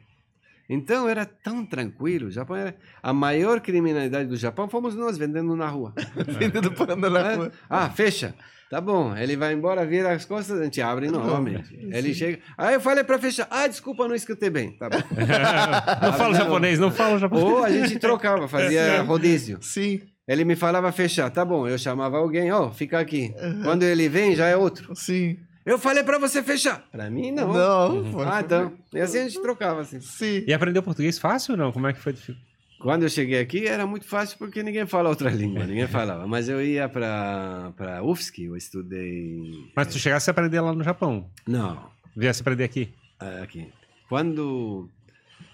Então 0.69 1.09
era 1.09 1.25
tão 1.25 1.65
tranquilo. 1.65 2.27
O 2.27 2.31
Japão 2.31 2.55
era 2.55 2.75
a 3.01 3.11
maior 3.11 3.59
criminalidade 3.59 4.29
do 4.29 4.37
Japão. 4.37 4.69
Fomos 4.69 4.93
nós 4.95 5.17
vendendo 5.17 5.55
na 5.55 5.67
rua. 5.67 5.93
Vendendo 6.39 6.71
panda 6.71 6.95
na 7.09 7.31
É? 7.31 7.35
rua. 7.35 7.51
Ah, 7.69 7.89
fecha. 7.89 8.35
Tá 8.69 8.79
bom. 8.79 9.17
Ele 9.17 9.35
vai 9.35 9.51
embora, 9.53 9.83
vira 9.83 10.11
as 10.13 10.25
costas, 10.25 10.59
a 10.59 10.63
gente 10.63 10.79
abre 10.79 11.09
novamente. 11.09 11.69
Sim. 11.69 11.89
Ele 11.91 12.13
chega. 12.13 12.37
Aí 12.55 12.75
eu 12.75 12.79
falei 12.79 13.03
para 13.03 13.17
fechar. 13.17 13.47
Ah, 13.49 13.65
desculpa, 13.65 14.07
não 14.07 14.13
escutei 14.13 14.51
bem. 14.51 14.77
Tá 14.77 14.87
bom. 14.89 14.97
não 16.05 16.13
fala 16.13 16.29
não. 16.33 16.35
japonês, 16.39 16.77
não 16.79 16.91
fala 16.91 17.17
japonês. 17.17 17.47
Ou 17.49 17.63
a 17.63 17.69
gente 17.71 17.97
trocava, 17.97 18.47
fazia 18.47 19.01
rodízio. 19.03 19.57
Sim, 19.61 20.01
Ele 20.27 20.45
me 20.45 20.55
falava 20.55 20.91
fechar. 20.91 21.31
Tá 21.31 21.43
bom. 21.43 21.67
Eu 21.67 21.79
chamava 21.79 22.17
alguém, 22.17 22.51
ó, 22.51 22.69
fica 22.69 22.99
aqui. 22.99 23.33
Quando 23.63 23.81
ele 23.81 24.07
vem, 24.07 24.35
já 24.35 24.45
é 24.45 24.55
outro. 24.55 24.95
sim. 24.95 25.37
Eu 25.65 25.77
falei 25.77 26.03
pra 26.03 26.17
você 26.17 26.41
fechar. 26.41 26.83
Pra 26.91 27.09
mim, 27.09 27.31
não. 27.31 27.53
Não, 27.53 28.11
foi- 28.11 28.25
Ah, 28.25 28.41
então. 28.41 28.73
E 28.93 28.99
assim 28.99 29.19
a 29.19 29.23
gente 29.27 29.41
trocava, 29.41 29.81
assim. 29.81 29.99
Sim. 30.01 30.43
E 30.47 30.53
aprendeu 30.53 30.81
português 30.81 31.19
fácil 31.19 31.51
ou 31.53 31.57
não? 31.57 31.71
Como 31.71 31.85
é 31.87 31.93
que 31.93 31.99
foi 31.99 32.13
difícil? 32.13 32.35
Quando 32.81 33.03
eu 33.03 33.09
cheguei 33.09 33.39
aqui, 33.41 33.67
era 33.67 33.85
muito 33.85 34.05
fácil 34.05 34.37
porque 34.37 34.63
ninguém 34.63 34.85
fala 34.87 35.09
outra 35.09 35.29
língua, 35.31 35.65
ninguém 35.67 35.85
falava. 35.87 36.25
Mas 36.25 36.47
eu 36.47 36.63
ia 36.63 36.87
pra, 36.87 37.73
pra 37.75 38.01
UFSC, 38.03 38.45
eu 38.45 38.55
estudei... 38.55 39.51
Mas 39.75 39.87
tu 39.87 39.99
chegasse 39.99 40.29
a 40.29 40.31
aprender 40.31 40.61
lá 40.61 40.73
no 40.73 40.83
Japão. 40.83 41.29
Não, 41.45 41.89
Viesse 42.15 42.41
aprender 42.41 42.63
aqui. 42.63 42.93
ah, 43.19 43.41
aqui. 43.43 43.67
Quando... 44.07 44.89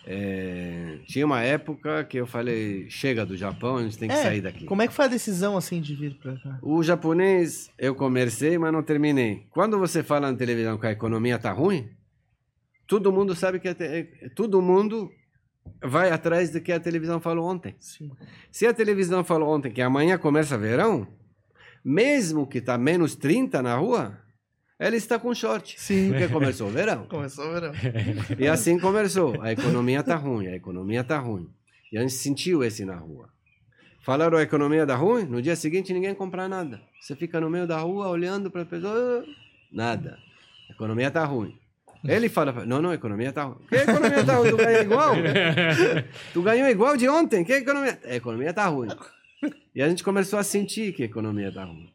eh, 0.08 1.00
tinha 1.08 1.26
uma 1.26 1.42
época 1.42 2.04
que 2.04 2.18
eu 2.18 2.28
falei, 2.28 2.90
chega 2.90 3.26
do 3.26 3.36
Japão, 3.36 3.78
a 3.78 3.84
gente 3.84 3.98
tem 3.98 4.08
que 4.08 4.14
É, 4.16 4.22
sair 4.24 4.42
daqui. 4.42 4.66
Como 4.66 4.82
é 4.82 4.88
que 4.88 4.94
foi 4.94 5.06
a 5.06 5.10
decisão, 5.10 5.58
assim, 5.58 5.82
de 5.82 5.96
vir 5.96 6.16
pra 6.20 6.36
cá? 6.38 6.60
O 6.62 6.84
japonês 6.84 7.70
eu 7.78 7.96
comecei, 7.96 8.58
mas 8.58 8.72
não 8.72 8.84
terminei. 8.84 9.48
Quando 9.50 9.80
você 9.80 10.04
fala 10.04 10.32
na 10.32 10.38
televisão 10.38 10.78
que 10.78 10.86
a 10.88 10.92
economia 10.92 11.40
tá 11.40 11.52
ruim, 11.52 11.90
todo 12.88 13.12
mundo 13.12 13.34
sabe 13.36 13.60
que 13.60 13.74
te- 13.74 14.30
todo 14.36 14.62
mundo 14.62 15.12
vai 15.84 16.12
atrás 16.12 16.52
do 16.52 16.62
que 16.62 16.72
a 16.72 16.80
televisão 16.80 17.20
falou 17.20 17.48
ontem. 17.50 17.76
Sim. 17.80 18.12
Se 18.52 18.68
a 18.68 18.74
televisão 18.74 19.24
falou 19.24 19.50
ontem 19.50 19.72
que 19.72 19.82
amanhã 19.82 20.18
começa 20.20 20.56
verão, 20.58 21.08
mesmo 21.84 22.46
que 22.48 22.62
tá 22.62 22.78
menos 22.78 23.16
30 23.16 23.62
na 23.64 23.76
rua, 23.76 24.20
ela 24.78 24.96
está 24.96 25.18
com 25.18 25.34
short. 25.34 25.80
Sim. 25.80 26.10
Porque 26.10 26.28
começou 26.28 26.68
o 26.68 26.72
verão. 26.72 27.06
Começou 27.10 27.48
o 27.48 27.54
verão. 27.54 27.72
E 28.38 28.48
assim 28.48 28.78
começou. 28.80 29.42
A 29.42 29.52
economia 29.52 30.04
tá 30.04 30.16
ruim, 30.16 30.48
a 30.48 30.56
economia 30.56 31.04
tá 31.04 31.18
ruim. 31.18 31.48
E 31.92 31.98
a 31.98 32.02
gente 32.02 32.14
sentiu 32.14 32.64
esse 32.64 32.84
na 32.84 32.96
rua. 32.96 33.30
Falaram 34.04 34.38
a 34.38 34.44
economia 34.44 34.86
tá 34.86 34.96
ruim, 34.96 35.24
no 35.24 35.42
dia 35.42 35.56
seguinte 35.56 35.94
ninguém 35.94 36.14
compra 36.14 36.48
nada. 36.48 36.82
Você 37.02 37.16
fica 37.16 37.40
no 37.40 37.50
meio 37.50 37.66
da 37.66 37.80
rua 37.80 38.08
olhando 38.10 38.52
para 38.52 38.62
a 38.62 38.66
pessoa, 38.66 39.24
"Ah, 39.26 39.32
nada. 39.72 40.18
A 40.70 40.74
economia 40.74 41.10
tá 41.10 41.24
ruim. 41.26 41.58
Ele 42.08 42.30
fala, 42.30 42.66
não, 42.66 42.82
não, 42.84 42.92
a 42.92 42.96
economia 42.96 43.34
tá 43.34 43.44
ruim. 43.46 43.58
Que 43.68 43.76
economia 43.78 44.24
tá 44.24 44.36
ruim? 44.36 44.52
Tu 44.52 44.58
ganhou 44.58 44.82
igual? 44.82 45.16
Tu 46.34 46.42
ganhou 46.44 46.70
igual 46.70 46.98
de 46.98 47.10
ontem? 47.10 47.44
Que 47.44 47.54
economia? 47.54 48.00
A 48.06 48.16
economia 48.16 48.54
tá 48.54 48.68
ruim. 48.68 48.90
E 49.74 49.82
a 49.82 49.90
gente 49.90 50.04
começou 50.04 50.38
a 50.38 50.44
sentir 50.44 50.94
que 50.94 51.02
a 51.02 51.06
economia 51.08 51.52
tá 51.52 51.64
ruim. 51.64 51.90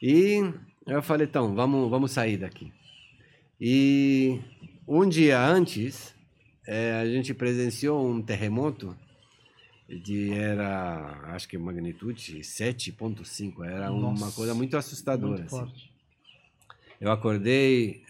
E 0.00 0.52
eu 0.86 1.02
falei, 1.02 1.26
então, 1.26 1.54
vamos, 1.54 1.90
vamos 1.90 2.10
sair 2.10 2.36
daqui. 2.36 2.72
E 3.60 4.40
um 4.86 5.08
dia 5.08 5.40
antes, 5.40 6.14
eh, 6.66 7.00
a 7.00 7.06
gente 7.06 7.32
presenciou 7.32 8.06
um 8.06 8.20
terremoto 8.20 8.96
de 9.88 10.32
era, 10.32 11.20
acho 11.34 11.48
que 11.48 11.58
magnitude 11.58 12.40
7.5, 12.40 13.64
era 13.64 13.90
uma 13.92 14.10
Nossa, 14.10 14.34
coisa 14.34 14.54
muito 14.54 14.76
assustadora. 14.76 15.38
Muito 15.40 15.56
assim. 15.56 15.72
Eu 17.00 17.10
acordei, 17.10 18.02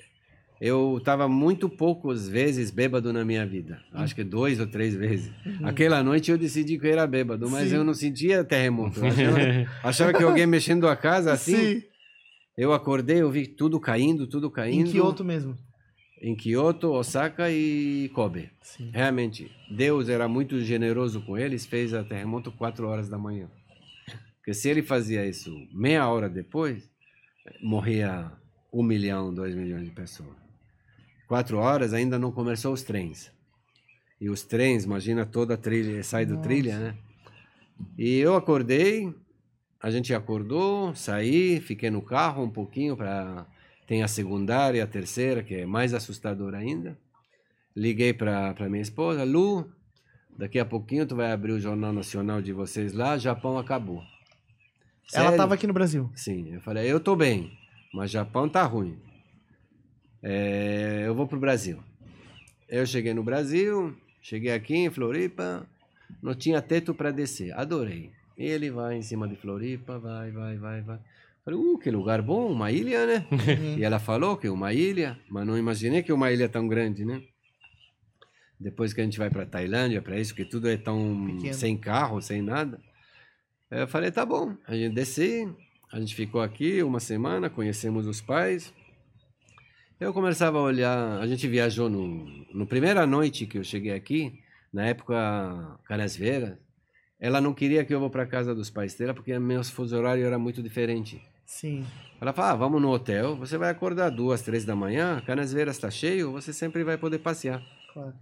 eu 0.60 0.98
estava 0.98 1.28
muito 1.28 1.68
poucas 1.68 2.28
vezes 2.28 2.70
bêbado 2.70 3.12
na 3.12 3.24
minha 3.24 3.44
vida, 3.44 3.82
acho 3.92 4.14
que 4.14 4.22
dois 4.22 4.60
ou 4.60 4.66
três 4.66 4.94
vezes. 4.94 5.32
Aquela 5.62 6.02
noite 6.02 6.30
eu 6.30 6.38
decidi 6.38 6.78
que 6.78 6.86
eu 6.86 6.92
era 6.92 7.06
bêbado, 7.06 7.50
mas 7.50 7.70
Sim. 7.70 7.76
eu 7.76 7.84
não 7.84 7.94
sentia 7.94 8.44
terremoto. 8.44 9.00
Eu 9.00 9.06
achava, 9.06 9.38
achava 9.82 10.12
que 10.12 10.22
alguém 10.22 10.46
mexendo 10.46 10.86
a 10.86 10.96
casa 10.96 11.32
assim, 11.32 11.80
Sim. 11.80 11.82
Eu 12.56 12.72
acordei, 12.72 13.20
eu 13.22 13.30
vi 13.30 13.46
tudo 13.46 13.80
caindo, 13.80 14.26
tudo 14.26 14.50
caindo. 14.50 14.88
Em 14.88 14.92
Kyoto 14.92 15.24
mesmo. 15.24 15.56
Em 16.22 16.36
Kyoto, 16.36 16.92
Osaka 16.92 17.50
e 17.50 18.10
Kobe. 18.14 18.50
Sim. 18.62 18.90
Realmente, 18.92 19.50
Deus 19.70 20.08
era 20.08 20.28
muito 20.28 20.60
generoso 20.60 21.20
com 21.22 21.36
eles, 21.36 21.66
fez 21.66 21.92
a 21.92 22.04
terremoto 22.04 22.52
4 22.52 22.86
horas 22.86 23.08
da 23.08 23.18
manhã. 23.18 23.50
Porque 24.36 24.54
se 24.54 24.68
ele 24.68 24.82
fazia 24.82 25.26
isso 25.26 25.50
meia 25.72 26.06
hora 26.06 26.28
depois, 26.28 26.88
morria 27.62 28.30
um 28.72 28.82
milhão, 28.82 29.32
dois 29.32 29.54
milhões 29.54 29.84
de 29.84 29.90
pessoas. 29.90 30.36
Quatro 31.26 31.58
horas 31.58 31.92
ainda 31.94 32.18
não 32.18 32.30
começou 32.30 32.72
os 32.72 32.82
trens. 32.82 33.32
E 34.20 34.28
os 34.28 34.42
trens, 34.42 34.84
imagina 34.84 35.24
toda 35.24 35.54
a 35.54 35.56
trilha, 35.56 36.02
sai 36.02 36.26
do 36.26 36.34
Nossa. 36.34 36.48
trilha, 36.48 36.78
né? 36.78 36.96
E 37.98 38.18
eu 38.18 38.36
acordei, 38.36 39.12
a 39.84 39.90
gente 39.90 40.14
acordou, 40.14 40.94
saí, 40.94 41.60
fiquei 41.60 41.90
no 41.90 42.00
carro 42.00 42.42
um 42.42 42.48
pouquinho 42.48 42.96
para 42.96 43.46
tem 43.86 44.02
a 44.02 44.08
secundária, 44.08 44.82
a 44.82 44.86
terceira, 44.86 45.42
que 45.42 45.56
é 45.56 45.66
mais 45.66 45.92
assustadora 45.92 46.56
ainda. 46.56 46.96
Liguei 47.76 48.14
para 48.14 48.66
minha 48.70 48.80
esposa, 48.80 49.24
Lu, 49.24 49.70
daqui 50.38 50.58
a 50.58 50.64
pouquinho 50.64 51.04
tu 51.04 51.14
vai 51.14 51.30
abrir 51.30 51.52
o 51.52 51.60
Jornal 51.60 51.92
Nacional 51.92 52.40
de 52.40 52.50
vocês 52.50 52.94
lá, 52.94 53.18
Japão 53.18 53.58
acabou. 53.58 53.98
Ela 53.98 54.08
Sério? 55.06 55.30
estava 55.32 55.52
aqui 55.52 55.66
no 55.66 55.74
Brasil. 55.74 56.10
Sim, 56.14 56.54
eu 56.54 56.62
falei, 56.62 56.90
eu 56.90 56.98
tô 56.98 57.14
bem, 57.14 57.52
mas 57.92 58.10
Japão 58.10 58.48
tá 58.48 58.62
ruim. 58.62 58.98
É, 60.22 61.02
eu 61.04 61.14
vou 61.14 61.26
pro 61.28 61.38
Brasil. 61.38 61.78
Eu 62.66 62.86
cheguei 62.86 63.12
no 63.12 63.22
Brasil, 63.22 63.94
cheguei 64.22 64.52
aqui 64.52 64.76
em 64.76 64.88
Floripa, 64.88 65.66
não 66.22 66.34
tinha 66.34 66.62
teto 66.62 66.94
para 66.94 67.10
descer, 67.10 67.52
adorei. 67.52 68.23
Ele 68.36 68.70
vai 68.70 68.96
em 68.96 69.02
cima 69.02 69.28
de 69.28 69.36
Floripa, 69.36 69.98
vai, 69.98 70.30
vai, 70.30 70.56
vai, 70.56 70.82
vai. 70.82 70.98
Falei, 71.44 71.60
uh, 71.60 71.78
que 71.78 71.90
lugar 71.90 72.22
bom, 72.22 72.50
uma 72.50 72.72
ilha, 72.72 73.06
né? 73.06 73.26
Uhum. 73.30 73.76
E 73.78 73.84
ela 73.84 73.98
falou 73.98 74.36
que 74.36 74.48
uma 74.48 74.72
ilha, 74.72 75.18
mas 75.28 75.46
não 75.46 75.58
imaginei 75.58 76.02
que 76.02 76.12
uma 76.12 76.32
ilha 76.32 76.48
tão 76.48 76.66
grande, 76.66 77.04
né? 77.04 77.22
Depois 78.58 78.92
que 78.92 79.00
a 79.00 79.04
gente 79.04 79.18
vai 79.18 79.28
para 79.28 79.44
Tailândia, 79.44 80.00
para 80.00 80.18
isso, 80.18 80.34
que 80.34 80.44
tudo 80.44 80.68
é 80.68 80.76
tão 80.76 81.26
Pequeno. 81.26 81.54
sem 81.54 81.76
carro, 81.76 82.20
sem 82.22 82.40
nada. 82.40 82.80
Eu 83.70 83.86
falei, 83.86 84.10
tá 84.10 84.24
bom. 84.24 84.56
A 84.66 84.74
gente 84.74 84.94
desci, 84.94 85.48
a 85.92 86.00
gente 86.00 86.14
ficou 86.14 86.40
aqui 86.40 86.82
uma 86.82 87.00
semana, 87.00 87.50
conhecemos 87.50 88.06
os 88.06 88.20
pais. 88.20 88.72
Eu 90.00 90.12
começava 90.12 90.58
a 90.58 90.62
olhar, 90.62 91.18
a 91.20 91.26
gente 91.26 91.46
viajou 91.46 91.88
no, 91.88 92.24
no 92.54 92.66
primeira 92.66 93.06
noite 93.06 93.46
que 93.46 93.58
eu 93.58 93.64
cheguei 93.64 93.92
aqui, 93.92 94.40
na 94.72 94.86
época 94.86 95.78
Canasveira. 95.84 96.58
Ela 97.18 97.40
não 97.40 97.54
queria 97.54 97.84
que 97.84 97.94
eu 97.94 98.00
vou 98.00 98.10
para 98.10 98.26
casa 98.26 98.54
dos 98.54 98.70
pais 98.70 98.94
dela 98.94 99.14
porque 99.14 99.38
meus 99.38 99.70
fuso 99.70 99.96
horário 99.96 100.24
era 100.24 100.38
muito 100.38 100.62
diferente. 100.62 101.22
Sim. 101.46 101.84
Ela 102.20 102.32
fala, 102.32 102.50
ah, 102.50 102.56
vamos 102.56 102.80
no 102.80 102.90
hotel, 102.90 103.36
você 103.36 103.58
vai 103.58 103.70
acordar 103.70 104.10
duas, 104.10 104.42
três 104.42 104.64
da 104.64 104.74
manhã, 104.74 105.20
Canasveiras 105.26 105.76
está 105.76 105.90
cheio, 105.90 106.32
você 106.32 106.52
sempre 106.52 106.82
vai 106.82 106.96
poder 106.96 107.18
passear. 107.18 107.62
Claro. 107.92 108.14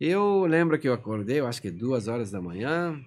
Eu 0.00 0.46
lembro 0.46 0.78
que 0.78 0.88
eu 0.88 0.94
acordei, 0.94 1.40
eu 1.40 1.46
acho 1.46 1.60
que 1.60 1.70
duas 1.70 2.08
horas 2.08 2.30
da 2.30 2.40
manhã, 2.40 2.98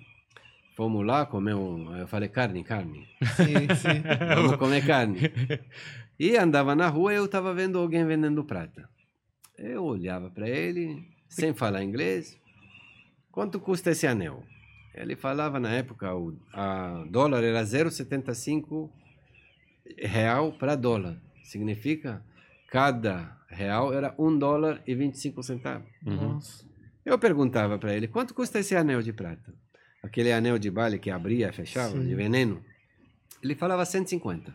fomos 0.75 1.05
lá 1.05 1.25
comer 1.25 1.55
um, 1.55 1.95
eu 1.95 2.07
falei, 2.07 2.29
carne, 2.29 2.63
carne, 2.63 3.07
Sim, 3.35 3.75
sim. 3.75 4.03
vamos 4.35 4.57
comer 4.57 4.85
carne. 4.85 5.19
E 6.19 6.37
andava 6.37 6.75
na 6.75 6.87
rua 6.87 7.13
e 7.13 7.17
eu 7.17 7.25
estava 7.25 7.53
vendo 7.53 7.79
alguém 7.79 8.05
vendendo 8.05 8.43
prata. 8.43 8.87
Eu 9.57 9.83
olhava 9.83 10.29
para 10.29 10.47
ele, 10.47 11.03
sem 11.27 11.53
falar 11.53 11.83
inglês, 11.83 12.39
quanto 13.31 13.59
custa 13.59 13.91
esse 13.91 14.05
anel? 14.05 14.43
Ele 14.93 15.15
falava 15.15 15.59
na 15.59 15.71
época, 15.71 16.13
o 16.15 16.37
a 16.53 17.03
dólar 17.09 17.43
era 17.43 17.63
0,75 17.63 18.89
real 19.97 20.53
para 20.53 20.75
dólar. 20.75 21.19
Significa, 21.43 22.23
cada 22.69 23.37
real 23.47 23.93
era 23.93 24.13
1 24.17 24.37
dólar 24.37 24.81
e 24.85 24.93
25 24.93 25.41
centavos. 25.43 25.89
Uhum. 26.05 26.33
Nossa. 26.33 26.65
Eu 27.05 27.17
perguntava 27.19 27.77
para 27.77 27.93
ele, 27.95 28.07
quanto 28.07 28.33
custa 28.33 28.59
esse 28.59 28.75
anel 28.75 29.01
de 29.01 29.11
prata? 29.11 29.53
Aquele 30.01 30.31
anel 30.31 30.57
de 30.57 30.69
bale 30.69 30.99
que 30.99 31.09
abria 31.09 31.49
e 31.49 31.53
fechava, 31.53 31.91
Sim. 31.91 32.07
de 32.07 32.15
veneno. 32.15 32.63
Ele 33.41 33.55
falava 33.55 33.85
150. 33.85 34.53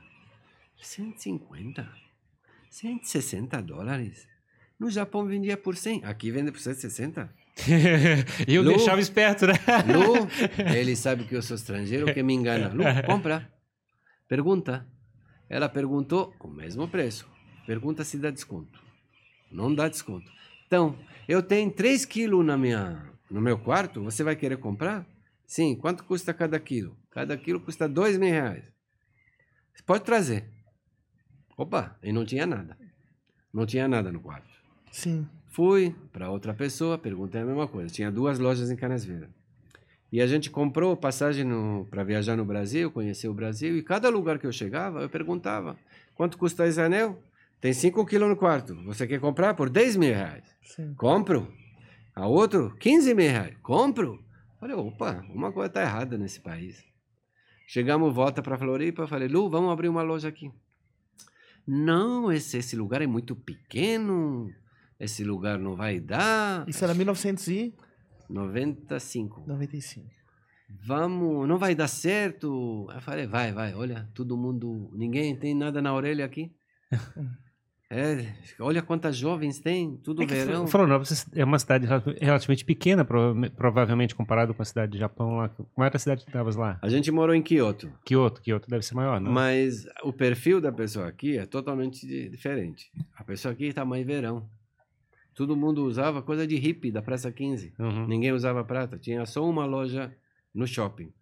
150? 0.81 1.91
160 2.71 3.61
dólares? 3.63 4.27
No 4.79 4.91
Japão 4.91 5.27
vendia 5.27 5.57
por 5.57 5.77
100, 5.77 6.05
aqui 6.05 6.31
vende 6.31 6.53
por 6.53 6.61
160. 6.61 7.29
E 8.47 8.55
eu 8.55 8.63
Lu- 8.63 8.69
deixava 8.71 9.01
esperto, 9.01 9.47
né? 9.47 9.55
Lu, 9.87 10.29
ele 10.77 10.95
sabe 10.95 11.25
que 11.25 11.35
eu 11.35 11.43
sou 11.43 11.57
estrangeiro, 11.57 12.13
que 12.13 12.23
me 12.23 12.35
engana. 12.35 12.69
Lu, 12.69 12.83
compra. 13.07 13.51
Pergunta. 14.29 14.87
Ela 15.49 15.69
perguntou 15.69 16.35
o 16.41 16.49
mesmo 16.49 16.87
preço. 16.89 17.29
Pergunta 17.67 18.05
se 18.05 18.19
dá 18.19 18.31
desconto. 18.31 18.79
Não 19.51 19.75
dá 19.75 19.89
desconto. 19.89 20.31
Então, 20.67 20.99
eu 21.27 21.43
tenho 21.43 21.71
3 21.71 22.05
quilos 22.05 22.45
na 22.45 22.57
minha, 22.57 23.11
no 23.31 23.41
meu 23.41 23.59
quarto, 23.59 24.03
você 24.03 24.23
vai 24.23 24.37
querer 24.37 24.59
comprar? 24.59 25.07
Sim, 25.47 25.75
quanto 25.75 26.05
custa 26.05 26.35
cada 26.35 26.61
quilo? 26.61 26.97
Cada 27.11 27.37
quilo 27.37 27.61
custa 27.61 27.89
2 27.89 28.19
mil 28.19 28.29
reais. 28.31 28.65
Você 29.75 29.83
pode 29.83 30.05
trazer. 30.05 30.51
Opa, 31.57 31.99
e 32.03 32.13
não 32.13 32.25
tinha 32.27 32.47
nada. 32.47 32.77
Não 33.53 33.65
tinha 33.65 33.89
nada 33.89 34.13
no 34.13 34.21
quarto. 34.21 34.49
Sim. 34.93 35.27
Fui 35.59 35.93
para 36.13 36.31
outra 36.31 36.55
pessoa, 36.55 36.97
perguntei 36.97 37.41
a 37.41 37.45
mesma 37.45 37.67
coisa. 37.67 37.93
Tinha 37.93 38.13
duas 38.13 38.39
lojas 38.39 38.71
em 38.71 38.77
Canasveira. 38.77 39.29
E 40.13 40.21
a 40.21 40.27
gente 40.29 40.51
comprou 40.51 40.97
passagem 40.97 41.45
para 41.91 42.05
viajar 42.05 42.37
no 42.37 42.45
Brasil, 42.45 42.93
conhecer 42.93 43.27
o 43.27 43.35
Brasil. 43.35 43.77
E 43.77 43.83
cada 43.83 44.09
lugar 44.09 44.39
que 44.39 44.47
eu 44.47 44.53
chegava, 44.53 45.03
eu 45.03 45.09
perguntava: 45.09 45.77
quanto 46.15 46.39
custa 46.39 46.65
esse 46.65 46.81
anel? 46.81 47.21
Tem 47.61 47.73
5 47.73 48.07
quilos 48.07 48.29
no 48.29 48.37
quarto. 48.37 48.73
Você 48.85 49.05
quer 49.05 49.19
comprar 49.19 49.55
por 49.55 49.69
10 49.69 49.97
mil 49.97 50.15
reais? 50.15 50.45
Sim. 50.63 50.95
Compro. 50.95 51.53
A 52.15 52.25
outro, 52.29 52.77
15 52.79 53.13
mil 53.13 53.29
reais. 53.29 53.57
Compro. 53.61 54.25
Falei, 54.61 54.77
opa, 54.77 55.25
uma 55.29 55.51
coisa 55.51 55.67
está 55.67 55.83
errada 55.83 56.17
nesse 56.17 56.39
país. 56.39 56.85
Chegamos, 57.67 58.15
volta 58.15 58.41
para 58.41 58.57
Floripa. 58.57 59.09
Falei, 59.09 59.27
Lu, 59.27 59.51
vamos 59.51 59.73
abrir 59.73 59.89
uma 59.89 60.03
loja 60.03 60.29
aqui. 60.29 60.53
Não, 61.67 62.31
esse, 62.31 62.59
esse 62.59 62.77
lugar 62.77 63.03
é 63.03 63.09
muito 63.09 63.35
pequeno. 63.35 64.49
Esse 64.99 65.23
lugar 65.25 65.59
não 65.59 65.77
vai 65.77 66.01
dar. 66.01 66.67
Isso 66.69 66.83
era 66.85 66.95
1995. 66.95 69.45
95. 69.47 70.07
Hum. 70.07 70.11
Vamos, 70.85 71.49
não 71.49 71.57
vai 71.59 71.75
dar 71.75 71.89
certo. 71.89 72.87
Eu 72.93 73.01
falei, 73.01 73.27
vai, 73.27 73.53
vai, 73.53 73.75
olha, 73.75 74.09
todo 74.15 74.37
mundo, 74.37 74.91
ninguém 74.93 75.35
tem 75.37 75.55
nada 75.55 75.81
na 75.81 75.95
orelha 75.95 76.25
aqui. 76.25 76.53
É, 77.91 78.35
olha 78.61 78.83
quantas 78.83 79.17
jovens 79.17 79.61
tem, 79.61 79.97
tudo 80.05 80.23
É 80.23 80.27
verão. 80.27 80.67
Florianópolis 80.67 81.27
é 81.35 81.43
uma 81.43 81.59
cidade 81.59 81.87
rel- 81.87 82.03
relativamente 82.21 82.63
pequena, 82.63 83.03
prova- 83.03 83.49
provavelmente 83.57 84.15
comparado 84.15 84.53
com 84.53 84.61
a 84.61 84.65
cidade 84.67 84.93
de 84.93 84.99
Japão 84.99 85.39
lá. 85.39 85.49
Como 85.49 85.83
era 85.83 85.97
a 85.97 85.99
cidade 85.99 86.23
que 86.23 86.29
estavas 86.29 86.55
lá? 86.55 86.79
A 86.83 86.89
gente 86.91 87.11
morou 87.11 87.35
em 87.35 87.41
Kyoto, 87.41 87.91
Kyoto, 88.05 88.43
Kyoto 88.43 88.69
deve 88.69 88.85
ser 88.85 88.95
maior, 88.95 89.19
não? 89.19 89.33
mas 89.33 89.87
o 90.03 90.13
perfil 90.13 90.61
da 90.61 90.71
pessoa 90.71 91.09
aqui 91.09 91.39
é 91.39 91.47
totalmente 91.47 92.07
di- 92.07 92.29
diferente. 92.29 92.91
A 93.17 93.25
pessoa 93.25 93.53
aqui 93.53 93.65
está 93.65 93.87
mais 93.87 94.05
verão. 94.05 94.47
Todo 95.39 95.57
mundo 95.57 95.85
usava 95.85 96.21
coisa 96.21 96.45
de 96.45 96.57
hippie 96.57 96.91
da 96.91 97.01
Praça 97.01 97.31
15. 97.31 97.73
Uhum. 97.79 98.09
Ninguém 98.09 98.33
usava 98.33 98.65
prata, 98.65 98.99
tinha 98.99 99.25
só 99.25 99.49
uma 99.49 99.65
loja 99.65 100.13
no 100.53 100.67
shopping. 100.67 101.13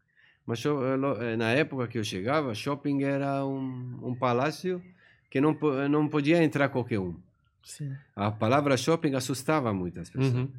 Mas 0.47 0.65
eh, 0.65 1.37
na 1.37 1.51
época 1.53 1.87
que 1.87 1.99
eu 1.99 2.03
chegava, 2.03 2.55
shopping 2.55 3.03
era 3.03 3.45
um, 3.45 3.99
um 4.03 4.15
palácio 4.15 4.83
que 5.29 5.39
não, 5.39 5.55
não 5.91 6.09
podia 6.09 6.43
entrar 6.43 6.71
qualquer 6.71 6.99
um. 6.99 7.15
Sim. 7.63 7.95
A 8.17 8.31
palavra 8.31 8.75
shopping 8.79 9.13
assustava 9.15 9.71
muitas 9.75 10.09
pessoas. 10.09 10.33
Uhum. 10.33 10.51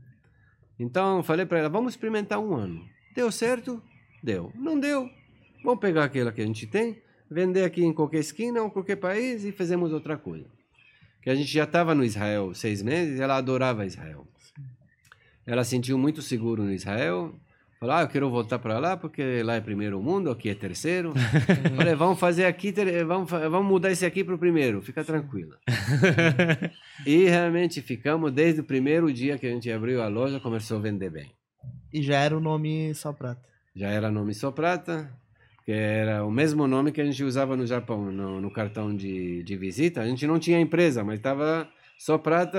Então 0.78 1.24
falei 1.24 1.48
para 1.48 1.58
ela, 1.58 1.70
vamos 1.70 1.94
experimentar 1.94 2.38
um 2.38 2.54
ano. 2.54 2.88
Deu 3.16 3.32
certo? 3.32 3.82
Deu. 4.22 4.52
Não 4.54 4.80
deu? 4.80 5.10
Vamos 5.64 5.80
pegar 5.80 6.04
aquela 6.04 6.32
que 6.32 6.42
a 6.42 6.46
gente 6.46 6.68
tem, 6.68 7.02
vender 7.28 7.64
aqui 7.64 7.84
em 7.84 7.92
qualquer 7.92 8.20
esquina 8.20 8.62
ou 8.62 8.70
qualquer 8.70 8.98
país 8.98 9.44
e 9.46 9.52
fazemos 9.52 9.92
outra 9.92 10.16
coisa. 10.16 10.46
Que 11.28 11.32
a 11.32 11.36
gente 11.36 11.52
já 11.52 11.66
estava 11.66 11.94
no 11.94 12.06
Israel 12.06 12.54
seis 12.54 12.82
meses, 12.82 13.20
ela 13.20 13.36
adorava 13.36 13.86
Israel. 13.86 14.26
Ela 15.46 15.66
sentiu 15.66 15.98
muito 15.98 16.22
seguro 16.22 16.64
no 16.64 16.72
Israel. 16.72 17.36
Falou, 17.82 17.96
ah, 17.96 18.02
eu 18.04 18.08
quero 18.08 18.30
voltar 18.30 18.60
para 18.60 18.80
lá 18.80 18.96
porque 18.96 19.44
lá 19.44 19.56
é 19.56 19.60
primeiro 19.60 20.02
mundo, 20.02 20.32
aqui 20.32 20.48
é 20.48 20.56
terceiro. 20.56 21.14
Falei, 21.76 21.96
vamos 21.96 22.18
fazer 22.18 22.46
aqui, 22.46 22.74
vamos, 23.06 23.30
vamos 23.30 23.66
mudar 23.66 23.92
esse 23.92 24.06
aqui 24.06 24.24
para 24.24 24.36
o 24.36 24.38
primeiro, 24.38 24.82
fica 24.82 25.04
tranquila. 25.04 25.58
E 27.06 27.26
realmente 27.26 27.82
ficamos 27.82 28.32
desde 28.32 28.62
o 28.62 28.64
primeiro 28.64 29.12
dia 29.12 29.38
que 29.38 29.48
a 29.48 29.50
gente 29.50 29.70
abriu 29.70 30.02
a 30.02 30.08
loja, 30.08 30.40
começou 30.40 30.78
a 30.78 30.82
vender 30.82 31.10
bem. 31.10 31.30
E 31.92 32.02
já 32.02 32.20
era 32.22 32.38
o 32.38 32.40
nome 32.40 32.96
Só 32.96 33.12
Prata. 33.12 33.44
Já 33.76 33.90
era 33.90 34.10
nome 34.10 34.34
Só 34.34 34.50
Prata, 34.50 35.12
que 35.68 35.74
era 35.74 36.24
o 36.24 36.32
mesmo 36.32 36.66
nome 36.66 36.94
que 36.94 37.02
a 37.02 37.04
gente 37.04 37.22
usava 37.26 37.58
no 37.58 37.68
Japão, 37.68 38.10
no, 38.10 38.40
no 38.40 38.50
cartão 38.50 38.96
de, 38.96 39.44
de 39.44 39.58
visita. 39.58 40.00
A 40.00 40.08
gente 40.08 40.26
não 40.26 40.40
tinha 40.40 40.58
empresa, 40.62 41.04
mas 41.04 41.20
estava 41.20 41.68
Só 42.00 42.18
Prata 42.18 42.58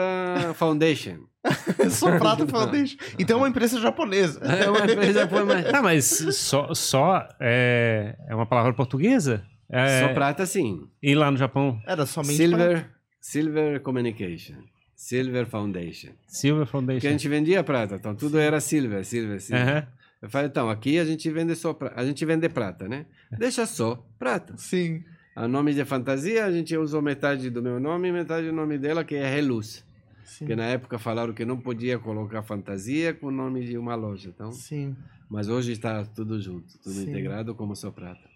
Foundation. 0.56 1.20
Só 1.88 2.18
Prata 2.18 2.46
Foundation. 2.46 2.98
Então 3.18 3.38
é 3.38 3.40
uma 3.40 3.48
empresa 3.48 3.80
japonesa. 3.80 4.40
É 4.40 4.68
uma 4.68 4.84
empresa 4.84 5.26
foi 5.26 5.42
mais... 5.42 5.72
Ah, 5.72 5.80
mas 5.80 6.04
só, 6.04 6.74
só 6.74 7.26
é, 7.40 8.14
é 8.28 8.34
uma 8.34 8.44
palavra 8.44 8.74
portuguesa? 8.74 9.42
É, 9.70 10.02
Só 10.06 10.12
prata, 10.12 10.44
sim. 10.44 10.86
E 11.02 11.14
lá 11.14 11.30
no 11.30 11.38
Japão, 11.38 11.80
Era 11.86 12.04
somente 12.04 12.36
Silver, 12.36 12.90
Silver 13.22 13.80
Communication. 13.80 14.56
Silver 14.94 15.46
Foundation. 15.46 16.10
Silver 16.26 16.66
Porque 16.66 16.72
Foundation. 16.72 17.06
a 17.06 17.10
gente 17.10 17.28
vendia 17.28 17.64
prata, 17.64 17.94
então 17.94 18.14
tudo 18.14 18.38
era 18.38 18.60
silver, 18.60 19.02
silver, 19.02 19.40
silver. 19.40 19.88
Eu 20.20 20.28
falei, 20.28 20.48
então, 20.48 20.68
aqui 20.68 20.98
a 20.98 21.04
gente 21.04 21.30
vende 21.30 21.54
só 21.54 21.72
pra... 21.72 21.92
a 21.94 22.04
gente 22.04 22.24
vende 22.24 22.48
prata, 22.48 22.88
né? 22.88 23.06
Deixa 23.38 23.64
só 23.66 24.04
prata. 24.18 24.56
Sim. 24.56 25.04
A 25.36 25.46
nome 25.46 25.72
de 25.72 25.84
fantasia, 25.84 26.44
a 26.44 26.50
gente 26.50 26.76
usou 26.76 27.00
metade 27.00 27.48
do 27.50 27.62
meu 27.62 27.78
nome 27.78 28.08
e 28.08 28.12
metade 28.12 28.46
do 28.48 28.52
nome 28.52 28.76
dela, 28.78 29.04
que 29.04 29.14
é 29.14 29.28
Reluz. 29.32 29.86
Sim. 30.24 30.46
Que 30.46 30.56
na 30.56 30.64
época 30.64 30.98
falaram 30.98 31.32
que 31.32 31.44
não 31.44 31.56
podia 31.56 31.98
colocar 31.98 32.42
fantasia 32.42 33.14
com 33.14 33.28
o 33.28 33.30
nome 33.30 33.64
de 33.64 33.78
uma 33.78 33.94
loja. 33.94 34.28
Então, 34.28 34.50
Sim. 34.50 34.96
mas 35.30 35.48
hoje 35.48 35.72
está 35.72 36.04
tudo 36.04 36.40
junto, 36.40 36.76
tudo 36.78 36.94
Sim. 36.96 37.08
integrado 37.10 37.54
como 37.54 37.74
só 37.76 37.90
prata. 37.92 38.28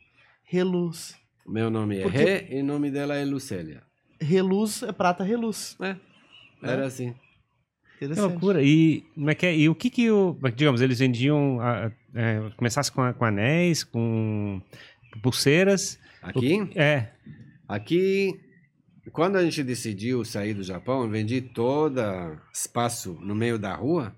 Reluz. 0.45 1.17
Meu 1.47 1.69
nome 1.69 1.99
é 1.99 2.03
Porque- 2.03 2.19
Rê 2.19 2.47
e 2.51 2.63
o 2.63 2.65
nome 2.65 2.91
dela 2.91 3.17
é 3.17 3.25
Lucélia. 3.25 3.83
Reluz 4.21 4.83
é 4.85 4.93
prata 4.93 5.25
reluz. 5.25 5.77
É, 5.81 5.97
era 6.63 6.87
assim. 6.87 7.15
Que 8.09 8.21
loucura. 8.21 8.63
E, 8.63 9.03
como 9.15 9.31
é 9.31 9.35
que 9.35 9.47
é? 9.47 9.57
e 9.57 9.69
o 9.69 9.75
que 9.75 9.91
que 9.91 10.11
o... 10.11 10.37
Digamos, 10.55 10.81
eles 10.81 10.99
vendiam... 10.99 11.61
a- 11.61 11.91
é, 12.15 12.51
começasse 12.57 12.93
com, 12.93 13.01
a- 13.03 13.13
com 13.15 13.25
anéis, 13.25 13.83
com 13.85 14.61
pulseiras. 15.23 15.99
Aqui, 16.23 16.59
É. 16.77 17.09
aqui, 17.67 18.39
quando 19.13 19.37
a 19.37 19.45
gente 19.45 19.63
decidiu 19.65 20.25
sair 20.25 20.55
do 20.55 20.63
Japão, 20.63 21.03
eu 21.03 21.09
vendi 21.11 21.41
todo 21.41 22.01
espaço 22.53 23.15
no 23.21 23.35
meio 23.35 23.59
da 23.59 23.75
rua. 23.75 24.15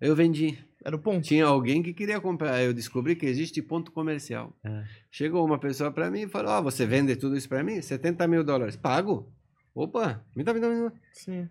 Eu 0.00 0.14
vendi. 0.14 0.58
Era 0.84 0.94
o 0.96 0.98
ponto. 0.98 1.22
Tinha 1.26 1.44
alguém 1.46 1.82
que 1.82 1.92
queria 1.92 2.20
comprar. 2.20 2.62
Eu 2.62 2.72
descobri 2.72 3.16
que 3.16 3.26
existe 3.26 3.60
ponto 3.60 3.90
comercial. 3.90 4.54
É. 4.64 4.84
Chegou 5.10 5.44
uma 5.44 5.58
pessoa 5.58 5.90
para 5.90 6.10
mim 6.10 6.20
e 6.22 6.28
falou: 6.28 6.52
Ah, 6.52 6.60
você 6.60 6.86
vende 6.86 7.16
tudo 7.16 7.36
isso 7.36 7.48
para 7.48 7.64
mim? 7.64 7.82
70 7.82 8.28
mil 8.28 8.44
dólares. 8.44 8.76
Pago? 8.76 9.28
Opa, 9.74 10.24
me 10.36 10.44
dá, 10.44 10.54
me 10.54 10.60
dá, 10.60 10.68
me 10.68 10.88
dá. 10.88 10.92
Sim. 11.12 11.48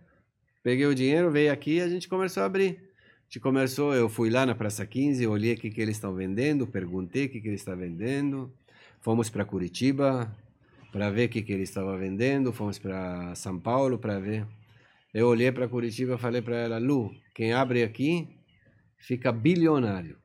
Peguei 0.67 0.85
o 0.85 0.93
dinheiro, 0.93 1.31
veio 1.31 1.49
aqui 1.49 1.75
e 1.75 1.81
a 1.81 1.87
gente 1.87 2.09
começou 2.09 2.43
a 2.43 2.45
abrir. 2.45 2.77
A 3.21 3.23
gente 3.23 3.39
começou, 3.39 3.95
eu 3.95 4.09
fui 4.09 4.29
lá 4.29 4.45
na 4.45 4.53
Praça 4.53 4.85
15, 4.85 5.25
olhei 5.25 5.53
o 5.53 5.57
que, 5.57 5.69
que 5.69 5.79
eles 5.79 5.95
estão 5.95 6.13
vendendo, 6.13 6.67
perguntei 6.67 7.23
o 7.23 7.29
que, 7.29 7.39
que 7.39 7.47
eles 7.47 7.61
estão 7.61 7.77
vendendo. 7.77 8.53
Fomos 8.99 9.29
para 9.29 9.45
Curitiba 9.45 10.29
para 10.91 11.09
ver 11.09 11.27
o 11.27 11.29
que, 11.29 11.41
que 11.41 11.53
eles 11.53 11.69
estavam 11.69 11.97
vendendo. 11.97 12.51
Fomos 12.51 12.77
para 12.77 13.33
São 13.33 13.57
Paulo 13.57 13.97
para 13.97 14.19
ver. 14.19 14.45
Eu 15.13 15.27
olhei 15.27 15.53
para 15.53 15.69
Curitiba 15.69 16.15
e 16.15 16.17
falei 16.17 16.41
para 16.41 16.57
ela: 16.57 16.77
Lu, 16.79 17.15
quem 17.33 17.53
abre 17.53 17.81
aqui 17.81 18.27
fica 18.97 19.31
bilionário. 19.31 20.17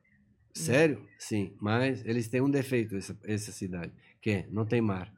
Sério? 0.53 1.07
Sim, 1.17 1.53
mas 1.61 2.05
eles 2.05 2.27
têm 2.27 2.41
um 2.41 2.51
defeito, 2.51 2.97
essa, 2.97 3.17
essa 3.23 3.53
cidade, 3.53 3.93
que 4.21 4.29
é, 4.29 4.47
não 4.51 4.65
tem 4.65 4.81
mar. 4.81 5.09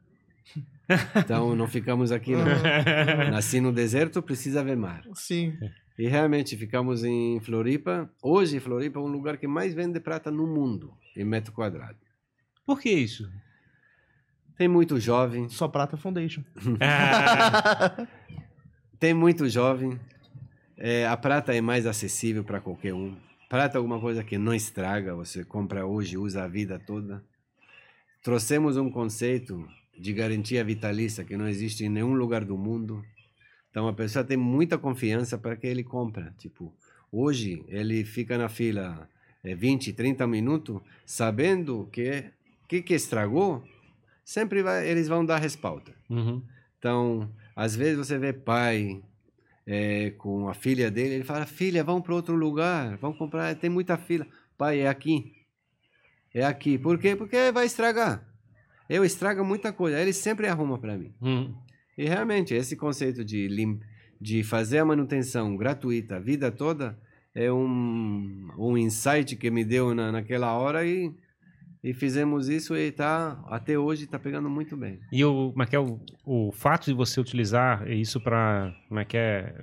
Então 1.16 1.54
não 1.56 1.66
ficamos 1.66 2.12
aqui 2.12 2.32
não. 2.32 2.44
Nasci 3.30 3.60
no 3.60 3.72
deserto, 3.72 4.22
precisa 4.22 4.62
ver 4.62 4.76
mar. 4.76 5.02
Sim. 5.14 5.56
E 5.98 6.06
realmente 6.08 6.56
ficamos 6.56 7.04
em 7.04 7.40
Floripa. 7.40 8.10
Hoje, 8.22 8.60
Floripa 8.60 8.98
é 8.98 9.02
um 9.02 9.06
lugar 9.06 9.38
que 9.38 9.46
mais 9.46 9.74
vende 9.74 9.98
prata 9.98 10.30
no 10.30 10.46
mundo, 10.46 10.92
em 11.16 11.24
metro 11.24 11.52
quadrado. 11.52 11.96
Por 12.64 12.80
que 12.80 12.90
isso? 12.90 13.30
Tem 14.56 14.68
muito 14.68 14.98
jovem, 14.98 15.48
Só 15.48 15.68
prata 15.68 15.96
foundation. 15.96 16.42
Ah, 16.80 18.06
tem 18.98 19.12
muito 19.12 19.48
jovem. 19.48 19.98
É, 20.78 21.06
a 21.06 21.16
prata 21.16 21.54
é 21.54 21.60
mais 21.60 21.86
acessível 21.86 22.44
para 22.44 22.60
qualquer 22.60 22.94
um. 22.94 23.16
Prata 23.48 23.76
é 23.76 23.78
alguma 23.78 24.00
coisa 24.00 24.24
que 24.24 24.36
não 24.36 24.54
estraga, 24.54 25.14
você 25.14 25.44
compra 25.44 25.86
hoje, 25.86 26.18
usa 26.18 26.44
a 26.44 26.48
vida 26.48 26.78
toda. 26.78 27.22
Trouxemos 28.22 28.76
um 28.76 28.90
conceito 28.90 29.66
de 29.98 30.12
garantia 30.12 30.64
vitalícia 30.64 31.24
que 31.24 31.36
não 31.36 31.48
existe 31.48 31.84
em 31.84 31.88
nenhum 31.88 32.14
lugar 32.14 32.44
do 32.44 32.56
mundo. 32.56 33.04
Então 33.70 33.88
a 33.88 33.92
pessoa 33.92 34.24
tem 34.24 34.36
muita 34.36 34.78
confiança 34.78 35.36
para 35.36 35.56
que 35.56 35.66
ele 35.66 35.84
compra. 35.84 36.34
Tipo, 36.38 36.74
hoje 37.10 37.64
ele 37.68 38.04
fica 38.04 38.38
na 38.38 38.48
fila 38.48 39.08
é, 39.44 39.54
20, 39.54 39.92
30 39.92 40.26
minutos, 40.26 40.80
sabendo 41.04 41.88
que 41.92 42.24
que 42.68 42.82
que 42.82 42.94
estragou, 42.94 43.62
sempre 44.24 44.62
vai, 44.62 44.88
eles 44.88 45.06
vão 45.06 45.24
dar 45.24 45.38
respaldo. 45.38 45.92
uhum. 46.10 46.42
Então, 46.78 47.30
às 47.54 47.74
vezes 47.74 47.96
você 47.96 48.18
vê 48.18 48.32
pai 48.32 49.02
é, 49.66 50.10
com 50.10 50.48
a 50.48 50.54
filha 50.54 50.90
dele, 50.90 51.14
ele 51.16 51.24
fala: 51.24 51.46
Filha, 51.46 51.82
vamos 51.82 52.02
para 52.02 52.14
outro 52.14 52.34
lugar, 52.34 52.96
vamos 52.98 53.18
comprar, 53.18 53.54
tem 53.56 53.70
muita 53.70 53.96
fila. 53.96 54.26
Pai, 54.56 54.80
é 54.80 54.88
aqui. 54.88 55.32
É 56.32 56.44
aqui. 56.44 56.78
Por 56.78 56.98
quê? 56.98 57.16
Porque 57.16 57.50
vai 57.50 57.66
estragar. 57.66 58.24
Eu 58.88 59.04
estrago 59.04 59.44
muita 59.44 59.72
coisa. 59.72 60.00
Ele 60.00 60.12
sempre 60.12 60.46
arruma 60.48 60.78
para 60.78 60.96
mim. 60.96 61.12
Uhum. 61.20 61.54
E 61.98 62.06
realmente, 62.06 62.54
esse 62.54 62.76
conceito 62.76 63.24
de, 63.24 63.48
lim... 63.48 63.80
de 64.20 64.42
fazer 64.42 64.78
a 64.78 64.84
manutenção 64.84 65.56
gratuita 65.56 66.16
a 66.16 66.20
vida 66.20 66.50
toda 66.50 66.98
é 67.34 67.50
um, 67.52 68.48
um 68.58 68.76
insight 68.78 69.36
que 69.36 69.50
me 69.50 69.64
deu 69.64 69.94
na, 69.94 70.10
naquela 70.12 70.52
hora 70.56 70.86
e, 70.86 71.12
e 71.82 71.92
fizemos 71.92 72.48
isso 72.48 72.74
e 72.76 72.90
tá, 72.92 73.42
até 73.48 73.78
hoje 73.78 74.04
está 74.04 74.18
pegando 74.18 74.48
muito 74.48 74.76
bem. 74.76 75.00
E 75.12 75.24
o, 75.24 75.50
como 75.50 75.62
é 75.62 75.66
que 75.66 75.76
é 75.76 75.80
o, 75.80 76.00
o 76.24 76.52
fato 76.52 76.86
de 76.86 76.94
você 76.94 77.20
utilizar 77.20 77.90
isso 77.90 78.20
para, 78.20 78.74
como 78.88 79.00
é 79.00 79.04
que 79.04 79.16
é, 79.16 79.54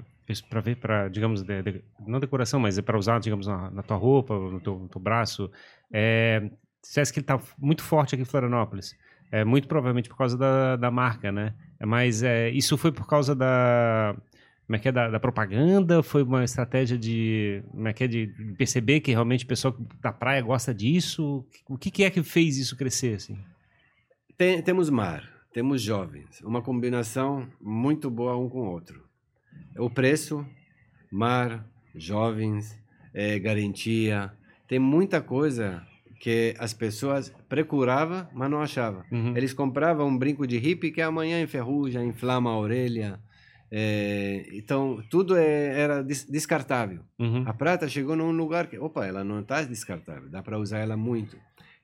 para 0.50 0.62
ver, 0.62 0.76
para, 0.78 1.10
digamos, 1.10 1.42
de- 1.44 1.62
de- 1.64 1.84
não 2.08 2.20
decoração, 2.20 2.60
mas 2.60 2.78
é 2.78 2.82
para 2.82 2.98
usar, 2.98 3.20
digamos, 3.20 3.48
na, 3.48 3.72
na 3.72 3.82
tua 3.84 3.98
roupa, 3.98 4.38
no 4.38 4.60
teu, 4.60 4.78
no 4.78 4.88
teu 4.88 5.02
braço, 5.02 5.50
é, 5.92 6.50
dissesse 6.82 7.12
que 7.12 7.20
ele 7.20 7.24
está 7.24 7.40
muito 7.58 7.84
forte 7.84 8.14
aqui 8.16 8.22
em 8.22 8.26
Florianópolis. 8.26 8.96
É 9.36 9.44
muito 9.44 9.68
provavelmente 9.68 10.10
por 10.10 10.16
causa 10.16 10.38
da, 10.38 10.76
da 10.76 10.92
marca, 10.92 11.32
né? 11.32 11.56
É, 11.80 11.88
Mas 11.88 12.22
é, 12.22 12.52
isso 12.52 12.78
foi 12.78 12.92
por 12.92 13.08
causa 13.08 13.34
da, 13.34 14.16
como 14.68 14.76
é 14.76 14.80
que 14.80 14.88
é, 14.88 14.92
da, 14.92 15.10
da 15.10 15.20
propaganda? 15.20 16.04
Foi 16.04 16.22
uma 16.22 16.44
estratégia 16.44 17.00
de, 17.00 17.64
como 17.72 17.88
é 17.88 17.94
que 17.94 18.04
é, 18.04 18.08
de 18.08 18.28
perceber 18.58 19.00
que 19.00 19.10
realmente 19.10 19.44
o 19.44 19.48
pessoal 19.48 19.76
da 20.00 20.14
praia 20.14 20.40
gosta 20.40 20.72
disso? 20.72 21.44
O 21.68 21.80
que, 21.80 21.90
que 21.90 22.04
é 22.04 22.12
que 22.12 22.22
fez 22.22 22.58
isso 22.60 22.78
crescer, 22.78 23.16
assim? 23.16 23.36
Tem- 24.38 24.62
temos 24.62 24.88
mar, 24.92 25.28
temos 25.52 25.82
jovens, 25.82 26.40
uma 26.42 26.62
combinação 26.62 27.48
muito 27.60 28.12
boa 28.12 28.38
um 28.38 28.48
com 28.48 28.60
o 28.60 28.70
outro. 28.70 29.04
O 29.80 29.90
preço, 29.90 30.46
mar, 31.12 31.68
jovens, 31.96 32.80
eh, 33.16 33.40
garantia, 33.40 34.32
tem 34.68 34.78
muita 34.78 35.22
coisa 35.22 35.84
que 36.24 36.56
as 36.58 36.74
pessoas 36.74 37.34
procuravam, 37.50 38.26
mas 38.34 38.50
não 38.50 38.62
achavam. 38.62 39.04
Uhum. 39.12 39.36
Eles 39.36 39.52
compravam 39.54 40.08
um 40.08 40.18
brinco 40.18 40.48
de 40.48 40.58
hippie 40.58 40.90
que 40.90 41.02
amanhã 41.02 41.42
enferruja, 41.42 42.02
inflama 42.02 42.50
a 42.50 42.58
orelha. 42.58 43.20
eh, 43.76 44.46
então, 44.54 45.04
tudo 45.10 45.36
é- 45.36 45.80
era 45.80 46.04
des- 46.04 46.26
descartável. 46.30 47.02
Uhum. 47.20 47.44
A 47.48 47.54
prata 47.54 47.90
chegou 47.90 48.16
num 48.16 48.32
lugar 48.32 48.68
que, 48.68 48.78
opa, 48.78 49.04
ela 49.06 49.24
não 49.24 49.40
está 49.42 49.64
descartável, 49.64 50.30
dá 50.30 50.44
para 50.44 50.60
usar 50.60 50.78
ela 50.80 50.96
muito. 50.96 51.36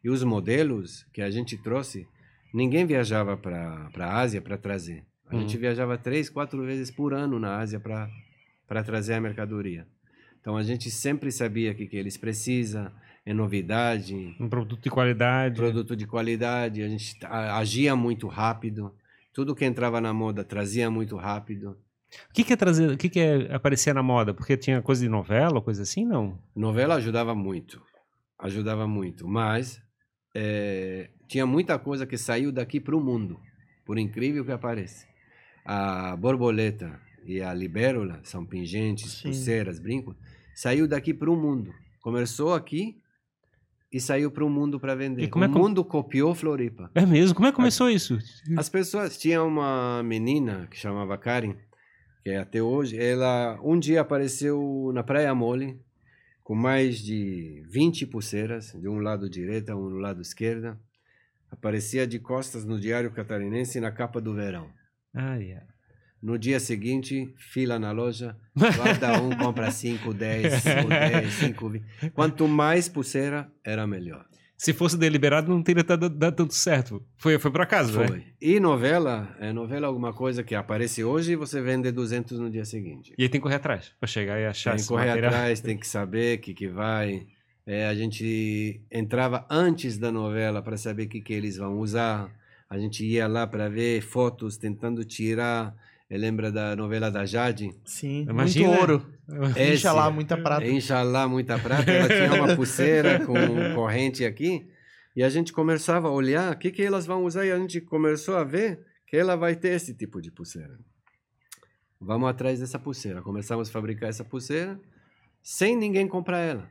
E 0.03 0.07
os 0.09 0.23
modelos 0.23 1.05
que 1.11 1.19
a 1.21 1.31
gente 1.31 1.57
trouxe, 1.57 2.05
ninguém 2.53 2.85
viajava 2.85 3.35
para 3.35 3.89
a 3.97 4.19
Ásia 4.19 4.39
para 4.39 4.55
trazer. 4.55 5.03
A 5.27 5.33
Uhum. 5.33 5.41
gente 5.41 5.57
viajava 5.57 5.97
três, 5.97 6.29
quatro 6.29 6.63
vezes 6.63 6.91
por 6.91 7.11
ano 7.13 7.39
na 7.39 7.57
Ásia 7.57 7.79
para 7.79 8.83
trazer 8.83 9.15
a 9.15 9.19
mercadoria. 9.21 9.87
Então 10.39 10.55
a 10.55 10.61
gente 10.63 10.89
sempre 10.91 11.31
sabia 11.31 11.71
o 11.71 11.75
que, 11.75 11.87
que 11.87 11.97
eles 11.97 12.15
precisam, 12.17 12.89
é 13.29 13.33
novidade, 13.33 14.35
Um 14.39 14.49
produto 14.49 14.81
de 14.81 14.89
qualidade. 14.89 15.55
produto 15.55 15.95
de 15.95 16.07
qualidade, 16.07 16.81
a 16.81 16.87
gente 16.87 17.15
agia 17.23 17.95
muito 17.95 18.27
rápido. 18.27 18.91
Tudo 19.31 19.53
que 19.53 19.63
entrava 19.63 20.01
na 20.01 20.11
moda 20.11 20.43
trazia 20.43 20.89
muito 20.89 21.15
rápido. 21.15 21.77
O 22.27 22.33
que, 22.33 22.43
que 22.43 22.53
é 22.53 22.55
trazer, 22.55 22.89
o 22.89 22.97
que, 22.97 23.07
que 23.07 23.19
é 23.19 23.53
aparecer 23.53 23.93
na 23.93 24.01
moda? 24.01 24.33
Porque 24.33 24.57
tinha 24.57 24.81
coisa 24.81 25.03
de 25.03 25.09
novela 25.09 25.61
coisa 25.61 25.83
assim, 25.83 26.05
não? 26.05 26.39
Novela 26.55 26.95
ajudava 26.95 27.35
muito, 27.35 27.79
ajudava 28.39 28.87
muito, 28.87 29.27
mas 29.27 29.79
eh, 30.33 31.11
tinha 31.27 31.45
muita 31.45 31.77
coisa 31.77 32.07
que 32.07 32.17
saiu 32.17 32.51
daqui 32.51 32.79
para 32.79 32.97
o 32.97 32.99
mundo, 32.99 33.39
por 33.85 33.99
incrível 33.99 34.43
que 34.43 34.57
pareça. 34.57 35.05
A 35.63 36.15
borboleta 36.15 36.99
e 37.27 37.43
a 37.43 37.53
libélula 37.53 38.21
são 38.23 38.43
pingentes, 38.43 39.11
Sim. 39.11 39.25
pulseiras, 39.25 39.79
brincos, 39.79 40.15
saiu 40.55 40.87
daqui 40.87 41.13
para 41.13 41.29
o 41.29 41.35
mundo. 41.35 41.71
Começou 42.01 42.55
aqui 42.55 42.98
e 43.91 43.99
saiu 43.99 44.29
para 44.29 44.45
o 44.45 44.49
mundo 44.49 44.79
para 44.79 44.95
vender. 44.95 45.23
E 45.23 45.27
como 45.27 45.45
é 45.45 45.47
o 45.47 45.51
mundo 45.51 45.83
copiou 45.83 46.35
Floripa. 46.35 46.91
É 46.93 47.05
mesmo? 47.05 47.35
Como 47.35 47.47
é 47.47 47.51
que 47.51 47.55
começou 47.55 47.89
isso? 47.89 48.17
As 48.57 48.69
pessoas 48.69 49.17
tinha 49.17 49.43
uma 49.43 50.03
menina 50.03 50.67
que 50.69 50.77
chamava 50.77 51.17
Karen, 51.17 51.55
que 52.23 52.29
é 52.29 52.37
até 52.37 52.61
hoje, 52.61 52.97
ela 52.97 53.59
um 53.63 53.79
dia 53.79 54.01
apareceu 54.01 54.91
na 54.93 55.03
Praia 55.03 55.33
Mole 55.33 55.79
com 56.43 56.55
mais 56.55 56.99
de 56.99 57.63
20 57.69 58.07
pulseiras, 58.07 58.73
de 58.73 58.87
um 58.87 58.99
lado 58.99 59.29
direita, 59.29 59.75
um 59.75 59.87
do 59.87 59.97
lado 59.97 60.21
esquerda. 60.21 60.79
Aparecia 61.51 62.05
de 62.05 62.19
costas 62.19 62.65
no 62.65 62.79
Diário 62.79 63.11
Catarinense 63.11 63.79
na 63.79 63.91
capa 63.91 64.19
do 64.19 64.33
verão. 64.33 64.67
Ai, 65.13 65.53
ai. 65.53 65.68
No 66.21 66.37
dia 66.37 66.59
seguinte, 66.59 67.33
fila 67.37 67.79
na 67.79 67.91
loja, 67.91 68.35
cada 68.77 69.21
um 69.21 69.29
compra 69.37 69.71
5, 69.71 70.13
10, 70.13 70.53
5, 70.53 70.89
10, 70.89 71.33
5, 71.33 71.69
20. 71.69 71.85
Quanto 72.13 72.47
mais 72.47 72.89
pulseira, 72.89 73.49
era 73.63 73.87
melhor. 73.87 74.25
Se 74.57 74.73
fosse 74.73 74.97
deliberado, 74.97 75.49
não 75.49 75.63
teria 75.63 75.85
dado, 75.85 76.09
dado 76.09 76.35
tanto 76.35 76.53
certo. 76.53 77.01
Foi, 77.15 77.39
foi 77.39 77.49
por 77.49 77.61
acaso, 77.61 77.97
né? 77.97 78.07
Foi. 78.07 78.23
E 78.41 78.59
novela, 78.59 79.33
é 79.39 79.53
novela 79.53 79.85
é 79.85 79.87
alguma 79.87 80.11
coisa 80.11 80.43
que 80.43 80.53
aparece 80.53 81.01
hoje 81.01 81.31
e 81.31 81.35
você 81.37 81.61
vende 81.61 81.89
200 81.89 82.37
no 82.37 82.49
dia 82.49 82.65
seguinte. 82.65 83.13
E 83.17 83.23
aí 83.23 83.29
tem 83.29 83.39
que 83.39 83.43
correr 83.43 83.55
atrás, 83.55 83.93
pra 83.97 84.05
chegar 84.05 84.37
e 84.37 84.45
achar 84.45 84.75
Tem 84.75 84.81
que 84.81 84.87
correr 84.89 85.07
material. 85.07 85.31
atrás, 85.31 85.61
tem 85.61 85.77
que 85.77 85.87
saber 85.87 86.37
o 86.37 86.41
que, 86.41 86.53
que 86.53 86.67
vai. 86.67 87.25
É, 87.65 87.87
a 87.87 87.95
gente 87.95 88.81
entrava 88.91 89.45
antes 89.49 89.97
da 89.97 90.11
novela 90.11 90.61
para 90.61 90.75
saber 90.75 91.03
o 91.03 91.07
que, 91.07 91.21
que 91.21 91.31
eles 91.31 91.55
vão 91.55 91.79
usar. 91.79 92.29
A 92.69 92.77
gente 92.77 93.05
ia 93.05 93.27
lá 93.27 93.47
para 93.47 93.69
ver 93.69 94.01
fotos, 94.01 94.57
tentando 94.57 95.05
tirar. 95.05 95.73
É, 96.09 96.17
lembra 96.17 96.51
da 96.51 96.75
novela 96.75 97.11
da 97.11 97.25
Jade? 97.25 97.69
Sim, 97.85 98.25
Imagina. 98.27 98.67
muito 98.67 98.79
ouro. 98.79 99.13
Esse- 99.55 99.73
Incha 99.75 99.91
lá, 99.93 100.09
muita 100.09 100.35
prata. 100.37 100.65
Inxalá, 100.65 101.27
muita 101.27 101.59
prata. 101.59 101.91
Ela 101.91 102.07
tinha 102.07 102.43
uma 102.43 102.55
pulseira 102.55 103.23
com 103.25 103.33
corrente 103.75 104.25
aqui. 104.25 104.67
E 105.15 105.21
a 105.23 105.29
gente 105.29 105.53
começava 105.53 106.07
a 106.07 106.11
olhar 106.11 106.51
o 106.53 106.57
que, 106.57 106.71
que 106.71 106.81
elas 106.81 107.05
vão 107.05 107.23
usar. 107.25 107.45
E 107.45 107.51
a 107.51 107.57
gente 107.59 107.79
começou 107.81 108.37
a 108.37 108.43
ver 108.43 108.79
que 109.05 109.15
ela 109.17 109.35
vai 109.35 109.55
ter 109.55 109.69
esse 109.69 109.93
tipo 109.93 110.19
de 110.19 110.31
pulseira. 110.31 110.79
Vamos 112.01 112.27
atrás 112.29 112.59
dessa 112.59 112.79
pulseira. 112.79 113.21
Começamos 113.21 113.69
a 113.69 113.71
fabricar 113.71 114.09
essa 114.09 114.23
pulseira 114.23 114.79
sem 115.43 115.75
ninguém 115.75 116.07
comprar 116.07 116.39
ela. 116.39 116.67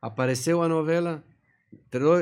Apareceu 0.00 0.62
a 0.62 0.68
novela. 0.68 1.22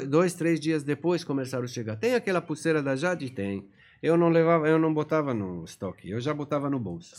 Dois, 0.08 0.34
três 0.34 0.58
dias 0.58 0.82
depois 0.82 1.22
começaram 1.22 1.64
a 1.64 1.68
chegar. 1.68 1.94
Tem 1.96 2.14
aquela 2.14 2.40
pulseira 2.40 2.82
da 2.82 2.96
Jade? 2.96 3.30
Tem. 3.30 3.68
Eu 4.02 4.16
não 4.16 4.28
levava, 4.28 4.66
eu 4.68 4.78
não 4.78 4.92
botava 4.92 5.32
no 5.32 5.64
estoque, 5.64 6.10
eu 6.10 6.20
já 6.20 6.34
botava 6.34 6.68
no 6.68 6.78
bolso. 6.78 7.14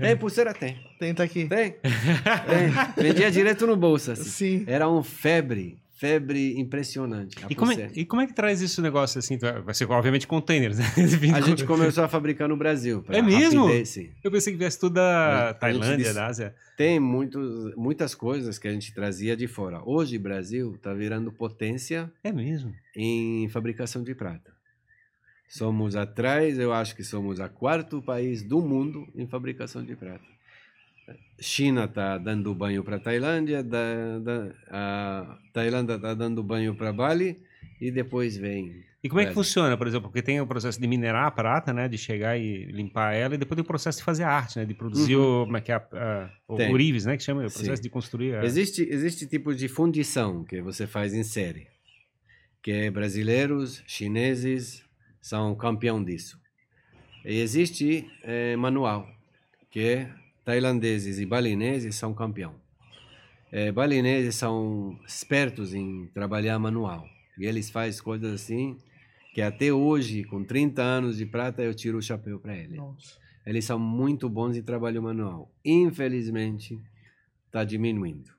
Tem 0.00 0.16
pulseira? 0.16 0.54
Tem. 0.54 0.76
Tenta 0.98 1.24
aqui. 1.24 1.46
Tem. 1.48 1.72
Tem. 1.82 3.02
Vendia 3.02 3.30
direto 3.30 3.66
no 3.66 3.76
bolso. 3.76 4.12
Assim. 4.12 4.24
Sim. 4.60 4.64
Era 4.68 4.88
um 4.88 5.02
febre, 5.02 5.78
febre 5.96 6.56
impressionante. 6.60 7.36
E 7.50 7.54
como, 7.56 7.72
é, 7.72 7.90
e 7.96 8.04
como 8.04 8.22
é 8.22 8.26
que 8.28 8.32
traz 8.32 8.62
esse 8.62 8.80
negócio 8.80 9.18
assim? 9.18 9.36
Vai 9.38 9.74
ser, 9.74 9.90
obviamente, 9.90 10.26
containers, 10.26 10.78
né? 10.78 10.84
A 11.34 11.40
gente 11.40 11.64
começou 11.64 12.04
a 12.04 12.08
fabricar 12.08 12.48
no 12.48 12.56
Brasil. 12.56 13.04
É 13.08 13.20
mesmo? 13.20 13.64
rapidez, 13.64 13.88
sim. 13.88 14.10
Eu 14.22 14.30
pensei 14.30 14.52
que 14.52 14.58
viesse 14.58 14.78
tudo 14.78 14.94
da 14.94 15.52
Tailândia, 15.54 15.96
disse- 15.96 16.14
da 16.14 16.26
Ásia. 16.26 16.54
Tem 16.76 16.98
muitos, 17.00 17.74
muitas 17.76 18.14
coisas 18.14 18.56
que 18.58 18.68
a 18.68 18.72
gente 18.72 18.94
trazia 18.94 19.36
de 19.36 19.46
fora. 19.48 19.82
Hoje 19.84 20.16
o 20.16 20.20
Brasil 20.20 20.74
está 20.76 20.94
virando 20.94 21.30
potência 21.32 22.10
É 22.24 22.32
mesmo. 22.32 22.72
em 22.96 23.48
fabricação 23.48 24.02
de 24.02 24.14
prata. 24.14 24.49
Somos 25.50 25.96
atrás, 25.96 26.60
eu 26.60 26.72
acho 26.72 26.94
que 26.94 27.02
somos 27.02 27.40
a 27.40 27.48
quarto 27.48 28.00
país 28.00 28.40
do 28.40 28.60
mundo 28.60 29.08
em 29.16 29.26
fabricação 29.26 29.84
de 29.84 29.96
prata. 29.96 30.24
China 31.40 31.86
está 31.86 32.18
dando 32.18 32.54
banho 32.54 32.84
para 32.84 33.00
Tailândia, 33.00 33.60
da, 33.60 34.20
da, 34.20 34.54
a 34.70 35.38
Tailândia 35.52 35.94
está 35.94 36.14
dando 36.14 36.40
banho 36.40 36.72
para 36.76 36.92
Bali 36.92 37.36
e 37.80 37.90
depois 37.90 38.36
vem. 38.36 38.84
E 39.02 39.08
como 39.08 39.20
é 39.22 39.26
que 39.26 39.34
funciona, 39.34 39.76
por 39.76 39.88
exemplo? 39.88 40.08
Porque 40.08 40.22
tem 40.22 40.40
o 40.40 40.46
processo 40.46 40.80
de 40.80 40.86
minerar 40.86 41.26
a 41.26 41.30
prata, 41.32 41.72
né? 41.72 41.88
De 41.88 41.98
chegar 41.98 42.38
e 42.38 42.66
limpar 42.66 43.14
ela, 43.14 43.34
e 43.34 43.38
depois 43.38 43.56
tem 43.56 43.64
o 43.64 43.66
processo 43.66 43.98
de 43.98 44.04
fazer 44.04 44.22
a 44.22 44.30
arte, 44.30 44.56
né? 44.56 44.64
De 44.64 44.74
produzir 44.74 45.16
o, 45.16 45.46
como 45.46 45.56
é 45.56 45.60
que 45.60 45.72
é, 45.72 45.74
a, 45.74 45.78
a, 45.78 46.30
o 46.46 46.54
Tem. 46.54 46.70
ourives, 46.70 47.06
né? 47.06 47.16
Que 47.16 47.24
chama, 47.24 47.40
o 47.40 47.50
processo 47.50 47.76
Sim. 47.76 47.82
de 47.82 47.90
construir. 47.90 48.36
A... 48.36 48.44
Existe 48.44 48.82
existe 48.88 49.26
tipo 49.26 49.52
de 49.52 49.66
fundição 49.66 50.44
que 50.44 50.62
você 50.62 50.86
faz 50.86 51.12
em 51.12 51.24
série, 51.24 51.66
que 52.62 52.70
é 52.70 52.90
brasileiros, 52.90 53.82
chineses 53.84 54.88
são 55.20 55.54
campeão 55.54 56.02
disso. 56.02 56.40
E 57.24 57.38
existe 57.38 58.10
eh, 58.22 58.56
manual, 58.56 59.08
que 59.70 59.80
é 59.80 60.14
tailandeses 60.44 61.18
e 61.18 61.26
balineses 61.26 61.94
são 61.94 62.14
campeão. 62.14 62.54
Eh, 63.52 63.72
balineses 63.72 64.36
são 64.36 64.98
espertos 65.06 65.74
em 65.74 66.06
trabalhar 66.14 66.58
manual. 66.58 67.06
E 67.38 67.44
eles 67.44 67.70
fazem 67.70 68.02
coisas 68.02 68.32
assim 68.32 68.78
que 69.34 69.42
até 69.42 69.72
hoje, 69.72 70.24
com 70.24 70.42
30 70.42 70.82
anos 70.82 71.16
de 71.18 71.26
prata, 71.26 71.62
eu 71.62 71.74
tiro 71.74 71.98
o 71.98 72.02
chapéu 72.02 72.38
para 72.38 72.56
eles. 72.56 72.76
Nossa. 72.76 73.18
Eles 73.46 73.64
são 73.64 73.78
muito 73.78 74.28
bons 74.28 74.56
em 74.56 74.62
trabalho 74.62 75.02
manual. 75.02 75.50
Infelizmente, 75.64 76.80
está 77.46 77.64
diminuindo. 77.64 78.30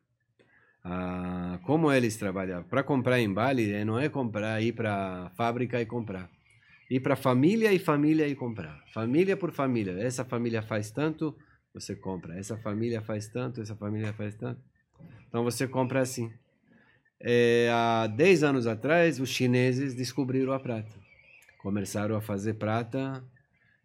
Ah, 0.83 1.59
como 1.63 1.91
eles 1.91 2.17
trabalham? 2.17 2.63
Para 2.63 2.83
comprar 2.83 3.19
em 3.19 3.31
Bali, 3.31 3.71
eh, 3.71 3.85
não 3.85 3.99
é 3.99 4.09
comprar, 4.09 4.61
ir 4.61 4.73
para 4.73 5.25
a 5.25 5.29
fábrica 5.31 5.79
e 5.79 5.85
comprar. 5.85 6.29
Ir 6.91 6.99
para 6.99 7.15
família 7.15 7.71
e 7.71 7.79
família 7.79 8.27
e 8.27 8.35
comprar. 8.35 8.83
Família 8.93 9.37
por 9.37 9.53
família. 9.53 9.93
Essa 9.93 10.25
família 10.25 10.61
faz 10.61 10.91
tanto, 10.91 11.33
você 11.73 11.95
compra. 11.95 12.37
Essa 12.37 12.57
família 12.57 13.01
faz 13.01 13.29
tanto, 13.29 13.61
essa 13.61 13.73
família 13.77 14.11
faz 14.11 14.35
tanto. 14.35 14.59
Então 15.29 15.41
você 15.41 15.65
compra 15.65 16.01
assim. 16.01 16.29
Eh, 17.21 17.69
há 17.71 18.07
10 18.07 18.43
anos 18.43 18.67
atrás, 18.67 19.21
os 19.21 19.29
chineses 19.29 19.95
descobriram 19.95 20.51
a 20.51 20.59
prata. 20.59 20.91
Começaram 21.59 22.13
a 22.13 22.19
fazer 22.19 22.55
prata 22.55 23.23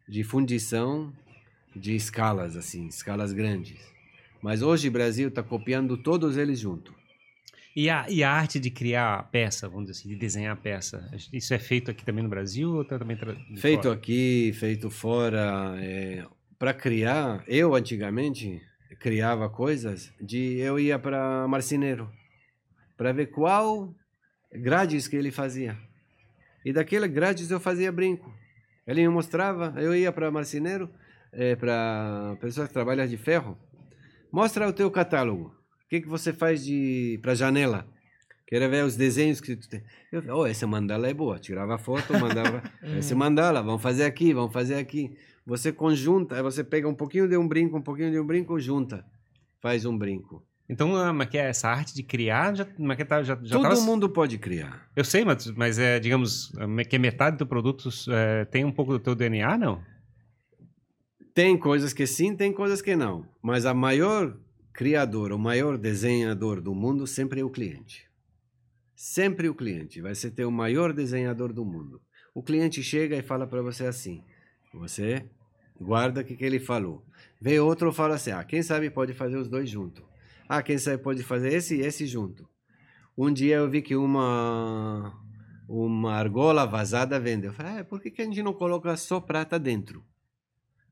de 0.08 0.24
fundição 0.24 1.12
de 1.76 1.94
escalas, 1.94 2.56
assim, 2.56 2.88
escalas 2.88 3.32
grandes. 3.32 3.78
Mas 4.42 4.62
hoje 4.62 4.88
o 4.88 4.90
Brasil 4.90 5.28
está 5.28 5.44
copiando 5.44 5.96
todos 5.96 6.36
eles 6.36 6.58
juntos. 6.58 6.95
E, 7.76 7.90
a, 7.90 8.06
e 8.08 8.24
a 8.24 8.32
arte 8.32 8.58
de 8.58 8.70
criar 8.70 9.16
a 9.16 9.22
peça, 9.22 9.68
vamos 9.68 9.88
dizer 9.88 10.00
assim, 10.00 10.08
de 10.08 10.16
desenhar 10.16 10.54
a 10.54 10.56
peça, 10.56 11.10
isso 11.30 11.52
é 11.52 11.58
feito 11.58 11.90
aqui 11.90 12.02
também 12.06 12.24
no 12.24 12.30
Brasil 12.30 12.72
ou 12.72 12.82
tá 12.82 12.98
também 12.98 13.18
Feito 13.58 13.82
fora? 13.82 13.94
aqui, 13.94 14.50
feito 14.54 14.88
fora. 14.88 15.74
para 16.58 16.72
criar, 16.72 17.44
eu 17.46 17.74
antigamente 17.74 18.62
criava 18.98 19.50
coisas 19.50 20.10
de 20.18 20.56
eu 20.56 20.80
ia 20.80 20.98
para 20.98 21.46
marceneiro 21.46 22.10
para 22.96 23.12
ver 23.12 23.26
qual 23.26 23.94
grades 24.50 25.06
que 25.06 25.16
ele 25.16 25.30
fazia. 25.30 25.76
E 26.64 26.72
daquele 26.72 27.06
grades 27.06 27.50
eu 27.50 27.60
fazia 27.60 27.92
brinco. 27.92 28.34
Ele 28.86 29.02
me 29.02 29.08
mostrava, 29.08 29.74
eu 29.76 29.94
ia 29.94 30.10
para 30.10 30.30
marceneiro, 30.30 30.88
para 31.60 32.38
pessoas 32.40 32.68
que 32.68 32.72
trabalham 32.72 33.06
de 33.06 33.18
ferro. 33.18 33.58
Mostra 34.32 34.66
o 34.66 34.72
teu 34.72 34.90
catálogo. 34.90 35.54
O 35.86 35.88
que, 35.88 36.00
que 36.00 36.08
você 36.08 36.32
faz 36.32 36.64
de 36.64 37.18
para 37.22 37.34
janela? 37.34 37.86
Quero 38.46 38.68
ver 38.68 38.84
os 38.84 38.96
desenhos 38.96 39.40
que 39.40 39.56
tu 39.56 39.68
tem. 39.68 39.82
Eu, 40.12 40.22
oh, 40.36 40.46
essa 40.46 40.66
mandala 40.66 41.08
é 41.08 41.14
boa. 41.14 41.38
Tirava 41.38 41.78
foto, 41.78 42.12
mandava. 42.18 42.62
essa 42.82 43.14
mandala, 43.14 43.62
vamos 43.62 43.82
fazer 43.82 44.04
aqui, 44.04 44.32
vamos 44.32 44.52
fazer 44.52 44.76
aqui. 44.76 45.16
Você 45.46 45.72
conjunta, 45.72 46.36
aí 46.36 46.42
você 46.42 46.64
pega 46.64 46.88
um 46.88 46.94
pouquinho 46.94 47.28
de 47.28 47.36
um 47.36 47.46
brinco, 47.46 47.76
um 47.76 47.82
pouquinho 47.82 48.10
de 48.10 48.18
um 48.18 48.26
brinco, 48.26 48.58
junta. 48.58 49.04
Faz 49.60 49.84
um 49.84 49.96
brinco. 49.96 50.44
Então, 50.68 50.96
ah, 50.96 51.12
mas 51.12 51.28
que 51.28 51.38
é 51.38 51.48
essa 51.48 51.68
arte 51.68 51.94
de 51.94 52.02
criar, 52.02 52.54
já, 52.56 52.66
mas 52.76 52.96
que 52.96 53.04
tá, 53.04 53.22
já, 53.22 53.38
já 53.40 53.56
Todo 53.56 53.62
tava- 53.62 53.80
mundo 53.82 54.08
pode 54.08 54.36
criar. 54.38 54.88
Eu 54.96 55.04
sei, 55.04 55.24
mas, 55.24 55.46
mas 55.52 55.78
é, 55.78 56.00
digamos, 56.00 56.52
é 56.78 56.84
que 56.84 56.98
metade 56.98 57.36
do 57.36 57.46
produto 57.46 57.88
é, 58.10 58.44
tem 58.46 58.64
um 58.64 58.72
pouco 58.72 58.92
do 58.92 58.98
teu 58.98 59.14
DNA, 59.14 59.56
não? 59.56 59.80
Tem 61.32 61.56
coisas 61.56 61.92
que 61.92 62.06
sim, 62.06 62.34
tem 62.34 62.52
coisas 62.52 62.82
que 62.82 62.96
não. 62.96 63.24
Mas 63.40 63.64
a 63.66 63.72
maior 63.74 64.36
criador, 64.76 65.32
o 65.32 65.38
maior 65.38 65.78
desenhador 65.78 66.60
do 66.60 66.74
mundo 66.74 67.06
sempre 67.06 67.40
é 67.40 67.44
o 67.44 67.48
cliente. 67.48 68.06
Sempre 68.94 69.48
o 69.48 69.54
cliente 69.54 70.02
vai 70.02 70.14
ser 70.14 70.32
ter 70.32 70.44
o 70.44 70.50
maior 70.50 70.92
desenhador 70.92 71.50
do 71.50 71.64
mundo. 71.64 71.98
O 72.34 72.42
cliente 72.42 72.82
chega 72.82 73.16
e 73.16 73.22
fala 73.22 73.46
para 73.46 73.62
você 73.62 73.86
assim: 73.86 74.22
você 74.74 75.24
guarda 75.80 76.20
o 76.20 76.24
que, 76.24 76.36
que 76.36 76.44
ele 76.44 76.60
falou. 76.60 77.02
Vem 77.40 77.58
outro 77.58 77.90
fala 77.90 78.16
assim: 78.16 78.32
ah, 78.32 78.44
quem 78.44 78.62
sabe 78.62 78.90
pode 78.90 79.14
fazer 79.14 79.38
os 79.38 79.48
dois 79.48 79.68
juntos. 79.70 80.04
Ah, 80.46 80.62
quem 80.62 80.76
sabe 80.76 81.02
pode 81.02 81.22
fazer 81.22 81.54
esse 81.54 81.76
e 81.76 81.80
esse 81.80 82.06
junto. 82.06 82.46
Um 83.16 83.32
dia 83.32 83.56
eu 83.56 83.70
vi 83.70 83.80
que 83.80 83.96
uma 83.96 85.18
uma 85.66 86.12
argola 86.12 86.66
vazada 86.66 87.18
vendeu. 87.18 87.50
Eu 87.50 87.54
falei: 87.54 87.80
ah, 87.80 87.84
por 87.84 87.98
que, 87.98 88.10
que 88.10 88.20
a 88.20 88.26
gente 88.26 88.42
não 88.42 88.52
coloca 88.52 88.94
só 88.98 89.20
prata 89.20 89.58
dentro? 89.58 90.04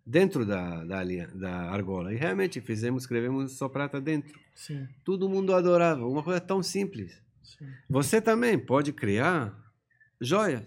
Dentro 0.07 0.45
da, 0.45 0.85
da, 0.85 1.03
linha- 1.03 1.31
da 1.35 1.71
argola. 1.71 2.13
E 2.13 2.17
realmente 2.17 2.61
fizemos, 2.61 3.05
escrevemos 3.05 3.53
só 3.53 3.69
prata 3.69 4.01
dentro. 4.01 4.39
Sim, 4.55 4.87
Todo 5.03 5.29
mundo 5.29 5.55
adorava. 5.55 6.07
Uma 6.07 6.23
coisa 6.23 6.41
tão 6.41 6.63
simples. 6.63 7.13
sim. 7.43 7.67
Você 7.89 8.21
também 8.21 8.59
pode 8.59 8.93
criar 8.93 9.55
joias. 10.21 10.63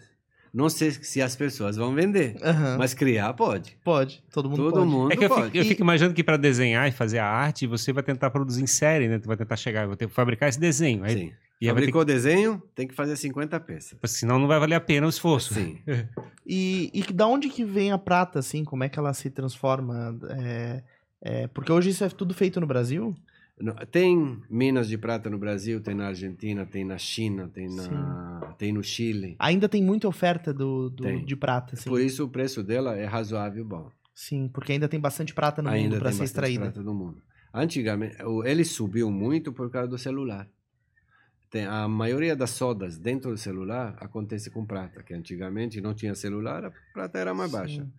Não 0.54 0.70
sei 0.70 0.90
se 0.90 1.22
as 1.22 1.36
pessoas 1.36 1.76
vão 1.76 1.94
vender, 1.94 2.36
Aham. 2.42 2.78
mas 2.80 2.94
criar 2.96 3.32
pode. 3.34 3.78
Pode, 3.84 4.24
todo 4.32 4.50
mundo 4.50 4.64
Todo 4.64 4.74
pode. 4.80 4.88
mundo 4.90 5.12
É 5.14 5.16
que 5.18 5.26
eu 5.26 5.30
pode. 5.30 5.46
fico, 5.46 5.58
eu 5.58 5.66
fico 5.66 5.82
imaginando 5.84 6.16
que 6.16 6.24
para 6.24 6.38
desenhar 6.38 6.88
e 6.88 6.92
fazer 6.92 7.20
a 7.20 7.28
arte, 7.28 7.68
você 7.68 7.94
vai 7.94 8.02
tentar 8.02 8.32
produzir 8.32 8.64
em 8.64 8.68
série, 8.68 9.08
né? 9.08 9.20
Tu 9.20 9.28
vai 9.28 9.38
tentar 9.38 9.56
chegar, 9.56 9.86
vai 9.86 9.96
ter 9.96 10.08
que 10.08 10.14
fabricar 10.14 10.50
esse 10.50 10.60
desenho. 10.60 11.04
Aí, 11.04 11.14
Sim. 11.14 11.34
E 11.60 11.66
ter 11.66 11.72
Fabricou 11.74 12.06
desenho, 12.06 12.62
tem 12.76 12.88
que 12.88 12.94
fazer 12.94 13.16
50 13.16 13.60
peças. 13.60 13.98
senão 14.06 14.38
não 14.40 14.48
vai 14.48 14.60
valer 14.60 14.76
a 14.76 14.80
pena 14.82 15.06
o 15.08 15.10
esforço. 15.10 15.54
Sim. 15.54 15.80
E, 16.50 16.90
e 16.94 17.04
da 17.12 17.28
onde 17.28 17.50
que 17.50 17.66
vem 17.66 17.92
a 17.92 17.98
prata, 17.98 18.40
assim? 18.40 18.64
Como 18.64 18.82
é 18.82 18.88
que 18.88 18.98
ela 18.98 19.14
se 19.14 19.30
transforma? 19.30 20.18
É, 20.30 20.84
é, 21.22 21.48
porque 21.48 21.70
hoje 21.70 21.90
isso 21.90 22.06
é 22.06 22.08
tudo 22.10 22.34
feito 22.34 22.62
no 22.62 22.66
Brasil? 22.66 23.14
No- 23.60 23.76
Tem 23.88 24.42
minas 24.50 24.88
de 24.88 24.98
prata 24.98 25.30
no 25.30 25.38
Brasil, 25.38 25.82
tem 25.82 25.94
na 25.94 26.08
Argentina, 26.08 26.66
tem 26.66 26.86
na 26.86 26.98
China, 26.98 27.50
tem, 27.54 27.68
na, 27.76 28.54
tem 28.58 28.72
no 28.72 28.82
Chile. 28.82 29.36
Ainda 29.40 29.68
tem 29.68 29.84
muita 29.84 30.08
oferta 30.08 30.54
do, 30.54 30.90
do- 30.90 31.04
Tem. 31.04 31.26
de 31.26 31.36
prata, 31.36 31.74
assim. 31.76 31.90
Por 31.90 32.00
isso 32.00 32.24
o 32.24 32.30
preço 32.30 32.64
dela 32.64 32.96
é 32.96 33.04
razoável 33.04 33.66
bom. 33.66 33.90
Sim, 34.16 34.48
porque 34.48 34.72
ainda 34.72 34.88
tem 34.88 35.02
bastante 35.02 35.34
prata 35.34 35.62
no 35.62 35.68
Ainda 35.68 35.90
mundo 35.96 36.00
para 36.00 36.10
tem 36.12 36.18
ser 36.18 36.24
bastante 36.24 36.46
extraída. 36.46 36.72
prata 36.72 36.82
do 36.82 36.94
mundo. 36.94 37.22
Antigamente, 37.54 38.24
o- 38.24 38.46
ele 38.46 38.64
subiu 38.64 39.12
muito 39.12 39.52
por 39.52 39.70
causa 39.70 39.90
do 39.90 39.98
celular. 39.98 40.48
Tem, 41.50 41.66
a 41.66 41.88
maioria 41.88 42.36
das 42.36 42.52
sodas 42.52 42.98
dentro 42.98 43.32
do 43.32 43.38
celular 43.38 43.96
acontece 44.00 44.50
com 44.50 44.66
prata, 44.66 45.02
que 45.02 45.14
antigamente 45.14 45.80
não 45.82 45.94
tinha 45.94 46.14
celular, 46.14 46.66
a 46.66 46.72
prata 46.94 47.18
era 47.18 47.34
mais 47.34 47.52
baixa. 47.52 47.84
Sim. 47.84 47.92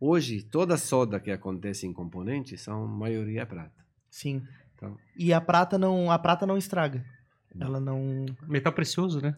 Hoje, 0.00 0.42
toda 0.42 0.76
soda 0.76 1.20
que 1.20 1.30
acontece 1.30 1.86
em 1.86 1.92
componentes 1.92 2.60
são 2.60 2.86
maioria 2.86 3.46
prata. 3.46 3.84
Sim. 4.10 4.42
Então, 4.74 4.96
E 5.16 5.32
a 5.32 5.40
prata 5.40 5.78
não, 5.78 6.10
a 6.10 6.18
prata 6.18 6.46
não 6.46 6.58
estraga. 6.58 7.04
Ela 7.58 7.78
não. 7.78 8.26
Metal 8.48 8.72
precioso, 8.72 9.20
né? 9.20 9.34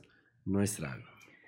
não 0.47 0.63
estraga. 0.63 1.03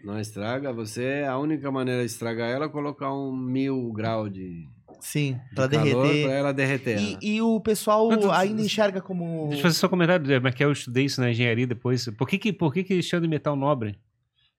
Não 0.04 0.20
estraga, 0.20 0.72
você, 0.72 1.24
a 1.28 1.38
única 1.38 1.70
maneira 1.70 2.00
de 2.00 2.06
estragar 2.06 2.48
ela 2.48 2.66
é 2.66 2.68
colocar 2.68 3.12
um 3.12 3.34
mil 3.34 3.90
grau 3.92 4.28
de, 4.28 4.68
Sim, 5.00 5.38
de 5.50 5.54
pra 5.54 5.68
calor 5.68 6.02
derreter. 6.06 6.24
para 6.26 6.34
ela 6.34 6.52
derreter. 6.52 6.98
E, 6.98 7.10
ela. 7.12 7.18
e 7.22 7.42
o 7.42 7.60
pessoal 7.60 8.08
ainda 8.32 8.62
enxerga 8.62 9.00
como. 9.00 9.46
Deixa 9.48 9.58
eu 9.58 9.62
fazer 9.62 9.74
só 9.78 9.86
um 9.86 9.90
comentário, 9.90 10.42
mas 10.42 10.54
que 10.54 10.64
eu 10.64 10.72
estudei 10.72 11.04
isso 11.04 11.20
na 11.20 11.30
engenharia 11.30 11.66
depois. 11.66 12.06
Por 12.16 12.28
que 12.28 12.38
que, 12.38 12.52
por 12.52 12.72
que, 12.72 12.82
que 12.84 13.02
chama 13.02 13.22
de 13.22 13.28
metal 13.28 13.54
nobre? 13.56 13.98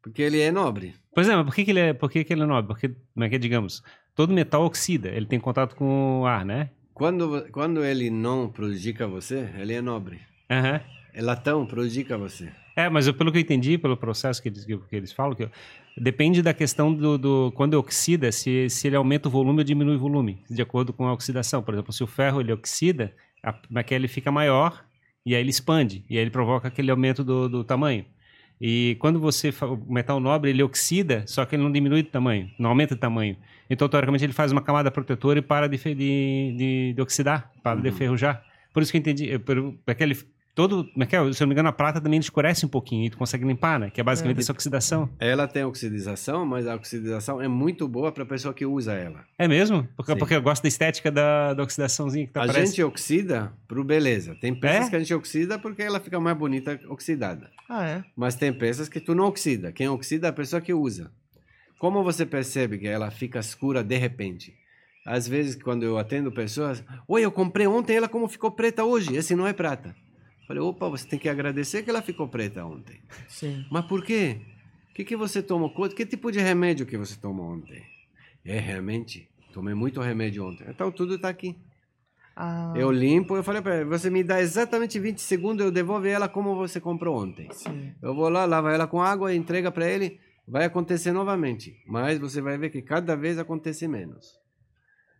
Porque 0.02 0.22
ele 0.22 0.40
é 0.40 0.52
nobre. 0.52 0.94
Pois 1.14 1.28
é, 1.28 1.36
mas 1.36 1.46
por 1.46 1.54
que, 1.54 1.66
que, 1.66 1.72
ele, 1.72 1.80
é, 1.80 1.94
por 1.94 2.10
que, 2.10 2.24
que 2.24 2.32
ele 2.32 2.44
é 2.44 2.46
nobre? 2.46 2.68
Porque, 2.68 2.90
como 3.14 3.26
é 3.26 3.30
que 3.30 3.36
é, 3.36 3.40
digamos, 3.40 3.84
todo 4.16 4.34
metal 4.34 4.64
oxida, 4.64 5.10
ele 5.10 5.26
tem 5.26 5.40
contato 5.40 5.76
com 5.76 6.22
o 6.22 6.26
ar, 6.26 6.46
né? 6.46 6.70
Quando, 6.94 7.48
quando 7.52 7.84
ele 7.84 8.10
não 8.10 8.50
prejudica 8.50 9.06
você, 9.08 9.50
ele 9.58 9.74
é 9.74 9.82
nobre. 9.82 10.20
Aham. 10.50 10.80
É 11.14 11.22
latão, 11.22 11.66
prejudica 11.66 12.18
você. 12.18 12.50
É, 12.76 12.88
mas 12.90 13.08
eu, 13.08 13.14
pelo 13.14 13.32
que 13.32 13.38
eu 13.40 13.42
entendi, 13.42 13.78
pelo 13.78 13.98
processo 13.98 14.42
que 14.42 14.50
eles, 14.50 14.64
que 14.64 14.80
eles 14.92 15.12
falam, 15.12 15.36
que 15.36 15.44
eu- 15.44 15.52
depende 16.00 16.42
da 16.42 16.54
questão 16.54 16.94
do, 16.94 17.18
do- 17.18 17.52
quando 17.56 17.74
oxida, 17.76 18.32
se, 18.32 18.70
se 18.70 18.88
ele 18.88 18.96
aumenta 18.96 19.28
o 19.28 19.32
volume 19.32 19.60
ou 19.60 19.64
diminui 19.64 19.96
o 19.96 20.00
volume, 20.00 20.44
de 20.50 20.62
acordo 20.62 20.94
com 20.94 21.06
a 21.08 21.14
oxidação. 21.14 21.62
Por 21.64 21.74
exemplo, 21.74 21.92
se 21.94 22.04
o 22.04 22.08
ferro 22.08 22.40
ele 22.42 22.52
oxida, 22.52 23.14
a, 23.44 23.54
ele 23.92 24.08
fica 24.08 24.32
maior 24.32 24.84
e 25.26 25.36
aí 25.36 25.42
ele 25.42 25.50
expande 25.50 26.04
e 26.10 26.16
aí 26.18 26.22
ele 26.24 26.32
provoca 26.32 26.68
aquele 26.68 26.92
aumento 26.92 27.24
do, 27.24 27.48
do 27.50 27.64
tamanho. 27.64 28.06
E 28.60 28.96
quando 29.00 29.20
você 29.20 29.54
o 29.62 29.92
metal 29.94 30.20
nobre 30.20 30.50
ele 30.50 30.64
oxida, 30.64 31.24
só 31.28 31.46
que 31.46 31.56
ele 31.56 31.62
não 31.64 31.72
diminui 31.72 32.02
de 32.02 32.10
tamanho, 32.10 32.50
não 32.58 32.72
aumenta 32.72 32.96
de 32.96 33.02
tamanho. 33.02 33.38
Então 33.70 33.88
teoricamente 33.88 34.24
ele 34.24 34.34
faz 34.34 34.52
uma 34.52 34.62
camada 34.62 34.90
protetora 34.90 35.38
e 35.40 35.42
para 35.44 35.68
de, 35.70 35.78
de, 35.78 35.94
de, 36.58 36.94
de 36.96 37.02
oxidar, 37.02 37.52
para 37.62 37.80
de 37.80 37.90
Uhum. 37.90 37.96
ferrujar. 37.96 38.44
Por 38.74 38.82
isso 38.82 38.92
que 38.92 38.98
eu 38.98 39.00
entendi, 39.00 39.38
por- 39.40 39.76
aquele 39.86 40.18
todo, 40.58 40.86
como 40.92 41.04
é 41.04 41.06
que 41.06 41.16
é? 41.16 41.20
se 41.32 41.44
eu 41.44 41.46
não 41.46 41.50
me 41.50 41.54
engano, 41.54 41.70
a 41.70 41.72
prata 41.72 42.02
também 42.02 42.20
escurece 42.20 42.66
um 42.66 42.70
pouquinho 42.70 43.06
e 43.06 43.10
tu 43.12 43.18
consegue 43.18 43.46
limpar, 43.46 43.80
né? 43.80 43.92
Que 43.92 44.02
é 44.02 44.04
basicamente 44.04 44.38
É. 44.38 44.40
essa 44.42 44.52
oxidação. 44.52 45.08
Ela 45.20 45.48
tem 45.48 45.64
oxidação, 45.64 46.48
mas 46.48 46.66
a 46.66 46.74
oxidação 46.74 47.40
é 47.40 47.48
muito 47.48 47.88
boa 47.88 48.12
para 48.12 48.24
a 48.24 48.26
pessoa 48.26 48.56
que 48.56 48.66
usa 48.66 48.94
ela. 48.94 49.24
É 49.38 49.48
mesmo? 49.48 49.88
Porque, 49.96 50.14
Sim. 50.14 50.18
porque 50.18 50.34
eu 50.36 50.42
gosto 50.42 50.64
da 50.64 50.68
estética 50.68 51.12
da, 51.12 51.54
da 51.54 51.62
oxidaçãozinha 51.62 52.26
que 52.26 52.34
tá 52.34 52.42
a 52.42 52.46
aparece. 52.46 52.72
gente 52.72 52.84
oxida 52.84 53.54
pro 53.68 53.84
beleza. 53.84 54.36
Tem 54.42 54.54
peças 54.56 54.88
É? 54.88 54.90
que 54.90 54.96
a 54.96 55.00
gente 55.00 55.14
oxida 55.14 55.60
porque 55.60 55.84
ela 55.84 56.00
fica 56.00 56.20
mais 56.20 56.36
bonita 56.36 56.80
oxidada. 56.90 57.52
Ah, 57.70 57.86
é? 57.86 58.04
Mas 58.16 58.34
tem 58.34 58.52
peças 58.52 58.90
que 58.90 59.00
tu 59.00 59.14
não 59.14 59.26
oxida. 59.26 59.72
Quem 59.72 59.88
oxida 59.88 60.26
é 60.28 60.30
a 60.32 60.34
pessoa 60.34 60.60
que 60.60 60.74
usa. 60.74 61.12
Como 61.78 62.04
você 62.04 62.26
percebe 62.26 62.80
que 62.80 62.88
ela 62.88 63.12
fica 63.12 63.38
escura 63.38 63.84
de 63.84 63.96
repente? 63.96 64.56
Às 65.06 65.28
vezes, 65.28 65.56
quando 65.56 65.84
eu 65.84 65.98
atendo 66.00 66.32
pessoas, 66.32 66.84
oi, 67.08 67.24
eu 67.24 67.32
comprei 67.32 67.68
ontem 67.68 67.96
ela 67.96 68.10
como 68.10 68.28
ficou 68.28 68.52
preta 68.52 68.84
hoje. 68.84 69.16
Esse 69.16 69.36
não 69.36 69.46
é 69.48 69.54
prata. 69.54 69.96
Falei, 70.48 70.62
opa, 70.64 70.88
você 70.88 71.06
tem 71.06 71.20
que 71.20 71.28
agradecer 71.28 71.84
que 71.84 71.90
ela 71.90 72.02
ficou 72.02 72.28
preta 72.28 72.66
ontem. 72.66 73.02
Sim. 73.28 73.66
Mas 73.70 73.86
por 73.86 74.04
quê? 74.04 74.40
O 74.90 74.94
que, 74.94 75.04
que 75.04 75.16
você 75.18 75.44
tomou? 75.44 75.70
Que 75.90 76.06
tipo 76.06 76.32
de 76.32 76.40
remédio 76.40 76.86
que 76.86 76.98
você 76.98 77.16
tomou 77.20 77.52
ontem? 77.52 77.84
É, 78.46 78.58
realmente, 78.58 79.30
tomei 79.54 79.74
muito 79.74 80.00
remédio 80.00 80.48
ontem. 80.48 80.66
Então, 80.70 80.90
tudo 80.92 81.16
está 81.16 81.28
aqui. 81.28 81.56
Ah, 82.34 82.74
Eu 82.78 82.92
limpo, 82.92 83.36
eu 83.36 83.44
falei 83.44 83.62
para 83.62 83.78
ele, 83.78 83.86
você 83.86 84.10
me 84.10 84.24
dá 84.24 84.40
exatamente 84.40 85.00
20 85.00 85.20
segundos, 85.20 85.66
eu 85.66 85.72
devolvo 85.72 86.06
ela 86.06 86.30
como 86.30 86.56
você 86.56 86.80
comprou 86.80 87.22
ontem. 87.22 87.50
sim. 87.52 87.92
Eu 88.02 88.16
vou 88.16 88.30
lá, 88.30 88.46
lavo 88.46 88.70
ela 88.70 88.88
com 88.88 89.02
água, 89.02 89.34
entrega 89.34 89.72
para 89.72 89.90
ele, 89.90 90.20
vai 90.48 90.64
acontecer 90.66 91.12
novamente. 91.12 91.76
Mas 91.86 92.20
você 92.20 92.40
vai 92.40 92.58
ver 92.58 92.70
que 92.70 92.82
cada 92.82 93.16
vez 93.16 93.38
acontece 93.40 93.88
menos. 93.88 94.40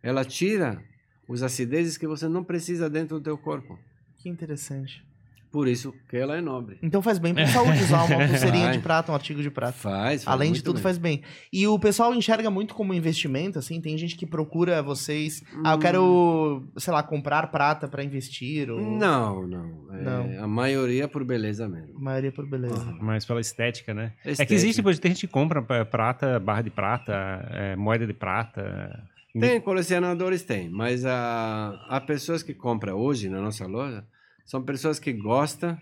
Ela 0.02 0.24
tira 0.24 0.82
os 1.28 1.42
acidezes 1.42 1.98
que 1.98 2.06
você 2.06 2.28
não 2.28 2.42
precisa 2.44 2.88
dentro 2.88 3.18
do 3.18 3.22
teu 3.24 3.36
corpo. 3.36 3.76
Que 4.16 4.28
interessante. 4.28 5.04
Por 5.50 5.66
isso 5.66 5.94
que 6.10 6.16
ela 6.16 6.36
é 6.36 6.40
nobre. 6.40 6.78
Então 6.82 7.00
faz 7.00 7.18
bem 7.18 7.32
pra 7.32 7.46
saúde 7.46 7.82
usar 7.82 8.04
uma 8.04 8.18
pulseirinha 8.28 8.70
de 8.70 8.78
prata, 8.80 9.10
um 9.10 9.14
artigo 9.14 9.40
de 9.42 9.50
prata. 9.50 9.72
Faz, 9.72 10.24
faz 10.24 10.26
Além 10.26 10.52
de 10.52 10.62
tudo, 10.62 10.74
bem. 10.74 10.82
faz 10.82 10.98
bem. 10.98 11.22
E 11.52 11.66
o 11.66 11.78
pessoal 11.78 12.14
enxerga 12.14 12.50
muito 12.50 12.74
como 12.74 12.92
investimento, 12.92 13.58
assim? 13.58 13.80
Tem 13.80 13.96
gente 13.96 14.14
que 14.16 14.26
procura 14.26 14.82
vocês. 14.82 15.42
Ah, 15.64 15.70
eu 15.72 15.76
Hum. 15.76 15.80
quero, 15.80 16.62
sei 16.76 16.92
lá, 16.92 17.02
comprar 17.02 17.46
prata 17.50 17.88
pra 17.88 18.04
investir. 18.04 18.70
Ou... 18.70 18.78
Não, 18.80 19.46
não. 19.46 19.94
É, 19.94 20.02
Não. 20.02 20.44
A 20.44 20.46
maioria 20.46 21.08
por 21.08 21.24
beleza 21.24 21.66
mesmo. 21.68 21.96
A 21.96 22.00
maioria 22.00 22.30
por 22.32 22.46
beleza. 22.46 22.84
Mas 23.00 23.24
pela 23.24 23.40
estética, 23.40 23.94
né? 23.94 24.12
É 24.20 24.22
que 24.24 24.30
Estética. 24.32 24.54
existe, 24.54 24.76
depois 24.76 24.98
tem 24.98 25.12
gente 25.12 25.26
que 25.26 25.32
compra 25.32 25.62
pa- 25.62 25.84
prata, 25.84 26.38
barra 26.38 26.62
de 26.62 26.70
prata, 26.70 27.12
é, 27.52 27.74
moeda 27.76 28.06
de 28.06 28.12
prata. 28.12 29.02
Tem, 29.38 29.60
colecionadores 29.60 30.42
tem, 30.42 30.68
mas 30.68 31.04
há, 31.06 31.70
há 31.88 32.00
pessoas 32.00 32.42
que 32.42 32.52
compram 32.54 32.96
hoje 32.96 33.28
na 33.28 33.40
nossa 33.40 33.66
loja, 33.66 34.04
são 34.48 34.62
pessoas 34.62 34.98
que 34.98 35.12
gostam 35.12 35.78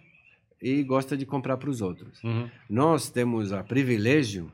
e 0.61 0.83
gostam 0.83 1.17
de 1.17 1.25
comprar 1.25 1.57
para 1.57 1.71
os 1.71 1.81
outros. 1.81 2.21
Uhum. 2.25 2.51
Nós 2.69 3.09
temos 3.09 3.53
o 3.53 3.63
privilégio 3.63 4.51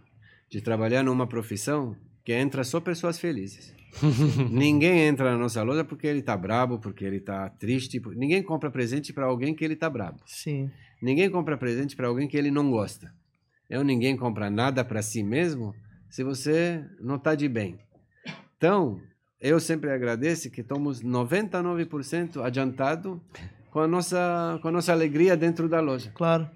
de 0.51 0.61
trabalhar 0.61 1.03
numa 1.03 1.27
profissão 1.27 1.97
que 2.23 2.31
entra 2.35 2.63
só 2.63 2.79
pessoas 2.79 3.19
felizes. 3.19 3.75
Ninguém 4.53 5.01
entra 5.01 5.31
na 5.31 5.39
nossa 5.39 5.63
loja 5.63 5.83
porque 5.83 6.07
ele 6.07 6.19
está 6.19 6.37
brabo, 6.37 6.79
porque 6.79 7.07
ele 7.07 7.17
está 7.17 7.49
triste. 7.49 8.03
Ninguém 8.15 8.43
compra 8.43 8.71
presente 8.71 9.15
para 9.15 9.25
alguém 9.25 9.55
que 9.55 9.65
ele 9.65 9.75
está 9.75 9.89
brabo. 9.89 10.21
Sim. 10.27 10.71
Ninguém 11.01 11.31
compra 11.31 11.57
presente 11.57 11.97
para 11.97 12.07
alguém 12.07 12.29
que 12.29 12.37
ele 12.37 12.51
não 12.51 12.71
gosta. 12.71 13.11
Eu 13.69 13.83
ninguém 13.83 14.15
compra 14.15 14.51
nada 14.51 14.85
para 14.85 15.01
si 15.01 15.23
mesmo 15.23 15.75
se 16.11 16.23
você 16.23 16.85
não 17.01 17.17
está 17.17 17.35
de 17.35 17.49
bem. 17.49 17.79
Então, 18.59 19.01
eu 19.41 19.59
sempre 19.59 19.91
agradeço 19.91 20.51
que 20.51 20.61
estamos 20.61 21.03
99% 21.03 22.45
adiantado 22.45 23.19
com 23.73 23.81
a 23.81 23.89
nossa 23.89 24.59
com 24.61 24.69
a 24.69 24.71
nossa 24.71 24.93
alegria 24.93 25.37
dentro 25.37 25.69
da 25.69 25.81
loja. 25.81 26.13
Claro. 26.15 26.49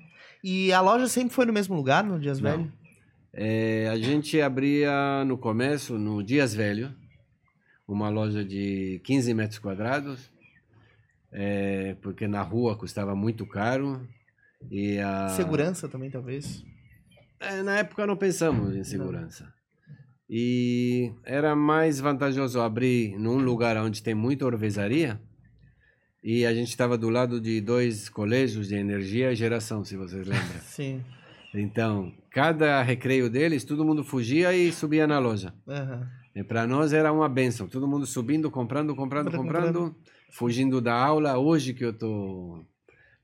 E 0.45 0.73
a 0.73 0.81
loja 0.81 1.09
sempre 1.09 1.35
foi 1.35 1.47
no 1.47 1.53
mesmo 1.53 1.75
lugar, 1.75 2.05
no 2.05 2.21
Dias 2.21 2.39
Não. 2.39 2.51
Velho? 2.51 2.73
É, 3.33 3.89
a 3.89 3.97
gente 3.97 4.41
abria 4.41 5.25
no 5.27 5.37
começo, 5.37 5.99
no 5.99 6.23
Dias 6.23 6.55
Velho, 6.55 6.95
uma 7.89 8.09
loja 8.09 8.45
de 8.45 9.01
15 9.05 9.35
metros 9.35 9.59
quadrados, 9.59 10.31
é, 11.33 11.97
porque 12.01 12.29
na 12.29 12.43
rua 12.43 12.77
custava 12.79 13.15
muito 13.15 13.47
caro. 13.47 14.07
E 14.71 14.99
a... 14.99 15.29
Segurança 15.29 15.89
também, 15.89 16.11
talvez. 16.11 16.65
É, 17.41 17.63
na 17.63 17.79
época 17.79 18.07
não 18.07 18.17
pensamos 18.17 18.75
em 18.75 18.85
segurança. 18.85 19.53
E 20.29 21.13
era 21.25 21.55
mais 21.55 22.01
vantajoso 22.01 22.61
abrir 22.61 23.19
num 23.19 23.39
lugar 23.39 23.77
onde 23.77 24.03
tem 24.03 24.15
muita 24.15 24.47
orvesaria. 24.47 25.21
E 26.27 26.45
a 26.45 26.53
gente 26.53 26.71
estava 26.71 26.99
do 26.99 27.09
lado 27.09 27.41
de 27.41 27.61
dois 27.61 28.09
colégios 28.09 28.67
de 28.67 28.75
energia 28.75 29.31
e 29.31 29.37
geração, 29.37 29.85
se 29.85 29.97
vocês 29.97 30.27
lembram. 30.27 30.59
Sim. 30.61 31.01
Então, 31.55 32.13
cada 32.33 32.83
recreio 32.83 33.31
deles, 33.31 33.63
todo 33.63 33.85
mundo 33.85 34.03
fugia 34.03 34.53
e 34.53 34.73
subia 34.73 35.07
na 35.07 35.21
loja. 35.21 35.55
E 36.35 36.43
para 36.43 36.67
nós 36.67 36.93
era 36.93 37.13
uma 37.13 37.29
benção. 37.29 37.69
Todo 37.69 37.87
mundo 37.87 38.05
subindo, 38.05 38.51
comprando, 38.51 38.93
comprando, 38.97 39.31
Comprando, 39.31 39.73
comprando, 39.75 39.97
fugindo 40.33 40.81
da 40.81 40.95
aula. 40.95 41.39
Hoje 41.39 41.73
que 41.73 41.85
eu 41.85 41.93
tô 41.93 42.67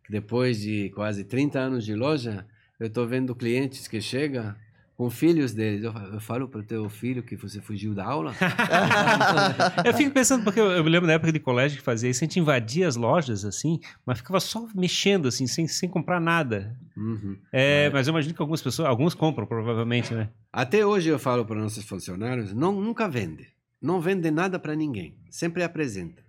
depois 0.08 0.60
de 0.60 0.88
quase 0.90 1.24
30 1.24 1.58
anos 1.58 1.84
de 1.84 1.96
loja, 1.96 2.46
eu 2.78 2.88
tô 2.88 3.04
vendo 3.04 3.34
clientes 3.34 3.88
que 3.88 4.00
chegam 4.00 4.54
com 5.02 5.10
filhos 5.10 5.52
deles. 5.52 5.82
Eu, 5.82 5.92
fa- 5.92 6.10
eu 6.12 6.20
falo 6.20 6.48
para 6.48 6.60
o 6.60 6.62
teu 6.62 6.88
filho 6.88 7.22
que 7.22 7.34
você 7.36 7.60
fugiu 7.60 7.92
da 7.94 8.04
aula? 8.04 8.32
Eu 9.84 9.94
fico 9.94 10.10
pensando, 10.12 10.44
porque 10.44 10.60
eu, 10.60 10.70
eu 10.70 10.84
me 10.84 10.90
lembro 10.90 11.06
na 11.06 11.14
época 11.14 11.32
de 11.32 11.40
colégio 11.40 11.78
que 11.78 11.84
fazia 11.84 12.08
isso, 12.10 12.22
a 12.22 12.26
gente 12.26 12.38
invadia 12.38 12.86
as 12.86 12.96
lojas, 12.96 13.44
assim, 13.44 13.80
mas 14.06 14.18
ficava 14.18 14.38
só 14.40 14.66
mexendo, 14.74 15.26
assim, 15.28 15.46
sem, 15.46 15.66
sem 15.66 15.88
comprar 15.88 16.20
nada. 16.20 16.76
Uhum. 16.96 17.36
É, 17.52 17.90
Mas 17.90 18.06
eu 18.06 18.12
imagino 18.12 18.34
que 18.34 18.40
algumas 18.42 18.62
pessoas, 18.62 18.88
alguns 18.88 19.14
compram, 19.14 19.46
provavelmente, 19.46 20.14
né? 20.14 20.28
Até 20.52 20.84
hoje 20.86 21.08
eu 21.08 21.18
falo 21.18 21.44
para 21.44 21.58
nossos 21.60 21.84
funcionários, 21.84 22.52
não, 22.52 22.72
nunca 22.80 23.08
vende. 23.08 23.48
Não 23.80 24.00
vende 24.00 24.30
nada 24.30 24.58
para 24.58 24.74
ninguém. 24.76 25.16
Sempre 25.30 25.62
apresenta. 25.64 26.22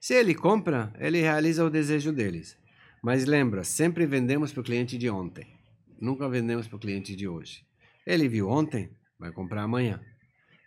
Se 0.00 0.14
ele 0.14 0.34
compra, 0.34 0.92
ele 0.98 1.20
realiza 1.20 1.64
o 1.64 1.70
desejo 1.70 2.12
deles. 2.12 2.56
Mas 3.02 3.24
lembra, 3.26 3.62
sempre 3.64 4.06
vendemos 4.06 4.52
para 4.52 4.60
o 4.60 4.64
cliente 4.64 4.96
de 4.96 5.10
ontem. 5.10 5.46
Nunca 6.00 6.28
vendemos 6.28 6.66
para 6.66 6.76
o 6.76 6.80
cliente 6.80 7.14
de 7.14 7.28
hoje. 7.28 7.62
Ele 8.06 8.28
viu 8.28 8.48
ontem, 8.48 8.90
vai 9.18 9.32
comprar 9.32 9.62
amanhã. 9.62 10.00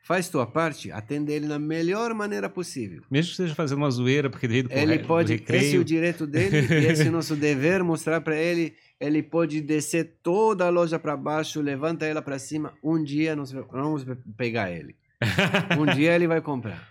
Faz 0.04 0.28
tua 0.28 0.46
parte, 0.46 0.92
atende 0.92 1.32
ele 1.32 1.46
na 1.46 1.60
melhor 1.60 2.14
maneira 2.16 2.50
possível. 2.50 3.04
Mesmo 3.12 3.28
que 3.28 3.32
esteja 3.34 3.54
fazendo 3.54 3.78
uma 3.78 3.92
zoeira, 3.92 4.30
porque 4.30 4.48
veio 4.48 4.64
do 4.64 4.74
Ele 4.74 4.98
do 4.98 5.08
pode, 5.08 5.34
esse 5.34 5.44
é 5.44 5.46
recreio. 5.46 5.82
o 5.82 5.84
direito 5.86 6.26
dele 6.26 6.58
e 6.82 6.86
esse 6.88 7.04
é 7.04 7.10
o 7.10 7.12
nosso 7.12 7.36
dever, 7.36 7.84
mostrar 7.84 8.20
para 8.20 8.36
ele. 8.36 8.74
Ele 9.00 9.22
pode 9.22 9.62
descer 9.62 10.18
toda 10.24 10.66
a 10.66 10.70
loja 10.70 10.98
para 10.98 11.16
baixo, 11.16 11.62
levanta 11.62 12.06
ela 12.06 12.22
para 12.22 12.40
cima. 12.40 12.74
Um 12.84 13.02
dia 13.04 13.36
nós 13.36 13.52
vamos 13.52 14.06
pegar 14.36 14.72
ele. 14.72 14.96
Um 15.80 15.86
dia 15.94 16.16
ele 16.16 16.28
vai 16.28 16.42
comprar. 16.42 16.90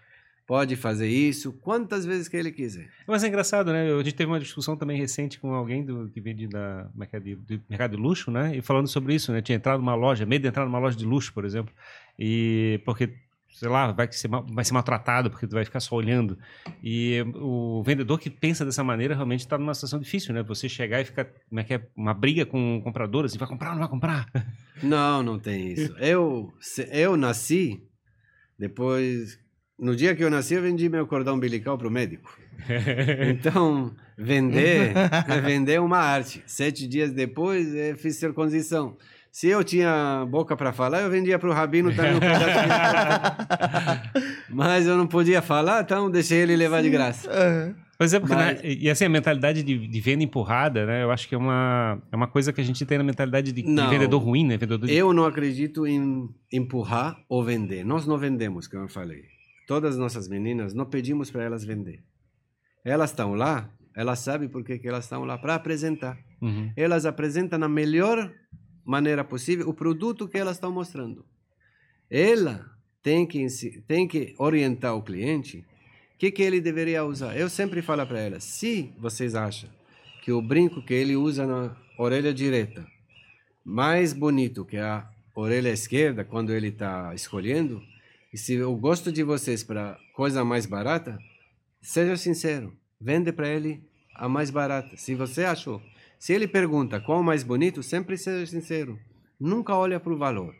Pode 0.49 0.77
fazer 0.77 1.09
isso 1.09 1.53
quantas 1.53 2.07
vezes 2.07 2.27
que 2.27 2.35
ele 2.35 2.51
quiser. 2.51 2.89
Mas 3.07 3.23
é 3.23 3.29
engraçado, 3.29 3.71
né? 3.71 3.93
A 3.93 4.03
gente 4.03 4.15
teve 4.15 4.31
uma 4.33 4.41
discussão 4.41 4.79
também 4.79 4.97
recente 4.99 5.39
com 5.39 5.53
alguém 5.53 5.85
do, 5.85 6.09
que 6.09 6.23
vende 6.23 6.49
da 6.49 6.89
mercado 6.95 7.23
de, 7.23 7.35
do 7.35 7.61
mercado 7.69 7.95
de 7.95 8.03
luxo, 8.03 8.31
né? 8.31 8.57
E 8.57 8.63
falando 8.63 8.89
sobre 8.89 9.15
isso, 9.15 9.31
né? 9.31 9.43
Tinha 9.43 9.57
entrado 9.57 9.79
numa 9.81 9.95
loja, 9.95 10.25
medo 10.25 10.41
de 10.41 10.49
entrar 10.49 10.65
numa 10.65 10.79
loja 10.79 10.97
de 10.97 11.05
luxo, 11.05 11.35
por 11.35 11.45
exemplo, 11.45 11.73
e 12.19 12.81
porque 12.87 13.13
sei 13.51 13.69
lá, 13.69 13.93
vai 13.93 14.11
ser, 14.11 14.29
vai 14.29 14.65
ser 14.65 14.73
maltratado 14.73 15.31
porque 15.31 15.47
tu 15.47 15.53
vai 15.53 15.67
ficar 15.67 15.81
só 15.81 15.95
olhando. 15.95 16.39
E 16.83 17.23
o 17.35 17.83
vendedor 17.85 18.19
que 18.19 18.31
pensa 18.31 18.65
dessa 18.65 18.83
maneira 18.83 19.15
realmente 19.15 19.41
está 19.41 19.59
numa 19.59 19.75
situação 19.75 19.99
difícil, 19.99 20.33
né? 20.33 20.43
Você 20.45 20.67
chegar 20.67 21.03
e 21.03 21.05
ficar, 21.05 21.27
como 21.49 21.61
é 21.61 21.65
que 21.65 21.75
é, 21.75 21.87
uma 21.95 22.15
briga 22.15 22.47
com 22.47 22.79
o 22.79 22.83
comprador, 22.83 23.27
assim, 23.27 23.37
vai 23.37 23.49
comprar 23.49 23.69
ou 23.69 23.75
não 23.75 23.81
vai 23.81 23.91
comprar? 23.91 24.27
Não, 24.83 25.23
não 25.23 25.39
tem 25.39 25.73
isso. 25.73 25.93
Eu, 25.99 26.55
eu 26.91 27.17
nasci, 27.17 27.83
depois, 28.59 29.39
no 29.79 29.95
dia 29.95 30.15
que 30.15 30.25
eu 30.25 30.31
nasci, 30.31 30.55
eu 30.55 30.63
vendi 30.63 30.89
meu 30.89 31.07
cordão 31.07 31.37
umbilical 31.37 31.79
para 31.79 31.89
o 31.89 31.91
médico. 31.91 32.37
Então, 33.31 33.93
vender 34.17 34.93
é 35.29 35.41
vender 35.41 35.81
uma 35.81 35.99
arte. 35.99 36.43
Sete 36.47 36.89
dias 36.89 37.13
depois, 37.13 37.75
eu 37.75 37.97
fiz 37.97 38.17
circuncisão. 38.17 38.97
Se 39.31 39.47
eu 39.47 39.63
tinha 39.63 40.27
boca 40.29 40.57
para 40.57 40.73
falar, 40.73 41.03
eu 41.03 41.11
vendia 41.11 41.39
para 41.39 41.49
o 41.49 41.53
Rabino 41.53 41.95
também 41.95 42.15
um 42.15 42.19
Mas 44.51 44.87
eu 44.87 44.97
não 44.97 45.07
podia 45.07 45.41
falar, 45.41 45.83
então 45.83 46.11
deixei 46.11 46.39
ele 46.39 46.57
levar 46.57 46.83
de 46.83 46.91
graça. 46.91 47.31
Uhum. 47.31 47.75
Pois 47.97 48.15
é, 48.15 48.21
porque 48.21 48.35
Mas... 48.35 48.63
né, 48.63 48.65
e 48.65 48.91
assim, 48.91 49.05
a 49.05 49.09
mentalidade 49.09 49.63
de, 49.63 49.87
de, 49.87 50.01
venda 50.01 50.25
empurrada, 50.25 50.87
né? 50.87 51.03
Eu 51.03 51.11
acho 51.11 51.29
que 51.29 51.35
é 51.35 51.39
uma, 51.39 52.01
é 52.11 52.17
uma 52.17 52.27
coisa 52.27 52.53
que 52.53 52.61
a 52.61 52.65
gente 52.65 52.85
tem 52.87 52.99
na 52.99 53.05
mentalidade 53.05 53.53
de, 53.53 53.63
não, 53.63 53.85
de 53.85 53.91
vendedor 53.91 54.23
ruim, 54.23 54.45
né? 54.45 54.57
Vendedor 54.57 54.87
de... 54.87 54.95
Eu 54.95 55.13
não 55.13 55.25
acredito 55.25 55.87
em 55.87 56.29
empurrar 56.53 57.19
ou 57.29 57.45
vender. 57.45 57.85
Nós 57.85 58.07
não 58.07 58.17
vendemos, 58.17 58.67
como 58.67 58.85
eu 58.85 58.89
falei. 58.89 59.38
Todas 59.69 59.93
as 59.93 59.99
nossas 59.99 60.27
meninas, 60.29 60.73
não 60.73 60.87
pedimos 60.87 61.31
para 61.31 61.45
elas 61.45 61.63
vender. 61.63 62.03
Elas 62.83 63.11
estão 63.11 63.35
lá, 63.35 63.71
elas 63.95 64.21
sabem 64.21 64.49
por 64.49 64.65
que, 64.65 64.79
que 64.79 64.89
elas 64.89 65.05
estão 65.05 65.27
lá, 65.27 65.37
para 65.37 65.55
apresentar. 65.55 66.19
Uhum. 66.41 66.73
Elas 66.75 67.05
apresentam 67.05 67.59
na 67.59 67.69
melhor 67.69 68.33
maneira 68.83 69.23
possível 69.23 69.69
o 69.69 69.75
produto 69.75 70.27
que 70.27 70.39
elas 70.39 70.57
estão 70.57 70.73
mostrando. 70.73 71.23
Ela 72.11 72.65
tem 73.03 73.27
que, 73.27 73.47
tem 73.87 74.09
que 74.09 74.35
orientar 74.39 74.97
o 74.97 75.03
cliente 75.03 75.59
o 76.15 76.19
que, 76.19 76.31
que 76.31 76.43
ele 76.43 76.63
deveria 76.63 77.05
usar. 77.05 77.37
Eu 77.37 77.51
sempre 77.51 77.83
falo 77.83 78.07
para 78.07 78.21
ela, 78.21 78.41
se 78.41 78.91
vocês 78.99 79.35
acham 79.35 79.69
que 80.23 80.33
o 80.33 80.41
brinco 80.41 80.83
que 80.83 80.95
ele 80.95 81.15
usa 81.15 81.47
na 81.47 81.77
orelha 81.99 82.33
direita 82.33 82.87
mais 83.63 84.15
bonito 84.15 84.65
que 84.65 84.79
a 84.79 85.07
orelha 85.35 85.69
esquerda 85.69 86.25
quando 86.25 86.55
ele 86.55 86.69
está 86.69 87.15
escolhendo, 87.15 87.83
e 88.33 88.39
se 88.39 88.61
o 88.61 88.77
gosto 88.77 89.11
de 89.11 89.23
vocês 89.23 89.63
para 89.63 89.99
coisa 90.15 90.45
mais 90.45 90.67
barata, 90.67 91.19
seja 91.81 92.17
sincero, 92.17 92.77
vende 93.01 93.33
para 93.33 93.49
ele 93.49 93.83
a 94.15 94.29
mais 94.29 94.51
barata. 94.51 94.97
Se 94.97 95.15
você 95.15 95.45
achou 95.45 95.83
se 96.19 96.33
ele 96.33 96.49
pergunta 96.49 97.01
qual 97.01 97.21
o 97.21 97.25
mais 97.25 97.45
bonito, 97.45 97.83
sempre 97.83 98.19
seja 98.19 98.45
sincero. 98.45 98.99
Nunca 99.39 99.75
olha 99.77 100.01
para 100.01 100.13
o 100.13 100.19
valor. 100.19 100.55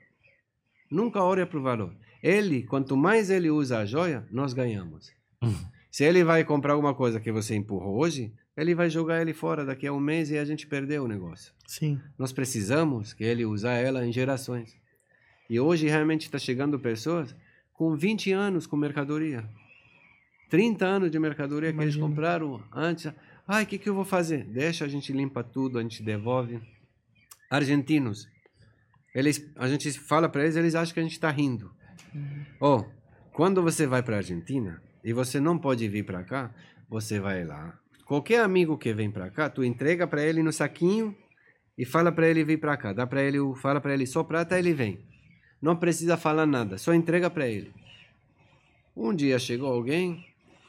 Nunca 0.91 1.23
olha 1.23 1.45
para 1.45 1.59
o 1.59 1.63
valor. 1.63 1.95
Ele, 2.23 2.63
quanto 2.63 2.97
mais 2.97 3.29
ele 3.29 3.51
usa 3.51 3.79
a 3.79 3.87
joia, 3.87 4.27
nós 4.31 4.53
ganhamos. 4.53 5.13
Hum. 5.43 5.55
Se 5.91 6.05
ele 6.05 6.23
vai 6.23 6.45
comprar 6.45 6.75
alguma 6.75 6.95
coisa 6.95 7.19
que 7.19 7.33
você 7.33 7.57
empurrou 7.57 7.99
hoje, 7.99 8.33
ele 8.57 8.75
vai 8.75 8.89
jogar 8.89 9.21
ele 9.21 9.35
fora 9.35 9.65
daqui 9.65 9.87
a 9.87 9.93
um 9.93 10.01
mês 10.01 10.31
e 10.31 10.39
a 10.39 10.45
gente 10.45 10.67
perdeu 10.67 11.05
o 11.05 11.09
negócio. 11.09 11.53
Sim. 11.67 12.01
Nós 12.17 12.33
precisamos 12.33 13.13
que 13.13 13.25
ele 13.25 13.45
use 13.45 13.67
ela 13.67 14.07
em 14.07 14.13
gerações. 14.13 14.77
E 15.51 15.59
hoje 15.59 15.89
realmente 15.89 16.23
está 16.23 16.39
chegando 16.39 16.79
pessoas 16.79 17.35
com 17.79 17.95
20 17.95 18.33
anos 18.33 18.67
com 18.67 18.77
mercadoria. 18.77 19.49
30 20.51 20.85
anos 20.85 21.11
de 21.13 21.19
mercadoria 21.21 21.71
Imagina. 21.71 21.93
que 21.93 21.97
eles 21.97 22.09
compraram 22.09 22.61
antes. 22.75 23.13
Ai, 23.47 23.63
o 23.63 23.67
que, 23.67 23.79
que 23.79 23.89
eu 23.89 23.95
vou 23.95 24.05
fazer? 24.05 24.43
Deixa, 24.47 24.85
a 24.85 24.89
gente 24.89 25.13
limpa 25.13 25.45
tudo, 25.45 25.79
a 25.79 25.83
gente 25.83 26.03
devolve. 26.03 26.61
Argentinos, 27.49 28.29
eles, 29.15 29.49
a 29.55 29.69
gente 29.69 29.93
fala 29.93 30.29
para 30.29 30.43
eles, 30.43 30.57
eles 30.57 30.75
acham 30.75 30.93
que 30.93 30.99
a 30.99 31.05
gente 31.05 31.13
está 31.13 31.31
rindo. 31.31 31.71
Uhum. 32.13 32.45
Oh, 32.61 32.85
quando 33.33 33.63
você 33.63 33.87
vai 33.87 34.03
para 34.03 34.17
a 34.17 34.19
Argentina 34.19 34.83
e 35.05 35.13
você 35.13 35.39
não 35.39 35.57
pode 35.57 35.89
vir 35.89 36.05
para 36.05 36.25
cá, 36.25 36.53
você 36.91 37.21
vai 37.21 37.45
lá. 37.45 37.79
Qualquer 38.05 38.41
amigo 38.41 38.77
que 38.77 38.93
vem 38.93 39.09
para 39.09 39.31
cá, 39.31 39.49
tu 39.49 39.63
entrega 39.63 40.05
para 40.05 40.25
ele 40.25 40.43
no 40.43 40.53
saquinho 40.53 41.17
e 41.79 41.85
fala 41.85 42.11
para 42.11 42.29
ele 42.29 42.43
vir 42.43 42.59
para 42.59 42.77
cá. 42.77 42.93
Dá 42.93 43.07
para 43.07 43.23
ele, 43.23 43.39
fala 43.63 43.81
para 43.81 43.95
ele 43.95 44.05
só 44.05 44.25
prata, 44.25 44.59
ele 44.59 44.75
vem. 44.75 44.99
Não 45.61 45.77
precisa 45.77 46.17
falar 46.17 46.47
nada, 46.47 46.79
só 46.79 46.95
entrega 46.95 47.29
para 47.29 47.49
ele. 47.49 47.73
Um 48.97 49.15
dia 49.15 49.39
chegou 49.39 49.73
alguém, 49.73 50.25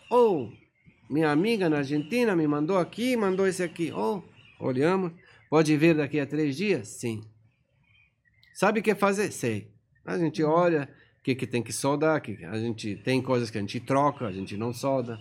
ou 0.09 0.45
oh, 0.45 1.13
minha 1.13 1.31
amiga 1.31 1.67
na 1.67 1.77
Argentina 1.77 2.35
me 2.35 2.47
mandou 2.47 2.77
aqui, 2.77 3.17
mandou 3.17 3.47
esse 3.47 3.63
aqui. 3.63 3.91
Oh, 3.91 4.21
olhamos. 4.59 5.11
Pode 5.49 5.75
vir 5.75 5.95
daqui 5.95 6.19
a 6.19 6.25
três 6.25 6.55
dias? 6.55 6.87
Sim. 6.87 7.23
Sabe 8.53 8.79
o 8.79 8.83
que 8.83 8.93
fazer? 8.93 9.31
Sei. 9.31 9.71
A 10.05 10.17
gente 10.17 10.43
olha 10.43 10.87
o 11.19 11.23
que, 11.23 11.33
que 11.33 11.47
tem 11.47 11.63
que 11.63 11.73
soldar, 11.73 12.21
que 12.21 12.45
a 12.45 12.59
gente 12.59 12.95
tem 12.97 13.21
coisas 13.21 13.49
que 13.49 13.57
a 13.57 13.61
gente 13.61 13.79
troca, 13.79 14.27
a 14.27 14.31
gente 14.31 14.55
não 14.55 14.71
solda. 14.71 15.19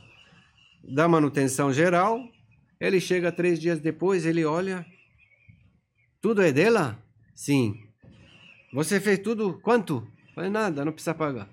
Dá 0.85 1.09
manutenção 1.09 1.73
geral. 1.73 2.23
Ele 2.79 3.01
chega 3.01 3.33
três 3.33 3.59
dias 3.59 3.81
depois, 3.81 4.27
ele 4.27 4.45
olha. 4.45 4.85
Tudo 6.21 6.43
é 6.43 6.53
dela? 6.53 7.03
Sim. 7.35 7.88
Você 8.73 9.01
fez 9.01 9.19
tudo? 9.19 9.59
Quanto? 9.63 10.07
Falei, 10.35 10.51
nada, 10.51 10.85
não 10.85 10.93
precisa 10.93 11.15
pagar. 11.15 11.49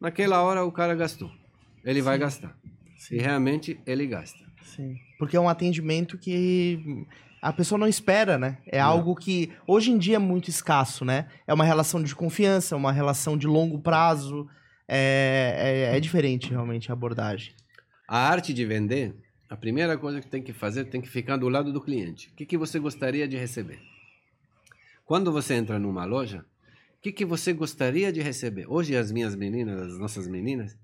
Naquela 0.00 0.42
hora 0.42 0.64
o 0.64 0.72
cara 0.72 0.94
gastou. 0.94 1.30
Ele 1.84 2.00
Sim. 2.00 2.04
vai 2.04 2.18
gastar. 2.18 2.56
Sim. 2.96 3.16
E 3.16 3.18
realmente 3.18 3.80
ele 3.86 4.06
gasta. 4.06 4.38
Sim. 4.62 4.96
Porque 5.18 5.36
é 5.36 5.40
um 5.40 5.48
atendimento 5.48 6.18
que 6.18 7.06
a 7.40 7.52
pessoa 7.52 7.78
não 7.78 7.88
espera, 7.88 8.38
né? 8.38 8.58
É 8.66 8.78
não. 8.78 8.86
algo 8.86 9.14
que 9.14 9.50
hoje 9.66 9.90
em 9.90 9.98
dia 9.98 10.16
é 10.16 10.18
muito 10.18 10.50
escasso, 10.50 11.04
né? 11.04 11.26
É 11.46 11.54
uma 11.54 11.64
relação 11.64 12.02
de 12.02 12.14
confiança, 12.14 12.76
uma 12.76 12.92
relação 12.92 13.36
de 13.36 13.46
longo 13.46 13.80
prazo. 13.80 14.46
É, 14.86 15.88
é, 15.92 15.96
é 15.96 16.00
diferente 16.00 16.50
realmente 16.50 16.90
a 16.90 16.94
abordagem. 16.94 17.54
A 18.06 18.18
arte 18.28 18.52
de 18.52 18.64
vender, 18.66 19.14
a 19.48 19.56
primeira 19.56 19.96
coisa 19.96 20.20
que 20.20 20.28
tem 20.28 20.42
que 20.42 20.52
fazer 20.52 20.84
tem 20.86 21.00
que 21.00 21.08
ficar 21.08 21.36
do 21.36 21.48
lado 21.48 21.72
do 21.72 21.80
cliente. 21.80 22.28
O 22.28 22.34
que, 22.34 22.44
que 22.44 22.58
você 22.58 22.78
gostaria 22.78 23.26
de 23.26 23.36
receber? 23.36 23.80
Quando 25.10 25.32
você 25.32 25.54
entra 25.54 25.76
numa 25.76 26.04
loja, 26.04 26.46
o 26.96 27.02
que, 27.02 27.10
que 27.10 27.24
você 27.24 27.52
gostaria 27.52 28.12
de 28.12 28.22
receber? 28.22 28.66
Hoje 28.68 28.94
as 28.94 29.10
minhas 29.10 29.34
meninas, 29.34 29.82
as 29.82 29.98
nossas 29.98 30.28
meninas, 30.28 30.78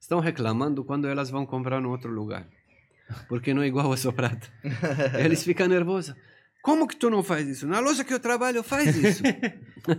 estão 0.00 0.18
reclamando 0.18 0.82
quando 0.82 1.06
elas 1.06 1.28
vão 1.28 1.44
comprar 1.44 1.82
em 1.82 1.84
outro 1.84 2.10
lugar. 2.10 2.48
Porque 3.28 3.52
não 3.52 3.60
é 3.60 3.66
igual 3.66 3.92
a 3.92 3.96
Soprata. 3.98 4.48
Eles 5.22 5.44
ficam 5.44 5.68
nervosos. 5.68 6.14
Como 6.62 6.88
que 6.88 6.96
tu 6.96 7.10
não 7.10 7.22
faz 7.22 7.46
isso? 7.46 7.66
Na 7.66 7.78
loja 7.78 8.02
que 8.02 8.14
eu 8.14 8.18
trabalho, 8.18 8.62
faz 8.62 8.96
isso. 8.96 9.22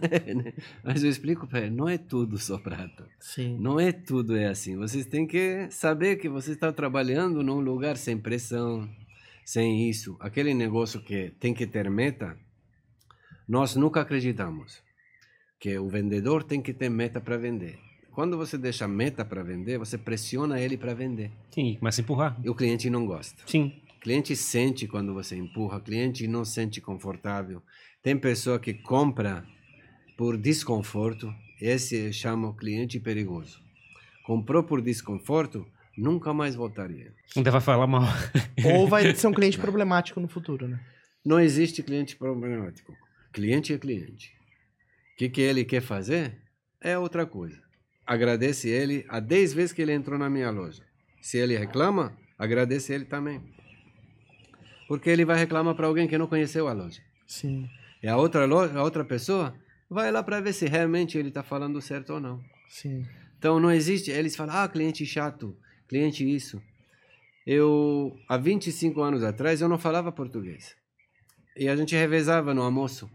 Mas 0.83 1.03
eu 1.03 1.09
explico 1.11 1.45
para 1.45 1.59
ele, 1.59 1.75
não 1.75 1.87
é 1.87 1.99
tudo 1.99 2.39
Soprata. 2.39 3.07
Sim. 3.19 3.59
Não 3.59 3.79
é 3.79 3.91
tudo 3.91 4.35
é 4.35 4.47
assim. 4.47 4.75
Vocês 4.75 5.05
têm 5.05 5.27
que 5.27 5.67
saber 5.69 6.15
que 6.15 6.27
você 6.27 6.53
está 6.53 6.73
trabalhando 6.73 7.43
num 7.43 7.59
lugar 7.59 7.95
sem 7.95 8.17
pressão, 8.17 8.89
sem 9.45 9.87
isso. 9.87 10.17
Aquele 10.19 10.55
negócio 10.55 10.99
que 10.99 11.31
tem 11.39 11.53
que 11.53 11.67
ter 11.67 11.87
meta, 11.91 12.35
nós 13.47 13.75
nunca 13.75 14.01
acreditamos. 14.01 14.83
Que 15.59 15.77
o 15.79 15.87
vendedor 15.87 16.43
tem 16.43 16.61
que 16.61 16.73
ter 16.73 16.89
meta 16.89 17.19
para 17.19 17.37
vender. 17.37 17.79
Quando 18.11 18.35
você 18.35 18.57
deixa 18.57 18.87
meta 18.87 19.23
para 19.23 19.43
vender, 19.43 19.77
você 19.77 19.97
pressiona 19.97 20.59
ele 20.59 20.75
para 20.75 20.93
vender. 20.93 21.31
Sim, 21.51 21.75
começa 21.75 22.01
a 22.01 22.03
empurrar. 22.03 22.39
E 22.43 22.49
o 22.49 22.55
cliente 22.55 22.89
não 22.89 23.05
gosta. 23.05 23.43
Sim. 23.45 23.73
O 23.95 23.99
cliente 23.99 24.35
sente 24.35 24.87
quando 24.87 25.13
você 25.13 25.35
empurra, 25.35 25.77
o 25.77 25.81
cliente 25.81 26.27
não 26.27 26.43
sente 26.43 26.81
confortável. 26.81 27.61
Tem 28.01 28.17
pessoa 28.17 28.59
que 28.59 28.73
compra 28.73 29.45
por 30.17 30.35
desconforto, 30.35 31.33
esse 31.61 32.11
chama 32.11 32.49
o 32.49 32.55
cliente 32.55 32.99
perigoso. 32.99 33.61
Comprou 34.25 34.63
por 34.63 34.81
desconforto, 34.81 35.65
nunca 35.97 36.33
mais 36.33 36.55
voltaria. 36.55 37.13
Ainda 37.35 37.51
vai 37.51 37.61
falar 37.61 37.87
mal. 37.87 38.03
Ou 38.65 38.87
vai 38.87 39.13
ser 39.15 39.27
um 39.27 39.33
cliente 39.33 39.57
problemático 39.57 40.19
no 40.19 40.27
futuro, 40.27 40.67
né? 40.67 40.79
Não 41.23 41.39
existe 41.39 41.83
cliente 41.83 42.15
problemático. 42.15 42.93
Cliente 43.37 43.71
é 43.71 43.77
cliente. 43.77 44.33
O 45.13 45.17
que, 45.17 45.29
que 45.29 45.41
ele 45.41 45.63
quer 45.63 45.81
fazer 45.81 46.37
é 46.81 46.97
outra 46.97 47.25
coisa 47.25 47.67
agradece 48.07 48.69
ele 48.69 49.05
a 49.09 49.19
10 49.19 49.53
vezes 49.53 49.73
que 49.73 49.81
ele 49.81 49.91
entrou 49.91 50.17
na 50.17 50.29
minha 50.29 50.49
loja. 50.49 50.81
Se 51.21 51.37
ele 51.37 51.57
reclama, 51.57 52.17
agradece 52.39 52.93
ele 52.93 53.03
também. 53.03 53.43
Porque 54.87 55.09
ele 55.09 55.25
vai 55.25 55.37
reclamar 55.37 55.75
para 55.75 55.85
alguém 55.85 56.07
que 56.07 56.17
não 56.17 56.27
conheceu 56.27 56.69
a 56.69 56.73
loja. 56.73 57.01
Sim. 57.27 57.69
E 58.01 58.07
a 58.07 58.15
outra, 58.15 58.45
loja, 58.45 58.79
a 58.79 58.81
outra 58.81 59.03
pessoa 59.03 59.53
vai 59.89 60.09
lá 60.09 60.23
para 60.23 60.39
ver 60.39 60.53
se 60.53 60.65
realmente 60.65 61.17
ele 61.17 61.27
está 61.27 61.43
falando 61.43 61.81
certo 61.81 62.13
ou 62.13 62.19
não. 62.21 62.41
Sim. 62.69 63.05
Então 63.37 63.59
não 63.59 63.69
existe. 63.69 64.09
Eles 64.09 64.37
falam, 64.37 64.55
ah, 64.55 64.69
cliente 64.69 65.05
chato, 65.05 65.57
cliente 65.89 66.23
isso. 66.23 66.61
Eu, 67.45 68.17
há 68.29 68.37
25 68.37 69.01
anos 69.01 69.23
atrás, 69.23 69.59
eu 69.59 69.67
não 69.67 69.77
falava 69.77 70.11
português. 70.11 70.75
E 71.57 71.67
a 71.67 71.75
gente 71.75 71.95
revezava 71.95 72.53
no 72.53 72.61
almoço. 72.61 73.09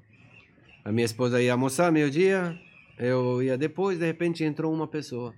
A 0.85 0.91
minha 0.91 1.05
esposa 1.05 1.41
ia 1.41 1.53
almoçar 1.53 1.93
meio-dia, 1.93 2.59
eu 2.99 3.43
ia 3.43 3.57
depois, 3.57 3.99
de 3.99 4.07
repente 4.07 4.43
entrou 4.43 4.73
uma 4.73 4.87
pessoa. 4.87 5.33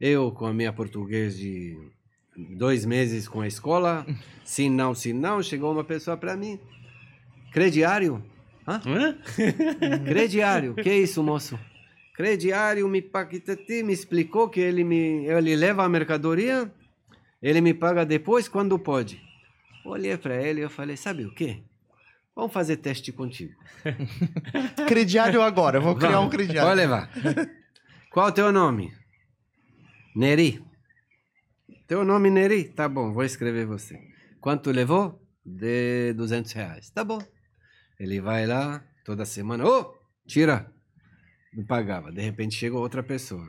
Eu, 0.00 0.30
com 0.32 0.46
a 0.46 0.52
minha 0.52 0.72
português 0.72 1.36
de 1.36 1.76
dois 2.56 2.84
meses 2.84 3.26
com 3.28 3.40
a 3.40 3.46
escola, 3.46 4.06
sim, 4.44 4.68
não, 4.68 4.94
sim, 4.94 5.12
não, 5.12 5.42
chegou 5.42 5.72
uma 5.72 5.84
pessoa 5.84 6.16
para 6.16 6.36
mim. 6.36 6.58
Crediário? 7.52 8.22
Hã? 8.66 8.80
Hã? 8.86 9.18
Crediário, 10.04 10.74
que 10.74 10.92
isso, 10.92 11.22
moço? 11.22 11.58
Crediário 12.14 12.86
me 12.86 13.02
me 13.82 13.92
explicou 13.92 14.50
que 14.50 14.60
ele 14.60 14.84
me 14.84 15.24
ele 15.24 15.56
leva 15.56 15.84
a 15.84 15.88
mercadoria, 15.88 16.70
ele 17.42 17.62
me 17.62 17.72
paga 17.72 18.04
depois 18.04 18.46
quando 18.46 18.78
pode. 18.78 19.20
Olhei 19.86 20.16
para 20.18 20.36
ele 20.36 20.60
e 20.60 20.62
eu 20.62 20.68
falei, 20.68 20.98
sabe 20.98 21.24
o 21.24 21.32
quê? 21.32 21.62
Vamos 22.34 22.52
fazer 22.52 22.76
teste 22.76 23.12
contigo. 23.12 23.54
Crediário 24.88 25.42
agora, 25.42 25.78
eu 25.78 25.82
vou 25.82 25.96
criar 25.96 26.12
Vamos, 26.12 26.26
um 26.26 26.30
crediário. 26.30 26.68
Pode 26.68 26.80
levar. 26.80 27.10
Qual 28.10 28.28
o 28.28 28.32
teu 28.32 28.50
nome? 28.50 28.92
Neri. 30.16 30.64
Teu 31.86 32.04
nome 32.04 32.30
Neri? 32.30 32.64
Tá 32.64 32.88
bom, 32.88 33.12
vou 33.12 33.24
escrever 33.24 33.66
você. 33.66 34.00
Quanto 34.40 34.70
levou? 34.70 35.20
De 35.44 36.12
200 36.14 36.52
reais. 36.52 36.90
Tá 36.90 37.04
bom. 37.04 37.20
Ele 37.98 38.20
vai 38.20 38.46
lá 38.46 38.82
toda 39.04 39.24
semana. 39.24 39.66
Ô, 39.66 39.94
tira. 40.26 40.72
Me 41.52 41.64
pagava. 41.64 42.10
De 42.10 42.20
repente 42.20 42.54
chegou 42.54 42.80
outra 42.80 43.02
pessoa. 43.02 43.46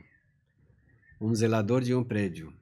Um 1.19 1.33
zelador 1.33 1.81
de 1.81 1.95
um 1.95 2.03
prédio. 2.03 2.53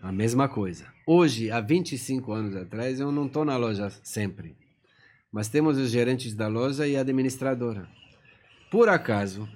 A 0.00 0.10
mesma 0.10 0.48
coisa. 0.48 0.92
Hoje, 1.06 1.50
há 1.50 1.60
25 1.60 2.32
anos 2.32 2.56
atrás, 2.56 2.98
eu 2.98 3.12
não 3.12 3.26
estou 3.26 3.44
na 3.44 3.56
loja 3.56 3.90
sempre. 4.02 4.56
Mas 5.32 5.48
temos 5.48 5.76
os 5.78 5.90
gerentes 5.90 6.34
da 6.34 6.48
loja 6.48 6.86
e 6.86 6.96
a 6.96 7.00
administradora. 7.00 7.86
Por 8.70 8.88
acaso, 8.88 9.48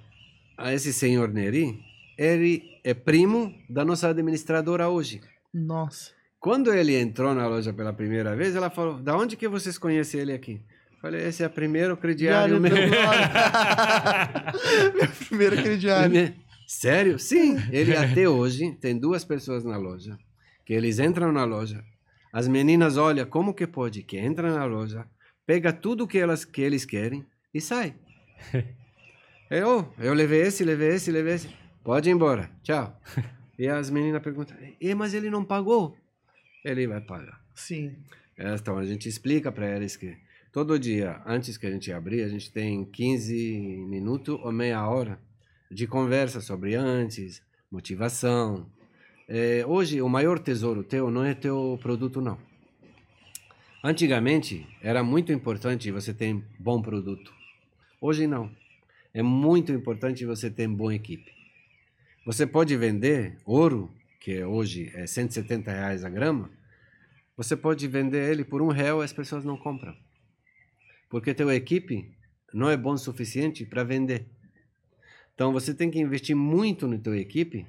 a 0.57 0.73
esse 0.73 0.93
senhor 0.93 1.29
Neri, 1.29 1.81
ele 2.19 2.63
é 2.85 2.93
primo 2.95 3.55
da 3.69 3.85
nossa 3.85 4.09
administradora 4.09 4.89
hoje. 4.89 5.21
Nossa. 5.53 6.11
Quando 6.39 6.73
ele 6.75 6.95
entrou 6.97 7.35
na 7.35 7.47
loja 7.47 7.73
pela 7.73 7.93
primeira 7.93 8.35
vez, 8.37 8.55
ela 8.57 8.69
falou: 8.71 8.99
Da 9.01 9.17
onde 9.17 9.37
que 9.37 9.47
vocês 9.49 9.79
conhecem 9.79 10.21
ele 10.21 10.33
aqui? 10.33 10.61
Falei: 11.01 11.23
Esse 11.27 11.43
é 11.43 11.47
o 11.47 11.51
primeiro 11.51 11.97
crediário 11.97 12.61
meu. 12.61 12.73
Meu 14.95 15.09
primeiro 15.29 15.57
crediário. 15.57 16.17
Ele- 16.17 16.35
Sério? 16.67 17.19
Sim. 17.19 17.57
Ele 17.71 17.95
até 17.95 18.29
hoje 18.29 18.73
tem 18.81 18.97
duas 18.99 19.25
pessoas 19.25 19.63
na 19.65 19.77
loja 19.77 20.17
que 20.65 20.73
eles 20.73 20.99
entram 20.99 21.31
na 21.33 21.45
loja. 21.45 21.85
As 22.33 22.49
meninas 22.49 22.97
olham 22.97 23.27
como 23.27 23.53
que 23.53 23.67
pode 23.67 24.03
que 24.03 24.17
entra 24.17 24.51
na 24.55 24.65
loja, 24.65 25.05
pega 25.53 25.71
tudo 25.71 26.07
que 26.07 26.17
elas 26.17 26.47
que 26.47 26.63
eles 26.63 26.87
querem 26.87 27.27
e 27.53 27.61
sai. 27.61 27.95
Eu, 29.51 29.93
eu 29.99 30.15
levei 30.15 30.41
esse, 30.41 30.65
levei 30.65 30.95
esse, 30.95 31.13
levei 31.13 31.35
esse. 31.35 31.55
Pode 31.85 32.09
ir 32.09 32.13
embora. 32.13 32.51
Tchau. 32.63 32.99
E 33.59 33.69
as 33.69 33.91
meninas 33.91 34.23
perguntam: 34.23 34.57
"E 34.81 34.95
mas 34.95 35.13
ele 35.13 35.29
não 35.29 35.45
pagou?" 35.45 35.95
Ele 36.65 36.87
vai 36.87 37.03
pagar. 37.03 37.39
Sim. 37.55 37.95
Então 38.37 38.79
a 38.79 38.85
gente 38.87 39.07
explica 39.11 39.53
para 39.53 39.77
eles 39.77 39.95
que 39.95 40.17
todo 40.51 40.79
dia, 40.79 41.21
antes 41.27 41.59
que 41.59 41.67
a 41.67 41.71
gente 41.71 41.93
abrir, 41.93 42.23
a 42.23 42.29
gente 42.29 42.51
tem 42.51 42.83
15 42.87 43.85
minutos 43.91 44.41
ou 44.43 44.51
meia 44.51 44.89
hora 44.89 45.21
de 45.71 45.87
conversa 45.87 46.41
sobre 46.41 46.75
antes, 46.75 47.43
motivação. 47.71 48.67
É, 49.29 49.67
hoje, 49.67 50.01
o 50.01 50.09
maior 50.09 50.39
tesouro 50.39 50.83
teu 50.83 51.11
não 51.11 51.25
é 51.25 51.35
teu 51.35 51.79
produto, 51.83 52.23
não. 52.23 52.39
Antigamente, 53.85 54.65
era 54.81 55.03
muito 55.03 55.33
importante 55.33 55.91
você 55.91 56.15
ter 56.15 56.33
bom 56.57 56.81
produto. 56.81 57.35
Hoje, 58.01 58.29
não. 58.29 58.49
É 59.13 59.23
muito 59.23 59.73
importante 59.73 60.25
você 60.25 60.49
ter 60.49 60.69
boa 60.69 60.95
equipe. 60.95 61.33
Você 62.25 62.47
pode 62.47 62.77
vender 62.77 63.39
ouro, 63.45 63.93
que 64.21 64.45
hoje 64.45 64.93
é 64.95 65.05
170 65.05 65.73
reais 65.73 66.05
a 66.05 66.09
grama, 66.09 66.49
você 67.37 67.57
pode 67.57 67.89
vender 67.89 68.31
ele 68.31 68.45
por 68.45 68.63
um 68.63 68.69
real 68.69 69.03
e 69.03 69.05
as 69.05 69.13
pessoas 69.13 69.45
não 69.45 69.57
compram. 69.57 69.97
Porque 71.11 71.35
tua 71.35 71.57
equipe 71.57 72.09
não 72.55 72.71
é 72.71 72.77
bom 72.77 72.93
o 72.93 72.99
suficiente 72.99 73.67
para 73.67 73.83
vender. 73.83 74.29
Então 75.35 75.53
você 75.53 75.75
tem 75.75 75.91
que 75.91 75.99
investir 75.99 76.37
muito 76.37 76.87
na 76.87 76.99
tua 76.99 77.19
equipe 77.19 77.67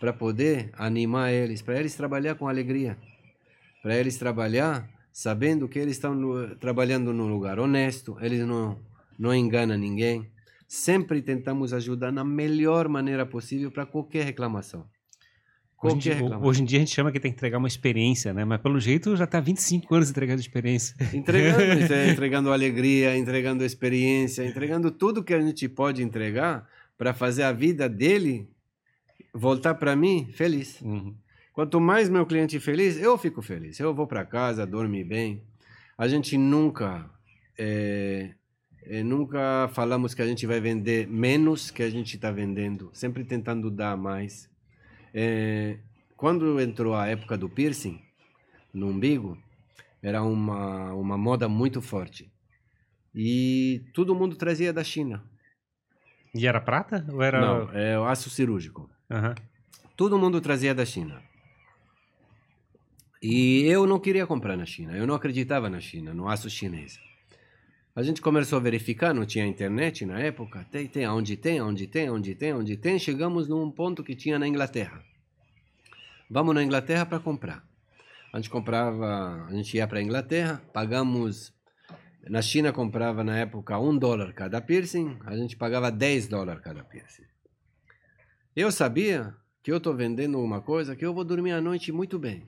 para 0.00 0.12
poder 0.12 0.70
animar 0.72 1.32
eles, 1.32 1.62
para 1.62 1.78
eles 1.78 1.94
trabalhar 1.94 2.34
com 2.34 2.48
alegria, 2.48 2.98
para 3.80 3.96
eles 3.96 4.16
trabalhar 4.16 4.95
sabendo 5.16 5.66
que 5.66 5.78
eles 5.78 5.96
estão 5.96 6.14
no- 6.14 6.54
trabalhando 6.56 7.10
num 7.10 7.26
lugar 7.26 7.58
honesto, 7.58 8.18
eles 8.20 8.46
não 8.46 8.78
não 9.18 9.34
enganam 9.34 9.78
ninguém. 9.78 10.30
Sempre 10.68 11.22
tentamos 11.22 11.72
ajudar 11.72 12.12
na 12.12 12.22
melhor 12.22 12.86
maneira 12.86 13.24
possível 13.24 13.70
para 13.70 13.86
qualquer 13.86 14.26
reclamação. 14.26 14.84
Hoje 15.82 15.94
em, 15.94 15.98
dia, 15.98 16.38
hoje 16.38 16.62
em 16.62 16.64
dia 16.66 16.78
a 16.78 16.80
gente 16.80 16.94
chama 16.94 17.10
que 17.10 17.18
tem 17.18 17.30
que 17.30 17.36
entregar 17.38 17.56
uma 17.56 17.66
experiência, 17.68 18.34
né? 18.34 18.44
Mas 18.44 18.60
pelo 18.60 18.78
jeito 18.78 19.16
já 19.16 19.26
tá 19.26 19.40
25 19.40 19.94
anos 19.94 20.10
entregando 20.10 20.40
experiência. 20.40 20.94
Entregando, 21.14 21.62
é, 21.94 22.10
entregando 22.10 22.52
alegria, 22.52 23.16
entregando 23.16 23.64
experiência, 23.64 24.44
entregando 24.44 24.90
tudo 24.90 25.24
que 25.24 25.32
a 25.32 25.40
gente 25.40 25.66
pode 25.66 26.02
entregar 26.02 26.68
para 26.98 27.14
fazer 27.14 27.44
a 27.44 27.52
vida 27.52 27.88
dele 27.88 28.50
voltar 29.32 29.76
para 29.76 29.96
mim 29.96 30.28
feliz. 30.30 30.78
Uhum. 30.82 31.14
Quanto 31.56 31.80
mais 31.80 32.10
meu 32.10 32.26
cliente 32.26 32.60
feliz, 32.60 32.98
eu 32.98 33.16
fico 33.16 33.40
feliz. 33.40 33.80
Eu 33.80 33.94
vou 33.94 34.06
para 34.06 34.26
casa, 34.26 34.66
dormir 34.66 35.04
bem. 35.04 35.42
A 35.96 36.06
gente 36.06 36.36
nunca, 36.36 37.08
é, 37.56 38.34
é, 38.82 39.02
nunca 39.02 39.66
falamos 39.72 40.12
que 40.12 40.20
a 40.20 40.26
gente 40.26 40.46
vai 40.46 40.60
vender 40.60 41.08
menos 41.08 41.70
que 41.70 41.82
a 41.82 41.88
gente 41.88 42.16
está 42.16 42.30
vendendo. 42.30 42.90
Sempre 42.92 43.24
tentando 43.24 43.70
dar 43.70 43.96
mais. 43.96 44.50
É, 45.14 45.78
quando 46.14 46.60
entrou 46.60 46.94
a 46.94 47.06
época 47.06 47.38
do 47.38 47.48
piercing 47.48 48.02
no 48.70 48.88
umbigo, 48.88 49.38
era 50.02 50.22
uma, 50.22 50.92
uma 50.92 51.16
moda 51.16 51.48
muito 51.48 51.80
forte. 51.80 52.30
E 53.14 53.82
todo 53.94 54.14
mundo 54.14 54.36
trazia 54.36 54.74
da 54.74 54.84
China. 54.84 55.24
E 56.34 56.46
era 56.46 56.60
prata? 56.60 57.06
Ou 57.10 57.22
era. 57.22 57.40
Não, 57.40 57.70
é 57.72 57.98
o 57.98 58.04
aço 58.04 58.28
cirúrgico. 58.28 58.90
Aham. 59.10 59.34
Todo 59.96 60.18
mundo 60.18 60.38
trazia 60.38 60.74
da 60.74 60.84
China. 60.84 61.22
E 63.22 63.62
eu 63.62 63.86
não 63.86 63.98
queria 63.98 64.26
comprar 64.26 64.56
na 64.56 64.66
China. 64.66 64.96
Eu 64.96 65.06
não 65.06 65.14
acreditava 65.14 65.70
na 65.70 65.80
China, 65.80 66.12
no 66.12 66.28
aço 66.28 66.50
chinês. 66.50 66.98
A 67.94 68.02
gente 68.02 68.20
começou 68.20 68.58
a 68.58 68.60
verificar, 68.60 69.14
não 69.14 69.24
tinha 69.24 69.46
internet 69.46 70.04
na 70.04 70.20
época. 70.20 70.66
Tem, 70.70 70.86
tem, 70.86 71.08
onde 71.08 71.34
tem, 71.36 71.62
onde 71.62 71.86
tem, 71.86 72.10
onde 72.10 72.34
tem, 72.34 72.52
onde 72.52 72.76
tem. 72.76 72.98
Chegamos 72.98 73.48
num 73.48 73.70
ponto 73.70 74.04
que 74.04 74.14
tinha 74.14 74.38
na 74.38 74.46
Inglaterra. 74.46 75.02
Vamos 76.28 76.54
na 76.54 76.62
Inglaterra 76.62 77.06
para 77.06 77.18
comprar. 77.18 77.64
A 78.32 78.36
gente 78.36 78.50
comprava, 78.50 79.46
a 79.46 79.52
gente 79.54 79.76
ia 79.76 79.86
para 79.86 79.98
a 79.98 80.02
Inglaterra, 80.02 80.62
pagamos. 80.72 81.54
Na 82.28 82.42
China 82.42 82.70
comprava 82.72 83.24
na 83.24 83.38
época 83.38 83.78
um 83.78 83.96
dólar 83.96 84.34
cada 84.34 84.60
piercing, 84.60 85.16
a 85.24 85.34
gente 85.36 85.56
pagava 85.56 85.90
10 85.90 86.26
dólares 86.28 86.60
cada 86.60 86.84
piercing. 86.84 87.22
Eu 88.54 88.70
sabia 88.72 89.34
que 89.62 89.72
eu 89.72 89.78
estou 89.78 89.94
vendendo 89.94 90.38
uma 90.38 90.60
coisa 90.60 90.94
que 90.94 91.06
eu 91.06 91.14
vou 91.14 91.24
dormir 91.24 91.52
à 91.52 91.60
noite 91.60 91.92
muito 91.92 92.18
bem. 92.18 92.46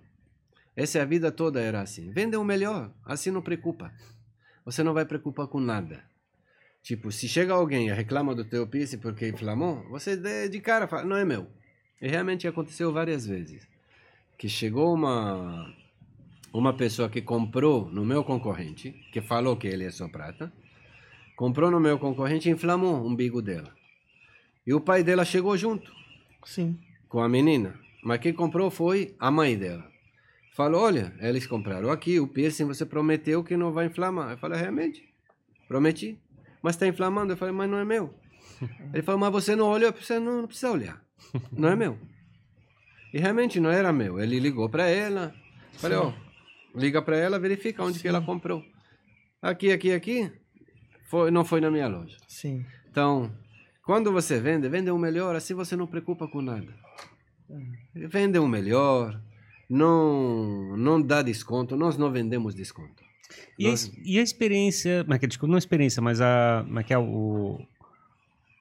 Essa 0.79 1.01
é 1.01 1.03
a 1.03 1.05
vida 1.05 1.33
toda 1.33 1.61
era 1.61 1.81
assim. 1.81 2.13
Vende 2.13 2.37
o 2.37 2.45
melhor, 2.45 2.93
assim 3.05 3.33
não 3.33 3.43
preocupa. 3.43 3.93
Você 4.65 4.81
não 4.85 4.95
vai 4.95 5.05
preocupar 5.05 5.49
com 5.49 5.59
nada. 5.59 6.05
Tipo, 6.85 7.11
se 7.11 7.27
chega 7.27 7.53
alguém 7.53 7.89
e 7.89 7.93
reclama 7.93 8.33
do 8.33 8.45
teu 8.45 8.65
piercing 8.65 8.99
porque 8.99 9.29
inflamou, 9.29 9.83
você 9.91 10.17
de, 10.17 10.49
de 10.49 10.61
cara 10.61 10.87
fala, 10.87 11.05
não 11.05 11.17
é 11.17 11.25
meu. 11.25 11.49
E 12.01 12.07
realmente 12.07 12.47
aconteceu 12.47 12.93
várias 12.93 13.27
vezes. 13.27 13.67
Que 14.39 14.49
chegou 14.49 14.95
uma 14.95 15.75
uma 16.53 16.73
pessoa 16.73 17.09
que 17.11 17.23
comprou 17.23 17.91
no 17.91 18.05
meu 18.05 18.23
concorrente, 18.23 18.93
que 19.13 19.21
falou 19.21 19.57
que 19.57 19.67
ele 19.67 19.85
é 19.85 19.91
só 19.91 20.07
prata, 20.07 20.53
comprou 21.35 21.73
no 21.73 21.81
meu 21.81 21.99
concorrente 21.99 22.49
e 22.49 22.53
inflamou 22.53 23.03
o 23.03 23.07
umbigo 23.09 23.43
dela. 23.43 23.75
E 24.65 24.73
o 24.73 24.81
pai 24.81 25.03
dela 25.03 25.25
chegou 25.25 25.57
junto 25.57 25.93
Sim. 26.45 26.79
com 27.09 27.19
a 27.19 27.29
menina. 27.29 27.75
Mas 28.05 28.21
quem 28.21 28.33
comprou 28.33 28.71
foi 28.71 29.17
a 29.19 29.29
mãe 29.29 29.59
dela. 29.59 29.98
Falou, 30.59 30.81
olha, 30.81 31.15
eles 31.21 31.47
compraram 31.47 31.89
aqui 31.89 32.19
o 32.19 32.27
piercing, 32.27 32.65
você 32.65 32.85
prometeu 32.85 33.45
que 33.45 33.57
não 33.57 33.71
vai 33.71 33.87
inflamar. 33.87 34.33
Eu 34.33 34.39
falei, 34.39 34.59
realmente, 34.59 35.09
prometi. 35.69 36.21
Mas 36.61 36.75
está 36.75 36.85
inflamando. 36.85 37.33
Eu 37.33 37.37
falei, 37.37 37.55
mas 37.55 37.71
não 37.71 37.79
é 37.79 37.85
meu. 37.85 38.13
Ele 38.93 39.01
falou, 39.05 39.21
mas 39.21 39.31
você 39.31 39.55
não 39.55 39.69
olhou, 39.69 39.93
você 39.93 40.19
não, 40.19 40.41
não 40.41 40.49
precisa 40.49 40.73
olhar. 40.73 41.01
Não 41.53 41.69
é 41.69 41.77
meu. 41.77 41.97
E 43.15 43.21
realmente 43.21 43.61
não 43.61 43.71
era 43.71 43.93
meu. 43.93 44.19
Ele 44.19 44.41
ligou 44.41 44.69
para 44.69 44.89
ela. 44.89 45.33
Falei, 45.75 45.97
ó, 45.97 46.13
liga 46.75 47.01
para 47.01 47.17
ela, 47.17 47.39
verifica 47.39 47.85
onde 47.85 48.01
que 48.01 48.09
ela 48.09 48.21
comprou. 48.21 48.65
Aqui, 49.41 49.71
aqui, 49.71 49.93
aqui. 49.93 50.29
Foi, 51.05 51.31
não 51.31 51.45
foi 51.45 51.61
na 51.61 51.71
minha 51.71 51.87
loja. 51.87 52.17
Sim. 52.27 52.67
Então, 52.91 53.33
quando 53.85 54.11
você 54.11 54.41
vende, 54.41 54.69
vende 54.69 54.91
o 54.91 54.99
melhor, 54.99 55.37
assim 55.37 55.55
você 55.55 55.77
não 55.77 55.87
preocupa 55.87 56.27
com 56.27 56.43
nada. 56.43 56.75
Vende 57.95 58.41
o 58.41 58.49
melhor, 58.49 59.23
não, 59.69 60.77
não 60.77 61.01
dá 61.03 61.23
desconto, 61.23 61.77
nós 61.77 61.97
não 61.97 62.11
vendemos 62.11 62.55
desconto. 62.55 63.03
E, 63.59 63.67
a, 63.67 63.71
Nós- 63.71 63.83
es- 63.85 63.93
e 64.05 64.19
a 64.19 64.23
experiência. 64.23 65.05
Mas, 65.07 65.21
desculpa, 65.21 65.49
não 65.51 65.57
a 65.57 65.59
experiência, 65.59 66.01
mas 66.01 66.21
a. 66.21 66.65
Mas 66.69 66.87
que 66.87 66.95
é 66.95 66.99
o. 66.99 67.61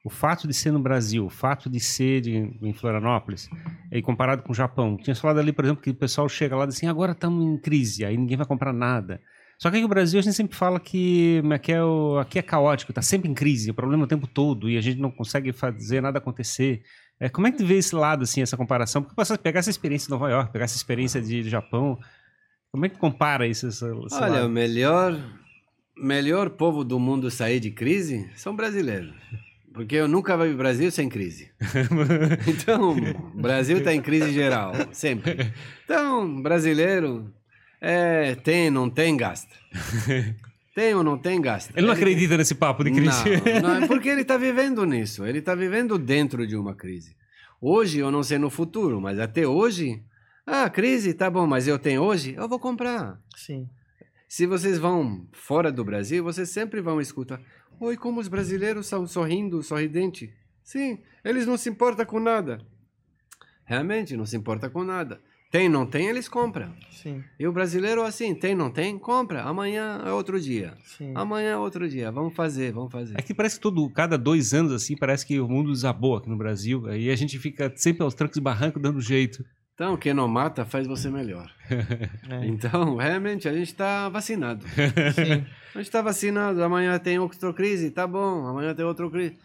o 0.03 0.09
fato 0.09 0.47
de 0.47 0.53
ser 0.53 0.71
no 0.71 0.79
Brasil, 0.79 1.25
o 1.25 1.29
fato 1.29 1.69
de 1.69 1.79
ser 1.79 2.21
de, 2.21 2.35
em 2.61 2.73
Florianópolis, 2.73 3.49
e 3.91 4.01
comparado 4.01 4.43
com 4.43 4.51
o 4.51 4.55
Japão. 4.55 4.97
Tinha 4.97 5.15
falado 5.15 5.39
ali, 5.39 5.53
por 5.53 5.63
exemplo, 5.65 5.81
que 5.81 5.89
o 5.91 5.95
pessoal 5.95 6.27
chega 6.27 6.55
lá 6.55 6.65
e 6.65 6.67
diz 6.67 6.77
assim, 6.77 6.87
agora 6.87 7.13
estamos 7.13 7.45
em 7.45 7.57
crise, 7.57 8.03
aí 8.03 8.17
ninguém 8.17 8.35
vai 8.37 8.45
comprar 8.45 8.73
nada. 8.73 9.21
Só 9.59 9.69
que 9.71 9.77
aqui 9.77 9.83
no 9.83 9.89
Brasil 9.89 10.19
a 10.19 10.23
gente 10.23 10.35
sempre 10.35 10.55
fala 10.55 10.79
que 10.79 11.41
aqui 11.51 11.71
é, 11.71 11.83
o, 11.83 12.19
aqui 12.19 12.37
é 12.37 12.43
caótico, 12.43 12.91
está 12.91 13.01
sempre 13.01 13.27
em 13.29 13.33
crise, 13.33 13.71
o 13.71 13.73
problema 13.73 14.03
é 14.03 14.05
o 14.05 14.07
tempo 14.07 14.27
todo, 14.27 14.69
e 14.69 14.77
a 14.77 14.81
gente 14.81 14.99
não 14.99 15.09
consegue 15.09 15.51
fazer 15.51 15.99
nada 16.01 16.19
acontecer. 16.19 16.83
É, 17.19 17.29
como 17.29 17.47
é 17.47 17.51
que 17.51 17.57
tu 17.57 17.65
vê 17.65 17.75
esse 17.75 17.95
lado, 17.95 18.23
assim, 18.23 18.41
essa 18.41 18.55
comparação? 18.55 19.01
Porque 19.01 19.15
você 19.15 19.37
pegar 19.37 19.59
essa 19.59 19.69
experiência 19.69 20.05
de 20.05 20.11
Nova 20.11 20.29
York, 20.29 20.51
pegar 20.51 20.65
essa 20.65 20.75
experiência 20.75 21.21
de, 21.21 21.41
de 21.41 21.49
Japão, 21.49 21.97
como 22.71 22.85
é 22.85 22.89
que 22.89 22.97
compara 22.97 23.47
isso? 23.47 23.67
Olha, 24.11 24.27
lado? 24.27 24.45
o 24.45 24.49
melhor, 24.49 25.19
melhor 25.97 26.51
povo 26.51 26.83
do 26.83 26.99
mundo 26.99 27.31
sair 27.31 27.59
de 27.59 27.71
crise 27.71 28.29
são 28.35 28.55
brasileiros. 28.55 29.15
Porque 29.73 29.95
eu 29.95 30.07
nunca 30.07 30.35
vi 30.37 30.53
o 30.53 30.57
Brasil 30.57 30.91
sem 30.91 31.07
crise. 31.07 31.51
Então, 32.47 32.97
o 33.35 33.41
Brasil 33.41 33.77
está 33.77 33.93
em 33.93 34.01
crise 34.01 34.31
geral, 34.31 34.73
sempre. 34.91 35.53
Então, 35.85 36.41
brasileiro, 36.41 37.33
é, 37.79 38.35
tem, 38.35 38.69
não 38.69 38.89
tem, 38.89 39.15
gasta. 39.15 39.53
Tem 40.77 40.93
ou 40.93 41.03
não 41.03 41.17
tem, 41.17 41.41
gasta. 41.41 41.73
Ele 41.75 41.87
não 41.87 41.93
acredita 41.95 42.37
nesse 42.37 42.53
papo 42.53 42.83
de 42.83 42.91
crise. 42.91 43.23
Não, 43.63 43.69
não, 43.69 43.83
é 43.83 43.87
porque 43.89 44.09
ele 44.09 44.21
está 44.21 44.37
vivendo 44.37 44.85
nisso. 44.85 45.25
Ele 45.25 45.39
está 45.39 45.55
vivendo 45.55 45.97
dentro 45.97 46.45
de 46.45 46.55
uma 46.55 46.75
crise. 46.75 47.15
Hoje, 47.59 47.97
eu 47.97 48.11
não 48.11 48.21
sei 48.21 48.37
no 48.37 48.51
futuro, 48.51 49.01
mas 49.01 49.17
até 49.17 49.47
hoje, 49.47 50.03
ah, 50.45 50.69
crise, 50.69 51.15
tá 51.15 51.31
bom, 51.31 51.47
mas 51.47 51.67
eu 51.67 51.79
tenho 51.79 52.03
hoje, 52.03 52.35
eu 52.35 52.47
vou 52.47 52.59
comprar. 52.59 53.19
Sim. 53.35 53.67
Se 54.29 54.45
vocês 54.45 54.77
vão 54.77 55.27
fora 55.31 55.71
do 55.71 55.83
Brasil, 55.83 56.23
vocês 56.23 56.49
sempre 56.49 56.79
vão 56.79 57.01
escutar. 57.01 57.41
Oi, 57.79 57.97
como 57.97 58.19
os 58.19 58.27
brasileiros 58.27 58.85
são 58.85 59.07
sorrindo, 59.07 59.63
sorridente. 59.63 60.31
Sim, 60.61 60.99
eles 61.25 61.47
não 61.47 61.57
se 61.57 61.69
importam 61.69 62.05
com 62.05 62.19
nada. 62.19 62.61
Realmente, 63.65 64.15
não 64.15 64.27
se 64.27 64.37
importa 64.37 64.69
com 64.69 64.83
nada. 64.83 65.19
Tem, 65.49 65.69
não 65.69 65.85
tem, 65.85 66.07
eles 66.07 66.27
compram. 66.27 66.73
Sim. 66.91 67.23
E 67.39 67.47
o 67.47 67.53
brasileiro 67.53 68.03
assim, 68.03 68.35
tem, 68.35 68.53
não 68.53 68.69
tem, 68.69 68.97
compra. 68.97 69.43
Amanhã 69.43 70.01
é 70.05 70.11
outro 70.11 70.39
dia. 70.39 70.73
Sim. 70.83 71.13
Amanhã 71.15 71.51
é 71.51 71.57
outro 71.57 71.87
dia. 71.87 72.11
Vamos 72.11 72.35
fazer, 72.35 72.73
vamos 72.73 72.91
fazer. 72.91 73.15
É 73.17 73.21
que 73.21 73.33
parece 73.33 73.55
que 73.55 73.61
todo, 73.61 73.89
cada 73.89 74.17
dois 74.17 74.53
anos, 74.53 74.73
assim, 74.73 74.95
parece 74.95 75.25
que 75.25 75.39
o 75.39 75.47
mundo 75.47 75.71
desabou 75.71 76.17
aqui 76.17 76.29
no 76.29 76.37
Brasil. 76.37 76.85
Aí 76.87 77.09
a 77.09 77.15
gente 77.15 77.39
fica 77.39 77.71
sempre 77.75 78.03
aos 78.03 78.13
trancos 78.13 78.37
e 78.37 78.41
barrancos 78.41 78.81
dando 78.81 78.99
jeito. 78.99 79.43
Então, 79.73 79.95
quem 79.95 80.11
não 80.11 80.27
mata 80.27 80.65
faz 80.65 80.87
você 80.87 81.09
melhor. 81.09 81.51
É. 82.29 82.45
Então, 82.45 82.97
realmente, 82.97 83.47
a 83.47 83.53
gente 83.53 83.67
está 83.67 84.09
vacinado. 84.09 84.65
Sim. 85.15 85.45
A 85.73 85.77
gente 85.77 85.87
está 85.87 86.01
vacinado. 86.01 86.61
Amanhã 86.61 86.97
tem 86.99 87.19
outra 87.19 87.53
crise, 87.53 87.89
tá 87.91 88.05
bom. 88.05 88.45
Amanhã 88.45 88.73
tem 88.75 88.83
outra 88.83 89.09
crise. 89.09 89.37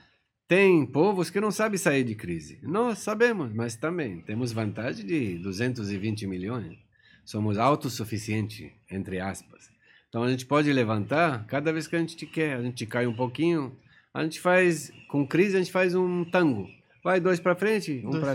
Tem 0.53 0.85
povos 0.85 1.31
que 1.31 1.41
não 1.41 1.51
sabem 1.51 1.79
sair 1.79 2.05
de 2.05 2.15
crise. 2.15 2.59
Nós 2.63 2.99
sabemos, 2.99 3.51
mas 3.55 3.75
também 3.75 4.21
temos 4.21 4.53
vantagem 4.53 5.07
de 5.07 5.39
220 5.39 6.27
milhões. 6.27 6.77
Somos 7.25 7.57
autossuficientes, 7.57 8.71
entre 8.91 9.19
aspas. 9.19 9.71
Então 10.11 10.23
a 10.23 10.31
gente 10.31 10.45
pode 10.45 10.71
levantar 10.71 11.47
cada 11.47 11.73
vez 11.73 11.87
que 11.87 11.97
a 11.97 11.99
gente 12.01 12.27
quer. 12.27 12.57
A 12.59 12.63
gente 12.63 12.85
cai 12.85 13.07
um 13.07 13.15
pouquinho. 13.15 13.75
A 14.13 14.23
gente 14.25 14.43
faz, 14.43 14.93
com 15.09 15.27
crise, 15.27 15.57
a 15.57 15.59
gente 15.59 15.73
faz 15.73 15.95
um 15.95 16.23
tango. 16.23 16.69
Vai 17.03 17.19
dois 17.19 17.41
para 17.41 17.57
frente, 17.57 18.03
um 18.05 18.21
para 18.21 18.35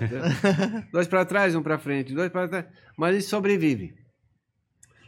dois 0.92 1.08
para 1.08 1.22
trás, 1.30 1.54
um 1.54 1.62
para 1.62 1.78
frente, 1.78 2.16
dois 2.16 2.32
para 2.32 2.48
trás. 2.48 2.66
Mas 2.98 3.10
a 3.12 3.20
gente 3.20 3.30
sobrevive. 3.30 3.94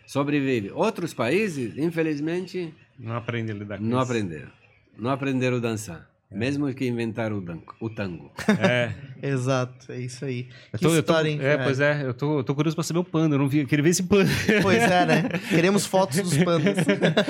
Sobrevive. 0.06 0.69
Outros 0.69 1.11
países, 1.15 1.76
infelizmente, 1.76 2.72
Não 2.99 3.15
aprende 3.15 3.52
a 3.52 3.56
lidar 3.56 3.80
com 3.80 3.84
não 3.84 3.99
isso. 3.99 4.11
aprenderam. 4.11 4.52
Não 4.95 5.10
aprenderam 5.10 5.57
a 5.57 5.60
dançar. 5.60 6.09
Mesmo 6.31 6.72
que 6.76 6.85
inventaram 6.88 7.38
o, 7.39 7.41
danco, 7.41 7.76
o 7.81 7.89
tango. 7.89 8.31
É. 8.60 8.91
Exato, 9.27 9.91
é 9.91 9.99
isso 9.99 10.23
aí. 10.26 10.47
Eu 10.72 10.77
Que 10.80 10.85
tô, 10.85 10.88
eu 10.89 11.01
tô- 11.03 11.11
história, 11.14 11.30
hein? 11.30 11.39
é, 11.41 11.57
pois 11.57 11.80
é, 11.80 12.03
eu 12.03 12.14
tô, 12.14 12.39
eu 12.39 12.43
tô 12.43 12.53
curioso 12.53 12.76
pra 12.76 12.84
saber 12.84 12.99
o 12.99 13.03
panda. 13.03 13.34
Eu 13.35 13.39
não 13.39 13.49
vi, 13.49 13.60
eu 13.60 13.65
queria 13.68 13.81
ver 13.84 13.89
esse 13.89 14.03
panda. 14.03 14.30
Pois 14.61 14.77
é, 14.84 15.06
né? 15.07 15.23
Queremos 15.49 15.85
fotos 15.88 16.19
dos 16.22 16.38
pandas. 16.38 16.77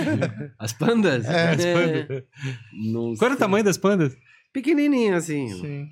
As 0.60 0.74
pandas? 0.74 1.26
É, 1.26 1.50
As 1.52 1.64
É, 1.66 1.74
pandas. 1.74 2.24
não 2.74 3.16
Qual 3.16 3.28
era 3.28 3.36
o 3.36 3.40
tamanho 3.40 3.64
das 3.64 3.78
pandas? 3.78 4.18
Pequenininha, 4.52 5.16
assim. 5.16 5.48
Sim. 5.48 5.90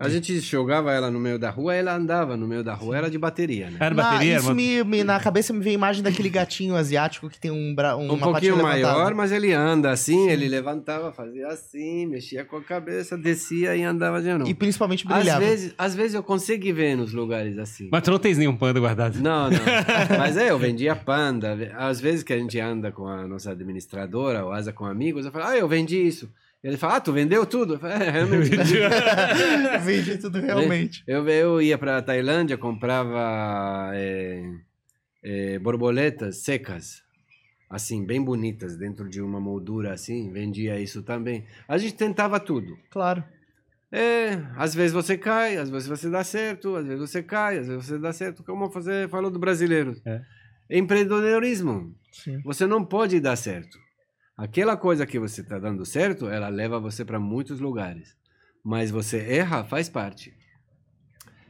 A 0.00 0.08
gente 0.08 0.38
jogava 0.40 0.92
ela 0.92 1.10
no 1.10 1.18
meio 1.18 1.38
da 1.38 1.50
rua, 1.50 1.74
ela 1.74 1.94
andava 1.96 2.36
no 2.36 2.46
meio 2.46 2.62
da 2.62 2.72
rua, 2.74 2.96
era 2.96 3.10
de 3.10 3.18
bateria, 3.18 3.68
né? 3.68 3.78
Era 3.80 3.94
Na, 3.94 4.02
bateria? 4.04 4.30
Era 4.34 4.38
isso 4.40 4.48
uma- 4.48 4.54
me, 4.54 4.84
me- 4.84 5.02
na 5.04 5.18
cabeça 5.18 5.52
me 5.52 5.58
veio 5.60 5.74
a 5.74 5.74
imagem 5.74 6.02
daquele 6.04 6.28
gatinho 6.28 6.76
asiático 6.76 7.28
que 7.28 7.38
tem 7.38 7.50
um, 7.50 7.74
bra, 7.74 7.96
uma 7.96 8.14
Um 8.14 8.18
pouquinho 8.18 8.56
maior, 8.62 8.88
levantada. 8.92 9.14
mas 9.16 9.32
ele 9.32 9.52
anda 9.52 9.90
assim, 9.90 10.28
ele 10.30 10.46
levantava, 10.48 11.10
fazia 11.12 11.48
assim, 11.48 12.06
mexia 12.06 12.44
com 12.44 12.56
a 12.58 12.62
cabeça, 12.62 13.18
descia 13.18 13.74
e 13.76 13.82
andava 13.82 14.22
de 14.22 14.32
novo. 14.32 14.48
E 14.48 14.54
principalmente 14.54 15.04
Às 15.08 15.14
brilhava. 15.16 15.40
vezes, 15.40 15.74
às 15.76 15.94
vezes 15.96 16.14
eu 16.14 16.22
consegui 16.22 16.72
ver 16.72 16.96
nos 16.96 17.12
lugares 17.12 17.58
assim. 17.58 17.88
Mas 17.90 18.02
tu 18.02 18.10
não 18.12 18.18
tens 18.20 18.38
nenhum 18.38 18.56
panda 18.56 18.78
guardado. 18.78 19.16
Não, 19.20 19.50
não. 19.50 19.58
Mas 20.16 20.36
é, 20.36 20.50
eu 20.50 20.58
vendia 20.58 20.94
panda. 20.94 21.56
Às 21.76 22.00
vezes 22.00 22.22
que 22.22 22.32
a 22.32 22.38
gente 22.38 22.58
anda 22.60 22.92
com 22.92 23.06
a 23.08 23.26
nossa 23.26 23.50
administradora 23.50 24.44
ou 24.44 24.52
asa 24.52 24.72
com 24.72 24.84
amigos, 24.84 25.24
eu 25.26 25.32
falo, 25.32 25.44
ah, 25.46 25.56
eu 25.56 25.66
vendi 25.66 25.96
isso. 26.00 26.30
Ele 26.62 26.76
fala, 26.76 26.96
ah, 26.96 27.00
tu 27.00 27.12
vendeu 27.12 27.46
tudo? 27.46 27.74
Eu 27.74 27.78
falo, 27.78 27.92
é, 27.92 28.10
realmente. 28.10 28.50
vendi." 28.56 28.78
Vende 29.84 30.18
tudo 30.18 30.40
realmente. 30.40 31.02
eu, 31.06 31.26
eu 31.28 31.62
ia 31.62 31.78
para 31.78 32.02
Tailândia, 32.02 32.58
comprava 32.58 33.90
é, 33.94 34.42
é, 35.22 35.58
borboletas 35.58 36.38
secas, 36.38 37.02
assim, 37.70 38.04
bem 38.04 38.22
bonitas, 38.22 38.76
dentro 38.76 39.08
de 39.08 39.20
uma 39.22 39.40
moldura 39.40 39.92
assim, 39.92 40.32
vendia 40.32 40.80
isso 40.80 41.02
também. 41.02 41.44
A 41.68 41.78
gente 41.78 41.94
tentava 41.94 42.40
tudo. 42.40 42.76
Claro. 42.90 43.22
É, 43.90 44.42
às 44.56 44.74
vezes 44.74 44.92
você 44.92 45.16
cai, 45.16 45.56
às 45.56 45.70
vezes 45.70 45.88
você 45.88 46.10
dá 46.10 46.22
certo, 46.22 46.76
às 46.76 46.86
vezes 46.86 47.00
você 47.00 47.22
cai, 47.22 47.58
às 47.58 47.68
vezes 47.68 47.86
você 47.86 47.98
dá 47.98 48.12
certo. 48.12 48.42
Como 48.42 48.68
você 48.68 49.08
falou 49.08 49.30
do 49.30 49.38
brasileiro. 49.38 49.94
É. 50.04 50.20
Empreendedorismo. 50.70 51.94
Sim. 52.12 52.40
Você 52.44 52.66
não 52.66 52.84
pode 52.84 53.18
dar 53.20 53.36
certo. 53.36 53.78
Aquela 54.38 54.76
coisa 54.76 55.04
que 55.04 55.18
você 55.18 55.40
está 55.40 55.58
dando 55.58 55.84
certo, 55.84 56.28
ela 56.28 56.48
leva 56.48 56.78
você 56.78 57.04
para 57.04 57.18
muitos 57.18 57.58
lugares. 57.58 58.16
Mas 58.64 58.88
você 58.88 59.18
erra, 59.18 59.64
faz 59.64 59.88
parte. 59.88 60.32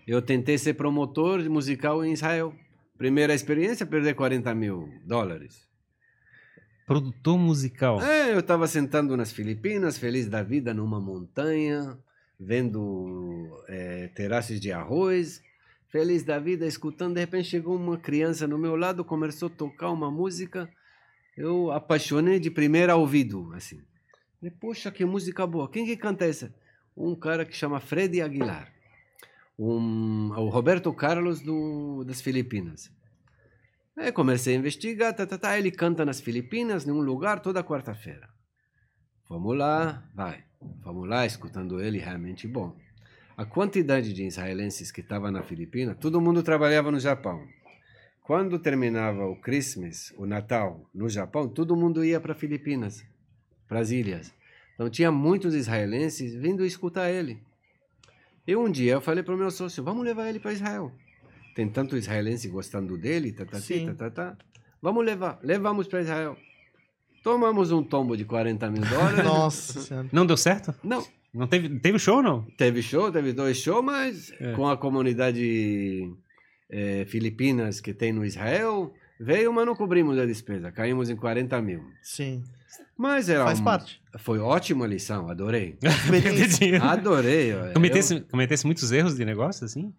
Eu 0.07 0.23
tentei 0.23 0.57
ser 0.57 0.73
promotor 0.73 1.39
musical 1.51 2.03
em 2.03 2.15
Israel. 2.15 2.55
Primeira 2.97 3.35
experiência, 3.35 3.85
perder 3.85 4.15
40 4.15 4.55
mil 4.55 4.89
dólares. 5.05 5.69
Produtor 6.87 7.37
musical. 7.37 8.01
É, 8.01 8.33
eu 8.33 8.39
estava 8.39 8.67
sentando 8.67 9.15
nas 9.19 9.31
Filipinas, 9.33 9.99
feliz 9.99 10.27
da 10.27 10.43
vida, 10.43 10.73
numa 10.73 10.99
montanha, 10.99 11.99
vendo 12.41 13.63
é, 13.69 14.09
terraços 14.15 14.59
de 14.59 14.73
arroz, 14.73 15.43
feliz 15.89 16.23
da 16.23 16.39
vida, 16.39 16.67
escutando. 16.67 17.17
De 17.17 17.21
repente 17.21 17.49
chegou 17.49 17.77
uma 17.77 17.99
criança 17.99 18.47
no 18.49 18.57
meu 18.57 18.77
lado, 18.77 19.05
começou 19.05 19.49
a 19.49 19.55
tocar 19.55 19.91
uma 19.91 20.11
música. 20.11 20.71
Eu 21.39 21.71
apaixonei 21.71 22.41
de 22.41 22.51
primeira 22.51 22.97
ouvido, 22.97 23.53
assim. 23.55 23.81
Falei, 24.41 24.53
poxa, 24.61 24.91
que 24.91 25.05
música 25.05 25.47
boa. 25.47 25.71
Quem 25.71 25.87
que 25.87 25.97
canta 25.97 26.25
essa? 26.25 26.53
Um 26.97 27.15
cara 27.15 27.45
que 27.45 27.55
chama 27.55 27.79
Freddy 27.79 28.21
Aguilar. 28.21 28.73
Um, 29.57 30.33
o 30.33 30.49
Roberto 30.49 30.93
Carlos 30.93 31.41
do, 31.41 32.03
das 32.03 32.21
Filipinas. 32.21 32.91
Aí 33.97 34.11
comecei 34.11 34.57
a 34.57 34.59
investigar, 34.59 35.15
tá, 35.15 35.25
tá, 35.25 35.39
tá. 35.39 35.57
Ele 35.57 35.71
canta 35.71 36.05
nas 36.05 36.21
Filipinas, 36.21 36.85
num 36.85 37.01
lugar, 37.01 37.39
toda 37.39 37.63
quarta-feira. 37.63 38.29
Vamos 39.29 39.57
lá, 39.57 40.11
vai. 40.13 40.43
Vamos 40.83 41.09
lá, 41.09 41.25
escutando 41.25 41.81
ele, 41.81 41.99
realmente 41.99 42.49
bom. 42.49 42.77
A 43.37 43.45
quantidade 43.45 44.13
de 44.13 44.25
israelenses 44.25 44.91
que 44.91 45.03
estava 45.03 45.31
na 45.31 45.45
Filipina, 45.45 45.95
todo 45.95 46.21
mundo 46.21 46.43
trabalhava 46.43 46.91
no 46.91 46.99
Japão. 46.99 47.47
Quando 48.29 48.59
terminava 48.59 49.25
o 49.25 49.35
Christmas, 49.35 50.13
o 50.19 50.27
Natal, 50.27 50.85
no 50.95 51.09
Japão, 51.09 51.49
todo 51.49 51.75
mundo 51.75 52.05
ia 52.05 52.21
para 52.21 52.35
Filipinas, 52.35 53.03
para 53.67 53.81
as 53.81 53.91
ilhas. 53.91 54.31
Então 54.75 54.91
tinha 54.91 55.11
muitos 55.11 55.55
israelenses 55.55 56.35
vindo 56.35 56.63
escutar 56.63 57.11
ele. 57.11 57.39
E 58.47 58.55
um 58.55 58.71
dia 58.71 58.93
eu 58.93 59.01
falei 59.01 59.23
para 59.23 59.35
o 59.35 59.39
meu 59.39 59.51
sócio, 59.51 59.83
vamos 59.83 60.05
levar 60.05 60.29
ele 60.29 60.39
para 60.39 60.53
Israel. 60.53 60.93
Tem 61.55 61.67
tanto 61.71 61.97
israelense 61.97 62.49
gostando 62.49 62.99
dele, 62.99 63.33
tá, 63.33 63.47
tá, 63.47 63.59
Sim. 63.61 63.87
tá, 63.87 63.95
tá, 63.95 64.11
tá. 64.11 64.37
Vamos 64.83 65.07
levar. 65.07 65.39
Levamos 65.43 65.89
para 65.89 66.03
Israel. 66.03 66.37
Tomamos 67.25 67.73
um 67.73 67.83
tombo 67.83 68.15
de 68.15 68.27
40 68.27 68.71
mil 68.71 68.83
dólares. 68.83 69.25
Nossa 69.25 69.81
senhora. 69.81 70.07
Não 70.13 70.27
deu 70.27 70.37
certo? 70.37 70.75
Não, 70.85 71.03
Não 71.33 71.47
teve, 71.47 71.81
teve 71.81 71.99
show, 71.99 72.23
não? 72.23 72.43
teve 72.59 72.83
show, 72.83 73.11
teve 73.11 73.33
dois 73.33 73.57
shows, 73.57 73.83
mas 73.83 74.31
É. 74.39 74.53
com 74.53 74.69
a 74.69 74.77
comunidade 74.77 76.13
eh, 76.71 77.05
filipinas 77.09 77.81
que 77.81 77.93
tem 77.95 78.13
no 78.13 78.25
Israel, 78.25 78.93
veio, 79.21 79.53
mas 79.53 79.67
não 79.67 79.75
cobrimos 79.75 80.19
a 80.19 80.27
despesa. 80.27 80.71
Caímos 80.73 81.09
em 81.11 81.17
40 81.17 81.61
mil. 81.63 81.83
Sim. 82.03 82.43
Mas 82.97 83.29
era 83.29 83.45
Faz 83.45 83.61
um- 83.61 83.65
parte. 83.65 84.01
Foi 84.19 84.39
ótima 84.39 84.87
lição, 84.87 85.29
adorei. 85.31 85.79
Adorei. 86.83 87.53
eu- 87.53 87.73
Cometesse, 87.73 88.21
cometesse 88.23 88.67
muitos 88.67 88.91
erros 88.93 89.17
de 89.17 89.25
negócio, 89.25 89.65
assim? 89.65 89.93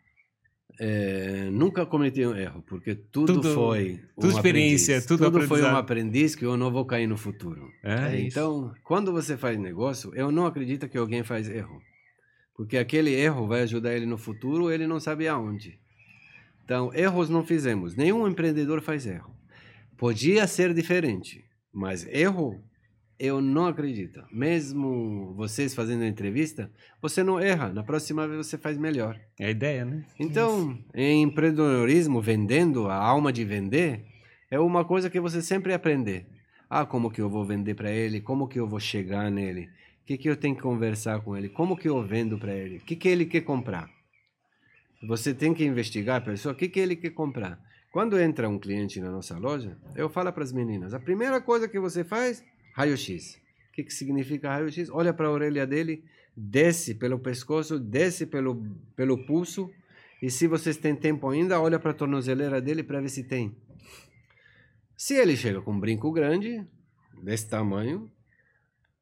É, 0.82 1.50
nunca 1.52 1.86
cometi 1.86 2.26
um 2.26 2.34
erro, 2.36 2.62
porque 2.66 2.96
tudo, 2.96 3.34
Tudo- 3.36 3.54
foi 3.54 4.00
tudo 4.16 4.28
um 4.28 4.30
experiência, 4.30 4.98
aprendiz. 4.98 5.06
tudo 5.08 5.42
foi 5.48 5.62
um 5.62 5.76
aprendiz 5.76 6.36
que 6.36 6.46
eu 6.46 6.56
não 6.56 6.72
vou 6.72 6.86
cair 6.86 7.06
no 7.08 7.18
futuro. 7.18 7.70
É, 7.84 8.16
É 8.16 8.20
isso. 8.20 8.28
então, 8.40 8.74
quando 8.84 9.12
você 9.12 9.36
faz 9.36 9.58
negócio, 9.60 10.14
eu 10.16 10.32
não 10.32 10.46
acredito 10.46 10.88
que 10.88 10.98
alguém 10.98 11.22
faz 11.24 11.50
erro. 11.50 11.82
Porque 12.56 12.78
aquele 12.78 13.14
erro 13.14 13.46
vai 13.48 13.62
ajudar 13.64 13.94
ele 13.94 14.06
no 14.06 14.18
futuro, 14.18 14.72
ele 14.72 14.88
não 14.88 15.00
sabe 15.02 15.28
aonde. 15.28 15.78
Então, 16.70 16.94
erros 16.94 17.32
não 17.32 17.44
fizemos. 17.44 17.96
Nenhum 17.96 18.28
empreendedor 18.28 18.80
faz 18.80 19.08
erro. 19.08 19.34
Podia 19.98 20.46
ser 20.46 20.72
diferente, 20.72 21.44
mas 21.74 22.06
erro 22.06 22.64
eu 23.18 23.42
não 23.42 23.66
acredito. 23.66 24.24
Mesmo 24.32 25.34
vocês 25.34 25.74
fazendo 25.74 26.04
a 26.04 26.08
entrevista, 26.08 26.72
você 27.02 27.24
não 27.24 27.40
erra. 27.40 27.74
Na 27.74 27.82
próxima 27.82 28.28
vez 28.28 28.46
você 28.46 28.56
faz 28.56 28.78
melhor. 28.78 29.20
É 29.40 29.48
a 29.48 29.50
ideia, 29.50 29.84
né? 29.84 30.06
Então, 30.20 30.78
em 30.94 31.24
empreendedorismo, 31.24 32.22
vendendo, 32.22 32.88
a 32.88 32.94
alma 32.94 33.34
de 33.34 33.44
vender, 33.44 34.06
é 34.52 34.60
uma 34.60 34.86
coisa 34.86 35.10
que 35.10 35.20
você 35.20 35.42
sempre 35.42 35.74
aprender. 35.74 36.28
Ah, 36.70 36.86
como 36.86 37.10
que 37.10 37.20
eu 37.20 37.32
vou 37.32 37.44
vender 37.44 37.74
para 37.74 37.90
ele? 37.90 38.22
Como 38.22 38.48
que 38.48 38.60
eu 38.60 38.68
vou 38.68 38.80
chegar 38.80 39.32
nele? 39.32 39.72
O 40.04 40.06
que, 40.06 40.20
que 40.20 40.30
eu 40.30 40.38
tenho 40.38 40.56
que 40.56 40.62
conversar 40.62 41.22
com 41.22 41.36
ele? 41.36 41.50
Como 41.50 41.76
que 41.76 41.90
eu 41.90 42.00
vendo 42.04 42.38
para 42.38 42.54
ele? 42.54 42.78
O 42.78 42.82
que, 42.82 42.96
que 42.96 43.10
ele 43.10 43.26
quer 43.26 43.42
comprar? 43.42 43.90
Você 45.08 45.34
tem 45.34 45.54
que 45.54 45.64
investigar 45.64 46.18
a 46.18 46.22
pessoa, 46.22 46.54
o 46.54 46.56
que, 46.56 46.68
que 46.68 46.80
ele 46.80 46.96
quer 46.96 47.12
comprar. 47.12 47.60
Quando 47.92 48.20
entra 48.20 48.50
um 48.50 48.60
cliente 48.60 49.00
na 49.00 49.10
nossa 49.10 49.38
loja, 49.38 49.78
eu 49.96 50.10
falo 50.10 50.32
para 50.32 50.44
as 50.44 50.52
meninas, 50.52 50.94
a 50.94 51.00
primeira 51.00 51.42
coisa 51.42 51.68
que 51.68 51.80
você 51.80 52.04
faz, 52.04 52.44
raio-x. 52.76 53.36
O 53.70 53.74
que, 53.74 53.84
que 53.84 53.94
significa 53.94 54.50
raio-x? 54.50 54.90
Olha 54.90 55.14
para 55.14 55.28
a 55.28 55.32
orelha 55.32 55.66
dele, 55.66 56.04
desce 56.36 56.94
pelo 56.94 57.18
pescoço, 57.18 57.80
desce 57.80 58.26
pelo, 58.26 58.64
pelo 58.96 59.26
pulso, 59.26 59.72
e 60.22 60.30
se 60.30 60.48
vocês 60.48 60.78
têm 60.78 60.96
tempo 60.96 61.30
ainda, 61.30 61.62
olha 61.62 61.80
para 61.80 61.92
a 61.92 61.94
tornozeleira 61.94 62.62
dele 62.62 62.84
para 62.84 63.00
ver 63.00 63.10
se 63.10 63.24
tem. 63.24 63.56
Se 64.98 65.16
ele 65.16 65.36
chega 65.38 65.62
com 65.62 65.72
um 65.72 65.80
brinco 65.80 66.12
grande, 66.12 66.68
desse 67.24 67.48
tamanho, 67.50 68.12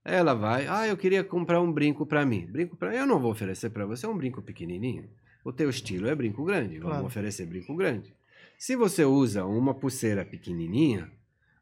ela 0.05 0.33
vai, 0.33 0.67
ah, 0.67 0.87
eu 0.87 0.95
queria 0.95 1.23
comprar 1.23 1.59
um 1.59 1.71
brinco 1.71 2.05
para 2.05 2.25
mim. 2.25 2.45
Brinco 2.45 2.77
para 2.77 2.95
eu 2.95 3.05
não 3.05 3.19
vou 3.19 3.31
oferecer 3.31 3.71
para 3.71 3.85
você 3.85 4.05
um 4.07 4.15
brinco 4.15 4.41
pequenininho. 4.41 5.09
O 5.47 5.53
teu 5.53 5.69
estilo 5.69 6.09
é 6.09 6.13
brinco 6.13 6.43
grande, 6.43 6.77
vamos 6.77 6.91
Claro. 6.91 7.05
oferecer 7.05 7.45
brinco 7.45 7.73
grande. 7.73 8.13
Se 8.57 8.75
você 8.75 9.05
usa 9.05 9.45
uma 9.45 9.73
pulseira 9.73 10.25
pequenininha, 10.25 11.09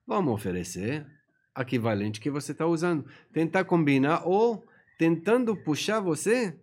vamos 0.08 0.34
oferecer 0.34 1.06
equivalente 1.56 2.20
que 2.20 2.32
você 2.32 2.52
está 2.52 2.66
usando. 2.66 3.06
Tentar 3.32 3.64
combinar 3.66 4.24
ou 4.26 4.66
tentando 4.98 5.56
puxar 5.56 6.00
você 6.00 6.56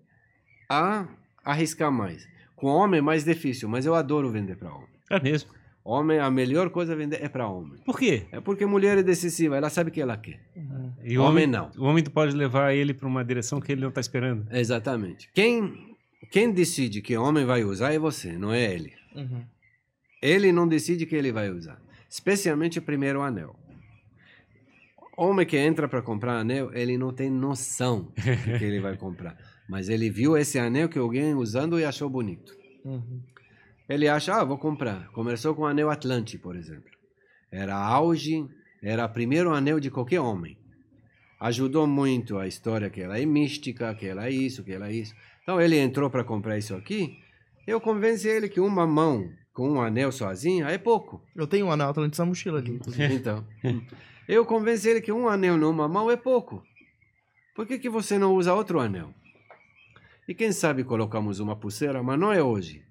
a 0.68 1.06
arriscar 1.44 1.92
mais. 1.92 2.26
Com 2.56 2.66
homem 2.66 2.98
é 2.98 3.00
mais 3.00 3.22
difícil, 3.22 3.68
mas 3.68 3.86
eu 3.86 3.94
adoro 3.94 4.28
vender 4.32 4.56
para 4.56 4.74
homem. 4.74 4.88
É 5.08 5.20
mesmo. 5.20 5.52
Homem, 5.84 6.18
a 6.18 6.28
melhor 6.28 6.70
coisa 6.70 6.92
a 6.92 6.96
vender 6.96 7.22
é 7.22 7.28
para 7.28 7.46
homem. 7.46 7.78
Por 7.84 8.00
quê? 8.00 8.26
É 8.32 8.40
porque 8.40 8.66
mulher 8.66 8.98
é 8.98 9.02
decisiva, 9.04 9.56
ela 9.56 9.70
sabe 9.70 9.90
o 9.90 9.92
que 9.92 10.00
ela 10.00 10.16
quer. 10.16 10.40
E 11.04 11.16
o 11.16 11.22
Homem 11.22 11.44
homem, 11.44 11.46
não. 11.46 11.70
O 11.78 11.84
homem 11.84 12.02
tu 12.02 12.10
pode 12.10 12.34
levar 12.34 12.74
ele 12.74 12.92
para 12.92 13.06
uma 13.06 13.24
direção 13.24 13.60
que 13.60 13.70
ele 13.70 13.80
não 13.82 13.90
está 13.90 14.00
esperando. 14.00 14.44
Exatamente. 14.50 15.30
Quem, 15.32 15.91
quem 16.30 16.52
decide 16.52 17.02
que 17.02 17.16
homem 17.16 17.44
vai 17.44 17.64
usar 17.64 17.92
é 17.92 17.98
você, 17.98 18.32
não 18.32 18.52
é 18.52 18.72
ele. 18.72 18.92
Uhum. 19.14 19.44
Ele 20.22 20.52
não 20.52 20.68
decide 20.68 21.04
que 21.04 21.16
ele 21.16 21.32
vai 21.32 21.50
usar. 21.50 21.80
Especialmente 22.08 22.78
o 22.78 22.82
primeiro 22.82 23.22
anel. 23.22 23.56
Homem 25.16 25.44
que 25.44 25.56
entra 25.56 25.88
para 25.88 26.00
comprar 26.00 26.38
anel, 26.38 26.72
ele 26.72 26.96
não 26.96 27.12
tem 27.12 27.30
noção 27.30 28.02
do 28.02 28.58
que, 28.58 28.64
ele 28.64 28.80
vai 28.80 28.96
comprar. 28.96 29.36
Mas 29.68 29.88
ele 29.88 30.10
viu 30.10 30.36
esse 30.36 30.58
anel 30.58 30.88
que 30.88 30.98
alguém 30.98 31.34
usando 31.34 31.78
e 31.78 31.84
achou 31.84 32.08
bonito. 32.08 32.56
Uhum. 32.84 33.22
Ele 33.88 34.08
acha, 34.08 34.34
ah, 34.34 34.44
vou 34.44 34.58
comprar. 34.58 35.08
Começou 35.08 35.54
com 35.54 35.62
o 35.62 35.66
anel 35.66 35.90
Atlante, 35.90 36.38
por 36.38 36.56
exemplo. 36.56 36.90
Era 37.50 37.76
auge, 37.76 38.48
era 38.82 39.04
o 39.04 39.08
primeiro 39.08 39.52
anel 39.52 39.78
de 39.78 39.90
qualquer 39.90 40.20
homem. 40.20 40.56
Ajudou 41.40 41.86
muito 41.86 42.38
a 42.38 42.46
história 42.46 42.88
que 42.88 43.00
ela 43.00 43.18
é 43.18 43.26
mística, 43.26 43.94
que 43.94 44.06
ela 44.06 44.26
é 44.26 44.30
isso, 44.30 44.62
que 44.62 44.72
ela 44.72 44.88
é 44.88 44.92
isso. 44.92 45.14
Então 45.42 45.60
ele 45.60 45.76
entrou 45.78 46.08
para 46.10 46.24
comprar 46.24 46.58
isso 46.58 46.74
aqui. 46.74 47.18
Eu 47.66 47.80
convenci 47.80 48.28
ele 48.28 48.48
que 48.48 48.60
uma 48.60 48.86
mão 48.86 49.28
com 49.52 49.68
um 49.70 49.80
anel 49.82 50.10
sozinha 50.12 50.66
é 50.68 50.78
pouco. 50.78 51.22
Eu 51.36 51.46
tenho 51.46 51.66
um 51.66 51.72
anel 51.72 51.88
Atlantis 51.90 52.18
na 52.18 52.26
mochila 52.26 52.58
ali. 52.58 52.80
Então, 53.12 53.44
eu 54.28 54.44
convenci 54.46 54.88
ele 54.88 55.00
que 55.00 55.12
um 55.12 55.28
anel 55.28 55.56
numa 55.56 55.88
mão 55.88 56.10
é 56.10 56.16
pouco. 56.16 56.62
Por 57.54 57.66
que, 57.66 57.78
que 57.78 57.88
você 57.90 58.18
não 58.18 58.34
usa 58.34 58.54
outro 58.54 58.80
anel? 58.80 59.12
E 60.26 60.34
quem 60.34 60.52
sabe 60.52 60.84
colocamos 60.84 61.40
uma 61.40 61.54
pulseira, 61.56 62.02
mas 62.02 62.18
não 62.18 62.32
é 62.32 62.42
hoje. 62.42 62.82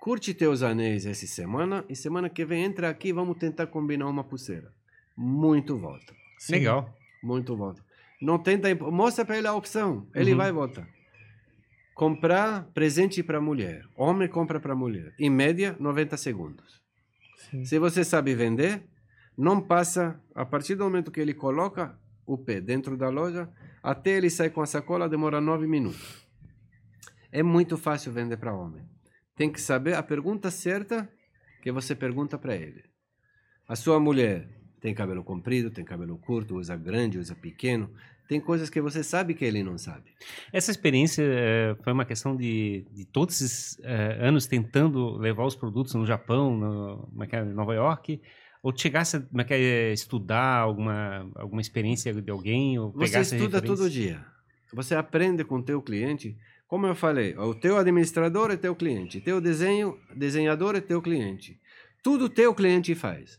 Curte 0.00 0.34
teus 0.34 0.62
anéis 0.62 1.06
essa 1.06 1.26
semana 1.26 1.84
e 1.88 1.94
semana 1.94 2.28
que 2.28 2.44
vem 2.44 2.64
entra 2.64 2.90
aqui 2.90 3.08
e 3.08 3.12
vamos 3.12 3.38
tentar 3.38 3.68
combinar 3.68 4.08
uma 4.08 4.24
pulseira. 4.24 4.72
Muito 5.16 5.76
volta. 5.78 6.12
Sim. 6.38 6.54
Legal. 6.54 6.92
Muito 7.22 7.56
volta. 7.56 7.82
Não 8.20 8.36
tenta, 8.38 8.74
mostra 8.74 9.24
para 9.24 9.38
ele 9.38 9.46
a 9.46 9.54
opção. 9.54 10.06
Ele 10.14 10.32
Uhum. 10.32 10.36
vai 10.38 10.52
voltar. 10.52 10.86
Comprar 12.02 12.64
presente 12.74 13.22
para 13.22 13.40
mulher. 13.40 13.86
Homem 13.94 14.26
compra 14.26 14.58
para 14.58 14.74
mulher. 14.74 15.14
Em 15.20 15.30
média, 15.30 15.76
90 15.78 16.16
segundos. 16.16 16.82
Sim. 17.48 17.64
Se 17.64 17.78
você 17.78 18.02
sabe 18.02 18.34
vender, 18.34 18.82
não 19.38 19.60
passa, 19.60 20.20
a 20.34 20.44
partir 20.44 20.74
do 20.74 20.82
momento 20.82 21.12
que 21.12 21.20
ele 21.20 21.32
coloca 21.32 21.96
o 22.26 22.36
pé 22.36 22.60
dentro 22.60 22.96
da 22.96 23.08
loja, 23.08 23.48
até 23.80 24.16
ele 24.16 24.30
sair 24.30 24.50
com 24.50 24.60
a 24.60 24.66
sacola, 24.66 25.08
demora 25.08 25.40
nove 25.40 25.68
minutos. 25.68 26.26
É 27.30 27.40
muito 27.40 27.78
fácil 27.78 28.10
vender 28.10 28.36
para 28.36 28.52
homem. 28.52 28.82
Tem 29.36 29.48
que 29.48 29.60
saber 29.60 29.94
a 29.94 30.02
pergunta 30.02 30.50
certa 30.50 31.08
que 31.62 31.70
você 31.70 31.94
pergunta 31.94 32.36
para 32.36 32.56
ele. 32.56 32.82
A 33.68 33.76
sua 33.76 34.00
mulher 34.00 34.48
tem 34.80 34.92
cabelo 34.92 35.22
comprido, 35.22 35.70
tem 35.70 35.84
cabelo 35.84 36.18
curto, 36.18 36.56
usa 36.56 36.74
grande, 36.74 37.20
usa 37.20 37.36
pequeno. 37.36 37.94
Tem 38.32 38.40
coisas 38.40 38.70
que 38.70 38.80
você 38.80 39.02
sabe 39.04 39.34
que 39.34 39.44
ele 39.44 39.62
não 39.62 39.76
sabe. 39.76 40.10
Essa 40.50 40.70
experiência 40.70 41.22
eh, 41.22 41.76
foi 41.84 41.92
uma 41.92 42.06
questão 42.06 42.34
de, 42.34 42.86
de 42.90 43.04
todos 43.04 43.38
esses 43.42 43.78
eh, 43.82 44.16
anos 44.22 44.46
tentando 44.46 45.18
levar 45.18 45.44
os 45.44 45.54
produtos 45.54 45.92
no 45.92 46.06
Japão, 46.06 46.56
no, 46.56 47.24
é 47.24 47.36
é, 47.36 47.42
em 47.42 47.52
Nova 47.52 47.74
York, 47.74 48.22
ou 48.62 48.74
chegasse 48.74 49.18
a 49.18 49.22
é 49.50 49.60
é, 49.60 49.92
estudar 49.92 50.60
alguma, 50.60 51.30
alguma 51.34 51.60
experiência 51.60 52.10
de 52.14 52.30
alguém, 52.30 52.78
ou 52.78 52.90
Você 52.92 53.20
estuda 53.20 53.60
todo 53.60 53.90
dia. 53.90 54.24
Você 54.72 54.94
aprende 54.94 55.44
com 55.44 55.56
o 55.56 55.62
teu 55.62 55.82
cliente. 55.82 56.34
Como 56.66 56.86
eu 56.86 56.94
falei, 56.94 57.36
o 57.36 57.54
teu 57.54 57.76
administrador 57.76 58.50
é 58.50 58.56
teu 58.56 58.74
cliente, 58.74 59.20
teu 59.20 59.42
desenho, 59.42 59.98
desenhador 60.16 60.74
é 60.74 60.80
teu 60.80 61.02
cliente. 61.02 61.60
Tudo 62.02 62.30
teu 62.30 62.54
cliente 62.54 62.94
faz. 62.94 63.38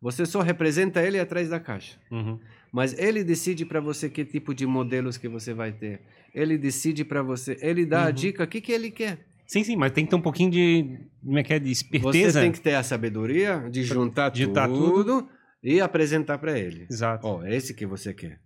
Você 0.00 0.26
só 0.26 0.40
representa 0.40 1.00
ele 1.00 1.20
atrás 1.20 1.48
da 1.48 1.60
caixa. 1.60 1.96
Uhum. 2.10 2.40
Mas 2.72 2.98
ele 2.98 3.22
decide 3.22 3.66
para 3.66 3.80
você 3.80 4.08
que 4.08 4.24
tipo 4.24 4.54
de 4.54 4.66
modelos 4.66 5.18
que 5.18 5.28
você 5.28 5.52
vai 5.52 5.72
ter. 5.72 6.00
Ele 6.34 6.56
decide 6.56 7.04
para 7.04 7.22
você, 7.22 7.58
ele 7.60 7.84
dá 7.84 8.04
a 8.04 8.06
Uhum. 8.06 8.12
dica, 8.12 8.44
o 8.44 8.46
que, 8.46 8.60
que 8.62 8.72
ele 8.72 8.90
quer. 8.90 9.18
Sim, 9.46 9.62
sim, 9.62 9.76
mas 9.76 9.92
tem 9.92 10.04
que 10.06 10.10
ter 10.10 10.16
um 10.16 10.20
pouquinho 10.22 10.50
de, 10.50 10.98
como 11.22 11.38
é 11.38 11.42
que 11.42 11.52
é, 11.52 11.58
de 11.58 11.66
Você 11.74 11.82
esperteza. 11.84 12.40
tem 12.40 12.50
que 12.50 12.60
ter 12.60 12.74
a 12.74 12.82
sabedoria 12.82 13.68
de 13.70 13.82
juntar, 13.82 14.34
juntar 14.34 14.66
tudo, 14.68 15.28
e 15.62 15.78
apresentar 15.78 16.38
para 16.38 16.58
ele. 16.58 16.86
Exato. 16.90 17.26
Ó, 17.26 17.44
é 17.44 17.54
esse 17.54 17.74
que 17.74 17.84
você 17.84 18.14
quer. 18.14 18.40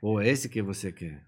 Ou 0.00 0.22
esse 0.22 0.48
que 0.48 0.62
você 0.62 0.90
quer. 0.90 1.22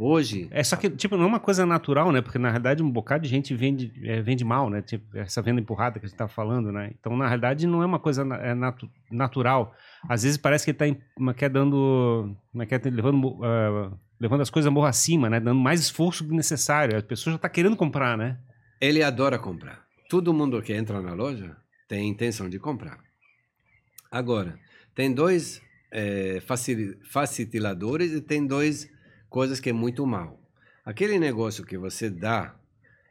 Hoje, 0.00 0.46
É 0.52 0.62
só 0.62 0.76
que, 0.76 0.88
tipo, 0.88 1.16
não 1.16 1.24
é 1.24 1.26
uma 1.26 1.40
coisa 1.40 1.66
natural, 1.66 2.12
né? 2.12 2.20
Porque, 2.22 2.38
na 2.38 2.48
realidade, 2.50 2.82
um 2.84 2.90
bocado 2.90 3.24
de 3.24 3.28
gente 3.28 3.52
vende, 3.52 3.92
é, 4.04 4.22
vende 4.22 4.44
mal, 4.44 4.70
né? 4.70 4.80
Tipo, 4.80 5.04
essa 5.18 5.42
venda 5.42 5.60
empurrada 5.60 5.98
que 5.98 6.06
a 6.06 6.08
gente 6.08 6.16
tá 6.16 6.28
falando, 6.28 6.70
né? 6.70 6.92
Então, 6.98 7.16
na 7.16 7.26
realidade, 7.26 7.66
não 7.66 7.82
é 7.82 7.86
uma 7.86 7.98
coisa 7.98 8.22
é 8.36 8.54
natu- 8.54 8.88
natural. 9.10 9.74
Às 10.08 10.22
vezes 10.22 10.38
parece 10.38 10.64
que 10.64 10.70
ele 10.70 10.78
tá 10.78 10.86
em- 10.86 11.00
uma, 11.18 11.34
quer 11.34 11.50
dando... 11.50 12.32
Uma 12.54 12.64
quer 12.64 12.80
levando, 12.84 13.40
ah, 13.44 13.90
levando 14.20 14.40
as 14.42 14.50
coisas 14.50 14.72
morro 14.72 14.86
acima, 14.86 15.28
né? 15.28 15.40
Dando 15.40 15.58
mais 15.58 15.80
esforço 15.80 16.22
do 16.22 16.30
que 16.30 16.36
necessário. 16.36 16.96
A 16.96 17.02
pessoa 17.02 17.32
já 17.32 17.38
tá 17.38 17.48
querendo 17.48 17.76
comprar, 17.76 18.16
né? 18.16 18.38
ele 18.80 19.02
adora 19.02 19.36
comprar. 19.36 19.82
Todo 20.08 20.32
mundo 20.32 20.62
que 20.62 20.72
entra 20.72 21.02
na 21.02 21.12
loja 21.12 21.56
tem 21.88 22.08
intenção 22.08 22.48
de 22.48 22.60
comprar. 22.60 22.98
Agora, 24.10 24.56
tem 24.94 25.12
dois 25.12 25.60
eh, 25.90 26.40
facili- 26.46 26.96
facilitadores 27.10 28.12
e 28.12 28.20
tem 28.20 28.46
dois 28.46 28.88
coisas 29.28 29.60
que 29.60 29.70
é 29.70 29.72
muito 29.72 30.06
mal. 30.06 30.40
Aquele 30.84 31.18
negócio 31.18 31.64
que 31.64 31.76
você 31.76 32.08
dá 32.08 32.54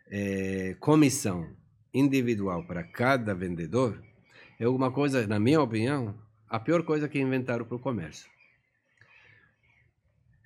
eh, 0.10 0.76
comissão 0.80 1.48
individual 1.94 2.65
para 2.65 2.84
cada 2.84 3.34
vendedor 3.34 4.02
é 4.60 4.68
uma 4.68 4.91
coisa, 4.91 5.26
na 5.27 5.39
minha 5.39 5.61
opinião, 5.61 6.15
a 6.49 6.60
pior 6.60 6.84
coisa 6.84 7.07
que 7.07 7.19
inventaram 7.19 7.65
para 7.65 7.76
o 7.76 7.80
comércio. 7.80 8.30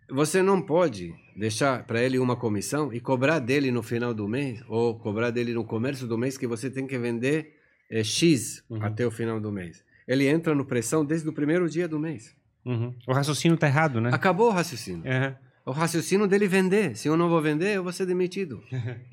Você 0.10 0.42
não 0.42 0.62
pode 0.62 1.16
deixar 1.38 1.86
para 1.86 2.04
ele 2.04 2.20
uma 2.20 2.36
comissão 2.36 2.92
e 2.94 3.00
cobrar 3.00 3.40
dele 3.40 3.72
no 3.72 3.82
final 3.82 4.14
do 4.14 4.28
mês, 4.28 4.62
ou 4.68 5.00
cobrar 5.00 5.32
dele 5.32 5.54
no 5.54 5.64
começo 5.64 6.06
do 6.06 6.18
mês, 6.18 6.38
que 6.38 6.46
você 6.46 6.70
tem 6.70 6.86
que 6.86 6.98
vender 6.98 7.56
eh, 7.90 8.04
X 8.04 8.62
Uhum. 8.70 8.84
até 8.84 9.06
o 9.08 9.12
final 9.12 9.40
do 9.40 9.52
mês. 9.52 9.86
Ele 10.06 10.28
entra 10.28 10.54
no 10.54 10.66
pressão 10.66 11.06
desde 11.06 11.30
o 11.30 11.34
primeiro 11.34 11.70
dia 11.70 11.88
do 11.88 11.98
mês. 11.98 12.36
Uhum. 12.66 12.94
O 13.08 13.14
raciocínio 13.14 13.58
tá 13.58 13.68
errado, 13.68 14.02
né? 14.02 14.10
Acabou 14.14 14.50
o 14.50 14.52
raciocínio. 14.52 15.08
É. 15.08 15.38
O 15.66 15.72
raciocínio 15.72 16.28
dele 16.28 16.46
é 16.46 16.48
vender. 16.48 16.98
Se 16.98 17.08
eu 17.08 17.16
não 17.16 17.30
vou 17.30 17.42
vender, 17.42 17.76
eu 17.76 17.84
vou 17.84 17.92
ser 17.94 18.06
demitido. 18.06 18.62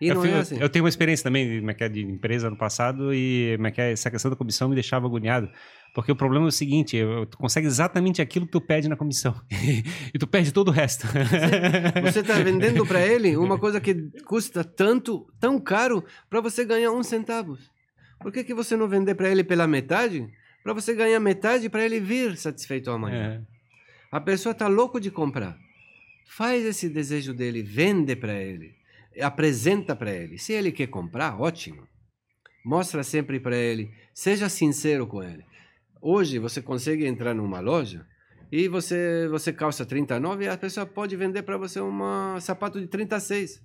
E 0.00 0.08
eu, 0.08 0.16
fui- 0.16 0.30
é 0.30 0.38
assim. 0.38 0.58
eu 0.60 0.68
tenho 0.68 0.84
uma 0.84 0.88
experiência 0.88 1.22
também 1.22 1.60
de, 1.60 1.70
é 1.70 1.76
é, 1.84 1.88
de 1.88 2.02
empresa 2.02 2.50
no 2.50 2.56
passado 2.56 3.14
e 3.14 3.56
essa 3.76 4.10
questão 4.10 4.30
da 4.30 4.36
comissão 4.36 4.68
me 4.68 4.74
deixava 4.74 5.06
agoniado. 5.06 5.48
Porque 5.94 6.10
o 6.10 6.16
problema 6.16 6.46
é 6.46 6.48
o 6.48 6.52
seguinte, 6.52 6.98
tu 7.30 7.38
consegue 7.38 7.68
exatamente 7.68 8.20
aquilo 8.20 8.44
que 8.44 8.52
tu 8.52 8.60
pede 8.60 8.88
na 8.88 8.96
comissão. 8.96 9.34
e 10.12 10.18
tu 10.18 10.26
perde 10.26 10.52
todo 10.52 10.68
o 10.68 10.72
resto. 10.72 11.06
Você 12.02 12.20
está 12.20 12.34
vendendo 12.34 12.84
para 12.84 13.06
ele 13.06 13.36
uma 13.36 13.56
coisa 13.56 13.80
que 13.80 13.94
custa 14.26 14.64
tanto, 14.64 15.26
tão 15.38 15.60
caro, 15.60 16.04
para 16.28 16.40
você 16.40 16.64
ganhar 16.64 16.90
um 16.90 17.02
centavo. 17.04 17.56
Por 18.20 18.32
que, 18.32 18.42
que 18.42 18.52
você 18.52 18.76
não 18.76 18.88
vender 18.88 19.14
para 19.14 19.30
ele 19.30 19.44
pela 19.44 19.66
metade? 19.68 20.26
Para 20.64 20.72
você 20.72 20.92
ganhar 20.94 21.20
metade 21.20 21.68
para 21.70 21.84
ele 21.84 22.00
vir 22.00 22.36
satisfeito 22.36 22.90
amanhã. 22.90 23.40
É. 23.48 23.53
A 24.14 24.20
pessoa 24.20 24.52
está 24.52 24.68
louco 24.68 25.00
de 25.00 25.10
comprar. 25.10 25.58
Faz 26.24 26.64
esse 26.64 26.88
desejo 26.88 27.34
dele, 27.34 27.64
vende 27.64 28.14
para 28.14 28.40
ele, 28.40 28.72
apresenta 29.20 29.96
para 29.96 30.12
ele. 30.12 30.38
Se 30.38 30.52
ele 30.52 30.70
quer 30.70 30.86
comprar, 30.86 31.40
ótimo. 31.40 31.82
Mostra 32.64 33.02
sempre 33.02 33.40
para 33.40 33.56
ele, 33.56 33.92
seja 34.14 34.48
sincero 34.48 35.04
com 35.04 35.20
ele. 35.20 35.44
Hoje 36.00 36.38
você 36.38 36.62
consegue 36.62 37.04
entrar 37.04 37.34
numa 37.34 37.58
loja 37.58 38.06
e 38.52 38.68
você 38.68 39.26
você 39.26 39.52
calça 39.52 39.84
39 39.84 40.44
e 40.44 40.48
a 40.48 40.56
pessoa 40.56 40.86
pode 40.86 41.16
vender 41.16 41.42
para 41.42 41.56
você 41.56 41.80
um 41.80 42.38
sapato 42.40 42.80
de 42.80 42.86
36. 42.86 43.60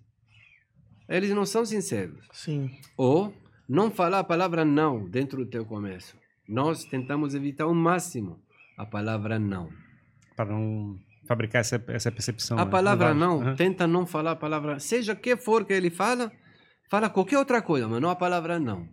Eles 1.07 1.29
não 1.29 1.45
são 1.45 1.63
sinceros. 1.63 2.27
Sim. 2.33 2.71
Ou 2.97 3.31
não 3.67 3.91
falar 3.91 4.17
a 4.17 4.23
palavra 4.23 4.65
não 4.65 5.07
dentro 5.07 5.45
do 5.45 5.51
teu 5.51 5.63
comércio. 5.63 6.17
Nós 6.47 6.85
tentamos 6.85 7.35
evitar 7.35 7.65
ao 7.65 7.75
máximo 7.75 8.41
a 8.75 8.83
palavra 8.83 9.37
não. 9.37 9.78
Para 10.39 10.51
não 10.51 10.97
fabricar 11.27 11.59
essa, 11.59 11.83
essa 11.89 12.09
percepção. 12.09 12.57
A 12.57 12.63
né? 12.63 12.71
palavra 12.71 13.07
vai- 13.07 13.13
não, 13.13 13.41
Aham. 13.41 13.55
tenta 13.57 13.85
não 13.85 14.05
falar 14.07 14.31
a 14.31 14.35
palavra, 14.37 14.79
seja 14.79 15.13
que 15.13 15.35
for 15.35 15.65
que 15.65 15.73
ele 15.73 15.89
fala, 15.89 16.31
fala 16.89 17.09
qualquer 17.09 17.37
outra 17.37 17.61
coisa, 17.61 17.89
mas 17.89 18.01
não 18.01 18.09
a 18.09 18.15
palavra 18.15 18.57
não. 18.57 18.87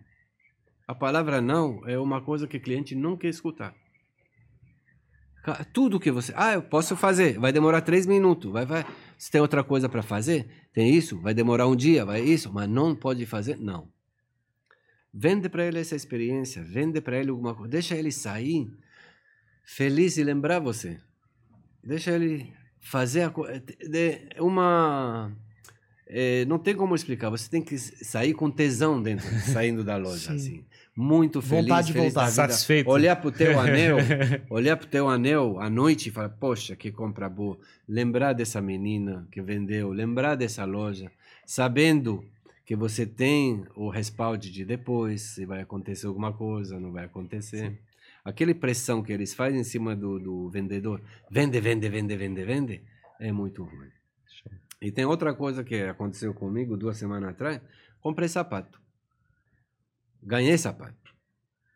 A 0.89 0.93
palavra 0.93 1.41
não 1.41 1.87
é 1.87 1.97
uma 1.97 2.21
coisa 2.21 2.49
que 2.49 2.57
o 2.57 2.61
cliente 2.61 2.97
não 2.97 3.17
quer 3.17 3.29
escutar. 3.29 3.73
Tudo 5.73 6.01
que 6.01 6.11
você, 6.11 6.33
ah, 6.35 6.55
eu 6.55 6.63
posso 6.63 6.97
fazer, 6.97 7.39
vai 7.39 7.53
demorar 7.53 7.81
três 7.83 8.07
minutos, 8.07 8.51
vai, 8.51 8.67
vai. 8.67 8.85
Se 9.17 9.31
tem 9.31 9.41
outra 9.41 9.63
coisa 9.63 9.89
para 9.89 10.03
fazer, 10.03 10.49
tem 10.73 10.93
isso, 10.93 11.21
vai 11.21 11.33
demorar 11.33 11.69
um 11.69 11.77
dia, 11.77 12.05
vai 12.05 12.23
isso, 12.23 12.53
mas 12.53 12.69
não 12.69 12.93
pode 12.97 13.25
fazer, 13.25 13.57
não. 13.57 13.89
Vende 15.15 15.49
para 15.49 15.65
ele 15.65 15.79
essa 15.79 15.95
experiência, 15.95 16.61
vende 16.65 17.01
para 17.01 17.17
ele 17.17 17.31
alguma 17.31 17.55
coisa, 17.55 17.71
deixa 17.71 17.95
ele 17.95 18.11
sair 18.11 18.69
feliz 19.63 20.17
e 20.17 20.25
lembrar 20.25 20.59
você. 20.59 21.01
Deixa 21.87 22.11
ele 22.13 22.53
fazer 22.81 23.23
a 23.23 23.31
co- 23.31 23.47
de- 23.47 24.29
uma 24.41 25.33
é, 26.09 26.45
não 26.45 26.59
tem 26.59 26.75
como 26.75 26.95
explicar. 26.95 27.31
Você 27.31 27.49
tem 27.51 27.63
que 27.63 27.77
sair 27.79 28.33
com 28.35 28.51
tesão 28.51 29.01
dentro, 29.03 29.27
saindo 29.41 29.83
da 29.85 29.97
loja, 29.97 30.31
Sim. 30.31 30.37
assim, 30.37 30.65
muito 30.97 31.43
feliz, 31.43 31.65
Vontade 31.65 31.87
de 31.89 31.93
feliz 31.93 32.13
voltar. 32.15 32.21
da 32.27 32.31
vida. 32.31 32.43
Satisfeito. 32.53 32.89
Olhar 32.91 33.17
pro 33.17 33.31
teu 33.33 33.59
anel, 33.59 33.97
olhar 34.51 34.77
pro 34.77 34.87
teu 34.87 35.09
anel 35.09 35.61
à 35.61 35.69
noite 35.69 36.09
e 36.09 36.13
falar, 36.13 36.29
poxa, 36.31 36.75
que 36.77 36.91
compra 36.93 37.29
boa. 37.29 37.59
Lembrar 37.89 38.33
dessa 38.33 38.61
menina 38.61 39.27
que 39.31 39.41
vendeu, 39.43 39.91
lembrar 39.93 40.35
dessa 40.37 40.65
loja, 40.65 41.11
sabendo 41.45 42.25
que 42.65 42.75
você 42.75 43.07
tem 43.07 43.65
o 43.77 43.89
respaldo 43.89 44.39
de 44.51 44.65
depois, 44.65 45.23
se 45.23 45.45
vai 45.45 45.61
acontecer 45.61 46.07
alguma 46.09 46.33
coisa, 46.33 46.81
não 46.81 46.91
vai 46.93 47.05
acontecer. 47.05 47.79
Aquela 48.27 48.53
pressão 48.53 49.05
que 49.05 49.13
eles 49.13 49.33
fazem 49.33 49.61
em 49.61 49.65
cima 49.65 49.95
do, 49.95 50.19
do 50.19 50.51
vendedor, 50.51 51.01
vende, 51.31 51.61
vende, 51.61 51.89
vende, 51.89 52.17
vende, 52.17 52.45
vende, 52.45 52.83
é 53.21 53.31
muito 53.31 53.63
ruim. 53.63 53.89
E 54.83 54.91
tem 54.91 55.05
outra 55.05 55.33
coisa 55.33 55.63
que 55.63 55.83
aconteceu 55.83 56.35
comigo 56.35 56.77
duas 56.77 56.97
semanas 56.97 57.31
atrás, 57.31 57.61
comprei 58.01 58.29
sapato. 58.29 58.81
Ganhei 60.21 60.59
sapato. 60.59 61.15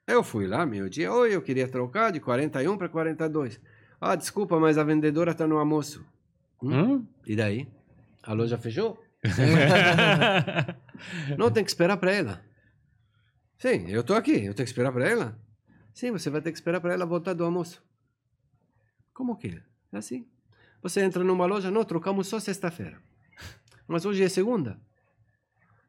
Eu 0.04 0.24
fui 0.24 0.48
lá, 0.48 0.66
meio 0.66 0.90
dia, 0.90 1.12
oi, 1.12 1.36
eu 1.36 1.40
queria 1.40 1.68
trocar 1.68 2.10
de 2.10 2.18
41 2.18 2.76
para 2.76 2.88
42. 2.88 3.60
Ah, 4.00 4.16
desculpa, 4.16 4.58
mas 4.58 4.76
a 4.76 4.82
vendedora 4.82 5.30
está 5.30 5.46
no 5.46 5.56
almoço. 5.56 6.04
Hum? 6.60 6.72
Hum? 6.72 7.06
E 7.28 7.36
daí? 7.36 7.68
A 8.24 8.32
loja 8.32 8.58
fechou? 8.58 9.00
Não, 11.38 11.48
tem 11.48 11.62
que 11.62 11.70
esperar 11.70 11.96
para 11.96 12.12
ela. 12.12 12.44
Sim, 13.56 13.86
eu 13.86 14.02
tô 14.02 14.14
aqui, 14.14 14.32
eu 14.32 14.52
tenho 14.52 14.66
que 14.66 14.72
esperar 14.72 14.90
para 14.90 15.08
ela? 15.08 15.38
Sim, 15.94 16.10
você 16.12 16.30
vai 16.30 16.40
ter 16.40 16.52
que 16.52 16.58
esperar 16.58 16.80
para 16.80 16.92
ela 16.92 17.04
voltar 17.04 17.34
do 17.34 17.44
almoço. 17.44 17.82
Como 19.12 19.36
que 19.36 19.48
é? 19.48 19.62
É 19.92 19.98
assim. 19.98 20.26
Você 20.82 21.02
entra 21.02 21.22
numa 21.22 21.46
loja, 21.46 21.70
não, 21.70 21.84
trocamos 21.84 22.26
só 22.26 22.40
sexta-feira. 22.40 23.00
Mas 23.86 24.04
hoje 24.04 24.22
é 24.22 24.28
segunda. 24.28 24.80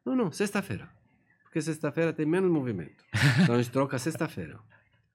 Não, 0.06 0.15
não, 0.15 0.32
sexta-feira. 0.32 0.90
Porque 1.44 1.61
sexta-feira 1.61 2.11
tem 2.11 2.26
menos 2.26 2.52
movimento. 2.52 3.03
Então 3.44 3.56
a 3.56 3.57
gente 3.61 3.72
troca 3.72 3.98
sexta-feira. 3.99 4.60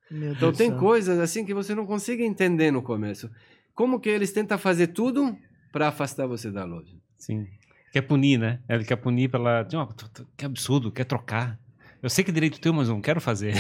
Então 0.09 0.53
tem 0.53 0.71
do 0.71 0.75
céu. 0.75 0.79
coisas 0.79 1.19
assim 1.19 1.45
que 1.45 1.53
você 1.53 1.75
não 1.75 1.85
consegue 1.85 2.23
entender 2.23 2.71
no 2.71 2.81
começo. 2.81 3.29
Como 3.75 3.99
que 3.99 4.09
eles 4.09 4.33
tentam 4.33 4.57
fazer 4.57 4.87
tudo 4.87 5.37
para 5.73 5.89
afastar 5.89 6.29
você 6.29 6.49
da 6.49 6.65
loja? 6.65 6.97
Sim. 7.19 7.49
Quer 7.91 8.03
punir, 8.03 8.39
né? 8.39 8.61
Ele 8.69 8.85
quer 8.85 8.95
punir 8.95 9.29
pela. 9.29 9.67
Que 10.37 10.45
absurdo, 10.45 10.93
quer 10.93 11.07
trocar. 11.07 11.59
Eu 12.03 12.11
sei 12.11 12.23
que 12.25 12.31
é 12.31 12.35
direito 12.35 12.61
teu, 12.61 12.73
mas 12.73 12.89
não 12.89 13.01
quero 13.01 13.21
fazer. 13.21 13.55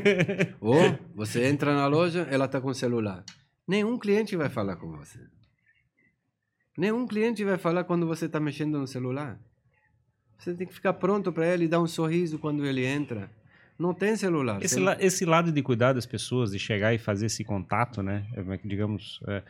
Ou 0.60 0.98
você 1.14 1.46
entra 1.46 1.74
na 1.74 1.86
loja, 1.86 2.26
ela 2.30 2.44
está 2.44 2.60
com 2.60 2.68
o 2.68 2.74
celular. 2.74 3.24
Nenhum 3.66 3.98
cliente 3.98 4.36
vai 4.36 4.48
falar 4.48 4.76
com 4.76 4.90
você. 4.96 5.18
Nenhum 6.76 7.06
cliente 7.06 7.44
vai 7.44 7.58
falar 7.58 7.84
quando 7.84 8.06
você 8.06 8.26
está 8.26 8.40
mexendo 8.40 8.78
no 8.78 8.86
celular. 8.86 9.38
Você 10.38 10.54
tem 10.54 10.66
que 10.66 10.72
ficar 10.74 10.94
pronto 10.94 11.32
para 11.32 11.46
ele 11.46 11.68
dar 11.68 11.80
um 11.80 11.86
sorriso 11.86 12.38
quando 12.38 12.64
ele 12.64 12.84
entra. 12.84 13.30
Não 13.78 13.92
tem 13.94 14.14
celular. 14.16 14.62
Esse, 14.62 14.74
Celu- 14.74 14.86
la- 14.86 14.96
esse 15.00 15.24
lado 15.24 15.50
de 15.52 15.62
cuidar 15.62 15.92
das 15.94 16.06
pessoas, 16.06 16.50
de 16.50 16.58
chegar 16.58 16.94
e 16.94 16.98
fazer 16.98 17.26
esse 17.26 17.42
contato, 17.44 18.02
né? 18.02 18.26
É, 18.34 18.56
digamos, 18.66 19.20
é, 19.26 19.42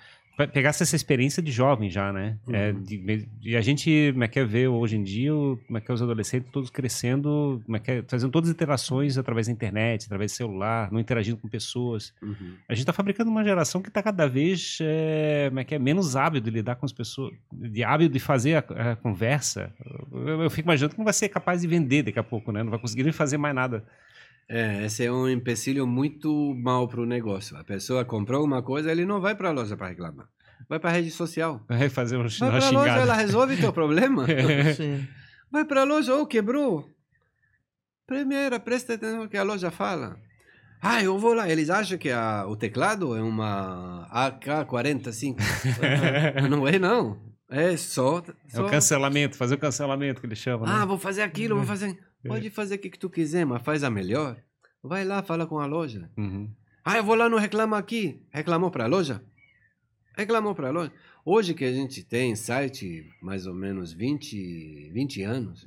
pegasse 0.46 0.82
essa 0.82 0.96
experiência 0.96 1.42
de 1.42 1.50
jovem 1.52 1.90
já, 1.90 2.12
né? 2.12 2.36
É, 2.52 2.70
Uhum. 2.72 2.82
de- 2.82 3.28
e 3.42 3.56
a 3.56 3.60
gente 3.60 4.10
como 4.12 4.24
é 4.24 4.28
que 4.28 4.38
é, 4.38 4.44
ver 4.44 4.68
hoje 4.68 4.96
em 4.96 5.02
dia 5.02 5.30
como 5.30 5.78
é 5.78 5.80
que 5.80 5.90
é, 5.90 5.94
os 5.94 6.02
adolescentes 6.02 6.48
todos 6.52 6.70
crescendo, 6.70 7.60
como 7.64 7.76
é 7.76 7.80
que 7.80 7.90
é, 7.90 8.04
fazendo 8.06 8.30
todas 8.30 8.48
as 8.50 8.54
interações 8.54 9.16
através 9.18 9.46
da 9.46 9.52
internet, 9.52 10.06
através 10.06 10.32
do 10.32 10.36
celular, 10.36 10.90
não 10.92 11.00
interagindo 11.00 11.36
com 11.36 11.48
pessoas. 11.48 12.12
Uhum. 12.22 12.54
A 12.68 12.74
gente 12.74 12.80
está 12.82 12.92
fabricando 12.92 13.30
uma 13.30 13.42
geração 13.44 13.80
que 13.82 13.88
está 13.88 14.02
cada 14.02 14.26
vez 14.26 14.78
é, 14.80 15.46
como 15.48 15.60
é 15.60 15.64
que 15.64 15.74
é, 15.74 15.78
menos 15.78 16.16
hábil 16.16 16.40
de 16.40 16.50
lidar 16.50 16.76
com 16.76 16.86
as 16.86 16.92
pessoas, 16.92 17.32
de 17.52 17.82
hábil 17.84 18.08
de 18.08 18.18
fazer 18.20 18.54
a, 18.56 18.92
a 18.92 18.96
conversa. 18.96 19.72
Eu, 20.12 20.42
eu 20.42 20.50
fico 20.50 20.66
imaginando 20.66 20.92
que 20.94 20.98
não 20.98 21.04
vai 21.04 21.14
ser 21.14 21.28
capaz 21.28 21.60
de 21.62 21.66
vender 21.66 22.02
daqui 22.02 22.18
a 22.18 22.22
pouco, 22.22 22.52
né? 22.52 22.62
Não 22.62 22.70
vai 22.70 22.78
conseguir 22.78 23.02
nem 23.02 23.12
fazer 23.12 23.36
mais 23.38 23.54
nada. 23.54 23.84
É, 24.52 24.84
esse 24.84 25.04
é 25.04 25.12
um 25.12 25.28
empecilho 25.28 25.86
muito 25.86 26.52
mal 26.56 26.88
para 26.88 27.00
o 27.00 27.06
negócio. 27.06 27.56
A 27.56 27.62
pessoa 27.62 28.04
comprou 28.04 28.44
uma 28.44 28.60
coisa, 28.60 28.90
ele 28.90 29.04
não 29.06 29.20
vai 29.20 29.36
para 29.36 29.50
a 29.50 29.52
loja 29.52 29.76
para 29.76 29.86
reclamar. 29.86 30.26
Vai 30.68 30.80
para 30.80 30.90
a 30.90 30.92
rede 30.94 31.12
social. 31.12 31.64
Vai 31.70 31.88
fazer 31.88 32.16
um, 32.16 32.26
Vai 32.26 32.50
para 32.50 32.66
a 32.66 32.70
loja, 32.70 32.96
ela 32.96 33.14
resolve 33.14 33.56
teu 33.56 33.72
problema. 33.72 34.26
Sim. 34.76 35.06
Vai 35.52 35.64
para 35.64 35.82
a 35.82 35.84
loja, 35.84 36.14
ou 36.16 36.26
quebrou. 36.26 36.84
Primeira, 38.06 38.58
presta 38.58 38.94
atenção 38.94 39.22
no 39.22 39.28
que 39.28 39.36
a 39.36 39.44
loja 39.44 39.70
fala. 39.70 40.16
Ah, 40.82 41.00
eu 41.00 41.16
vou 41.16 41.32
lá. 41.32 41.48
Eles 41.48 41.70
acham 41.70 41.96
que 41.96 42.10
a, 42.10 42.44
o 42.46 42.56
teclado 42.56 43.16
é 43.16 43.22
uma 43.22 44.08
AK-45. 44.10 45.38
não 46.50 46.66
é, 46.66 46.76
não. 46.78 47.20
É 47.48 47.76
só... 47.76 48.18
É 48.18 48.56
só... 48.56 48.66
o 48.66 48.70
cancelamento, 48.70 49.36
fazer 49.36 49.54
o 49.54 49.58
cancelamento 49.58 50.20
que 50.20 50.26
eles 50.26 50.38
chamam, 50.38 50.66
né? 50.66 50.72
Ah, 50.74 50.84
vou 50.84 50.98
fazer 50.98 51.22
aquilo, 51.22 51.56
vou 51.56 51.64
fazer... 51.64 51.96
Pode 52.26 52.50
fazer 52.50 52.74
o 52.74 52.78
que, 52.78 52.90
que 52.90 52.98
tu 52.98 53.08
quiser, 53.08 53.44
mas 53.46 53.62
faz 53.62 53.82
a 53.82 53.90
melhor. 53.90 54.36
Vai 54.82 55.04
lá, 55.04 55.22
fala 55.22 55.46
com 55.46 55.58
a 55.58 55.66
loja. 55.66 56.10
Uhum. 56.16 56.50
Ah, 56.84 56.96
eu 56.96 57.04
vou 57.04 57.14
lá 57.14 57.28
no 57.28 57.36
Reclama 57.36 57.78
Aqui. 57.78 58.22
Reclamou 58.30 58.70
para 58.70 58.84
a 58.84 58.86
loja? 58.86 59.22
Reclamou 60.16 60.54
para 60.54 60.68
a 60.68 60.70
loja. 60.70 60.92
Hoje 61.24 61.54
que 61.54 61.64
a 61.64 61.72
gente 61.72 62.02
tem 62.02 62.34
site 62.34 63.08
mais 63.20 63.46
ou 63.46 63.54
menos 63.54 63.92
20, 63.92 64.90
20 64.90 65.22
anos, 65.22 65.66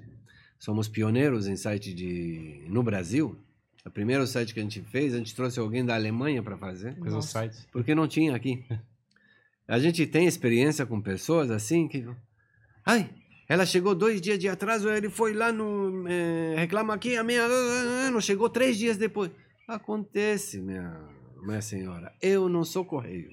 somos 0.60 0.88
pioneiros 0.88 1.48
em 1.48 1.56
site 1.56 1.94
de 1.94 2.64
no 2.68 2.82
Brasil. 2.84 3.38
O 3.86 3.90
primeiro 3.90 4.26
site 4.26 4.54
que 4.54 4.60
a 4.60 4.64
gente 4.64 4.82
fez, 4.82 5.14
a 5.14 5.18
gente 5.18 5.36
trouxe 5.36 5.60
alguém 5.60 5.86
da 5.86 5.94
Alemanha 5.94 6.42
para 6.42 6.58
fazer, 6.58 6.94
Fez 6.96 7.14
Nossa. 7.14 7.28
site. 7.28 7.68
porque 7.72 7.94
não 7.94 8.08
tinha 8.08 8.36
aqui. 8.36 8.64
A 9.66 9.80
gente 9.80 10.06
tem 10.06 10.28
experiência 10.28 10.86
com 10.86 11.00
pessoas 11.00 11.50
assim 11.50 11.88
que... 11.88 12.06
Ai, 12.86 13.10
ela 13.48 13.66
chegou 13.66 13.94
dois 13.94 14.22
dias 14.22 14.40
de 14.40 14.48
atraso, 14.48 14.90
ele 14.90 15.10
foi 15.10 15.34
lá 15.34 15.52
no... 15.52 16.08
eh, 16.08 16.56
reclama 16.58 16.94
aqui, 16.94 17.18
a 17.18 17.24
minha... 17.24 17.48
Não 18.12 18.22
chegou 18.22 18.50
três 18.50 18.78
dias 18.78 18.98
depois. 18.98 19.32
Acontece, 19.68 20.60
minha, 20.60 20.98
minha 21.42 21.62
senhora. 21.62 22.14
Eu 22.22 22.48
não 22.48 22.64
sou 22.64 22.86
correio. 22.86 23.30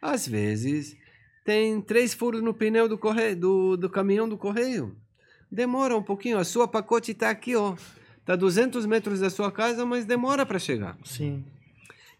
Às 0.00 0.26
vezes, 0.26 0.96
tem 1.44 1.80
três 1.80 2.12
furos 2.12 2.42
no 2.42 2.52
pneu 2.52 2.88
do, 2.88 2.98
correio, 2.98 3.36
do, 3.36 3.76
do 3.76 3.88
caminhão 3.88 4.28
do 4.28 4.36
correio. 4.36 4.96
Demora 5.50 5.96
um 5.96 6.02
pouquinho. 6.02 6.38
A 6.38 6.44
sua 6.44 6.66
pacote 6.66 7.12
está 7.12 7.30
aqui, 7.30 7.54
ó. 7.54 7.76
Está 8.18 8.34
200 8.34 8.84
metros 8.86 9.20
da 9.20 9.30
sua 9.30 9.52
casa, 9.52 9.86
mas 9.86 10.04
demora 10.04 10.44
para 10.44 10.58
chegar. 10.58 10.98
Sim. 11.04 11.44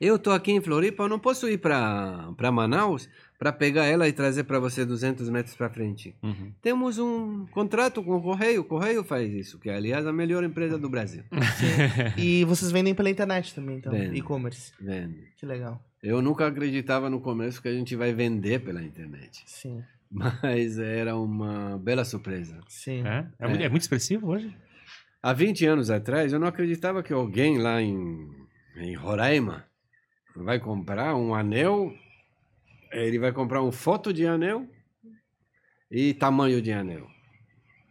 Eu 0.00 0.18
tô 0.18 0.30
aqui 0.30 0.52
em 0.52 0.60
Floripa, 0.60 1.04
eu 1.04 1.08
não 1.08 1.18
posso 1.18 1.48
ir 1.48 1.58
para 1.58 2.52
Manaus 2.52 3.08
para 3.38 3.52
pegar 3.52 3.84
ela 3.84 4.08
e 4.08 4.12
trazer 4.12 4.44
para 4.44 4.58
você 4.58 4.84
200 4.84 5.28
metros 5.28 5.54
para 5.54 5.68
frente. 5.68 6.14
Uhum. 6.22 6.52
Temos 6.62 6.98
um 6.98 7.44
contrato 7.46 8.02
com 8.02 8.16
o 8.16 8.22
Correio, 8.22 8.62
o 8.62 8.64
Correio 8.64 9.04
faz 9.04 9.32
isso, 9.32 9.58
que 9.58 9.68
é, 9.68 9.76
aliás, 9.76 10.06
a 10.06 10.12
melhor 10.12 10.42
empresa 10.44 10.78
do 10.78 10.88
Brasil. 10.88 11.22
E 12.16 12.44
vocês 12.44 12.70
vendem 12.72 12.94
pela 12.94 13.10
internet 13.10 13.54
também, 13.54 13.76
então, 13.78 13.94
e-commerce. 14.14 14.72
Vende. 14.80 15.24
Que 15.36 15.44
legal. 15.46 15.80
Eu 16.02 16.22
nunca 16.22 16.46
acreditava 16.46 17.10
no 17.10 17.20
começo 17.20 17.60
que 17.60 17.68
a 17.68 17.72
gente 17.72 17.94
vai 17.96 18.12
vender 18.14 18.60
pela 18.60 18.82
internet, 18.82 19.42
Sim, 19.46 19.82
mas 20.10 20.78
era 20.78 21.16
uma 21.16 21.78
bela 21.78 22.04
surpresa. 22.04 22.60
sim. 22.68 23.02
É? 23.06 23.26
É, 23.38 23.48
muito- 23.48 23.62
é 23.64 23.68
muito 23.68 23.82
expressivo 23.82 24.28
hoje? 24.28 24.56
Há 25.22 25.32
20 25.32 25.66
anos 25.66 25.90
atrás, 25.90 26.32
eu 26.32 26.38
não 26.38 26.46
acreditava 26.46 27.02
que 27.02 27.12
alguém 27.12 27.58
lá 27.58 27.82
em, 27.82 28.30
em 28.76 28.94
Roraima 28.94 29.64
vai 30.36 30.60
comprar 30.60 31.16
um 31.16 31.34
anel, 31.34 31.92
ele 33.04 33.18
vai 33.18 33.32
comprar 33.32 33.62
uma 33.62 33.72
foto 33.72 34.12
de 34.12 34.26
anel 34.26 34.66
e 35.90 36.14
tamanho 36.14 36.62
de 36.62 36.72
anel. 36.72 37.08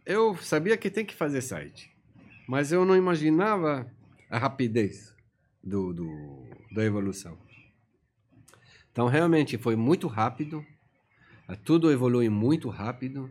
Eu 0.04 0.36
sabia 0.36 0.76
que 0.76 0.90
tem 0.90 1.04
que 1.04 1.14
fazer 1.14 1.40
site, 1.40 1.90
mas 2.48 2.72
eu 2.72 2.84
não 2.84 2.96
imaginava 2.96 3.90
a 4.30 4.38
rapidez 4.38 5.14
do, 5.62 5.92
do, 5.92 6.44
da 6.72 6.84
evolução. 6.84 7.38
Então, 8.92 9.08
realmente, 9.08 9.58
foi 9.58 9.76
muito 9.76 10.06
rápido, 10.06 10.64
tudo 11.64 11.90
evolui 11.90 12.28
muito 12.28 12.68
rápido, 12.68 13.30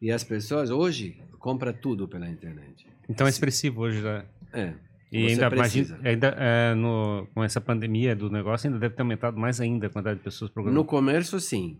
e 0.00 0.10
as 0.10 0.24
pessoas 0.24 0.70
hoje 0.70 1.22
compram 1.38 1.72
tudo 1.72 2.08
pela 2.08 2.28
internet. 2.28 2.86
Então 3.08 3.26
é 3.26 3.30
expressivo 3.30 3.82
hoje, 3.82 4.00
né? 4.00 4.24
É. 4.52 4.74
E 5.12 5.26
ainda, 5.28 5.50
precisa. 5.50 5.94
imagina, 5.94 6.08
ainda 6.10 6.36
é, 6.38 6.74
no, 6.74 7.28
com 7.34 7.44
essa 7.44 7.60
pandemia 7.60 8.16
do 8.16 8.30
negócio, 8.30 8.66
ainda 8.66 8.78
deve 8.80 8.94
ter 8.94 9.02
aumentado 9.02 9.38
mais 9.38 9.60
ainda 9.60 9.86
a 9.86 9.90
quantidade 9.90 10.18
de 10.18 10.24
pessoas 10.24 10.50
programando. 10.50 10.80
No 10.80 10.86
comércio, 10.86 11.38
sim. 11.38 11.78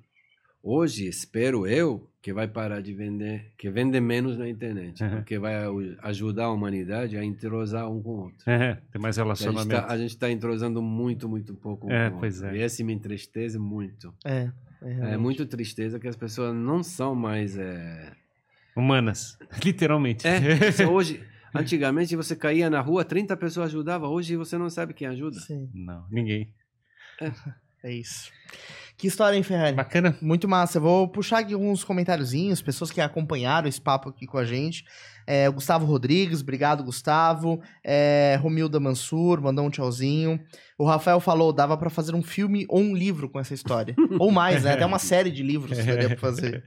Hoje, 0.62 1.08
espero 1.08 1.66
eu 1.66 2.08
que 2.22 2.32
vai 2.32 2.46
parar 2.46 2.80
de 2.80 2.94
vender, 2.94 3.50
que 3.58 3.68
vende 3.68 3.98
menos 4.00 4.38
na 4.38 4.48
internet, 4.48 5.02
Uhum. 5.02 5.10
porque 5.16 5.36
vai 5.36 5.54
ajudar 6.02 6.44
a 6.44 6.52
humanidade 6.52 7.16
a 7.16 7.24
entrosar 7.24 7.90
um 7.90 8.00
com 8.00 8.10
o 8.10 8.20
outro. 8.24 8.48
É, 8.48 8.78
tem 8.92 9.00
mais 9.02 9.18
A 9.18 9.22
gente 9.22 9.24
relacionamento. 9.24 9.80
tá- 9.88 9.92
a 9.92 9.98
gente 9.98 10.10
está 10.10 10.30
entrosando 10.30 10.80
muito, 10.80 11.28
muito 11.28 11.52
pouco 11.54 11.88
um 11.88 11.90
É, 11.90 12.10
com 12.10 12.20
pois 12.20 12.40
outro. 12.40 12.54
é. 12.54 12.60
E 12.60 12.62
esse 12.62 12.84
me 12.84 12.92
entristece 12.92 13.58
muito. 13.58 14.14
É, 14.24 14.50
é, 14.82 15.14
É 15.14 15.16
muito 15.16 15.44
tristeza 15.46 15.98
que 15.98 16.06
as 16.06 16.14
pessoas 16.14 16.54
não 16.54 16.82
são 16.84 17.12
mais... 17.14 17.58
É, 17.58 18.12
Humanas, 18.76 19.36
literalmente. 19.64 20.26
é 20.28 20.86
hoje... 20.86 21.20
Antigamente 21.54 22.16
você 22.16 22.34
caía 22.34 22.70
na 22.70 22.80
rua, 22.80 23.04
30 23.04 23.36
pessoas 23.36 23.68
ajudavam. 23.68 24.10
Hoje 24.10 24.36
você 24.36 24.56
não 24.56 24.70
sabe 24.70 24.94
quem 24.94 25.06
ajuda. 25.06 25.38
Sim, 25.40 25.68
Não, 25.74 26.06
ninguém. 26.10 26.52
é 27.84 27.92
isso. 27.92 28.32
Que 28.96 29.06
história, 29.06 29.36
hein, 29.36 29.42
Ferrari? 29.42 29.74
Bacana. 29.74 30.16
Muito 30.22 30.48
massa. 30.48 30.78
Eu 30.78 30.82
vou 30.82 31.08
puxar 31.08 31.38
aqui 31.38 31.52
alguns 31.54 31.82
comentáriozinhos, 31.82 32.62
pessoas 32.62 32.90
que 32.90 33.00
acompanharam 33.00 33.68
esse 33.68 33.80
papo 33.80 34.08
aqui 34.08 34.26
com 34.26 34.38
a 34.38 34.44
gente. 34.44 34.84
É, 35.26 35.48
Gustavo 35.50 35.86
Rodrigues, 35.86 36.40
obrigado, 36.40 36.82
Gustavo. 36.84 37.60
É, 37.84 38.38
Romilda 38.42 38.78
Mansur, 38.80 39.40
mandou 39.40 39.64
um 39.64 39.70
tchauzinho. 39.70 40.40
O 40.78 40.84
Rafael 40.84 41.20
falou, 41.20 41.52
dava 41.52 41.76
pra 41.76 41.88
fazer 41.90 42.14
um 42.14 42.22
filme 42.22 42.66
ou 42.68 42.80
um 42.80 42.94
livro 42.94 43.28
com 43.28 43.38
essa 43.38 43.54
história. 43.54 43.94
ou 44.18 44.30
mais, 44.30 44.64
né? 44.64 44.72
Até 44.72 44.84
uma 44.86 44.98
série 45.00 45.30
de 45.30 45.42
livros 45.42 45.76
daria 45.84 46.08
pra 46.08 46.18
fazer. 46.18 46.64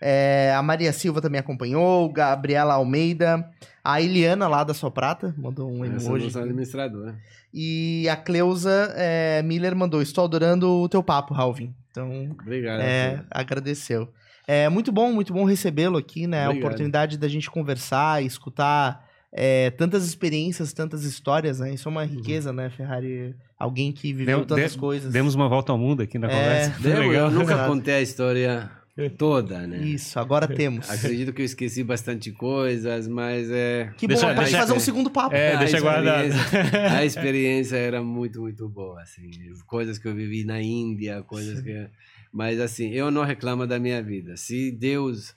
É, 0.00 0.52
a 0.56 0.62
Maria 0.62 0.92
Silva 0.92 1.20
também 1.20 1.38
acompanhou, 1.38 2.12
Gabriela 2.12 2.74
Almeida, 2.74 3.48
a 3.84 4.00
Eliana 4.02 4.48
lá 4.48 4.64
da 4.64 4.74
Sua 4.74 4.90
Prata, 4.90 5.32
mandou 5.38 5.70
um 5.70 5.84
Essa 5.84 6.06
emoji. 6.06 6.24
nossa 6.24 6.38
aqui. 6.40 6.48
administradora. 6.48 7.16
E 7.54 8.08
a 8.08 8.16
Cleusa 8.16 8.92
é, 8.96 9.42
Miller 9.42 9.76
mandou: 9.76 10.02
Estou 10.02 10.24
adorando 10.24 10.68
o 10.68 10.88
teu 10.88 11.02
papo, 11.02 11.34
Alvin. 11.34 11.72
Então, 11.90 12.30
Obrigado. 12.40 12.80
é, 12.80 13.22
agradeceu. 13.30 14.08
É 14.46 14.68
muito 14.68 14.90
bom, 14.92 15.12
muito 15.12 15.32
bom 15.32 15.44
recebê-lo 15.44 15.96
aqui, 15.98 16.26
né? 16.26 16.44
A 16.44 16.48
Obrigado. 16.48 16.64
oportunidade 16.66 17.16
da 17.18 17.28
gente 17.28 17.50
conversar, 17.50 18.22
escutar 18.24 19.08
é, 19.32 19.70
tantas 19.70 20.04
experiências, 20.06 20.72
tantas 20.72 21.04
histórias, 21.04 21.60
né? 21.60 21.72
Isso 21.72 21.88
é 21.88 21.90
uma 21.90 22.04
riqueza, 22.04 22.52
né, 22.52 22.68
Ferrari? 22.70 23.34
Alguém 23.58 23.90
que 23.92 24.12
viveu 24.12 24.38
Deu- 24.38 24.46
tantas 24.46 24.72
de- 24.72 24.78
coisas. 24.78 25.12
Demos 25.12 25.34
uma 25.34 25.48
volta 25.48 25.72
ao 25.72 25.78
mundo 25.78 26.02
aqui 26.02 26.18
na 26.18 26.28
É, 26.28 26.30
conversa. 26.30 26.82
Devo, 26.82 27.00
legal. 27.08 27.14
eu 27.26 27.30
nunca 27.30 27.52
Exato. 27.54 27.70
contei 27.70 27.94
a 27.94 28.02
história 28.02 28.70
toda, 29.16 29.66
né? 29.66 29.78
Isso, 29.78 30.18
agora 30.18 30.46
temos. 30.54 30.90
Acredito 30.90 31.32
que 31.32 31.40
eu 31.40 31.46
esqueci 31.46 31.82
bastante 31.82 32.30
coisas, 32.32 33.08
mas 33.08 33.50
é. 33.50 33.90
Que 33.96 34.06
Deixa- 34.06 34.26
bom, 34.26 34.34
pode 34.34 34.50
deixa- 34.50 34.58
fazer 34.58 34.72
um 34.74 34.80
segundo 34.80 35.08
papo. 35.10 35.34
É, 35.34 35.54
a 35.54 35.58
deixa 35.60 35.80
guardado. 35.80 36.26
experiência- 36.26 36.90
A 36.98 37.04
experiência 37.04 37.76
era 37.76 38.02
muito, 38.02 38.40
muito 38.42 38.68
boa, 38.68 39.00
assim. 39.00 39.30
Coisas 39.66 39.96
que 39.98 40.06
eu 40.08 40.14
vivi 40.14 40.44
na 40.44 40.60
Índia, 40.60 41.22
coisas 41.22 41.60
que. 41.62 41.86
Mas, 42.32 42.60
assim, 42.60 42.90
eu 42.90 43.10
não 43.10 43.24
reclamo 43.24 43.66
da 43.66 43.78
minha 43.78 44.02
vida. 44.02 44.36
Se 44.36 44.70
Deus 44.72 45.34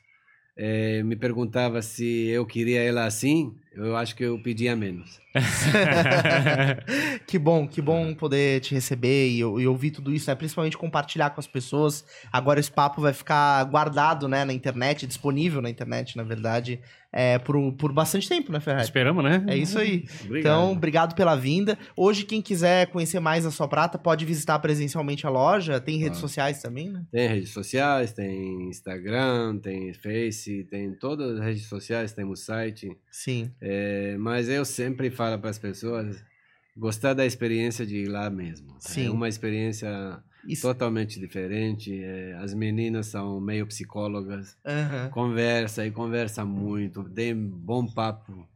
eh, 0.57 1.03
me 1.03 1.17
perguntava 1.17 1.81
se 1.81 2.27
eu 2.27 2.45
queria 2.45 2.81
ela 2.81 3.05
assim, 3.05 3.53
eu 3.73 3.97
acho 3.97 4.15
que 4.15 4.23
eu 4.23 4.41
pedia 4.41 4.73
menos. 4.73 5.19
que 7.27 7.37
bom, 7.37 7.67
que 7.67 7.81
bom 7.81 8.13
poder 8.13 8.61
te 8.61 8.73
receber 8.73 9.27
e, 9.27 9.39
e 9.39 9.67
ouvir 9.67 9.91
tudo 9.91 10.13
isso, 10.13 10.29
né? 10.29 10.35
Principalmente 10.35 10.77
compartilhar 10.77 11.31
com 11.31 11.41
as 11.41 11.47
pessoas. 11.47 12.05
Agora 12.31 12.57
esse 12.57 12.71
papo 12.71 13.01
vai 13.01 13.11
ficar 13.11 13.61
guardado, 13.65 14.29
né, 14.29 14.45
na 14.45 14.53
internet, 14.53 15.05
disponível 15.05 15.61
na 15.61 15.69
internet, 15.69 16.15
na 16.15 16.23
verdade, 16.23 16.79
é, 17.17 17.39
por, 17.39 17.71
por 17.73 17.93
bastante 17.93 18.27
tempo, 18.27 18.51
né, 18.51 18.59
Ferrari? 18.59 18.83
Esperamos, 18.83 19.23
né? 19.23 19.41
É 19.47 19.55
isso 19.55 19.79
aí. 19.79 20.03
Obrigado. 20.25 20.37
Então, 20.39 20.71
obrigado 20.73 21.15
pela 21.15 21.33
vinda. 21.33 21.79
Hoje, 21.95 22.25
quem 22.25 22.41
quiser 22.41 22.87
conhecer 22.87 23.21
mais 23.21 23.45
a 23.45 23.51
Sua 23.51 23.69
Prata, 23.69 23.97
pode 23.97 24.25
visitar 24.25 24.59
presencialmente 24.59 25.25
a 25.25 25.29
loja. 25.29 25.79
Tem 25.79 25.97
redes 25.97 26.17
Ah. 26.17 26.21
sociais 26.21 26.61
também, 26.61 26.89
né? 26.89 27.05
Tem 27.09 27.27
redes 27.29 27.51
sociais, 27.51 28.11
tem 28.11 28.67
Instagram, 28.67 29.57
tem 29.59 29.93
Face, 29.93 30.65
tem 30.69 30.91
todas 30.93 31.39
as 31.39 31.45
redes 31.45 31.63
sociais, 31.67 32.11
temos 32.11 32.41
site. 32.41 32.91
Sim. 33.09 33.49
É, 33.61 34.17
mas 34.19 34.49
eu 34.49 34.65
sempre 34.65 35.09
falo 35.09 35.39
para 35.39 35.49
as 35.51 35.57
pessoas 35.57 36.21
gostar 36.75 37.13
da 37.13 37.25
experiência 37.25 37.85
de 37.85 37.95
ir 37.99 38.07
lá 38.09 38.29
mesmo. 38.29 38.75
Sim. 38.79 39.07
É 39.07 39.09
uma 39.09 39.29
experiência 39.29 40.21
Isso. 40.47 40.61
totalmente 40.61 41.19
diferente. 41.19 42.03
é, 42.03 42.33
as 42.39 42.53
meninas 42.53 43.07
são 43.07 43.39
meio 43.39 43.65
psicólogas, 43.67 44.57
Aham. 44.65 45.09
conversa 45.09 45.85
e 45.85 45.91
conversa 45.91 46.45
muito, 46.45 47.03
tem 47.05 47.35
bom 47.35 47.85
papo. 47.85 48.47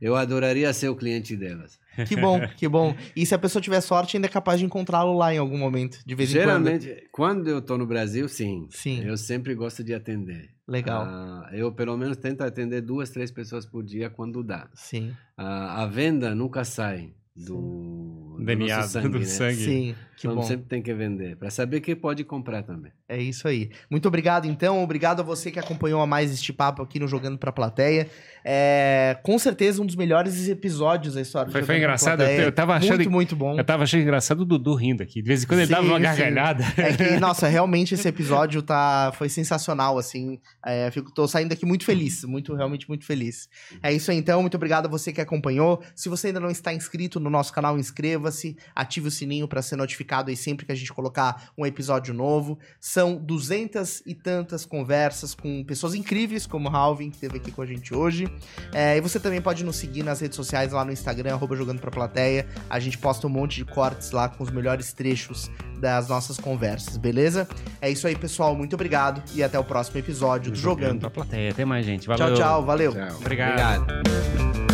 Eu 0.00 0.14
adoraria 0.14 0.72
ser 0.72 0.88
o 0.88 0.94
cliente 0.94 1.36
delas. 1.36 1.78
Que 2.06 2.14
bom, 2.16 2.40
que 2.56 2.68
bom. 2.68 2.94
E 3.16 3.26
se 3.26 3.34
a 3.34 3.38
pessoa 3.38 3.60
tiver 3.60 3.80
sorte, 3.80 4.16
ainda 4.16 4.28
é 4.28 4.30
capaz 4.30 4.60
de 4.60 4.64
encontrá-lo 4.66 5.16
lá 5.16 5.34
em 5.34 5.38
algum 5.38 5.58
momento, 5.58 5.98
de 6.06 6.14
vez 6.14 6.30
em 6.30 6.34
quando. 6.34 6.44
Geralmente, 6.44 7.08
quando 7.10 7.48
eu 7.48 7.58
estou 7.58 7.76
no 7.76 7.86
Brasil, 7.86 8.28
sim. 8.28 8.68
Sim. 8.70 9.02
Eu 9.04 9.16
sempre 9.16 9.54
gosto 9.54 9.82
de 9.82 9.92
atender. 9.92 10.50
Legal. 10.68 11.04
Ah, 11.04 11.48
eu 11.52 11.72
pelo 11.72 11.96
menos 11.96 12.16
tento 12.16 12.42
atender 12.42 12.80
duas, 12.80 13.10
três 13.10 13.30
pessoas 13.30 13.64
por 13.64 13.84
dia 13.84 14.10
quando 14.10 14.42
dá. 14.42 14.68
Sim. 14.74 15.14
A, 15.36 15.82
a 15.82 15.86
venda 15.86 16.34
nunca 16.34 16.64
sai 16.64 17.12
do, 17.34 18.25
do 18.36 18.44
DNA 18.44 18.76
nosso 18.76 18.88
sangue, 18.90 19.08
do 19.08 19.18
né? 19.18 19.24
sangue. 19.24 19.64
Sim, 19.64 19.94
que 20.16 20.26
então 20.26 20.36
bom. 20.36 20.42
sempre 20.42 20.66
tem 20.66 20.82
que 20.82 20.92
vender, 20.94 21.36
para 21.36 21.50
saber 21.50 21.80
que 21.80 21.94
pode 21.94 22.24
comprar 22.24 22.62
também. 22.62 22.90
É 23.08 23.20
isso 23.20 23.46
aí. 23.46 23.70
Muito 23.90 24.08
obrigado, 24.08 24.46
então. 24.46 24.82
Obrigado 24.82 25.20
a 25.20 25.22
você 25.22 25.50
que 25.50 25.58
acompanhou 25.58 26.00
a 26.00 26.06
mais 26.06 26.32
este 26.32 26.52
papo 26.52 26.82
aqui 26.82 26.98
no 26.98 27.06
Jogando 27.06 27.36
Pra 27.38 27.52
Plateia. 27.52 28.08
É, 28.42 29.18
com 29.22 29.38
certeza 29.38 29.82
um 29.82 29.86
dos 29.86 29.94
melhores 29.94 30.48
episódios 30.48 31.14
da 31.14 31.20
história 31.20 31.48
do 31.48 31.52
Foi, 31.52 31.62
foi 31.62 31.76
engraçado. 31.76 32.22
Eu, 32.22 32.44
eu 32.44 32.52
tava 32.52 32.74
achando. 32.74 32.96
Muito, 32.96 33.10
muito 33.10 33.36
bom. 33.36 33.58
Eu 33.58 33.64
tava 33.64 33.82
achando 33.82 34.02
engraçado 34.02 34.40
o 34.40 34.44
Dudu 34.44 34.74
rindo 34.74 35.02
aqui. 35.02 35.20
De 35.20 35.28
vez 35.28 35.44
em 35.44 35.46
quando 35.46 35.60
ele 35.60 35.66
Sim, 35.66 35.74
dava 35.74 35.86
uma 35.86 35.96
sim. 35.96 36.02
gargalhada. 36.02 36.64
É 36.78 36.92
que, 36.92 37.04
nossa, 37.20 37.46
realmente 37.46 37.94
esse 37.94 38.08
episódio 38.08 38.62
tá, 38.62 39.12
foi 39.16 39.28
sensacional, 39.28 39.98
assim. 39.98 40.40
É, 40.64 40.90
fico, 40.90 41.12
tô 41.12 41.28
saindo 41.28 41.50
daqui 41.50 41.66
muito 41.66 41.84
feliz, 41.84 42.24
muito, 42.24 42.54
realmente 42.54 42.88
muito 42.88 43.04
feliz. 43.04 43.48
É 43.82 43.92
isso 43.92 44.10
aí, 44.10 44.16
então. 44.16 44.40
Muito 44.40 44.56
obrigado 44.56 44.86
a 44.86 44.88
você 44.88 45.12
que 45.12 45.20
acompanhou. 45.20 45.82
Se 45.94 46.08
você 46.08 46.28
ainda 46.28 46.40
não 46.40 46.50
está 46.50 46.72
inscrito 46.72 47.20
no 47.20 47.28
nosso 47.28 47.52
canal, 47.52 47.78
inscreva-se, 48.26 48.56
ative 48.74 49.08
o 49.08 49.10
sininho 49.10 49.48
para 49.48 49.62
ser 49.62 49.76
notificado 49.76 50.30
aí 50.30 50.36
sempre 50.36 50.66
que 50.66 50.72
a 50.72 50.74
gente 50.74 50.92
colocar 50.92 51.50
um 51.56 51.64
episódio 51.64 52.12
novo. 52.12 52.58
São 52.80 53.16
duzentas 53.16 54.02
e 54.06 54.14
tantas 54.14 54.64
conversas 54.64 55.34
com 55.34 55.64
pessoas 55.64 55.94
incríveis, 55.94 56.46
como 56.46 56.68
o 56.68 56.74
Halvin, 56.74 57.10
que 57.10 57.16
esteve 57.16 57.38
aqui 57.38 57.50
com 57.50 57.62
a 57.62 57.66
gente 57.66 57.94
hoje. 57.94 58.28
É, 58.72 58.96
e 58.96 59.00
você 59.00 59.18
também 59.18 59.40
pode 59.40 59.64
nos 59.64 59.76
seguir 59.76 60.02
nas 60.02 60.20
redes 60.20 60.36
sociais, 60.36 60.72
lá 60.72 60.84
no 60.84 60.92
Instagram, 60.92 61.34
arroba 61.34 61.56
jogando 61.56 61.80
pra 61.80 61.90
plateia. 61.90 62.46
A 62.68 62.78
gente 62.78 62.98
posta 62.98 63.26
um 63.26 63.30
monte 63.30 63.56
de 63.56 63.64
cortes 63.64 64.10
lá 64.10 64.28
com 64.28 64.42
os 64.42 64.50
melhores 64.50 64.92
trechos 64.92 65.50
das 65.78 66.08
nossas 66.08 66.38
conversas, 66.38 66.96
beleza? 66.96 67.48
É 67.80 67.90
isso 67.90 68.06
aí, 68.06 68.16
pessoal. 68.16 68.54
Muito 68.54 68.74
obrigado 68.74 69.22
e 69.34 69.42
até 69.42 69.58
o 69.58 69.64
próximo 69.64 69.98
episódio 69.98 70.50
do 70.50 70.58
Jogando. 70.58 71.00
pra 71.00 71.10
plateia. 71.10 71.50
Até 71.50 71.64
mais, 71.64 71.84
gente. 71.84 72.06
Tchau, 72.06 72.16
Valeu. 72.16 72.36
tchau. 72.36 72.64
Valeu. 72.64 72.92
Tchau. 72.92 73.16
Obrigado. 73.20 73.82
Obrigado. 73.82 74.65